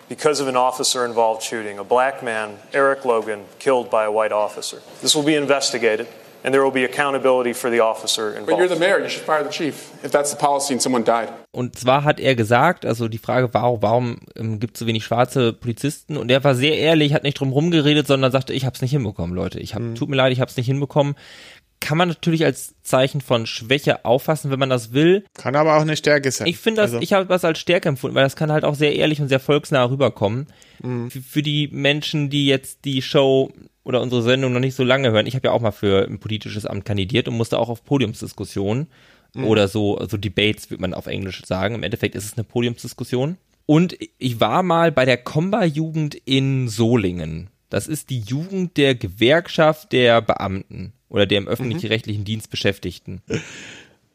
because 0.09 0.39
of 0.39 0.47
an 0.47 0.55
officer 0.55 1.05
involved 1.05 1.43
shooting, 1.43 1.79
a 1.79 1.83
black 1.83 2.23
man, 2.23 2.57
Eric 2.73 3.05
Logan, 3.05 3.45
killed 3.59 3.89
by 3.89 4.05
a 4.05 4.11
white 4.11 4.31
officer. 4.31 4.81
This 5.01 5.15
will 5.15 5.25
be 5.25 5.35
investigated. 5.35 6.07
And 6.43 6.53
there 6.53 6.63
will 6.63 6.71
be 6.71 6.85
accountability 6.85 7.53
for 7.53 7.69
the 7.69 7.81
officer 7.81 8.29
involved. 8.29 8.47
But 8.47 8.57
you're 8.59 8.69
the 8.69 8.79
mayor, 8.79 8.99
you 8.99 9.09
should 9.09 9.23
fire 9.23 9.43
the 9.43 9.49
chief 9.49 9.91
if 10.03 10.11
that's 10.11 10.29
the 10.29 10.37
policy 10.37 10.73
and 10.73 10.81
someone 10.81 11.03
died. 11.03 11.29
Und 11.51 11.75
zwar 11.77 12.03
hat 12.03 12.19
er 12.19 12.35
gesagt, 12.35 12.85
also 12.85 13.07
die 13.07 13.17
Frage 13.17 13.53
war, 13.53 13.81
warum 13.81 14.19
ähm, 14.35 14.59
gibt 14.59 14.75
es 14.75 14.79
so 14.79 14.87
wenig 14.87 15.03
schwarze 15.03 15.51
Polizisten? 15.51 16.15
Und 16.15 16.29
er 16.29 16.43
war 16.43 16.53
sehr 16.53 16.77
ehrlich, 16.77 17.13
hat 17.13 17.23
nicht 17.23 17.39
drum 17.39 17.51
rumgeredet, 17.51 18.05
sondern 18.05 18.31
sagte, 18.31 18.53
ich 18.53 18.65
habe 18.65 18.75
es 18.75 18.81
nicht 18.81 18.91
hinbekommen, 18.91 19.35
Leute. 19.35 19.59
Ich 19.59 19.73
hab, 19.73 19.81
mhm. 19.81 19.95
tut 19.95 20.09
mir 20.09 20.15
leid, 20.15 20.31
ich 20.31 20.39
habe 20.39 20.49
es 20.49 20.55
nicht 20.55 20.67
hinbekommen 20.67 21.15
kann 21.79 21.97
man 21.97 22.07
natürlich 22.07 22.43
als 22.43 22.75
Zeichen 22.81 23.21
von 23.21 23.45
Schwäche 23.45 24.03
auffassen, 24.03 24.51
wenn 24.51 24.59
man 24.59 24.69
das 24.69 24.93
will. 24.93 25.25
Kann 25.33 25.55
aber 25.55 25.77
auch 25.77 25.81
eine 25.81 25.95
Stärke 25.95 26.31
sein. 26.31 26.47
Ich 26.47 26.57
finde 26.57 26.81
das, 26.81 26.91
also. 26.91 27.03
ich 27.03 27.13
habe 27.13 27.25
das 27.27 27.45
als 27.45 27.59
Stärke 27.59 27.89
empfunden, 27.89 28.15
weil 28.15 28.23
das 28.23 28.35
kann 28.35 28.51
halt 28.51 28.65
auch 28.65 28.75
sehr 28.75 28.95
ehrlich 28.95 29.21
und 29.21 29.29
sehr 29.29 29.39
volksnah 29.39 29.85
rüberkommen. 29.89 30.47
Mhm. 30.81 31.11
Für, 31.11 31.21
für, 31.21 31.41
die 31.41 31.67
Menschen, 31.71 32.29
die 32.29 32.47
jetzt 32.47 32.85
die 32.85 33.01
Show 33.01 33.51
oder 33.83 34.01
unsere 34.01 34.23
Sendung 34.23 34.53
noch 34.53 34.59
nicht 34.59 34.75
so 34.75 34.83
lange 34.83 35.11
hören, 35.11 35.27
ich 35.27 35.35
habe 35.35 35.47
ja 35.47 35.53
auch 35.53 35.61
mal 35.61 35.71
für 35.71 36.07
ein 36.07 36.19
politisches 36.19 36.65
Amt 36.65 36.85
kandidiert 36.85 37.27
und 37.27 37.37
musste 37.37 37.59
auch 37.59 37.69
auf 37.69 37.83
Podiumsdiskussionen 37.83 38.87
mhm. 39.35 39.45
oder 39.45 39.67
so, 39.67 39.99
so 40.09 40.17
Debates, 40.17 40.69
würde 40.69 40.81
man 40.81 40.93
auf 40.93 41.07
Englisch 41.07 41.43
sagen. 41.45 41.75
Im 41.75 41.83
Endeffekt 41.83 42.15
ist 42.15 42.25
es 42.25 42.33
eine 42.33 42.43
Podiumsdiskussion. 42.43 43.37
Und 43.65 43.97
ich 44.17 44.39
war 44.39 44.63
mal 44.63 44.91
bei 44.91 45.05
der 45.05 45.17
Komba-Jugend 45.17 46.15
in 46.15 46.69
Solingen. 46.69 47.49
Das 47.69 47.87
ist 47.87 48.09
die 48.09 48.21
Jugend 48.21 48.77
der 48.77 48.95
Gewerkschaft 48.95 49.91
der 49.91 50.21
Beamten 50.21 50.93
oder 51.09 51.25
der 51.25 51.37
im 51.39 51.47
öffentlich-rechtlichen 51.47 52.21
mhm. 52.21 52.25
Dienst 52.25 52.49
Beschäftigten. 52.49 53.21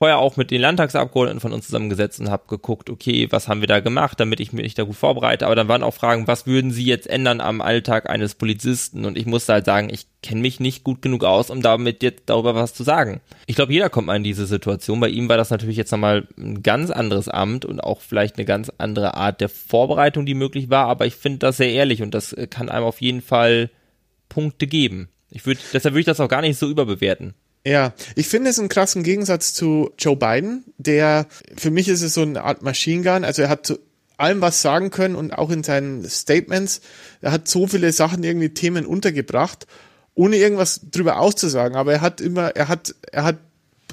vorher 0.02 0.18
auch 0.18 0.36
mit 0.36 0.50
den 0.50 0.60
Landtagsabgeordneten 0.60 1.38
von 1.38 1.52
uns 1.52 1.66
zusammengesetzt 1.66 2.18
und 2.18 2.28
habe 2.28 2.42
geguckt, 2.48 2.90
okay, 2.90 3.28
was 3.30 3.46
haben 3.46 3.60
wir 3.60 3.68
da 3.68 3.78
gemacht, 3.78 4.18
damit 4.18 4.40
ich 4.40 4.52
mich 4.52 4.74
da 4.74 4.82
gut 4.82 4.96
vorbereite. 4.96 5.46
Aber 5.46 5.54
dann 5.54 5.68
waren 5.68 5.84
auch 5.84 5.94
Fragen, 5.94 6.26
was 6.26 6.44
würden 6.44 6.72
Sie 6.72 6.84
jetzt 6.84 7.06
ändern 7.06 7.40
am 7.40 7.60
Alltag 7.60 8.10
eines 8.10 8.34
Polizisten? 8.34 9.04
Und 9.04 9.16
ich 9.16 9.26
musste 9.26 9.52
halt 9.52 9.64
sagen, 9.64 9.90
ich 9.90 10.08
kenne 10.20 10.40
mich 10.40 10.58
nicht 10.58 10.82
gut 10.82 11.02
genug 11.02 11.22
aus, 11.22 11.50
um 11.50 11.62
damit 11.62 12.02
jetzt 12.02 12.24
darüber 12.26 12.56
was 12.56 12.74
zu 12.74 12.82
sagen. 12.82 13.20
Ich 13.46 13.54
glaube, 13.54 13.72
jeder 13.72 13.90
kommt 13.90 14.08
mal 14.08 14.16
in 14.16 14.24
diese 14.24 14.46
Situation. 14.46 14.98
Bei 14.98 15.08
ihm 15.08 15.28
war 15.28 15.36
das 15.36 15.50
natürlich 15.50 15.76
jetzt 15.76 15.92
nochmal 15.92 16.26
ein 16.36 16.64
ganz 16.64 16.90
anderes 16.90 17.28
Amt 17.28 17.64
und 17.64 17.78
auch 17.78 18.00
vielleicht 18.00 18.38
eine 18.38 18.44
ganz 18.44 18.72
andere 18.78 19.14
Art 19.14 19.40
der 19.40 19.50
Vorbereitung, 19.50 20.26
die 20.26 20.34
möglich 20.34 20.68
war. 20.68 20.88
Aber 20.88 21.06
ich 21.06 21.14
finde 21.14 21.38
das 21.38 21.58
sehr 21.58 21.70
ehrlich 21.70 22.02
und 22.02 22.12
das 22.12 22.34
kann 22.50 22.68
einem 22.68 22.86
auf 22.86 23.00
jeden 23.00 23.22
Fall 23.22 23.70
Punkte 24.28 24.66
geben. 24.66 25.10
Ich 25.32 25.46
würde, 25.46 25.60
deshalb 25.72 25.94
würde 25.94 26.00
ich 26.00 26.06
das 26.06 26.20
auch 26.20 26.28
gar 26.28 26.42
nicht 26.42 26.58
so 26.58 26.68
überbewerten. 26.68 27.34
Ja, 27.64 27.94
ich 28.16 28.26
finde 28.26 28.50
es 28.50 28.58
einen 28.58 28.68
krassen 28.68 29.02
Gegensatz 29.02 29.54
zu 29.54 29.92
Joe 29.98 30.16
Biden, 30.16 30.64
der, 30.78 31.26
für 31.56 31.70
mich 31.70 31.88
ist 31.88 32.02
es 32.02 32.14
so 32.14 32.22
eine 32.22 32.42
Art 32.42 32.62
Machine 32.62 33.02
Gun, 33.02 33.24
also 33.24 33.42
er 33.42 33.48
hat 33.48 33.66
zu 33.66 33.78
allem 34.16 34.40
was 34.40 34.62
sagen 34.62 34.90
können 34.90 35.14
und 35.14 35.32
auch 35.32 35.50
in 35.50 35.62
seinen 35.62 36.08
Statements, 36.08 36.80
er 37.20 37.32
hat 37.32 37.48
so 37.48 37.66
viele 37.66 37.92
Sachen, 37.92 38.24
irgendwie 38.24 38.50
Themen 38.50 38.84
untergebracht, 38.84 39.66
ohne 40.14 40.36
irgendwas 40.36 40.80
drüber 40.90 41.18
auszusagen, 41.18 41.76
aber 41.76 41.92
er 41.92 42.00
hat 42.00 42.20
immer, 42.20 42.48
er 42.56 42.68
hat, 42.68 42.94
er 43.12 43.24
hat, 43.24 43.38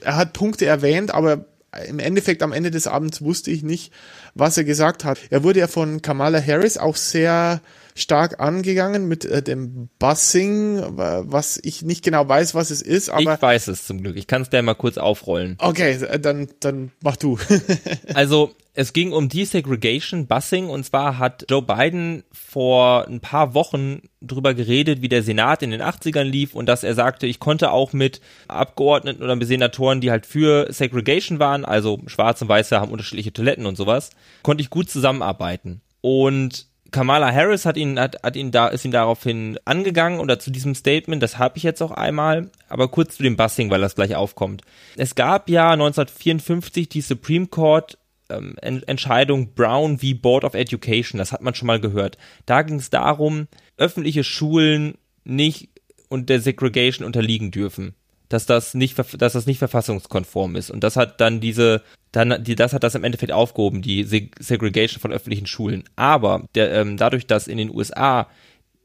er 0.01 0.15
hat 0.15 0.33
Punkte 0.33 0.65
erwähnt, 0.65 1.13
aber 1.13 1.45
im 1.87 1.99
Endeffekt 1.99 2.41
am 2.41 2.51
Ende 2.51 2.71
des 2.71 2.87
Abends 2.87 3.21
wusste 3.21 3.51
ich 3.51 3.61
nicht, 3.61 3.93
was 4.33 4.57
er 4.57 4.63
gesagt 4.63 5.03
hat. 5.03 5.19
Er 5.29 5.43
wurde 5.43 5.59
ja 5.59 5.67
von 5.67 6.01
Kamala 6.01 6.41
Harris 6.41 6.77
auch 6.77 6.95
sehr 6.95 7.61
stark 8.01 8.39
angegangen 8.39 9.07
mit 9.07 9.25
äh, 9.25 9.41
dem 9.41 9.89
Bussing, 9.99 10.81
was 10.95 11.59
ich 11.61 11.81
nicht 11.81 12.03
genau 12.03 12.27
weiß, 12.27 12.55
was 12.55 12.71
es 12.71 12.81
ist. 12.81 13.09
Aber 13.09 13.35
ich 13.35 13.41
weiß 13.41 13.67
es 13.67 13.85
zum 13.85 14.01
Glück. 14.01 14.17
Ich 14.17 14.27
kann 14.27 14.41
es 14.41 14.49
dir 14.49 14.61
mal 14.61 14.75
kurz 14.75 14.97
aufrollen. 14.97 15.57
Okay, 15.59 15.91
äh, 15.91 16.19
dann, 16.19 16.49
dann 16.59 16.91
mach 17.01 17.15
du. 17.15 17.37
also 18.13 18.53
es 18.73 18.93
ging 18.93 19.11
um 19.11 19.27
Desegregation, 19.27 20.27
Bussing 20.27 20.69
und 20.69 20.85
zwar 20.85 21.17
hat 21.17 21.45
Joe 21.49 21.61
Biden 21.61 22.23
vor 22.31 23.05
ein 23.07 23.19
paar 23.19 23.53
Wochen 23.53 24.03
drüber 24.21 24.53
geredet, 24.53 25.01
wie 25.01 25.09
der 25.09 25.21
Senat 25.21 25.63
in 25.63 25.71
den 25.71 25.81
80ern 25.81 26.23
lief 26.23 26.55
und 26.55 26.65
dass 26.67 26.85
er 26.85 26.95
sagte, 26.95 27.27
ich 27.27 27.39
konnte 27.39 27.71
auch 27.71 27.91
mit 27.91 28.21
Abgeordneten 28.47 29.21
oder 29.21 29.37
Senatoren, 29.45 29.99
die 29.99 30.11
halt 30.11 30.25
für 30.25 30.71
Segregation 30.71 31.39
waren, 31.39 31.65
also 31.65 31.99
Schwarze 32.05 32.45
und 32.45 32.49
Weiße 32.49 32.79
haben 32.79 32.91
unterschiedliche 32.91 33.33
Toiletten 33.33 33.65
und 33.65 33.75
sowas, 33.75 34.11
konnte 34.43 34.61
ich 34.61 34.69
gut 34.69 34.89
zusammenarbeiten. 34.89 35.81
Und 35.99 36.68
Kamala 36.91 37.31
Harris 37.31 37.65
hat 37.65 37.77
ihn, 37.77 37.99
hat, 37.99 38.21
hat 38.23 38.35
ihn 38.35 38.51
da, 38.51 38.67
ist 38.67 38.85
ihn 38.85 38.91
daraufhin 38.91 39.57
angegangen 39.65 40.19
oder 40.19 40.39
zu 40.39 40.51
diesem 40.51 40.75
Statement, 40.75 41.21
das 41.21 41.37
habe 41.37 41.57
ich 41.57 41.63
jetzt 41.63 41.81
auch 41.81 41.91
einmal, 41.91 42.49
aber 42.67 42.87
kurz 42.87 43.17
zu 43.17 43.23
dem 43.23 43.37
Busing, 43.37 43.69
weil 43.69 43.81
das 43.81 43.95
gleich 43.95 44.15
aufkommt. 44.15 44.61
Es 44.95 45.15
gab 45.15 45.49
ja 45.49 45.71
1954 45.71 46.89
die 46.89 47.01
Supreme 47.01 47.47
Court 47.47 47.97
ähm, 48.29 48.55
Entscheidung 48.61 49.53
Brown 49.53 50.01
wie 50.01 50.13
Board 50.13 50.43
of 50.43 50.53
Education, 50.53 51.17
das 51.17 51.31
hat 51.31 51.41
man 51.41 51.55
schon 51.55 51.67
mal 51.67 51.79
gehört. 51.79 52.17
Da 52.45 52.61
ging 52.61 52.77
es 52.77 52.89
darum, 52.89 53.47
öffentliche 53.77 54.23
Schulen 54.23 54.95
nicht 55.23 55.69
und 56.09 56.29
der 56.29 56.41
Segregation 56.41 57.05
unterliegen 57.05 57.51
dürfen 57.51 57.95
dass 58.29 58.45
das 58.45 58.73
nicht, 58.75 58.97
dass 58.97 59.33
das 59.33 59.45
nicht 59.45 59.57
verfassungskonform 59.57 60.55
ist. 60.55 60.69
Und 60.69 60.83
das 60.83 60.95
hat 60.95 61.19
dann 61.19 61.39
diese, 61.39 61.81
dann, 62.11 62.43
die, 62.43 62.55
das 62.55 62.73
hat 62.73 62.83
das 62.83 62.95
im 62.95 63.03
Endeffekt 63.03 63.31
aufgehoben, 63.31 63.81
die 63.81 64.03
Segregation 64.03 65.01
von 65.01 65.11
öffentlichen 65.11 65.47
Schulen. 65.47 65.83
Aber 65.95 66.45
der, 66.55 66.71
ähm, 66.73 66.95
dadurch, 66.95 67.25
dass 67.27 67.47
in 67.47 67.57
den 67.57 67.73
USA 67.73 68.27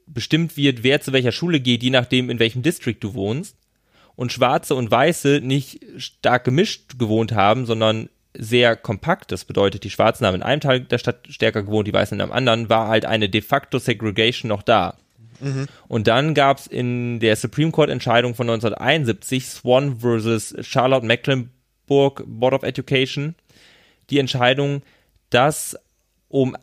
bestimmt 0.06 0.56
wird, 0.56 0.82
wer 0.82 1.00
zu 1.00 1.12
welcher 1.12 1.32
Schule 1.32 1.60
geht, 1.60 1.82
je 1.82 1.90
nachdem, 1.90 2.30
in 2.30 2.38
welchem 2.38 2.62
District 2.62 2.96
du 2.98 3.14
wohnst, 3.14 3.56
und 4.16 4.32
Schwarze 4.32 4.74
und 4.74 4.90
Weiße 4.90 5.40
nicht 5.42 5.80
stark 5.96 6.44
gemischt 6.44 6.98
gewohnt 6.98 7.32
haben, 7.32 7.66
sondern 7.66 8.08
sehr 8.36 8.76
kompakt, 8.76 9.32
das 9.32 9.44
bedeutet, 9.44 9.84
die 9.84 9.90
Schwarzen 9.90 10.26
haben 10.26 10.36
in 10.36 10.42
einem 10.42 10.60
Teil 10.60 10.80
der 10.80 10.98
Stadt 10.98 11.26
stärker 11.28 11.62
gewohnt, 11.62 11.86
die 11.86 11.92
Weißen 11.92 12.16
in 12.16 12.20
einem 12.20 12.32
anderen, 12.32 12.68
war 12.68 12.88
halt 12.88 13.04
eine 13.04 13.28
de 13.28 13.42
facto 13.42 13.78
Segregation 13.78 14.48
noch 14.48 14.62
da. 14.62 14.96
Mhm. 15.44 15.66
Und 15.88 16.06
dann 16.06 16.32
gab 16.32 16.58
es 16.58 16.66
in 16.66 17.20
der 17.20 17.36
Supreme 17.36 17.70
Court 17.70 17.90
Entscheidung 17.90 18.34
von 18.34 18.48
1971 18.48 19.46
Swan 19.46 19.98
versus 20.00 20.54
Charlotte 20.62 21.06
Mecklenburg 21.06 22.24
Board 22.26 22.54
of 22.54 22.62
Education 22.62 23.34
die 24.10 24.18
Entscheidung, 24.18 24.82
dass 25.30 25.76
um 26.28 26.56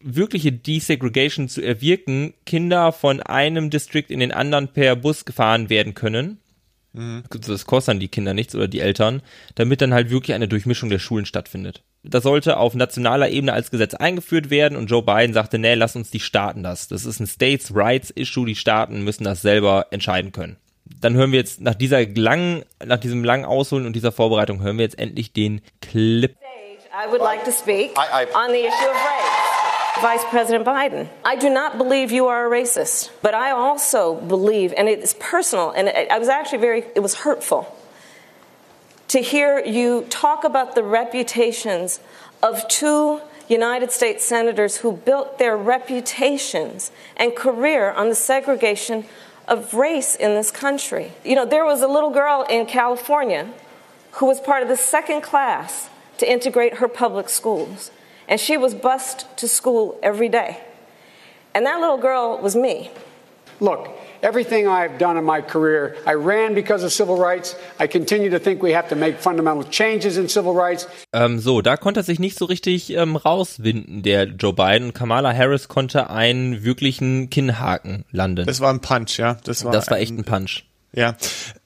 wirkliche 0.00 0.52
Desegregation 0.52 1.48
zu 1.48 1.62
erwirken, 1.62 2.34
Kinder 2.44 2.92
von 2.92 3.20
einem 3.22 3.70
District 3.70 4.06
in 4.08 4.20
den 4.20 4.32
anderen 4.32 4.68
per 4.68 4.96
Bus 4.96 5.24
gefahren 5.24 5.70
werden 5.70 5.94
können. 5.94 6.38
Mhm. 6.92 7.22
Das 7.30 7.64
kostet 7.66 7.92
dann 7.92 8.00
die 8.00 8.08
Kinder 8.08 8.34
nichts 8.34 8.54
oder 8.54 8.68
die 8.68 8.80
Eltern, 8.80 9.22
damit 9.54 9.80
dann 9.80 9.94
halt 9.94 10.10
wirklich 10.10 10.34
eine 10.34 10.48
Durchmischung 10.48 10.90
der 10.90 10.98
Schulen 10.98 11.26
stattfindet 11.26 11.82
das 12.08 12.22
sollte 12.22 12.56
auf 12.56 12.74
nationaler 12.74 13.28
Ebene 13.28 13.52
als 13.52 13.70
Gesetz 13.70 13.94
eingeführt 13.94 14.50
werden 14.50 14.76
und 14.76 14.90
Joe 14.90 15.02
Biden 15.02 15.32
sagte, 15.32 15.58
nee, 15.58 15.74
lass 15.74 15.96
uns 15.96 16.10
die 16.10 16.20
Staaten 16.20 16.62
das. 16.62 16.88
Das 16.88 17.04
ist 17.04 17.20
ein 17.20 17.26
States 17.26 17.74
Rights 17.74 18.10
Issue, 18.10 18.46
die 18.46 18.54
Staaten 18.54 19.02
müssen 19.02 19.24
das 19.24 19.42
selber 19.42 19.86
entscheiden 19.90 20.32
können. 20.32 20.56
Dann 21.00 21.14
hören 21.14 21.32
wir 21.32 21.38
jetzt 21.38 21.60
nach 21.60 21.74
dieser 21.74 22.06
langen, 22.06 22.64
nach 22.84 22.98
diesem 22.98 23.24
langen 23.24 23.44
Ausholen 23.44 23.86
und 23.86 23.94
dieser 23.94 24.12
Vorbereitung 24.12 24.62
hören 24.62 24.78
wir 24.78 24.84
jetzt 24.84 24.98
endlich 24.98 25.32
den 25.32 25.60
Clip. 25.80 26.36
I 26.92 27.10
would 27.10 27.20
like 27.20 27.44
to 27.44 27.50
speak 27.50 27.90
on 27.98 28.50
the 28.52 28.60
issue 28.60 28.88
of 28.88 28.94
race. 28.94 29.46
Vice 30.02 30.24
President 30.30 30.64
Biden, 30.64 31.08
I 31.24 31.36
do 31.38 31.48
not 31.48 31.78
believe 31.78 32.12
you 32.12 32.26
are 32.26 32.46
a 32.46 32.48
racist, 32.50 33.10
but 33.22 33.32
I 33.32 33.52
also 33.52 34.14
believe, 34.28 34.74
and 34.76 34.90
it's 34.90 35.14
personal, 35.14 35.72
and 35.74 35.88
I 35.88 36.18
was 36.18 36.28
actually 36.28 36.58
very, 36.58 36.84
it 36.94 37.00
was 37.00 37.14
hurtful 37.24 37.66
to 39.08 39.20
hear 39.20 39.58
you 39.64 40.06
talk 40.10 40.44
about 40.44 40.74
the 40.74 40.82
reputations 40.82 42.00
of 42.42 42.66
two 42.68 43.20
United 43.48 43.92
States 43.92 44.24
senators 44.24 44.78
who 44.78 44.92
built 44.92 45.38
their 45.38 45.56
reputations 45.56 46.90
and 47.16 47.36
career 47.36 47.92
on 47.92 48.08
the 48.08 48.14
segregation 48.14 49.04
of 49.46 49.74
race 49.74 50.16
in 50.16 50.34
this 50.34 50.50
country. 50.50 51.12
You 51.24 51.36
know, 51.36 51.46
there 51.46 51.64
was 51.64 51.82
a 51.82 51.88
little 51.88 52.10
girl 52.10 52.44
in 52.50 52.66
California 52.66 53.52
who 54.12 54.26
was 54.26 54.40
part 54.40 54.62
of 54.62 54.68
the 54.68 54.76
second 54.76 55.22
class 55.22 55.88
to 56.18 56.30
integrate 56.30 56.74
her 56.74 56.88
public 56.88 57.28
schools, 57.28 57.90
and 58.26 58.40
she 58.40 58.56
was 58.56 58.74
bused 58.74 59.24
to 59.36 59.46
school 59.46 59.98
every 60.02 60.28
day. 60.28 60.60
And 61.54 61.64
that 61.66 61.80
little 61.80 61.98
girl 61.98 62.38
was 62.38 62.56
me. 62.56 62.90
Look, 63.60 63.88
everything 64.26 64.66
I've 64.66 64.98
done 64.98 65.16
in 65.16 65.24
my 65.24 65.40
career, 65.40 65.94
I 66.06 66.14
ran 66.14 66.54
because 66.54 66.84
of 66.84 66.92
civil 66.92 67.16
rights. 67.16 67.56
I 67.78 67.86
continue 67.86 68.30
to 68.30 68.38
think 68.38 68.62
we 68.62 68.74
have 68.74 68.88
to 68.88 68.96
make 68.96 69.18
fundamental 69.18 69.64
changes 69.64 70.16
in 70.16 70.28
civil 70.28 70.52
rights. 70.52 70.88
Ähm, 71.12 71.38
so, 71.38 71.62
da 71.62 71.76
konnte 71.76 72.00
er 72.00 72.04
sich 72.04 72.18
nicht 72.18 72.36
so 72.38 72.44
richtig 72.46 72.90
ähm, 72.90 73.16
rauswinden, 73.16 74.02
der 74.02 74.24
Joe 74.24 74.52
Biden. 74.52 74.92
Kamala 74.92 75.32
Harris 75.32 75.68
konnte 75.68 76.10
einen 76.10 76.64
wirklichen 76.64 77.30
Kinnhaken 77.30 78.04
landen. 78.10 78.46
Das 78.46 78.60
war 78.60 78.72
ein 78.72 78.80
Punch, 78.80 79.18
ja. 79.18 79.38
Das 79.44 79.64
war, 79.64 79.72
das 79.72 79.90
war 79.90 79.98
echt 79.98 80.12
ein 80.12 80.24
Punch. 80.24 80.64
Ja, 80.92 81.14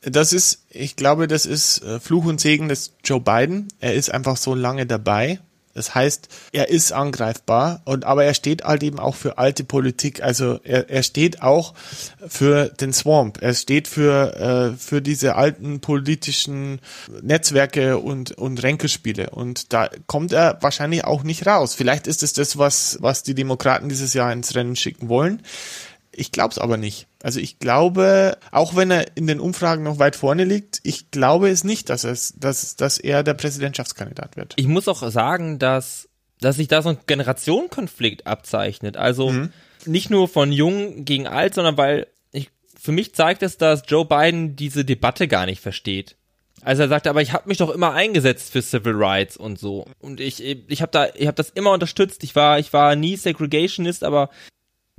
das 0.03 0.33
ist, 0.33 0.67
ich 0.71 0.97
glaube, 0.97 1.29
das 1.29 1.47
ist 1.47 1.85
äh, 1.85 2.01
Fluch 2.01 2.25
und 2.25 2.41
Segen 2.41 2.69
des 2.69 2.95
Joe 3.05 3.21
Biden. 3.21 3.69
Er 3.79 3.95
ist 3.95 4.13
einfach 4.13 4.37
so 4.37 4.55
lange 4.55 4.87
dabei 4.87 5.39
das 5.81 5.95
heißt, 5.95 6.29
er 6.53 6.69
ist 6.69 6.93
angreifbar 6.93 7.81
und 7.87 8.05
aber 8.05 8.27
er 8.27 8.35
steht 8.35 8.65
halt 8.65 8.83
eben 8.83 8.99
auch 8.99 9.15
für 9.15 9.39
alte 9.39 9.65
Politik. 9.65 10.23
Also 10.23 10.61
er, 10.63 10.91
er 10.91 11.03
steht 11.03 11.41
auch 11.41 11.73
für 12.29 12.69
den 12.69 12.93
Swamp. 12.93 13.41
Er 13.41 13.55
steht 13.55 13.89
für 13.89 14.75
äh, 14.75 14.77
für 14.77 15.01
diese 15.01 15.37
alten 15.37 15.81
politischen 15.81 16.81
Netzwerke 17.23 17.97
und 17.97 18.33
und 18.33 18.63
Ränkespiele. 18.63 19.31
Und 19.31 19.73
da 19.73 19.89
kommt 20.07 20.35
er 20.35 20.59
wahrscheinlich 20.61 21.05
auch 21.05 21.23
nicht 21.23 21.47
raus. 21.47 21.75
Vielleicht 21.75 22.07
ist 22.07 22.23
es 22.23 22.35
das, 22.35 22.59
was 22.59 22.99
was 23.01 23.23
die 23.23 23.35
Demokraten 23.35 23.89
dieses 23.89 24.13
Jahr 24.13 24.31
ins 24.35 24.55
Rennen 24.55 24.77
schicken 24.77 25.09
wollen. 25.09 25.41
Ich 26.13 26.33
glaube 26.33 26.53
es 26.53 26.59
aber 26.59 26.77
nicht. 26.77 27.07
Also 27.23 27.39
ich 27.39 27.59
glaube, 27.59 28.37
auch 28.51 28.75
wenn 28.75 28.91
er 28.91 29.17
in 29.17 29.27
den 29.27 29.41
Umfragen 29.41 29.85
noch 29.85 29.99
weit 29.99 30.17
vorne 30.17 30.45
liegt, 30.45 30.81
ich 30.83 31.11
glaube 31.11 31.49
es 31.51 31.65
nicht, 31.65 31.89
dass 31.89 32.05
es, 32.05 32.35
dass, 32.37 32.77
dass 32.77 32.99
er 32.99 33.23
der 33.23 33.35
Präsidentschaftskandidat 33.35 34.37
wird. 34.37 34.55
Ich 34.57 34.67
muss 34.67 34.89
auch 34.89 35.09
sagen, 35.11 35.59
dass, 35.59 36.09
dass 36.41 36.57
sich 36.57 36.69
da 36.69 36.83
so 36.83 36.91
ein 36.91 36.99
Generationenkonflikt 37.07 38.27
abzeichnet. 38.27 38.97
Also 38.97 39.31
mhm. 39.31 39.53
nicht 39.87 40.11
nur 40.11 40.29
von 40.29 40.51
jung 40.51 41.05
gegen 41.05 41.29
alt, 41.29 41.55
sondern 41.55 41.77
weil 41.77 42.09
ich, 42.33 42.51
für 42.77 42.93
mich 42.93 43.15
zeigt 43.15 43.43
es, 43.43 43.57
dass 43.57 43.83
Joe 43.87 44.05
Biden 44.05 44.57
diese 44.57 44.85
Debatte 44.85 45.29
gar 45.29 45.47
nicht 45.47 45.61
versteht. 45.61 46.17
Also 46.63 46.83
er 46.83 46.89
sagt, 46.89 47.07
aber 47.07 47.23
ich 47.23 47.33
habe 47.33 47.49
mich 47.49 47.59
doch 47.59 47.71
immer 47.71 47.93
eingesetzt 47.93 48.53
für 48.53 48.61
Civil 48.63 48.95
Rights 48.95 49.37
und 49.37 49.59
so. 49.59 49.87
Und 50.01 50.21
ich, 50.21 50.45
ich 50.45 50.83
habe 50.83 50.93
da, 50.93 51.09
ich 51.15 51.27
habe 51.27 51.37
das 51.37 51.51
immer 51.51 51.73
unterstützt. 51.73 52.23
Ich 52.25 52.37
war, 52.37 52.59
ich 52.59 52.73
war 52.73 52.97
nie 52.97 53.17
Segregationist, 53.17 54.05
aber 54.05 54.29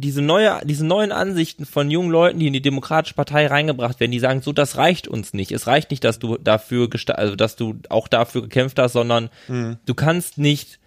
diese 0.01 0.21
neue, 0.21 0.59
diese 0.65 0.85
neuen 0.85 1.11
Ansichten 1.11 1.65
von 1.65 1.89
jungen 1.89 2.09
Leuten, 2.09 2.39
die 2.39 2.47
in 2.47 2.53
die 2.53 2.61
Demokratische 2.61 3.15
Partei 3.15 3.47
reingebracht 3.47 3.99
werden, 3.99 4.11
die 4.11 4.19
sagen, 4.19 4.41
so, 4.41 4.51
das 4.51 4.77
reicht 4.77 5.07
uns 5.07 5.33
nicht. 5.33 5.51
Es 5.51 5.67
reicht 5.67 5.91
nicht, 5.91 6.03
dass 6.03 6.19
du 6.19 6.37
dafür, 6.37 6.89
also, 7.07 7.35
dass 7.35 7.55
du 7.55 7.75
auch 7.89 8.07
dafür 8.07 8.41
gekämpft 8.41 8.79
hast, 8.79 8.93
sondern 8.93 9.29
mhm. 9.47 9.77
du 9.85 9.93
kannst 9.93 10.37
nicht 10.37 10.79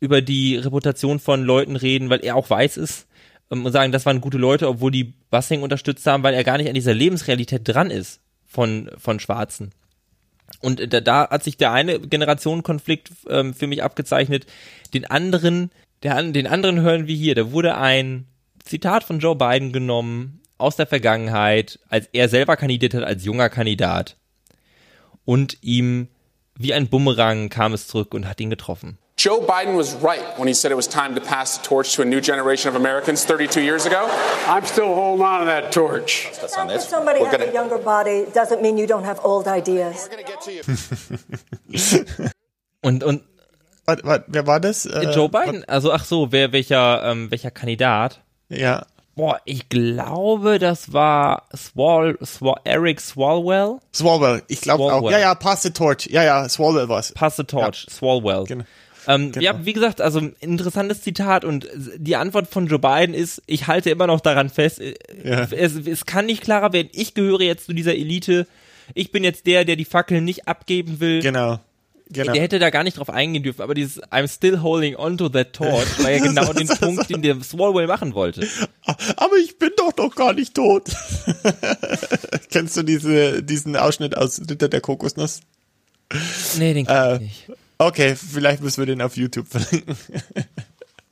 über 0.00 0.22
die 0.22 0.56
Reputation 0.56 1.18
von 1.18 1.42
Leuten 1.42 1.76
reden, 1.76 2.10
weil 2.10 2.24
er 2.24 2.36
auch 2.36 2.48
weiß 2.48 2.76
ist 2.76 3.06
ähm, 3.50 3.64
und 3.64 3.72
sagen, 3.72 3.92
das 3.92 4.06
waren 4.06 4.20
gute 4.20 4.38
Leute, 4.38 4.68
obwohl 4.68 4.90
die 4.90 5.14
Bassing 5.30 5.62
unterstützt 5.62 6.06
haben, 6.06 6.22
weil 6.22 6.34
er 6.34 6.44
gar 6.44 6.58
nicht 6.58 6.68
an 6.68 6.74
dieser 6.74 6.94
Lebensrealität 6.94 7.62
dran 7.64 7.90
ist 7.90 8.20
von, 8.46 8.90
von 8.96 9.20
Schwarzen. 9.20 9.72
Und 10.60 10.92
da, 10.92 11.00
da 11.00 11.28
hat 11.28 11.44
sich 11.44 11.56
der 11.56 11.72
eine 11.72 12.00
Generationenkonflikt 12.00 13.10
ähm, 13.28 13.54
für 13.54 13.66
mich 13.66 13.82
abgezeichnet. 13.82 14.46
Den 14.94 15.04
anderen, 15.04 15.70
der, 16.02 16.22
den 16.22 16.46
anderen 16.46 16.80
hören 16.80 17.06
wir 17.06 17.14
hier. 17.14 17.34
Da 17.34 17.52
wurde 17.52 17.76
ein 17.76 18.26
Zitat 18.68 19.04
von 19.04 19.18
Joe 19.18 19.34
Biden 19.34 19.72
genommen 19.72 20.40
aus 20.58 20.76
der 20.76 20.86
Vergangenheit, 20.86 21.78
als 21.88 22.08
er 22.12 22.28
selber 22.28 22.56
kandidiert 22.56 22.94
hat 22.94 23.04
als 23.04 23.24
junger 23.24 23.48
Kandidat. 23.48 24.16
Und 25.24 25.58
ihm 25.62 26.08
wie 26.56 26.74
ein 26.74 26.88
Bumerang 26.88 27.48
kam 27.48 27.72
es 27.72 27.86
zurück 27.86 28.14
und 28.14 28.28
hat 28.28 28.40
ihn 28.40 28.50
getroffen. 28.50 28.98
Joe 29.16 29.40
Biden 29.40 29.76
was 29.76 29.96
right 30.00 30.22
when 30.36 30.46
he 30.46 30.54
said 30.54 30.70
it 30.70 30.76
was 30.76 30.88
time 30.88 31.14
to 31.14 31.20
pass 31.20 31.56
the 31.56 31.62
torch 31.62 31.96
to 31.96 32.02
a 32.02 32.04
new 32.04 32.20
generation 32.20 32.70
of 32.70 32.76
Americans 32.76 33.24
32 33.24 33.60
years 33.60 33.84
ago. 33.84 34.08
I'm 34.46 34.64
still 34.64 34.94
holding 34.94 35.26
on 35.26 35.40
to 35.40 35.46
that 35.46 35.72
torch. 35.72 36.30
That's 36.40 36.56
on 36.56 36.68
this. 36.68 36.88
Somebody 36.88 37.24
has 37.24 37.40
a 37.40 37.52
younger 37.52 37.78
body 37.78 38.26
doesn't 38.32 38.62
mean 38.62 38.78
you 38.78 38.86
don't 38.86 39.04
have 39.04 39.20
old 39.24 39.48
ideas. 39.48 40.08
Und 42.80 43.02
und 43.02 43.24
was, 43.86 43.98
was, 44.04 44.20
wer 44.28 44.46
war 44.46 44.60
das? 44.60 44.86
Äh, 44.86 45.10
Joe 45.10 45.28
Biden. 45.28 45.64
Also 45.66 45.92
ach 45.92 46.04
so, 46.04 46.30
wer 46.30 46.52
welcher 46.52 47.02
ähm, 47.04 47.28
welcher 47.32 47.50
Kandidat? 47.50 48.20
Ja. 48.48 48.86
Boah, 49.14 49.40
ich 49.44 49.68
glaube, 49.68 50.60
das 50.60 50.92
war 50.92 51.48
Swal, 51.54 52.16
Swal, 52.24 52.60
Eric 52.62 53.00
Swalwell. 53.00 53.78
Swalwell, 53.92 54.42
ich 54.46 54.60
glaube 54.60 54.84
auch. 54.84 55.10
Ja, 55.10 55.18
ja, 55.18 55.34
Pass 55.34 55.62
the 55.62 55.70
Torch. 55.70 56.06
Ja, 56.06 56.22
ja, 56.22 56.48
Swalwell 56.48 56.88
war's. 56.88 57.12
Pass 57.12 57.34
the 57.34 57.42
Torch, 57.42 57.86
ja. 57.88 57.92
Swalwell. 57.92 58.44
Genau. 58.44 58.64
Ähm, 59.08 59.32
genau. 59.32 59.44
Ja, 59.44 59.64
wie 59.64 59.72
gesagt, 59.72 60.00
also 60.00 60.20
interessantes 60.38 61.02
Zitat 61.02 61.44
und 61.44 61.66
die 61.96 62.14
Antwort 62.14 62.46
von 62.46 62.66
Joe 62.68 62.78
Biden 62.78 63.14
ist, 63.14 63.42
ich 63.46 63.66
halte 63.66 63.90
immer 63.90 64.06
noch 64.06 64.20
daran 64.20 64.50
fest, 64.50 64.80
äh, 64.80 64.94
ja. 65.24 65.48
es, 65.50 65.74
es 65.74 66.06
kann 66.06 66.26
nicht 66.26 66.42
klarer 66.42 66.72
werden, 66.72 66.90
ich 66.92 67.14
gehöre 67.14 67.40
jetzt 67.40 67.66
zu 67.66 67.72
dieser 67.72 67.94
Elite, 67.94 68.46
ich 68.94 69.10
bin 69.10 69.24
jetzt 69.24 69.46
der, 69.46 69.64
der 69.64 69.76
die 69.76 69.84
Fackel 69.84 70.20
nicht 70.20 70.46
abgeben 70.46 71.00
will. 71.00 71.22
Genau. 71.22 71.58
Genau. 72.10 72.32
Der 72.32 72.42
hätte 72.42 72.58
da 72.58 72.70
gar 72.70 72.84
nicht 72.84 72.96
drauf 72.96 73.10
eingehen 73.10 73.42
dürfen, 73.42 73.60
aber 73.60 73.74
dieses 73.74 74.02
I'm 74.04 74.28
still 74.28 74.62
holding 74.62 74.96
onto 74.96 75.28
that 75.28 75.52
torch 75.52 76.02
war 76.02 76.10
ja 76.10 76.22
genau 76.22 76.52
den 76.54 76.68
Punkt, 76.68 77.10
den 77.10 77.20
der 77.20 77.42
Swalwell 77.42 77.86
machen 77.86 78.14
wollte. 78.14 78.48
Aber 79.16 79.36
ich 79.36 79.58
bin 79.58 79.70
doch 79.76 79.94
noch 79.96 80.14
gar 80.14 80.32
nicht 80.32 80.54
tot. 80.54 80.84
Kennst 82.50 82.78
du 82.78 82.82
diese, 82.82 83.42
diesen 83.42 83.76
Ausschnitt 83.76 84.16
aus 84.16 84.40
Ritter 84.40 84.68
der 84.68 84.80
Kokosnuss? 84.80 85.40
Nee, 86.58 86.72
den 86.72 86.86
kenn 86.86 86.96
äh, 86.96 87.14
ich 87.16 87.20
nicht. 87.20 87.44
Okay, 87.78 88.16
vielleicht 88.16 88.62
müssen 88.62 88.78
wir 88.78 88.86
den 88.86 89.02
auf 89.02 89.16
YouTube 89.16 89.46
verlinken. 89.48 89.96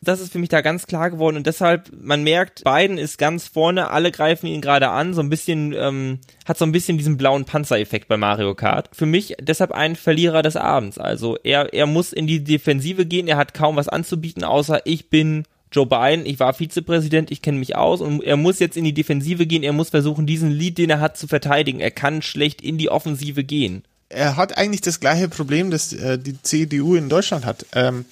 das 0.06 0.20
ist 0.20 0.32
für 0.32 0.38
mich 0.38 0.48
da 0.48 0.60
ganz 0.60 0.86
klar 0.86 1.10
geworden 1.10 1.36
und 1.36 1.46
deshalb, 1.46 1.90
man 2.00 2.22
merkt, 2.22 2.64
Biden 2.64 2.98
ist 2.98 3.18
ganz 3.18 3.46
vorne, 3.46 3.90
alle 3.90 4.10
greifen 4.10 4.46
ihn 4.46 4.60
gerade 4.60 4.88
an, 4.88 5.14
so 5.14 5.20
ein 5.20 5.28
bisschen, 5.28 5.72
ähm, 5.72 6.20
hat 6.44 6.58
so 6.58 6.64
ein 6.64 6.72
bisschen 6.72 6.98
diesen 6.98 7.16
blauen 7.16 7.44
Panzereffekt 7.44 8.08
bei 8.08 8.16
Mario 8.16 8.54
Kart. 8.54 8.90
Für 8.92 9.06
mich 9.06 9.36
deshalb 9.40 9.72
ein 9.72 9.96
Verlierer 9.96 10.42
des 10.42 10.56
Abends. 10.56 10.98
Also 10.98 11.36
er, 11.42 11.74
er 11.74 11.86
muss 11.86 12.12
in 12.12 12.26
die 12.26 12.44
Defensive 12.44 13.06
gehen, 13.06 13.28
er 13.28 13.36
hat 13.36 13.54
kaum 13.54 13.76
was 13.76 13.88
anzubieten, 13.88 14.44
außer 14.44 14.82
ich 14.84 15.10
bin 15.10 15.44
Joe 15.72 15.86
Biden, 15.86 16.24
ich 16.24 16.38
war 16.38 16.54
Vizepräsident, 16.54 17.30
ich 17.30 17.42
kenne 17.42 17.58
mich 17.58 17.76
aus 17.76 18.00
und 18.00 18.22
er 18.22 18.36
muss 18.36 18.60
jetzt 18.60 18.76
in 18.76 18.84
die 18.84 18.94
Defensive 18.94 19.46
gehen, 19.46 19.62
er 19.62 19.72
muss 19.72 19.90
versuchen, 19.90 20.26
diesen 20.26 20.50
Lead, 20.50 20.78
den 20.78 20.90
er 20.90 21.00
hat, 21.00 21.16
zu 21.16 21.26
verteidigen. 21.26 21.80
Er 21.80 21.90
kann 21.90 22.22
schlecht 22.22 22.62
in 22.62 22.78
die 22.78 22.90
Offensive 22.90 23.44
gehen 23.44 23.82
er 24.08 24.36
hat 24.36 24.56
eigentlich 24.56 24.80
das 24.80 25.00
gleiche 25.00 25.28
Problem, 25.28 25.70
das 25.70 25.92
äh, 25.92 26.18
die 26.18 26.40
CDU 26.40 26.94
in 26.94 27.08
Deutschland 27.08 27.44
hat. 27.44 27.66
Ähm, 27.74 28.04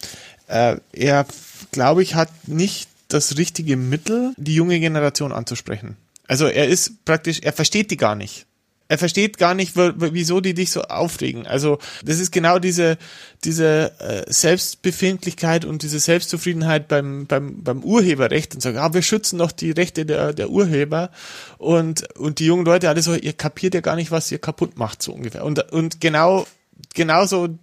äh, 0.49 0.77
er, 0.93 1.27
glaube 1.73 2.03
ich, 2.03 2.15
hat 2.15 2.31
nicht 2.47 2.89
das 3.09 3.37
richtige 3.37 3.77
Mittel, 3.77 4.35
die 4.37 4.55
junge 4.55 4.81
Generation 4.81 5.33
anzusprechen. 5.33 5.97
Also 6.27 6.47
er 6.47 6.69
ist 6.69 7.05
praktisch, 7.05 7.41
er 7.41 7.53
versteht 7.53 7.91
die 7.91 7.97
gar 7.97 8.15
nicht 8.15 8.47
er 8.89 8.99
versteht 8.99 9.39
gar 9.39 9.55
nicht, 9.55 9.73
wieso 9.77 10.41
die 10.41 10.55
dich 10.55 10.71
so 10.71 10.83
aufregen. 10.83 11.47
Also 11.47 11.79
das 12.05 12.21
ist 12.21 12.33
genau 12.33 12.59
diese 12.59 12.99
diese 13.45 13.93
äh, 13.99 14.31
Selbstbefindlichkeit 14.31 15.65
und 15.65 15.83
diese 15.83 15.99
Selbstzufriedenheit 15.99 16.87
beim 16.87 17.27
beim 17.27 17.63
beim 17.63 17.83
Urheberrecht 17.83 18.55
und 18.55 18.61
sagen, 18.61 18.79
ah, 18.79 18.93
wir 18.93 19.03
schützen 19.03 19.39
doch 19.39 19.53
die 19.53 19.71
Rechte 19.71 20.05
der 20.05 20.33
der 20.33 20.51
Urheber 20.51 21.11
und 21.57 22.15
und 22.19 22.39
die 22.39 22.47
jungen 22.47 22.67
Leute 22.67 22.89
alle 22.89 23.03
so, 23.03 23.15
ihr 23.15 23.33
kapiert 23.33 23.75
ja 23.75 23.81
gar 23.81 23.97
nicht, 23.97 24.11
was 24.11 24.31
ihr 24.31 24.39
kaputt 24.39 24.77
macht 24.77 25.03
so 25.03 25.13
ungefähr. 25.13 25.45
Und 25.45 25.73
und 25.73 26.01
genau 26.01 26.47
genauso 26.95 27.59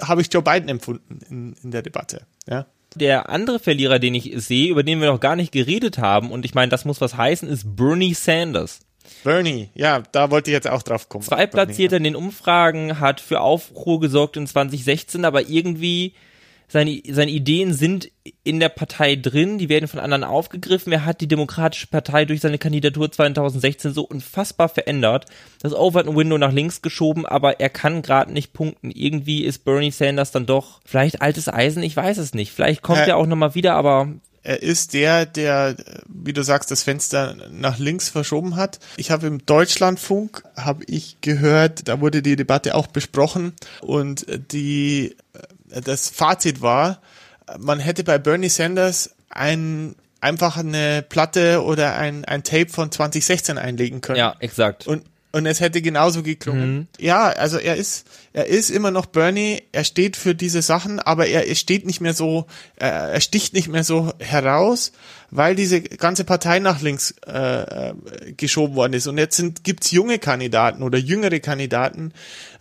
habe 0.00 0.20
ich 0.20 0.32
Joe 0.32 0.42
Biden 0.42 0.68
empfunden 0.68 1.20
in 1.28 1.56
in 1.62 1.70
der 1.70 1.82
Debatte. 1.82 2.26
Ja. 2.48 2.66
Der 2.94 3.28
andere 3.28 3.58
Verlierer, 3.58 3.98
den 3.98 4.14
ich 4.14 4.32
sehe, 4.36 4.70
über 4.70 4.82
den 4.82 5.00
wir 5.00 5.08
noch 5.08 5.20
gar 5.20 5.36
nicht 5.36 5.52
geredet 5.52 5.98
haben, 5.98 6.30
und 6.30 6.44
ich 6.44 6.54
meine, 6.54 6.70
das 6.70 6.84
muss 6.84 7.00
was 7.00 7.16
heißen, 7.16 7.48
ist 7.48 7.76
Bernie 7.76 8.14
Sanders. 8.14 8.80
Bernie, 9.24 9.70
ja, 9.74 10.02
da 10.12 10.30
wollte 10.30 10.50
ich 10.50 10.54
jetzt 10.54 10.68
auch 10.68 10.82
drauf 10.82 11.08
kommen. 11.08 11.24
Zweitplatziert 11.24 11.92
in 11.92 12.04
den 12.04 12.16
Umfragen, 12.16 13.00
hat 13.00 13.20
für 13.20 13.40
Aufruhr 13.40 14.00
gesorgt 14.00 14.36
in 14.36 14.46
2016, 14.46 15.24
aber 15.24 15.48
irgendwie 15.48 16.14
seine, 16.68 17.02
seine 17.10 17.30
Ideen 17.30 17.72
sind 17.72 18.10
in 18.44 18.60
der 18.60 18.68
Partei 18.68 19.16
drin, 19.16 19.58
die 19.58 19.68
werden 19.68 19.88
von 19.88 20.00
anderen 20.00 20.24
aufgegriffen. 20.24 20.92
Er 20.92 21.04
hat 21.04 21.20
die 21.20 21.28
Demokratische 21.28 21.86
Partei 21.86 22.26
durch 22.26 22.40
seine 22.40 22.58
Kandidatur 22.58 23.10
2016 23.10 23.92
so 23.92 24.02
unfassbar 24.02 24.68
verändert. 24.68 25.26
Das 25.60 25.72
Overton 25.72 26.16
Window 26.16 26.36
nach 26.36 26.52
links 26.52 26.82
geschoben, 26.82 27.24
aber 27.24 27.58
er 27.60 27.70
kann 27.70 28.02
gerade 28.02 28.32
nicht 28.32 28.52
punkten. 28.52 28.90
Irgendwie 28.90 29.44
ist 29.44 29.64
Bernie 29.64 29.90
Sanders 29.90 30.30
dann 30.30 30.46
doch 30.46 30.80
vielleicht 30.84 31.22
altes 31.22 31.48
Eisen, 31.48 31.82
ich 31.82 31.96
weiß 31.96 32.18
es 32.18 32.34
nicht. 32.34 32.52
Vielleicht 32.52 32.82
kommt 32.82 33.00
äh, 33.00 33.08
er 33.08 33.16
auch 33.16 33.26
nochmal 33.26 33.54
wieder, 33.54 33.74
aber 33.74 34.08
er 34.42 34.62
ist 34.62 34.94
der, 34.94 35.26
der, 35.26 35.76
wie 36.06 36.32
du 36.32 36.42
sagst, 36.42 36.70
das 36.70 36.82
Fenster 36.82 37.36
nach 37.50 37.78
links 37.78 38.08
verschoben 38.08 38.56
hat. 38.56 38.78
Ich 38.96 39.10
habe 39.10 39.26
im 39.26 39.44
Deutschlandfunk, 39.44 40.42
habe 40.56 40.84
ich 40.86 41.18
gehört, 41.20 41.88
da 41.88 42.00
wurde 42.00 42.22
die 42.22 42.36
Debatte 42.36 42.74
auch 42.74 42.86
besprochen 42.86 43.52
und 43.82 44.26
die, 44.52 45.16
das 45.84 46.08
Fazit 46.08 46.60
war, 46.62 47.00
man 47.58 47.80
hätte 47.80 48.04
bei 48.04 48.18
Bernie 48.18 48.48
Sanders 48.48 49.14
ein, 49.30 49.94
einfach 50.20 50.56
eine 50.56 51.02
Platte 51.02 51.62
oder 51.62 51.96
ein, 51.96 52.24
ein 52.24 52.42
Tape 52.42 52.68
von 52.68 52.90
2016 52.90 53.58
einlegen 53.58 54.00
können. 54.00 54.18
Ja, 54.18 54.36
exakt. 54.40 54.86
Und 54.86 55.04
und 55.32 55.46
es 55.46 55.60
hätte 55.60 55.82
genauso 55.82 56.22
geklungen. 56.22 56.74
Mhm. 56.74 56.86
Ja, 56.98 57.28
also 57.28 57.58
er 57.58 57.76
ist, 57.76 58.06
er 58.32 58.46
ist 58.46 58.70
immer 58.70 58.90
noch 58.90 59.06
Bernie, 59.06 59.62
er 59.72 59.84
steht 59.84 60.16
für 60.16 60.34
diese 60.34 60.62
Sachen, 60.62 61.00
aber 61.00 61.26
er, 61.26 61.46
er 61.46 61.54
steht 61.54 61.86
nicht 61.86 62.00
mehr 62.00 62.14
so, 62.14 62.46
er, 62.76 63.10
er 63.10 63.20
sticht 63.20 63.52
nicht 63.52 63.68
mehr 63.68 63.84
so 63.84 64.12
heraus, 64.20 64.92
weil 65.30 65.54
diese 65.54 65.82
ganze 65.82 66.24
Partei 66.24 66.60
nach 66.60 66.80
links 66.80 67.14
äh, 67.26 67.92
geschoben 68.36 68.74
worden 68.74 68.94
ist. 68.94 69.06
Und 69.06 69.18
jetzt 69.18 69.36
sind, 69.36 69.64
gibt's 69.64 69.90
junge 69.90 70.18
Kandidaten 70.18 70.82
oder 70.82 70.98
jüngere 70.98 71.40
Kandidaten, 71.40 72.12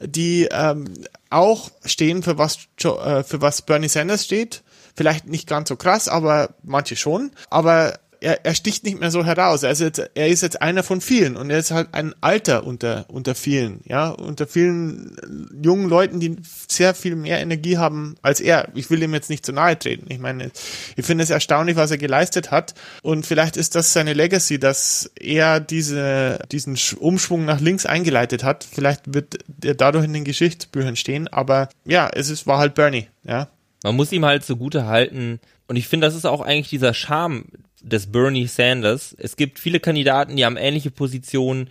die 0.01 0.49
ähm, 0.51 0.85
auch 1.29 1.71
stehen 1.85 2.21
für 2.21 2.37
was, 2.37 2.57
äh, 2.83 3.23
für 3.23 3.41
was 3.41 3.61
Bernie 3.61 3.87
Sanders 3.87 4.25
steht. 4.25 4.63
Vielleicht 4.95 5.27
nicht 5.27 5.47
ganz 5.47 5.69
so 5.69 5.75
krass, 5.75 6.09
aber 6.09 6.55
manche 6.63 6.95
schon. 6.95 7.31
Aber 7.49 7.99
er, 8.21 8.45
er 8.45 8.55
sticht 8.55 8.83
nicht 8.83 8.99
mehr 8.99 9.11
so 9.11 9.25
heraus. 9.25 9.63
Er 9.63 9.71
ist, 9.71 9.81
jetzt, 9.81 10.01
er 10.13 10.27
ist 10.27 10.41
jetzt 10.41 10.61
einer 10.61 10.83
von 10.83 11.01
vielen 11.01 11.35
und 11.37 11.49
er 11.49 11.59
ist 11.59 11.71
halt 11.71 11.89
ein 11.93 12.13
Alter 12.21 12.65
unter, 12.65 13.05
unter 13.09 13.35
vielen, 13.35 13.81
ja, 13.85 14.09
unter 14.09 14.47
vielen 14.47 15.15
jungen 15.61 15.89
Leuten, 15.89 16.19
die 16.19 16.37
sehr 16.67 16.93
viel 16.93 17.15
mehr 17.15 17.39
Energie 17.39 17.77
haben 17.77 18.15
als 18.21 18.39
er. 18.39 18.69
Ich 18.73 18.89
will 18.89 19.01
ihm 19.03 19.13
jetzt 19.13 19.29
nicht 19.29 19.45
zu 19.45 19.51
nahe 19.51 19.77
treten. 19.77 20.05
Ich 20.09 20.19
meine, 20.19 20.51
ich 20.95 21.05
finde 21.05 21.23
es 21.23 21.29
erstaunlich, 21.29 21.75
was 21.75 21.91
er 21.91 21.97
geleistet 21.97 22.51
hat 22.51 22.73
und 23.01 23.25
vielleicht 23.25 23.57
ist 23.57 23.75
das 23.75 23.93
seine 23.93 24.13
Legacy, 24.13 24.59
dass 24.59 25.11
er 25.19 25.59
diese, 25.59 26.39
diesen 26.51 26.77
Umschwung 26.99 27.45
nach 27.45 27.59
links 27.59 27.85
eingeleitet 27.85 28.43
hat. 28.43 28.63
Vielleicht 28.69 29.13
wird 29.13 29.39
er 29.63 29.75
dadurch 29.75 30.05
in 30.05 30.13
den 30.13 30.23
Geschichtsbüchern 30.23 30.95
stehen, 30.95 31.27
aber 31.27 31.69
ja, 31.85 32.09
es 32.13 32.29
ist, 32.29 32.47
war 32.47 32.57
halt 32.57 32.75
Bernie, 32.75 33.07
ja. 33.23 33.49
Man 33.83 33.95
muss 33.95 34.11
ihm 34.11 34.25
halt 34.25 34.43
zugute 34.43 34.87
halten, 34.87 35.39
und 35.67 35.75
ich 35.75 35.87
finde, 35.87 36.07
das 36.07 36.15
ist 36.15 36.25
auch 36.25 36.41
eigentlich 36.41 36.69
dieser 36.69 36.93
Charme 36.93 37.45
des 37.81 38.11
Bernie 38.11 38.47
Sanders. 38.47 39.15
Es 39.17 39.35
gibt 39.35 39.59
viele 39.59 39.79
Kandidaten, 39.79 40.35
die 40.35 40.45
haben 40.45 40.57
ähnliche 40.57 40.91
Positionen, 40.91 41.69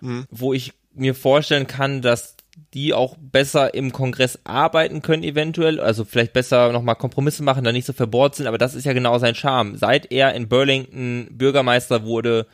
mhm. 0.00 0.26
wo 0.30 0.52
ich 0.52 0.72
mir 0.94 1.14
vorstellen 1.14 1.66
kann, 1.66 2.02
dass 2.02 2.36
die 2.74 2.94
auch 2.94 3.16
besser 3.18 3.74
im 3.74 3.92
Kongress 3.92 4.38
arbeiten 4.44 5.02
können 5.02 5.22
eventuell, 5.22 5.80
also 5.80 6.04
vielleicht 6.04 6.32
besser 6.32 6.72
nochmal 6.72 6.96
Kompromisse 6.96 7.42
machen, 7.42 7.64
da 7.64 7.72
nicht 7.72 7.86
so 7.86 7.92
verbohrt 7.92 8.34
sind, 8.34 8.46
aber 8.46 8.58
das 8.58 8.74
ist 8.74 8.84
ja 8.84 8.92
genau 8.92 9.18
sein 9.18 9.34
Charme. 9.34 9.76
Seit 9.76 10.12
er 10.12 10.34
in 10.34 10.48
Burlington 10.48 11.28
Bürgermeister 11.30 12.04
wurde 12.04 12.46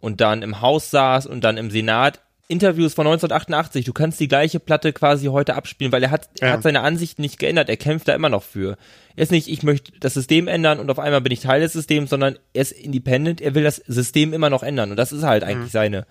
und 0.00 0.20
dann 0.20 0.42
im 0.42 0.60
Haus 0.60 0.90
saß 0.90 1.26
und 1.26 1.44
dann 1.44 1.56
im 1.56 1.70
Senat, 1.70 2.20
Interviews 2.48 2.94
von 2.94 3.06
1988, 3.06 3.84
du 3.84 3.92
kannst 3.92 4.20
die 4.20 4.28
gleiche 4.28 4.60
Platte 4.60 4.92
quasi 4.92 5.26
heute 5.26 5.54
abspielen, 5.54 5.92
weil 5.92 6.02
er 6.02 6.10
hat, 6.10 6.28
ja. 6.40 6.48
er 6.48 6.52
hat 6.54 6.62
seine 6.62 6.80
Ansicht 6.80 7.18
nicht 7.18 7.38
geändert, 7.38 7.68
er 7.68 7.76
kämpft 7.76 8.08
da 8.08 8.14
immer 8.14 8.28
noch 8.28 8.42
für. 8.42 8.76
Er 9.16 9.22
ist 9.22 9.32
nicht, 9.32 9.48
ich 9.48 9.62
möchte 9.62 9.92
das 10.00 10.14
System 10.14 10.48
ändern 10.48 10.78
und 10.78 10.90
auf 10.90 10.98
einmal 10.98 11.20
bin 11.20 11.32
ich 11.32 11.40
Teil 11.40 11.60
des 11.60 11.72
Systems, 11.72 12.10
sondern 12.10 12.38
er 12.52 12.62
ist 12.62 12.72
independent, 12.72 13.40
er 13.40 13.54
will 13.54 13.62
das 13.62 13.76
System 13.76 14.32
immer 14.32 14.50
noch 14.50 14.62
ändern 14.62 14.90
und 14.90 14.96
das 14.96 15.12
ist 15.12 15.22
halt 15.22 15.44
eigentlich 15.44 15.68
mhm. 15.68 15.72
seine, 15.72 16.06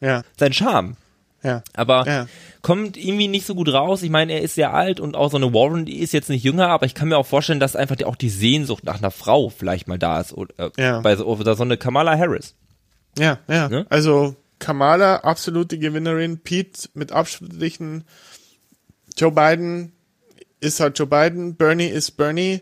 ja. 0.00 0.22
sein 0.38 0.52
Charme. 0.52 0.96
Ja. 1.42 1.62
Aber 1.74 2.06
ja. 2.06 2.26
kommt 2.62 2.96
irgendwie 2.96 3.28
nicht 3.28 3.46
so 3.46 3.54
gut 3.54 3.72
raus. 3.72 4.02
Ich 4.02 4.10
meine, 4.10 4.34
er 4.34 4.42
ist 4.42 4.56
sehr 4.56 4.74
alt 4.74 5.00
und 5.00 5.16
auch 5.16 5.30
so 5.30 5.38
eine 5.38 5.54
Warren, 5.54 5.86
die 5.86 6.00
ist 6.00 6.12
jetzt 6.12 6.28
nicht 6.28 6.44
jünger, 6.44 6.68
aber 6.68 6.86
ich 6.86 6.94
kann 6.94 7.08
mir 7.08 7.16
auch 7.16 7.26
vorstellen, 7.26 7.60
dass 7.60 7.76
einfach 7.76 7.96
auch 8.04 8.16
die 8.16 8.28
Sehnsucht 8.28 8.84
nach 8.84 8.98
einer 8.98 9.10
Frau 9.10 9.48
vielleicht 9.48 9.88
mal 9.88 9.98
da 9.98 10.20
ist. 10.20 10.34
Oder, 10.34 10.70
ja. 10.76 11.00
bei 11.00 11.16
so, 11.16 11.24
oder 11.24 11.54
so 11.54 11.62
eine 11.62 11.78
Kamala 11.78 12.18
Harris. 12.18 12.54
Ja, 13.18 13.38
ja. 13.48 13.68
Ne? 13.68 13.86
Also 13.88 14.36
Kamala, 14.60 15.16
absolute 15.16 15.78
Gewinnerin. 15.78 16.38
Pete 16.38 16.88
mit 16.94 17.10
Abstrichen. 17.10 18.04
Joe 19.16 19.32
Biden 19.32 19.92
ist 20.60 20.78
halt 20.78 20.98
Joe 20.98 21.08
Biden. 21.08 21.56
Bernie 21.56 21.88
ist 21.88 22.12
Bernie. 22.12 22.60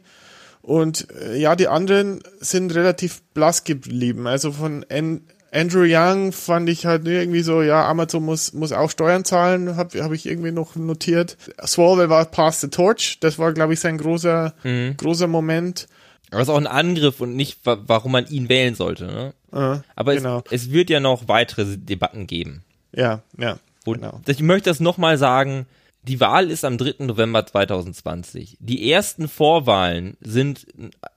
Und 0.63 1.09
äh, 1.11 1.37
ja, 1.37 1.57
die 1.57 1.69
anderen 1.69 2.23
sind 2.41 2.75
relativ 2.75 3.23
blass 3.35 3.65
geblieben. 3.65 4.27
Also 4.27 4.53
von 4.53 4.83
N 4.89 5.27
Andrew 5.51 5.85
Young 5.87 6.33
fand 6.33 6.69
ich 6.69 6.85
halt 6.85 7.07
irgendwie 7.07 7.41
so, 7.41 7.63
ja, 7.63 7.89
Amazon 7.89 8.23
muss, 8.23 8.53
muss 8.53 8.73
auch 8.73 8.91
Steuern 8.91 9.25
zahlen, 9.25 9.77
habe 9.77 10.03
hab 10.03 10.13
ich 10.13 10.27
irgendwie 10.27 10.53
noch 10.53 10.77
notiert. 10.77 11.39
Swalwell 11.67 12.11
war 12.11 12.27
Pass 12.27 12.61
the 12.61 12.69
Torch, 12.69 13.19
das 13.21 13.39
war, 13.39 13.55
glaube 13.55 13.73
ich, 13.73 13.81
sein 13.81 13.97
großer, 13.97 14.53
mhm. 14.63 14.97
großer 14.99 15.27
Moment. 15.27 15.89
Aber 16.31 16.41
es 16.41 16.49
ist 16.49 16.55
auch 16.55 16.59
ein 16.59 16.67
Angriff 16.67 17.21
und 17.21 17.37
nicht, 17.37 17.61
warum 17.65 18.13
man 18.13 18.27
ihn 18.27 18.49
wählen 18.49 18.75
sollte. 18.75 19.07
Ne? 19.07 19.35
Äh, 19.53 19.81
Aber 19.97 20.15
genau. 20.15 20.43
es, 20.51 20.65
es 20.65 20.71
wird 20.71 20.91
ja 20.91 21.01
noch 21.01 21.29
weitere 21.29 21.77
Debatten 21.77 22.27
geben. 22.27 22.63
Ja, 22.93 23.23
ja. 23.37 23.59
Genau. 23.85 24.21
ich 24.27 24.41
möchte 24.41 24.69
das 24.69 24.81
nochmal 24.81 25.17
sagen, 25.17 25.67
die 26.03 26.21
Wahl 26.21 26.51
ist 26.51 26.65
am 26.65 26.79
3. 26.79 27.05
November 27.05 27.45
2020. 27.45 28.57
Die 28.61 28.91
ersten 28.91 29.29
Vorwahlen 29.29 30.17
sind 30.21 30.67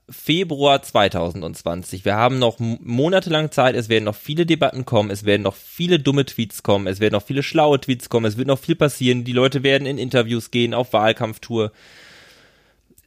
Februar 0.09 0.81
2020. 0.81 2.03
Wir 2.03 2.15
haben 2.15 2.39
noch 2.39 2.59
monatelang 2.59 3.51
Zeit. 3.51 3.75
Es 3.75 3.89
werden 3.89 4.05
noch 4.05 4.15
viele 4.15 4.45
Debatten 4.45 4.85
kommen. 4.85 5.09
Es 5.09 5.23
werden 5.23 5.43
noch 5.43 5.55
viele 5.55 5.99
dumme 5.99 6.25
Tweets 6.25 6.63
kommen. 6.63 6.87
Es 6.87 6.99
werden 6.99 7.13
noch 7.13 7.23
viele 7.23 7.43
schlaue 7.43 7.79
Tweets 7.79 8.09
kommen. 8.09 8.25
Es 8.25 8.37
wird 8.37 8.47
noch 8.47 8.59
viel 8.59 8.75
passieren. 8.75 9.23
Die 9.23 9.33
Leute 9.33 9.63
werden 9.63 9.85
in 9.85 9.97
Interviews 9.97 10.51
gehen, 10.51 10.73
auf 10.73 10.93
Wahlkampftour. 10.93 11.71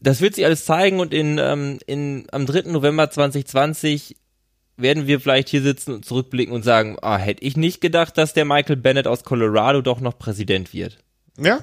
Das 0.04 0.20
wird 0.20 0.34
sich 0.34 0.44
alles 0.44 0.66
zeigen 0.66 1.00
und 1.00 1.14
in, 1.14 1.38
ähm, 1.38 1.78
in, 1.86 2.26
am 2.30 2.44
3. 2.44 2.70
November 2.70 3.10
2020 3.10 4.16
werden 4.76 5.06
wir 5.06 5.18
vielleicht 5.18 5.48
hier 5.48 5.62
sitzen 5.62 5.92
und 5.92 6.04
zurückblicken 6.04 6.54
und 6.54 6.62
sagen, 6.62 6.98
ah, 7.00 7.16
hätte 7.16 7.42
ich 7.42 7.56
nicht 7.56 7.80
gedacht, 7.80 8.18
dass 8.18 8.34
der 8.34 8.44
Michael 8.44 8.76
Bennett 8.76 9.06
aus 9.06 9.24
Colorado 9.24 9.80
doch 9.80 10.00
noch 10.00 10.18
Präsident 10.18 10.74
wird. 10.74 10.98
Ja, 11.38 11.60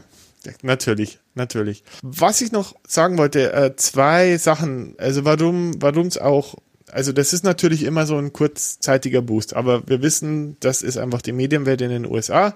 natürlich, 0.64 1.20
natürlich. 1.36 1.84
Was 2.02 2.42
ich 2.42 2.52
noch 2.52 2.76
sagen 2.88 3.20
wollte, 3.20 3.54
äh, 3.54 3.76
zwei 3.76 4.38
Sachen, 4.38 4.96
also 4.98 5.24
warum, 5.24 5.80
warum 5.80 6.08
es 6.08 6.18
auch, 6.18 6.56
also 6.90 7.12
das 7.12 7.34
ist 7.34 7.44
natürlich 7.44 7.84
immer 7.84 8.08
so 8.08 8.18
ein 8.18 8.34
kurzzeitiger 8.34 9.22
Boost, 9.22 9.56
aber 9.56 9.88
wir 9.88 10.02
wissen, 10.02 10.58
das 10.62 10.82
ist 10.82 10.98
einfach 10.98 11.22
die 11.22 11.32
Medienwelt 11.32 11.82
in 11.82 11.90
den 11.90 12.06
USA. 12.08 12.56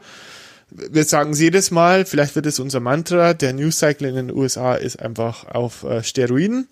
Wir 0.71 1.03
sagen 1.03 1.31
es 1.31 1.39
jedes 1.39 1.71
Mal, 1.71 2.05
vielleicht 2.05 2.35
wird 2.35 2.47
es 2.47 2.59
unser 2.59 2.79
Mantra, 2.79 3.33
der 3.33 3.53
News 3.53 3.79
Cycle 3.79 4.07
in 4.07 4.15
den 4.15 4.31
USA 4.31 4.75
ist 4.75 4.99
einfach 4.99 5.45
auf 5.45 5.83
äh, 5.83 6.03
Steroiden. 6.03 6.67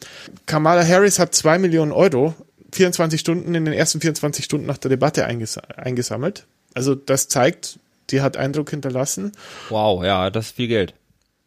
Kamala 0.45 0.85
Harris 0.85 1.19
hat 1.19 1.35
zwei 1.35 1.59
Millionen 1.59 1.91
Euro 1.91 2.33
24 2.73 3.19
Stunden 3.19 3.55
in 3.55 3.65
den 3.65 3.73
ersten 3.73 4.01
24 4.01 4.43
Stunden 4.43 4.65
nach 4.65 4.77
der 4.77 4.89
Debatte 4.89 5.25
einges 5.25 5.57
eingesammelt. 5.57 6.45
Also 6.73 6.95
das 6.95 7.27
zeigt, 7.27 7.79
die 8.09 8.21
hat 8.21 8.35
Eindruck 8.35 8.71
hinterlassen. 8.71 9.31
Wow, 9.69 10.03
ja, 10.03 10.29
das 10.29 10.47
ist 10.47 10.55
viel 10.55 10.67
Geld. 10.67 10.93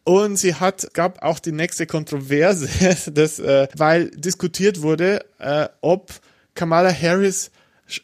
Und 0.04 0.36
sie 0.36 0.54
hat, 0.54 0.94
gab 0.94 1.22
auch 1.22 1.40
die 1.40 1.52
nächste 1.52 1.86
Kontroverse, 1.86 2.68
das, 3.12 3.40
äh, 3.40 3.66
weil 3.76 4.10
diskutiert 4.10 4.82
wurde, 4.82 5.24
äh, 5.40 5.68
ob 5.80 6.12
Kamala 6.54 6.92
Harris 6.92 7.50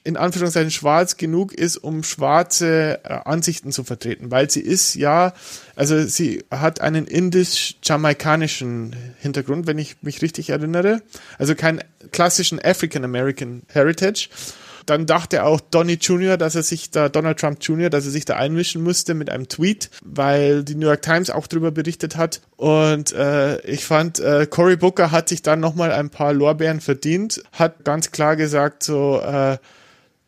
in 0.04 0.16
Anführungszeichen 0.16 0.70
schwarz 0.70 1.16
genug 1.16 1.52
ist, 1.52 1.76
um 1.76 2.04
schwarze 2.04 3.00
äh, 3.04 3.18
Ansichten 3.24 3.72
zu 3.72 3.82
vertreten, 3.82 4.30
weil 4.30 4.48
sie 4.50 4.60
ist 4.60 4.94
ja, 4.94 5.34
also 5.74 6.06
sie 6.06 6.44
hat 6.50 6.80
einen 6.80 7.06
indisch-jamaikanischen 7.06 8.94
Hintergrund, 9.18 9.66
wenn 9.66 9.78
ich 9.78 9.96
mich 10.02 10.22
richtig 10.22 10.50
erinnere, 10.50 11.02
also 11.38 11.54
keinen 11.54 11.82
klassischen 12.12 12.60
African 12.60 13.04
American 13.04 13.62
Heritage 13.68 14.28
dann 14.86 15.06
dachte 15.06 15.44
auch 15.44 15.60
Donny 15.60 15.94
Jr., 15.94 16.36
dass 16.36 16.54
er 16.54 16.62
sich 16.62 16.90
da, 16.90 17.08
Donald 17.08 17.38
Trump 17.38 17.58
Jr., 17.60 17.90
dass 17.90 18.04
er 18.04 18.10
sich 18.10 18.24
da 18.24 18.36
einmischen 18.36 18.82
müsste 18.82 19.14
mit 19.14 19.30
einem 19.30 19.48
Tweet, 19.48 19.90
weil 20.04 20.64
die 20.64 20.74
New 20.74 20.86
York 20.86 21.02
Times 21.02 21.30
auch 21.30 21.46
darüber 21.46 21.70
berichtet 21.70 22.16
hat. 22.16 22.40
Und 22.56 23.12
äh, 23.12 23.60
ich 23.62 23.84
fand, 23.84 24.20
äh, 24.20 24.46
Cory 24.46 24.76
Booker 24.76 25.10
hat 25.10 25.28
sich 25.28 25.42
dann 25.42 25.60
nochmal 25.60 25.92
ein 25.92 26.10
paar 26.10 26.32
Lorbeeren 26.32 26.80
verdient, 26.80 27.42
hat 27.52 27.84
ganz 27.84 28.10
klar 28.10 28.36
gesagt, 28.36 28.82
so, 28.82 29.20
äh, 29.20 29.58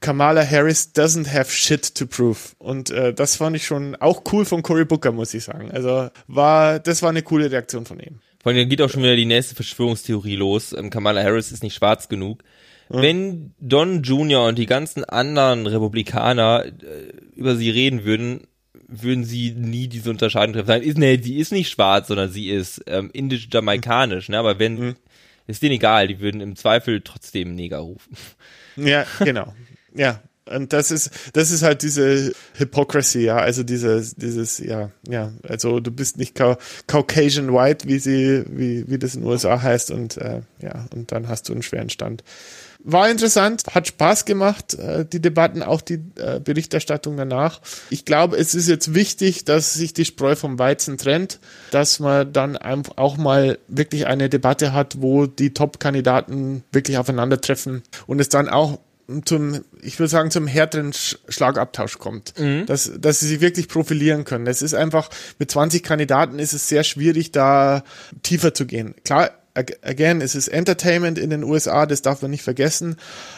Kamala 0.05 0.45
Harris 0.45 0.93
doesn't 0.95 1.33
have 1.33 1.51
shit 1.51 1.95
to 1.95 2.07
prove. 2.07 2.55
Und 2.59 2.91
äh, 2.91 3.15
das 3.15 3.37
fand 3.37 3.57
ich 3.57 3.65
schon 3.65 3.97
auch 3.97 4.23
cool 4.33 4.45
von 4.45 4.63
Cory 4.63 4.85
Booker, 4.85 5.13
muss 5.13 5.33
ich 5.33 5.45
sagen. 5.45 5.71
Also 5.71 6.11
war, 6.27 6.79
das 6.79 7.01
war 7.01 7.09
eine 7.09 7.23
coole 7.23 7.51
Reaktion 7.51 7.87
von 7.87 7.99
ihm. 7.99 8.21
Vor 8.43 8.53
allem 8.53 8.69
geht 8.69 8.83
auch 8.83 8.91
schon 8.91 9.03
wieder 9.03 9.17
die 9.17 9.25
nächste 9.25 9.55
Verschwörungstheorie 9.55 10.37
los. 10.37 10.75
Ähm, 10.75 10.91
Kamala 10.91 11.23
Harris 11.23 11.51
ist 11.51 11.63
nicht 11.63 11.75
schwarz 11.75 12.11
genug. 12.11 12.43
Mhm. 12.89 13.03
Wenn 13.03 13.55
Don 13.61 14.03
Jr. 14.03 14.47
und 14.47 14.59
die 14.59 14.67
ganzen 14.67 15.05
anderen 15.05 15.67
Republikaner 15.67 16.65
äh, 16.67 16.71
über 17.35 17.57
sie 17.57 17.71
reden 17.71 18.05
würden, 18.05 18.43
würden 18.89 19.25
sie 19.25 19.53
nie 19.53 19.89
diese 19.89 20.11
Unterscheidung 20.11 20.55
treffen. 20.55 20.67
Sagen, 20.67 20.85
ist, 20.85 20.99
nee, 20.99 21.19
sie 21.21 21.39
ist 21.39 21.53
nicht 21.53 21.71
schwarz, 21.71 22.09
sondern 22.09 22.31
sie 22.31 22.51
ist 22.51 22.83
ähm, 22.87 23.11
indisch-jamaikanisch. 23.13 24.29
Ne? 24.29 24.39
Aber 24.39 24.59
wenn, 24.59 24.79
mhm. 24.79 24.97
ist 25.47 25.63
denen 25.63 25.75
egal, 25.75 26.09
die 26.09 26.21
würden 26.21 26.41
im 26.41 26.57
Zweifel 26.57 27.01
trotzdem 27.01 27.55
Neger 27.55 27.79
rufen. 27.79 28.17
Ja, 28.77 29.07
genau. 29.21 29.55
ja, 29.95 30.21
und 30.47 30.73
das 30.73 30.91
ist, 30.91 31.11
das 31.33 31.51
ist 31.51 31.63
halt 31.63 31.83
diese 31.83 32.33
Hypocrisy, 32.55 33.21
ja, 33.21 33.37
also 33.37 33.63
dieses, 33.63 34.15
dieses, 34.15 34.59
ja, 34.59 34.91
ja, 35.09 35.33
also 35.43 35.81
du 35.81 35.91
bist 35.91 36.19
nicht 36.19 36.35
Caucasian 36.35 37.53
White, 37.53 37.89
wie 37.89 37.99
sie, 37.99 38.45
wie, 38.49 38.89
wie 38.89 38.99
das 38.99 39.15
in 39.15 39.23
den 39.23 39.31
USA 39.31 39.63
heißt 39.63 39.91
und, 39.91 40.19
äh, 40.19 40.43
ja, 40.61 40.87
und 40.95 41.13
dann 41.13 41.29
hast 41.29 41.49
du 41.49 41.55
einen 41.55 41.63
schweren 41.63 41.89
Stand 41.89 42.25
war 42.85 43.11
interessant, 43.11 43.65
hat 43.75 43.89
Spaß 43.89 44.27
gemacht, 44.27 44.75
äh, 44.75 45.07
die 45.07 45.21
Debatten, 45.21 45.63
auch 45.63 45.81
die 45.81 46.01
äh, 46.17 46.39
Berichterstattung 46.39 47.17
danach. 47.17 47.61
Ich 47.91 48.05
glaube, 48.05 48.37
es 48.37 48.55
ist 48.55 48.69
jetzt 48.69 48.95
wichtig, 48.95 49.45
dass 49.47 49.73
sich 49.75 49.95
die 49.95 50.05
Spreu 50.05 50.37
vom 50.37 50.59
Weizen 50.59 50.99
trennt, 50.99 51.41
dass 51.71 51.99
man 51.99 52.33
dann 52.33 52.57
auch 52.59 53.17
mal 53.17 53.59
wirklich 53.69 54.07
eine 54.07 54.29
Debatte 54.29 54.75
hat, 54.75 55.01
wo 55.01 55.27
die 55.27 55.55
Top-Kandidaten 55.55 56.63
wirklich 56.73 56.99
aufeinandertreffen 56.99 57.83
und 58.07 58.21
es 58.21 58.29
dann 58.29 58.49
auch 58.51 58.79
zum, 59.25 59.65
ich 59.83 59.99
würde 59.99 60.09
sagen, 60.09 60.31
zum 60.31 60.47
härteren 60.47 60.93
Schlagabtausch 60.93 61.99
kommt, 61.99 62.39
mhm. 62.39 62.65
dass, 62.67 62.91
dass 62.99 63.21
sie 63.21 63.29
sich 63.29 63.41
wirklich 63.41 63.69
profilieren 63.69 64.25
können. 64.25 64.47
Es 64.47 64.63
ist 64.63 64.75
einfach, 64.75 65.11
mit 65.39 65.51
20 65.51 65.83
Kandidaten 65.83 66.39
ist 66.39 66.53
es 66.55 66.69
sehr 66.69 66.85
schwierig, 66.85 67.33
da 67.33 67.85
tiefer 68.23 68.55
zu 68.55 68.67
gehen. 68.67 68.95
Klar, 69.05 69.31
again, 69.55 70.21
es 70.21 70.35
ist 70.35 70.49
Entertainment 70.49 71.19
in 71.19 71.31
den 71.31 71.45
USA, 71.45 71.87
das 71.87 72.03
darf 72.03 72.23
man 72.23 72.31
nicht 72.31 72.43
vergessen. 72.43 72.97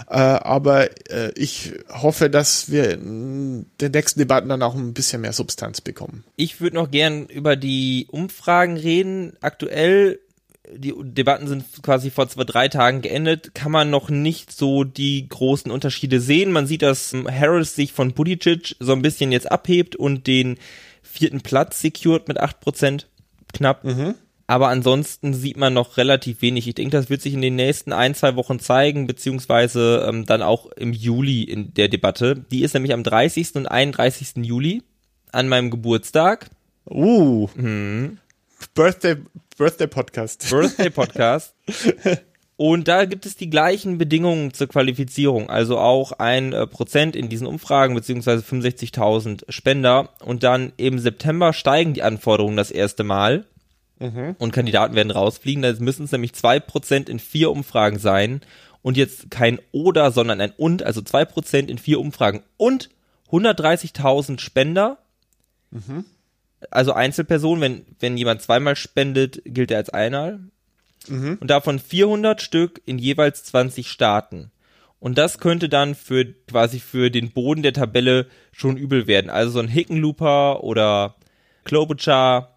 Äh, 0.08 0.16
aber 0.16 0.90
äh, 1.10 1.32
ich 1.36 1.72
hoffe, 1.90 2.30
dass 2.30 2.70
wir 2.70 2.92
in 2.92 3.66
den 3.80 3.92
nächsten 3.92 4.20
Debatten 4.20 4.48
dann 4.48 4.62
auch 4.62 4.74
ein 4.74 4.94
bisschen 4.94 5.20
mehr 5.20 5.32
Substanz 5.32 5.80
bekommen. 5.80 6.24
Ich 6.36 6.60
würde 6.60 6.76
noch 6.76 6.90
gern 6.90 7.26
über 7.26 7.56
die 7.56 8.06
Umfragen 8.10 8.76
reden. 8.76 9.34
Aktuell 9.40 10.20
die 10.74 10.94
Debatten 10.98 11.46
sind 11.46 11.64
quasi 11.82 12.10
vor 12.10 12.28
zwei, 12.28 12.42
drei 12.42 12.66
Tagen 12.66 13.00
geendet, 13.00 13.54
kann 13.54 13.70
man 13.70 13.88
noch 13.88 14.10
nicht 14.10 14.50
so 14.50 14.82
die 14.82 15.28
großen 15.28 15.70
Unterschiede 15.70 16.20
sehen. 16.20 16.50
Man 16.50 16.66
sieht, 16.66 16.82
dass 16.82 17.12
Harris 17.12 17.76
sich 17.76 17.92
von 17.92 18.14
Buttigieg 18.14 18.74
so 18.80 18.92
ein 18.92 19.02
bisschen 19.02 19.30
jetzt 19.30 19.48
abhebt 19.48 19.94
und 19.94 20.26
den 20.26 20.58
vierten 21.02 21.40
Platz 21.40 21.80
secured 21.80 22.26
mit 22.26 22.40
acht 22.40 22.58
Prozent 22.58 23.06
knapp. 23.52 23.84
Mhm 23.84 24.16
aber 24.46 24.68
ansonsten 24.68 25.34
sieht 25.34 25.56
man 25.56 25.74
noch 25.74 25.96
relativ 25.96 26.40
wenig. 26.42 26.68
Ich 26.68 26.74
denke, 26.74 26.96
das 26.96 27.10
wird 27.10 27.22
sich 27.22 27.34
in 27.34 27.42
den 27.42 27.56
nächsten 27.56 27.92
ein, 27.92 28.14
zwei 28.14 28.36
Wochen 28.36 28.60
zeigen, 28.60 29.06
beziehungsweise 29.06 30.06
ähm, 30.08 30.24
dann 30.24 30.42
auch 30.42 30.66
im 30.72 30.92
Juli 30.92 31.42
in 31.42 31.74
der 31.74 31.88
Debatte. 31.88 32.44
Die 32.50 32.62
ist 32.62 32.74
nämlich 32.74 32.92
am 32.92 33.02
30. 33.02 33.56
und 33.56 33.66
31. 33.66 34.44
Juli 34.44 34.82
an 35.32 35.48
meinem 35.48 35.70
Geburtstag. 35.70 36.50
Uh. 36.88 37.48
Mhm. 37.56 38.18
Birthday, 38.74 39.16
Birthday 39.58 39.86
Podcast. 39.86 40.48
Birthday 40.48 40.90
Podcast. 40.90 41.54
Und 42.58 42.88
da 42.88 43.04
gibt 43.04 43.26
es 43.26 43.36
die 43.36 43.50
gleichen 43.50 43.98
Bedingungen 43.98 44.54
zur 44.54 44.68
Qualifizierung, 44.68 45.50
also 45.50 45.78
auch 45.78 46.12
ein 46.12 46.54
äh, 46.54 46.66
Prozent 46.66 47.14
in 47.14 47.28
diesen 47.28 47.46
Umfragen 47.46 47.94
beziehungsweise 47.94 48.42
65.000 48.42 49.42
Spender. 49.50 50.08
Und 50.24 50.42
dann 50.42 50.72
im 50.78 50.98
September 50.98 51.52
steigen 51.52 51.92
die 51.92 52.02
Anforderungen 52.02 52.56
das 52.56 52.70
erste 52.70 53.04
Mal. 53.04 53.44
Mhm. 53.98 54.36
Und 54.38 54.52
Kandidaten 54.52 54.94
werden 54.94 55.10
rausfliegen. 55.10 55.62
Da 55.62 55.72
müssen 55.78 56.04
es 56.04 56.12
nämlich 56.12 56.34
zwei 56.34 56.60
Prozent 56.60 57.08
in 57.08 57.18
vier 57.18 57.50
Umfragen 57.50 57.98
sein. 57.98 58.40
Und 58.82 58.96
jetzt 58.96 59.30
kein 59.30 59.58
oder, 59.72 60.12
sondern 60.12 60.40
ein 60.40 60.52
und, 60.56 60.82
also 60.82 61.02
zwei 61.02 61.24
Prozent 61.24 61.70
in 61.70 61.78
vier 61.78 61.98
Umfragen. 61.98 62.42
Und 62.56 62.90
130.000 63.30 64.38
Spender. 64.38 64.98
Mhm. 65.70 66.04
Also 66.70 66.92
Einzelpersonen, 66.92 67.60
wenn, 67.60 67.86
wenn 67.98 68.16
jemand 68.16 68.42
zweimal 68.42 68.76
spendet, 68.76 69.42
gilt 69.44 69.70
er 69.70 69.78
als 69.78 69.90
einer. 69.90 70.38
Mhm. 71.08 71.38
Und 71.40 71.50
davon 71.50 71.78
400 71.78 72.40
Stück 72.40 72.80
in 72.86 72.98
jeweils 72.98 73.44
20 73.44 73.88
Staaten. 73.88 74.50
Und 74.98 75.18
das 75.18 75.38
könnte 75.38 75.68
dann 75.68 75.94
für 75.94 76.24
quasi 76.24 76.80
für 76.80 77.10
den 77.10 77.30
Boden 77.30 77.62
der 77.62 77.72
Tabelle 77.72 78.26
schon 78.52 78.76
übel 78.76 79.06
werden. 79.06 79.30
Also 79.30 79.52
so 79.52 79.58
ein 79.60 79.68
Hickenlooper 79.68 80.64
oder 80.64 81.16
Klobuchar 81.64 82.55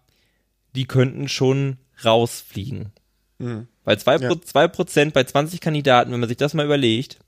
die 0.74 0.86
könnten 0.86 1.28
schon 1.28 1.78
rausfliegen. 2.04 2.90
Mhm. 3.38 3.68
Weil 3.84 3.98
zwei, 3.98 4.16
ja. 4.16 4.30
zwei 4.42 4.68
Prozent 4.68 5.14
bei 5.14 5.24
20 5.24 5.60
Kandidaten, 5.60 6.12
wenn 6.12 6.20
man 6.20 6.28
sich 6.28 6.38
das 6.38 6.54
mal 6.54 6.64
überlegt, 6.64 7.18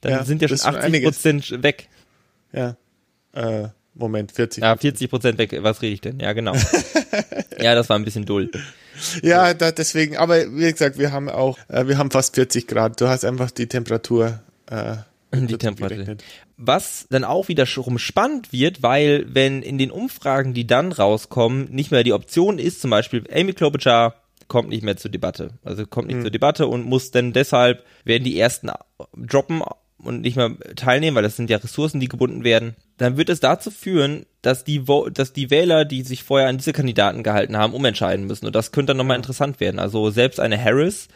dann 0.00 0.12
ja, 0.12 0.24
sind 0.24 0.42
ja 0.42 0.48
schon 0.48 0.60
80 0.60 1.04
Prozent 1.04 1.62
weg. 1.62 1.88
Ja. 2.52 2.76
Äh, 3.32 3.68
Moment, 3.94 4.32
40. 4.32 4.62
Ja, 4.62 4.76
40 4.76 5.10
Prozent 5.10 5.38
weg. 5.38 5.56
Was 5.60 5.82
rede 5.82 5.94
ich 5.94 6.00
denn? 6.00 6.20
Ja, 6.20 6.32
genau. 6.32 6.54
ja, 7.58 7.74
das 7.74 7.88
war 7.88 7.98
ein 7.98 8.04
bisschen 8.04 8.24
dull. 8.24 8.50
Ja, 9.22 9.54
da, 9.54 9.72
deswegen, 9.72 10.16
aber 10.16 10.54
wie 10.56 10.70
gesagt, 10.70 10.98
wir 10.98 11.12
haben 11.12 11.28
auch, 11.28 11.58
äh, 11.68 11.86
wir 11.86 11.98
haben 11.98 12.10
fast 12.10 12.36
40 12.36 12.66
Grad. 12.66 13.00
Du 13.00 13.08
hast 13.08 13.24
einfach 13.24 13.50
die 13.50 13.66
Temperatur. 13.66 14.40
Äh, 14.70 14.96
die 15.32 15.58
Temperatur. 15.58 16.16
Was 16.56 17.06
dann 17.10 17.24
auch 17.24 17.48
wieder 17.48 17.66
schon 17.66 17.98
spannend 17.98 18.52
wird, 18.52 18.82
weil 18.82 19.26
wenn 19.28 19.62
in 19.62 19.78
den 19.78 19.90
Umfragen, 19.90 20.54
die 20.54 20.66
dann 20.66 20.92
rauskommen, 20.92 21.70
nicht 21.70 21.90
mehr 21.90 22.04
die 22.04 22.12
Option 22.12 22.58
ist, 22.58 22.80
zum 22.80 22.90
Beispiel 22.90 23.24
Amy 23.32 23.52
Klobuchar 23.52 24.14
kommt 24.48 24.70
nicht 24.70 24.82
mehr 24.82 24.96
zur 24.96 25.10
Debatte. 25.10 25.50
Also 25.62 25.86
kommt 25.86 26.08
nicht 26.08 26.16
mhm. 26.16 26.22
zur 26.22 26.30
Debatte 26.30 26.66
und 26.66 26.86
muss 26.86 27.10
dann 27.10 27.32
deshalb, 27.32 27.84
werden 28.04 28.24
die 28.24 28.38
ersten 28.38 28.70
droppen 29.14 29.62
und 29.98 30.22
nicht 30.22 30.36
mehr 30.36 30.56
teilnehmen, 30.76 31.16
weil 31.16 31.22
das 31.22 31.36
sind 31.36 31.50
ja 31.50 31.58
Ressourcen, 31.58 32.00
die 32.00 32.08
gebunden 32.08 32.44
werden, 32.44 32.76
dann 32.96 33.16
wird 33.16 33.28
es 33.28 33.40
dazu 33.40 33.70
führen, 33.70 34.26
dass 34.42 34.64
die, 34.64 34.84
dass 35.12 35.32
die 35.32 35.50
Wähler, 35.50 35.84
die 35.84 36.02
sich 36.02 36.22
vorher 36.22 36.48
an 36.48 36.58
diese 36.58 36.72
Kandidaten 36.72 37.22
gehalten 37.22 37.56
haben, 37.56 37.74
umentscheiden 37.74 38.26
müssen. 38.26 38.46
Und 38.46 38.54
das 38.54 38.72
könnte 38.72 38.90
dann 38.90 38.96
nochmal 38.96 39.16
interessant 39.16 39.60
werden. 39.60 39.78
Also 39.78 40.10
selbst 40.10 40.40
eine 40.40 40.62
Harris 40.62 41.08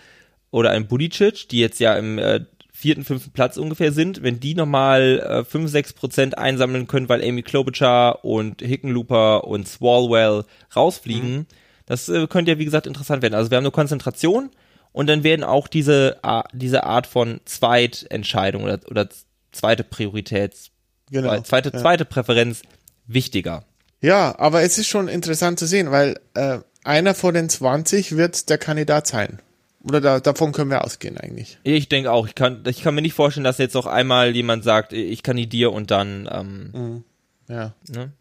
oder 0.50 0.70
ein 0.70 0.88
Buttigieg, 0.88 1.48
die 1.48 1.60
jetzt 1.60 1.80
ja 1.80 1.96
im 1.96 2.18
äh, 2.18 2.40
vierten, 2.82 3.04
fünften 3.04 3.30
Platz 3.30 3.58
ungefähr 3.58 3.92
sind, 3.92 4.24
wenn 4.24 4.40
die 4.40 4.56
nochmal 4.56 5.20
äh, 5.20 5.44
5, 5.44 5.70
6 5.70 5.92
Prozent 5.92 6.36
einsammeln 6.36 6.88
können, 6.88 7.08
weil 7.08 7.22
Amy 7.22 7.42
Klobuchar 7.42 8.24
und 8.24 8.60
Hickenlooper 8.60 9.44
und 9.44 9.68
Swalwell 9.68 10.44
rausfliegen, 10.74 11.32
mhm. 11.32 11.46
das 11.86 12.08
äh, 12.08 12.26
könnte 12.26 12.50
ja 12.50 12.58
wie 12.58 12.64
gesagt 12.64 12.88
interessant 12.88 13.22
werden. 13.22 13.34
Also 13.34 13.52
wir 13.52 13.56
haben 13.56 13.64
eine 13.64 13.70
Konzentration 13.70 14.50
und 14.90 15.06
dann 15.06 15.22
werden 15.22 15.44
auch 15.44 15.68
diese, 15.68 16.18
diese 16.52 16.82
Art 16.82 17.06
von 17.06 17.40
Zweitentscheidung 17.44 18.64
oder, 18.64 18.80
oder 18.90 19.08
zweite 19.52 19.84
Prioritäts, 19.84 20.72
genau, 21.08 21.40
zweite, 21.42 21.70
ja. 21.72 21.78
zweite 21.78 22.04
Präferenz 22.04 22.62
wichtiger. 23.06 23.64
Ja, 24.00 24.36
aber 24.40 24.62
es 24.62 24.76
ist 24.76 24.88
schon 24.88 25.06
interessant 25.06 25.60
zu 25.60 25.66
sehen, 25.66 25.92
weil 25.92 26.18
äh, 26.34 26.58
einer 26.82 27.14
von 27.14 27.32
den 27.32 27.48
20 27.48 28.16
wird 28.16 28.50
der 28.50 28.58
Kandidat 28.58 29.06
sein. 29.06 29.38
Oder 29.84 30.00
da, 30.00 30.20
davon 30.20 30.52
können 30.52 30.70
wir 30.70 30.84
ausgehen 30.84 31.18
eigentlich. 31.18 31.58
Ich 31.64 31.88
denke 31.88 32.12
auch. 32.12 32.26
Ich 32.26 32.34
kann, 32.34 32.62
ich 32.66 32.82
kann 32.82 32.94
mir 32.94 33.02
nicht 33.02 33.14
vorstellen, 33.14 33.44
dass 33.44 33.58
jetzt 33.58 33.76
auch 33.76 33.86
einmal 33.86 34.34
jemand 34.34 34.62
sagt, 34.64 34.92
ich 34.92 35.22
kandidiere 35.22 35.70
und 35.70 35.90
dann. 35.90 36.28
Ähm, 36.30 36.70
mhm. 36.72 37.04
Ja. 37.48 37.74
Ne? 37.88 38.12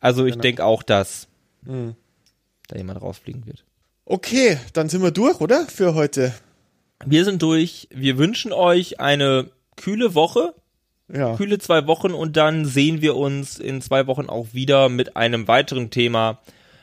Also 0.00 0.24
ich 0.24 0.32
genau. 0.32 0.42
denke 0.42 0.64
auch, 0.64 0.82
dass 0.82 1.28
mhm. 1.62 1.94
da 2.68 2.76
jemand 2.76 3.02
rausfliegen 3.02 3.46
wird. 3.46 3.64
Okay, 4.06 4.58
dann 4.72 4.88
sind 4.88 5.02
wir 5.02 5.10
durch, 5.10 5.40
oder? 5.40 5.66
Für 5.66 5.94
heute. 5.94 6.34
Wir 7.04 7.24
sind 7.24 7.42
durch. 7.42 7.88
Wir 7.90 8.18
wünschen 8.18 8.52
euch 8.52 8.98
eine 8.98 9.50
kühle 9.76 10.14
Woche. 10.14 10.54
Ja. 11.12 11.36
Kühle 11.36 11.58
zwei 11.58 11.86
Wochen 11.86 12.12
und 12.12 12.36
dann 12.36 12.64
sehen 12.64 13.02
wir 13.02 13.16
uns 13.16 13.58
in 13.58 13.82
zwei 13.82 14.06
Wochen 14.06 14.28
auch 14.28 14.48
wieder 14.52 14.88
mit 14.88 15.16
einem 15.16 15.48
weiteren 15.48 15.90
Thema. 15.90 16.40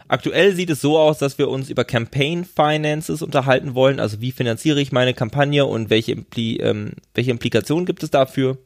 Aktuell 0.07 0.55
sieht 0.55 0.69
es 0.69 0.81
so 0.81 0.97
aus, 0.97 1.17
dass 1.17 1.38
wir 1.38 1.49
uns 1.49 1.69
über 1.69 1.84
Campaign 1.84 2.45
Finances 2.45 3.21
unterhalten 3.21 3.75
wollen. 3.75 3.99
Also 3.99 4.21
wie 4.21 4.31
finanziere 4.31 4.81
ich 4.81 4.91
meine 4.91 5.13
Kampagne 5.13 5.65
und 5.65 5.89
welche, 5.89 6.13
Impli 6.13 6.57
ähm, 6.57 6.93
welche 7.13 7.31
Implikationen 7.31 7.85
gibt 7.85 8.03
es 8.03 8.09
dafür? 8.09 8.57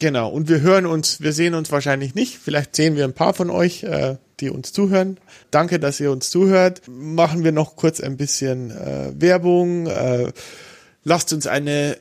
Genau. 0.00 0.28
Und 0.28 0.48
wir 0.48 0.60
hören 0.60 0.86
uns, 0.86 1.20
wir 1.20 1.32
sehen 1.32 1.54
uns 1.54 1.70
wahrscheinlich 1.70 2.14
nicht. 2.14 2.38
Vielleicht 2.38 2.76
sehen 2.76 2.96
wir 2.96 3.04
ein 3.04 3.14
paar 3.14 3.34
von 3.34 3.50
euch. 3.50 3.84
Äh, 3.84 4.16
die 4.40 4.50
uns 4.50 4.72
zuhören. 4.72 5.18
Danke, 5.50 5.78
dass 5.78 6.00
ihr 6.00 6.10
uns 6.10 6.30
zuhört. 6.30 6.82
Machen 6.88 7.44
wir 7.44 7.52
noch 7.52 7.76
kurz 7.76 8.00
ein 8.00 8.16
bisschen 8.16 8.70
äh, 8.70 9.12
Werbung. 9.14 9.86
Äh, 9.86 10.32
lasst 11.04 11.32
uns 11.32 11.46
eine 11.46 11.96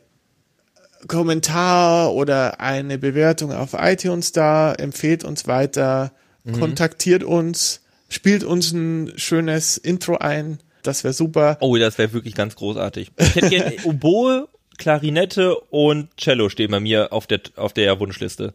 Kommentar 1.08 2.14
oder 2.14 2.60
eine 2.60 2.98
Bewertung 2.98 3.52
auf 3.52 3.76
iTunes 3.78 4.32
da, 4.32 4.74
empfehlt 4.74 5.24
uns 5.24 5.48
weiter, 5.48 6.14
mhm. 6.44 6.60
kontaktiert 6.60 7.24
uns, 7.24 7.82
spielt 8.14 8.44
uns 8.44 8.72
ein 8.72 9.14
schönes 9.16 9.78
Intro 9.78 10.18
ein. 10.18 10.60
Das 10.84 11.04
wäre 11.04 11.14
super. 11.14 11.58
Oh, 11.62 11.76
das 11.78 11.98
wäre 11.98 12.14
wirklich 12.14 12.36
ganz 12.36 12.56
großartig. 12.56 13.12
Ich 13.18 13.36
hätte 13.36 13.50
gerne 13.50 13.74
Oboe, 13.84 14.48
Klarinette 14.78 15.56
und 15.56 16.16
Cello 16.18 16.50
stehen 16.50 16.72
bei 16.72 16.80
mir 16.80 17.14
auf 17.14 17.28
der, 17.28 17.42
auf 17.56 17.74
der 17.74 18.00
Wunschliste. 18.00 18.54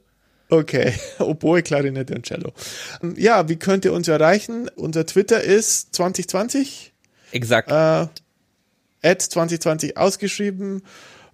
Okay, 0.51 0.95
Oboe, 1.19 1.63
Klarinette 1.63 2.15
und 2.15 2.27
Cello. 2.27 2.53
Ja, 3.17 3.49
wie 3.49 3.57
könnt 3.57 3.85
ihr 3.85 3.93
uns 3.93 4.09
erreichen? 4.09 4.71
Unser 4.77 5.07
Twitter 5.07 5.43
ist 5.43 5.95
2020. 5.95 6.93
Exakt. 7.33 7.71
Äh, 7.71 9.17
2020 9.17 9.97
ausgeschrieben. 9.97 10.83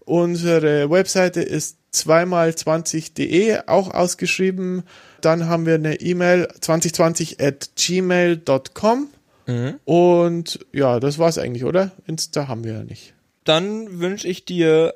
Unsere 0.05 0.91
Webseite 0.91 1.41
ist 1.41 1.79
zweimal20.de 1.93 3.61
auch 3.67 3.93
ausgeschrieben. 3.93 4.83
Dann 5.25 5.49
haben 5.49 5.65
wir 5.65 5.77
eine 5.77 6.01
E-Mail 6.01 6.49
2020 6.61 7.41
at 7.41 7.71
gmail.com. 7.77 9.09
Mhm. 9.47 9.81
Und 9.85 10.67
ja, 10.73 11.01
das 11.01 11.19
war's 11.19 11.39
eigentlich, 11.39 11.65
oder? 11.65 11.93
Insta 12.07 12.49
haben 12.49 12.65
wir 12.65 12.75
ja 12.75 12.85
nicht. 12.85 13.15
Dann 13.45 14.01
wünsche 14.01 14.29
ich 14.29 14.45
dir 14.45 14.95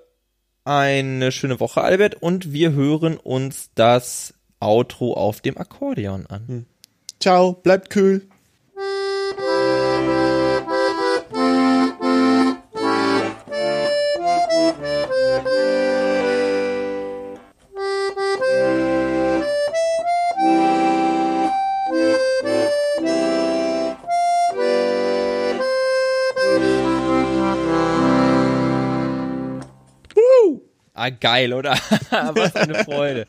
eine 0.65 1.33
schöne 1.33 1.61
Woche, 1.61 1.81
Albert, 1.81 2.17
und 2.23 2.53
wir 2.53 2.73
hören 2.73 3.17
uns 3.17 3.71
das 3.75 4.35
Outro 4.61 5.15
auf 5.15 5.41
dem 5.41 5.57
Akkordeon 5.57 6.27
an. 6.27 6.45
Hm. 6.47 6.67
Ciao, 7.21 7.53
bleibt 7.53 7.89
kühl. 7.89 8.27
Geil, 31.11 31.53
oder? 31.53 31.73
Was 32.11 32.57
eine 32.57 32.85
Freude. 32.85 33.27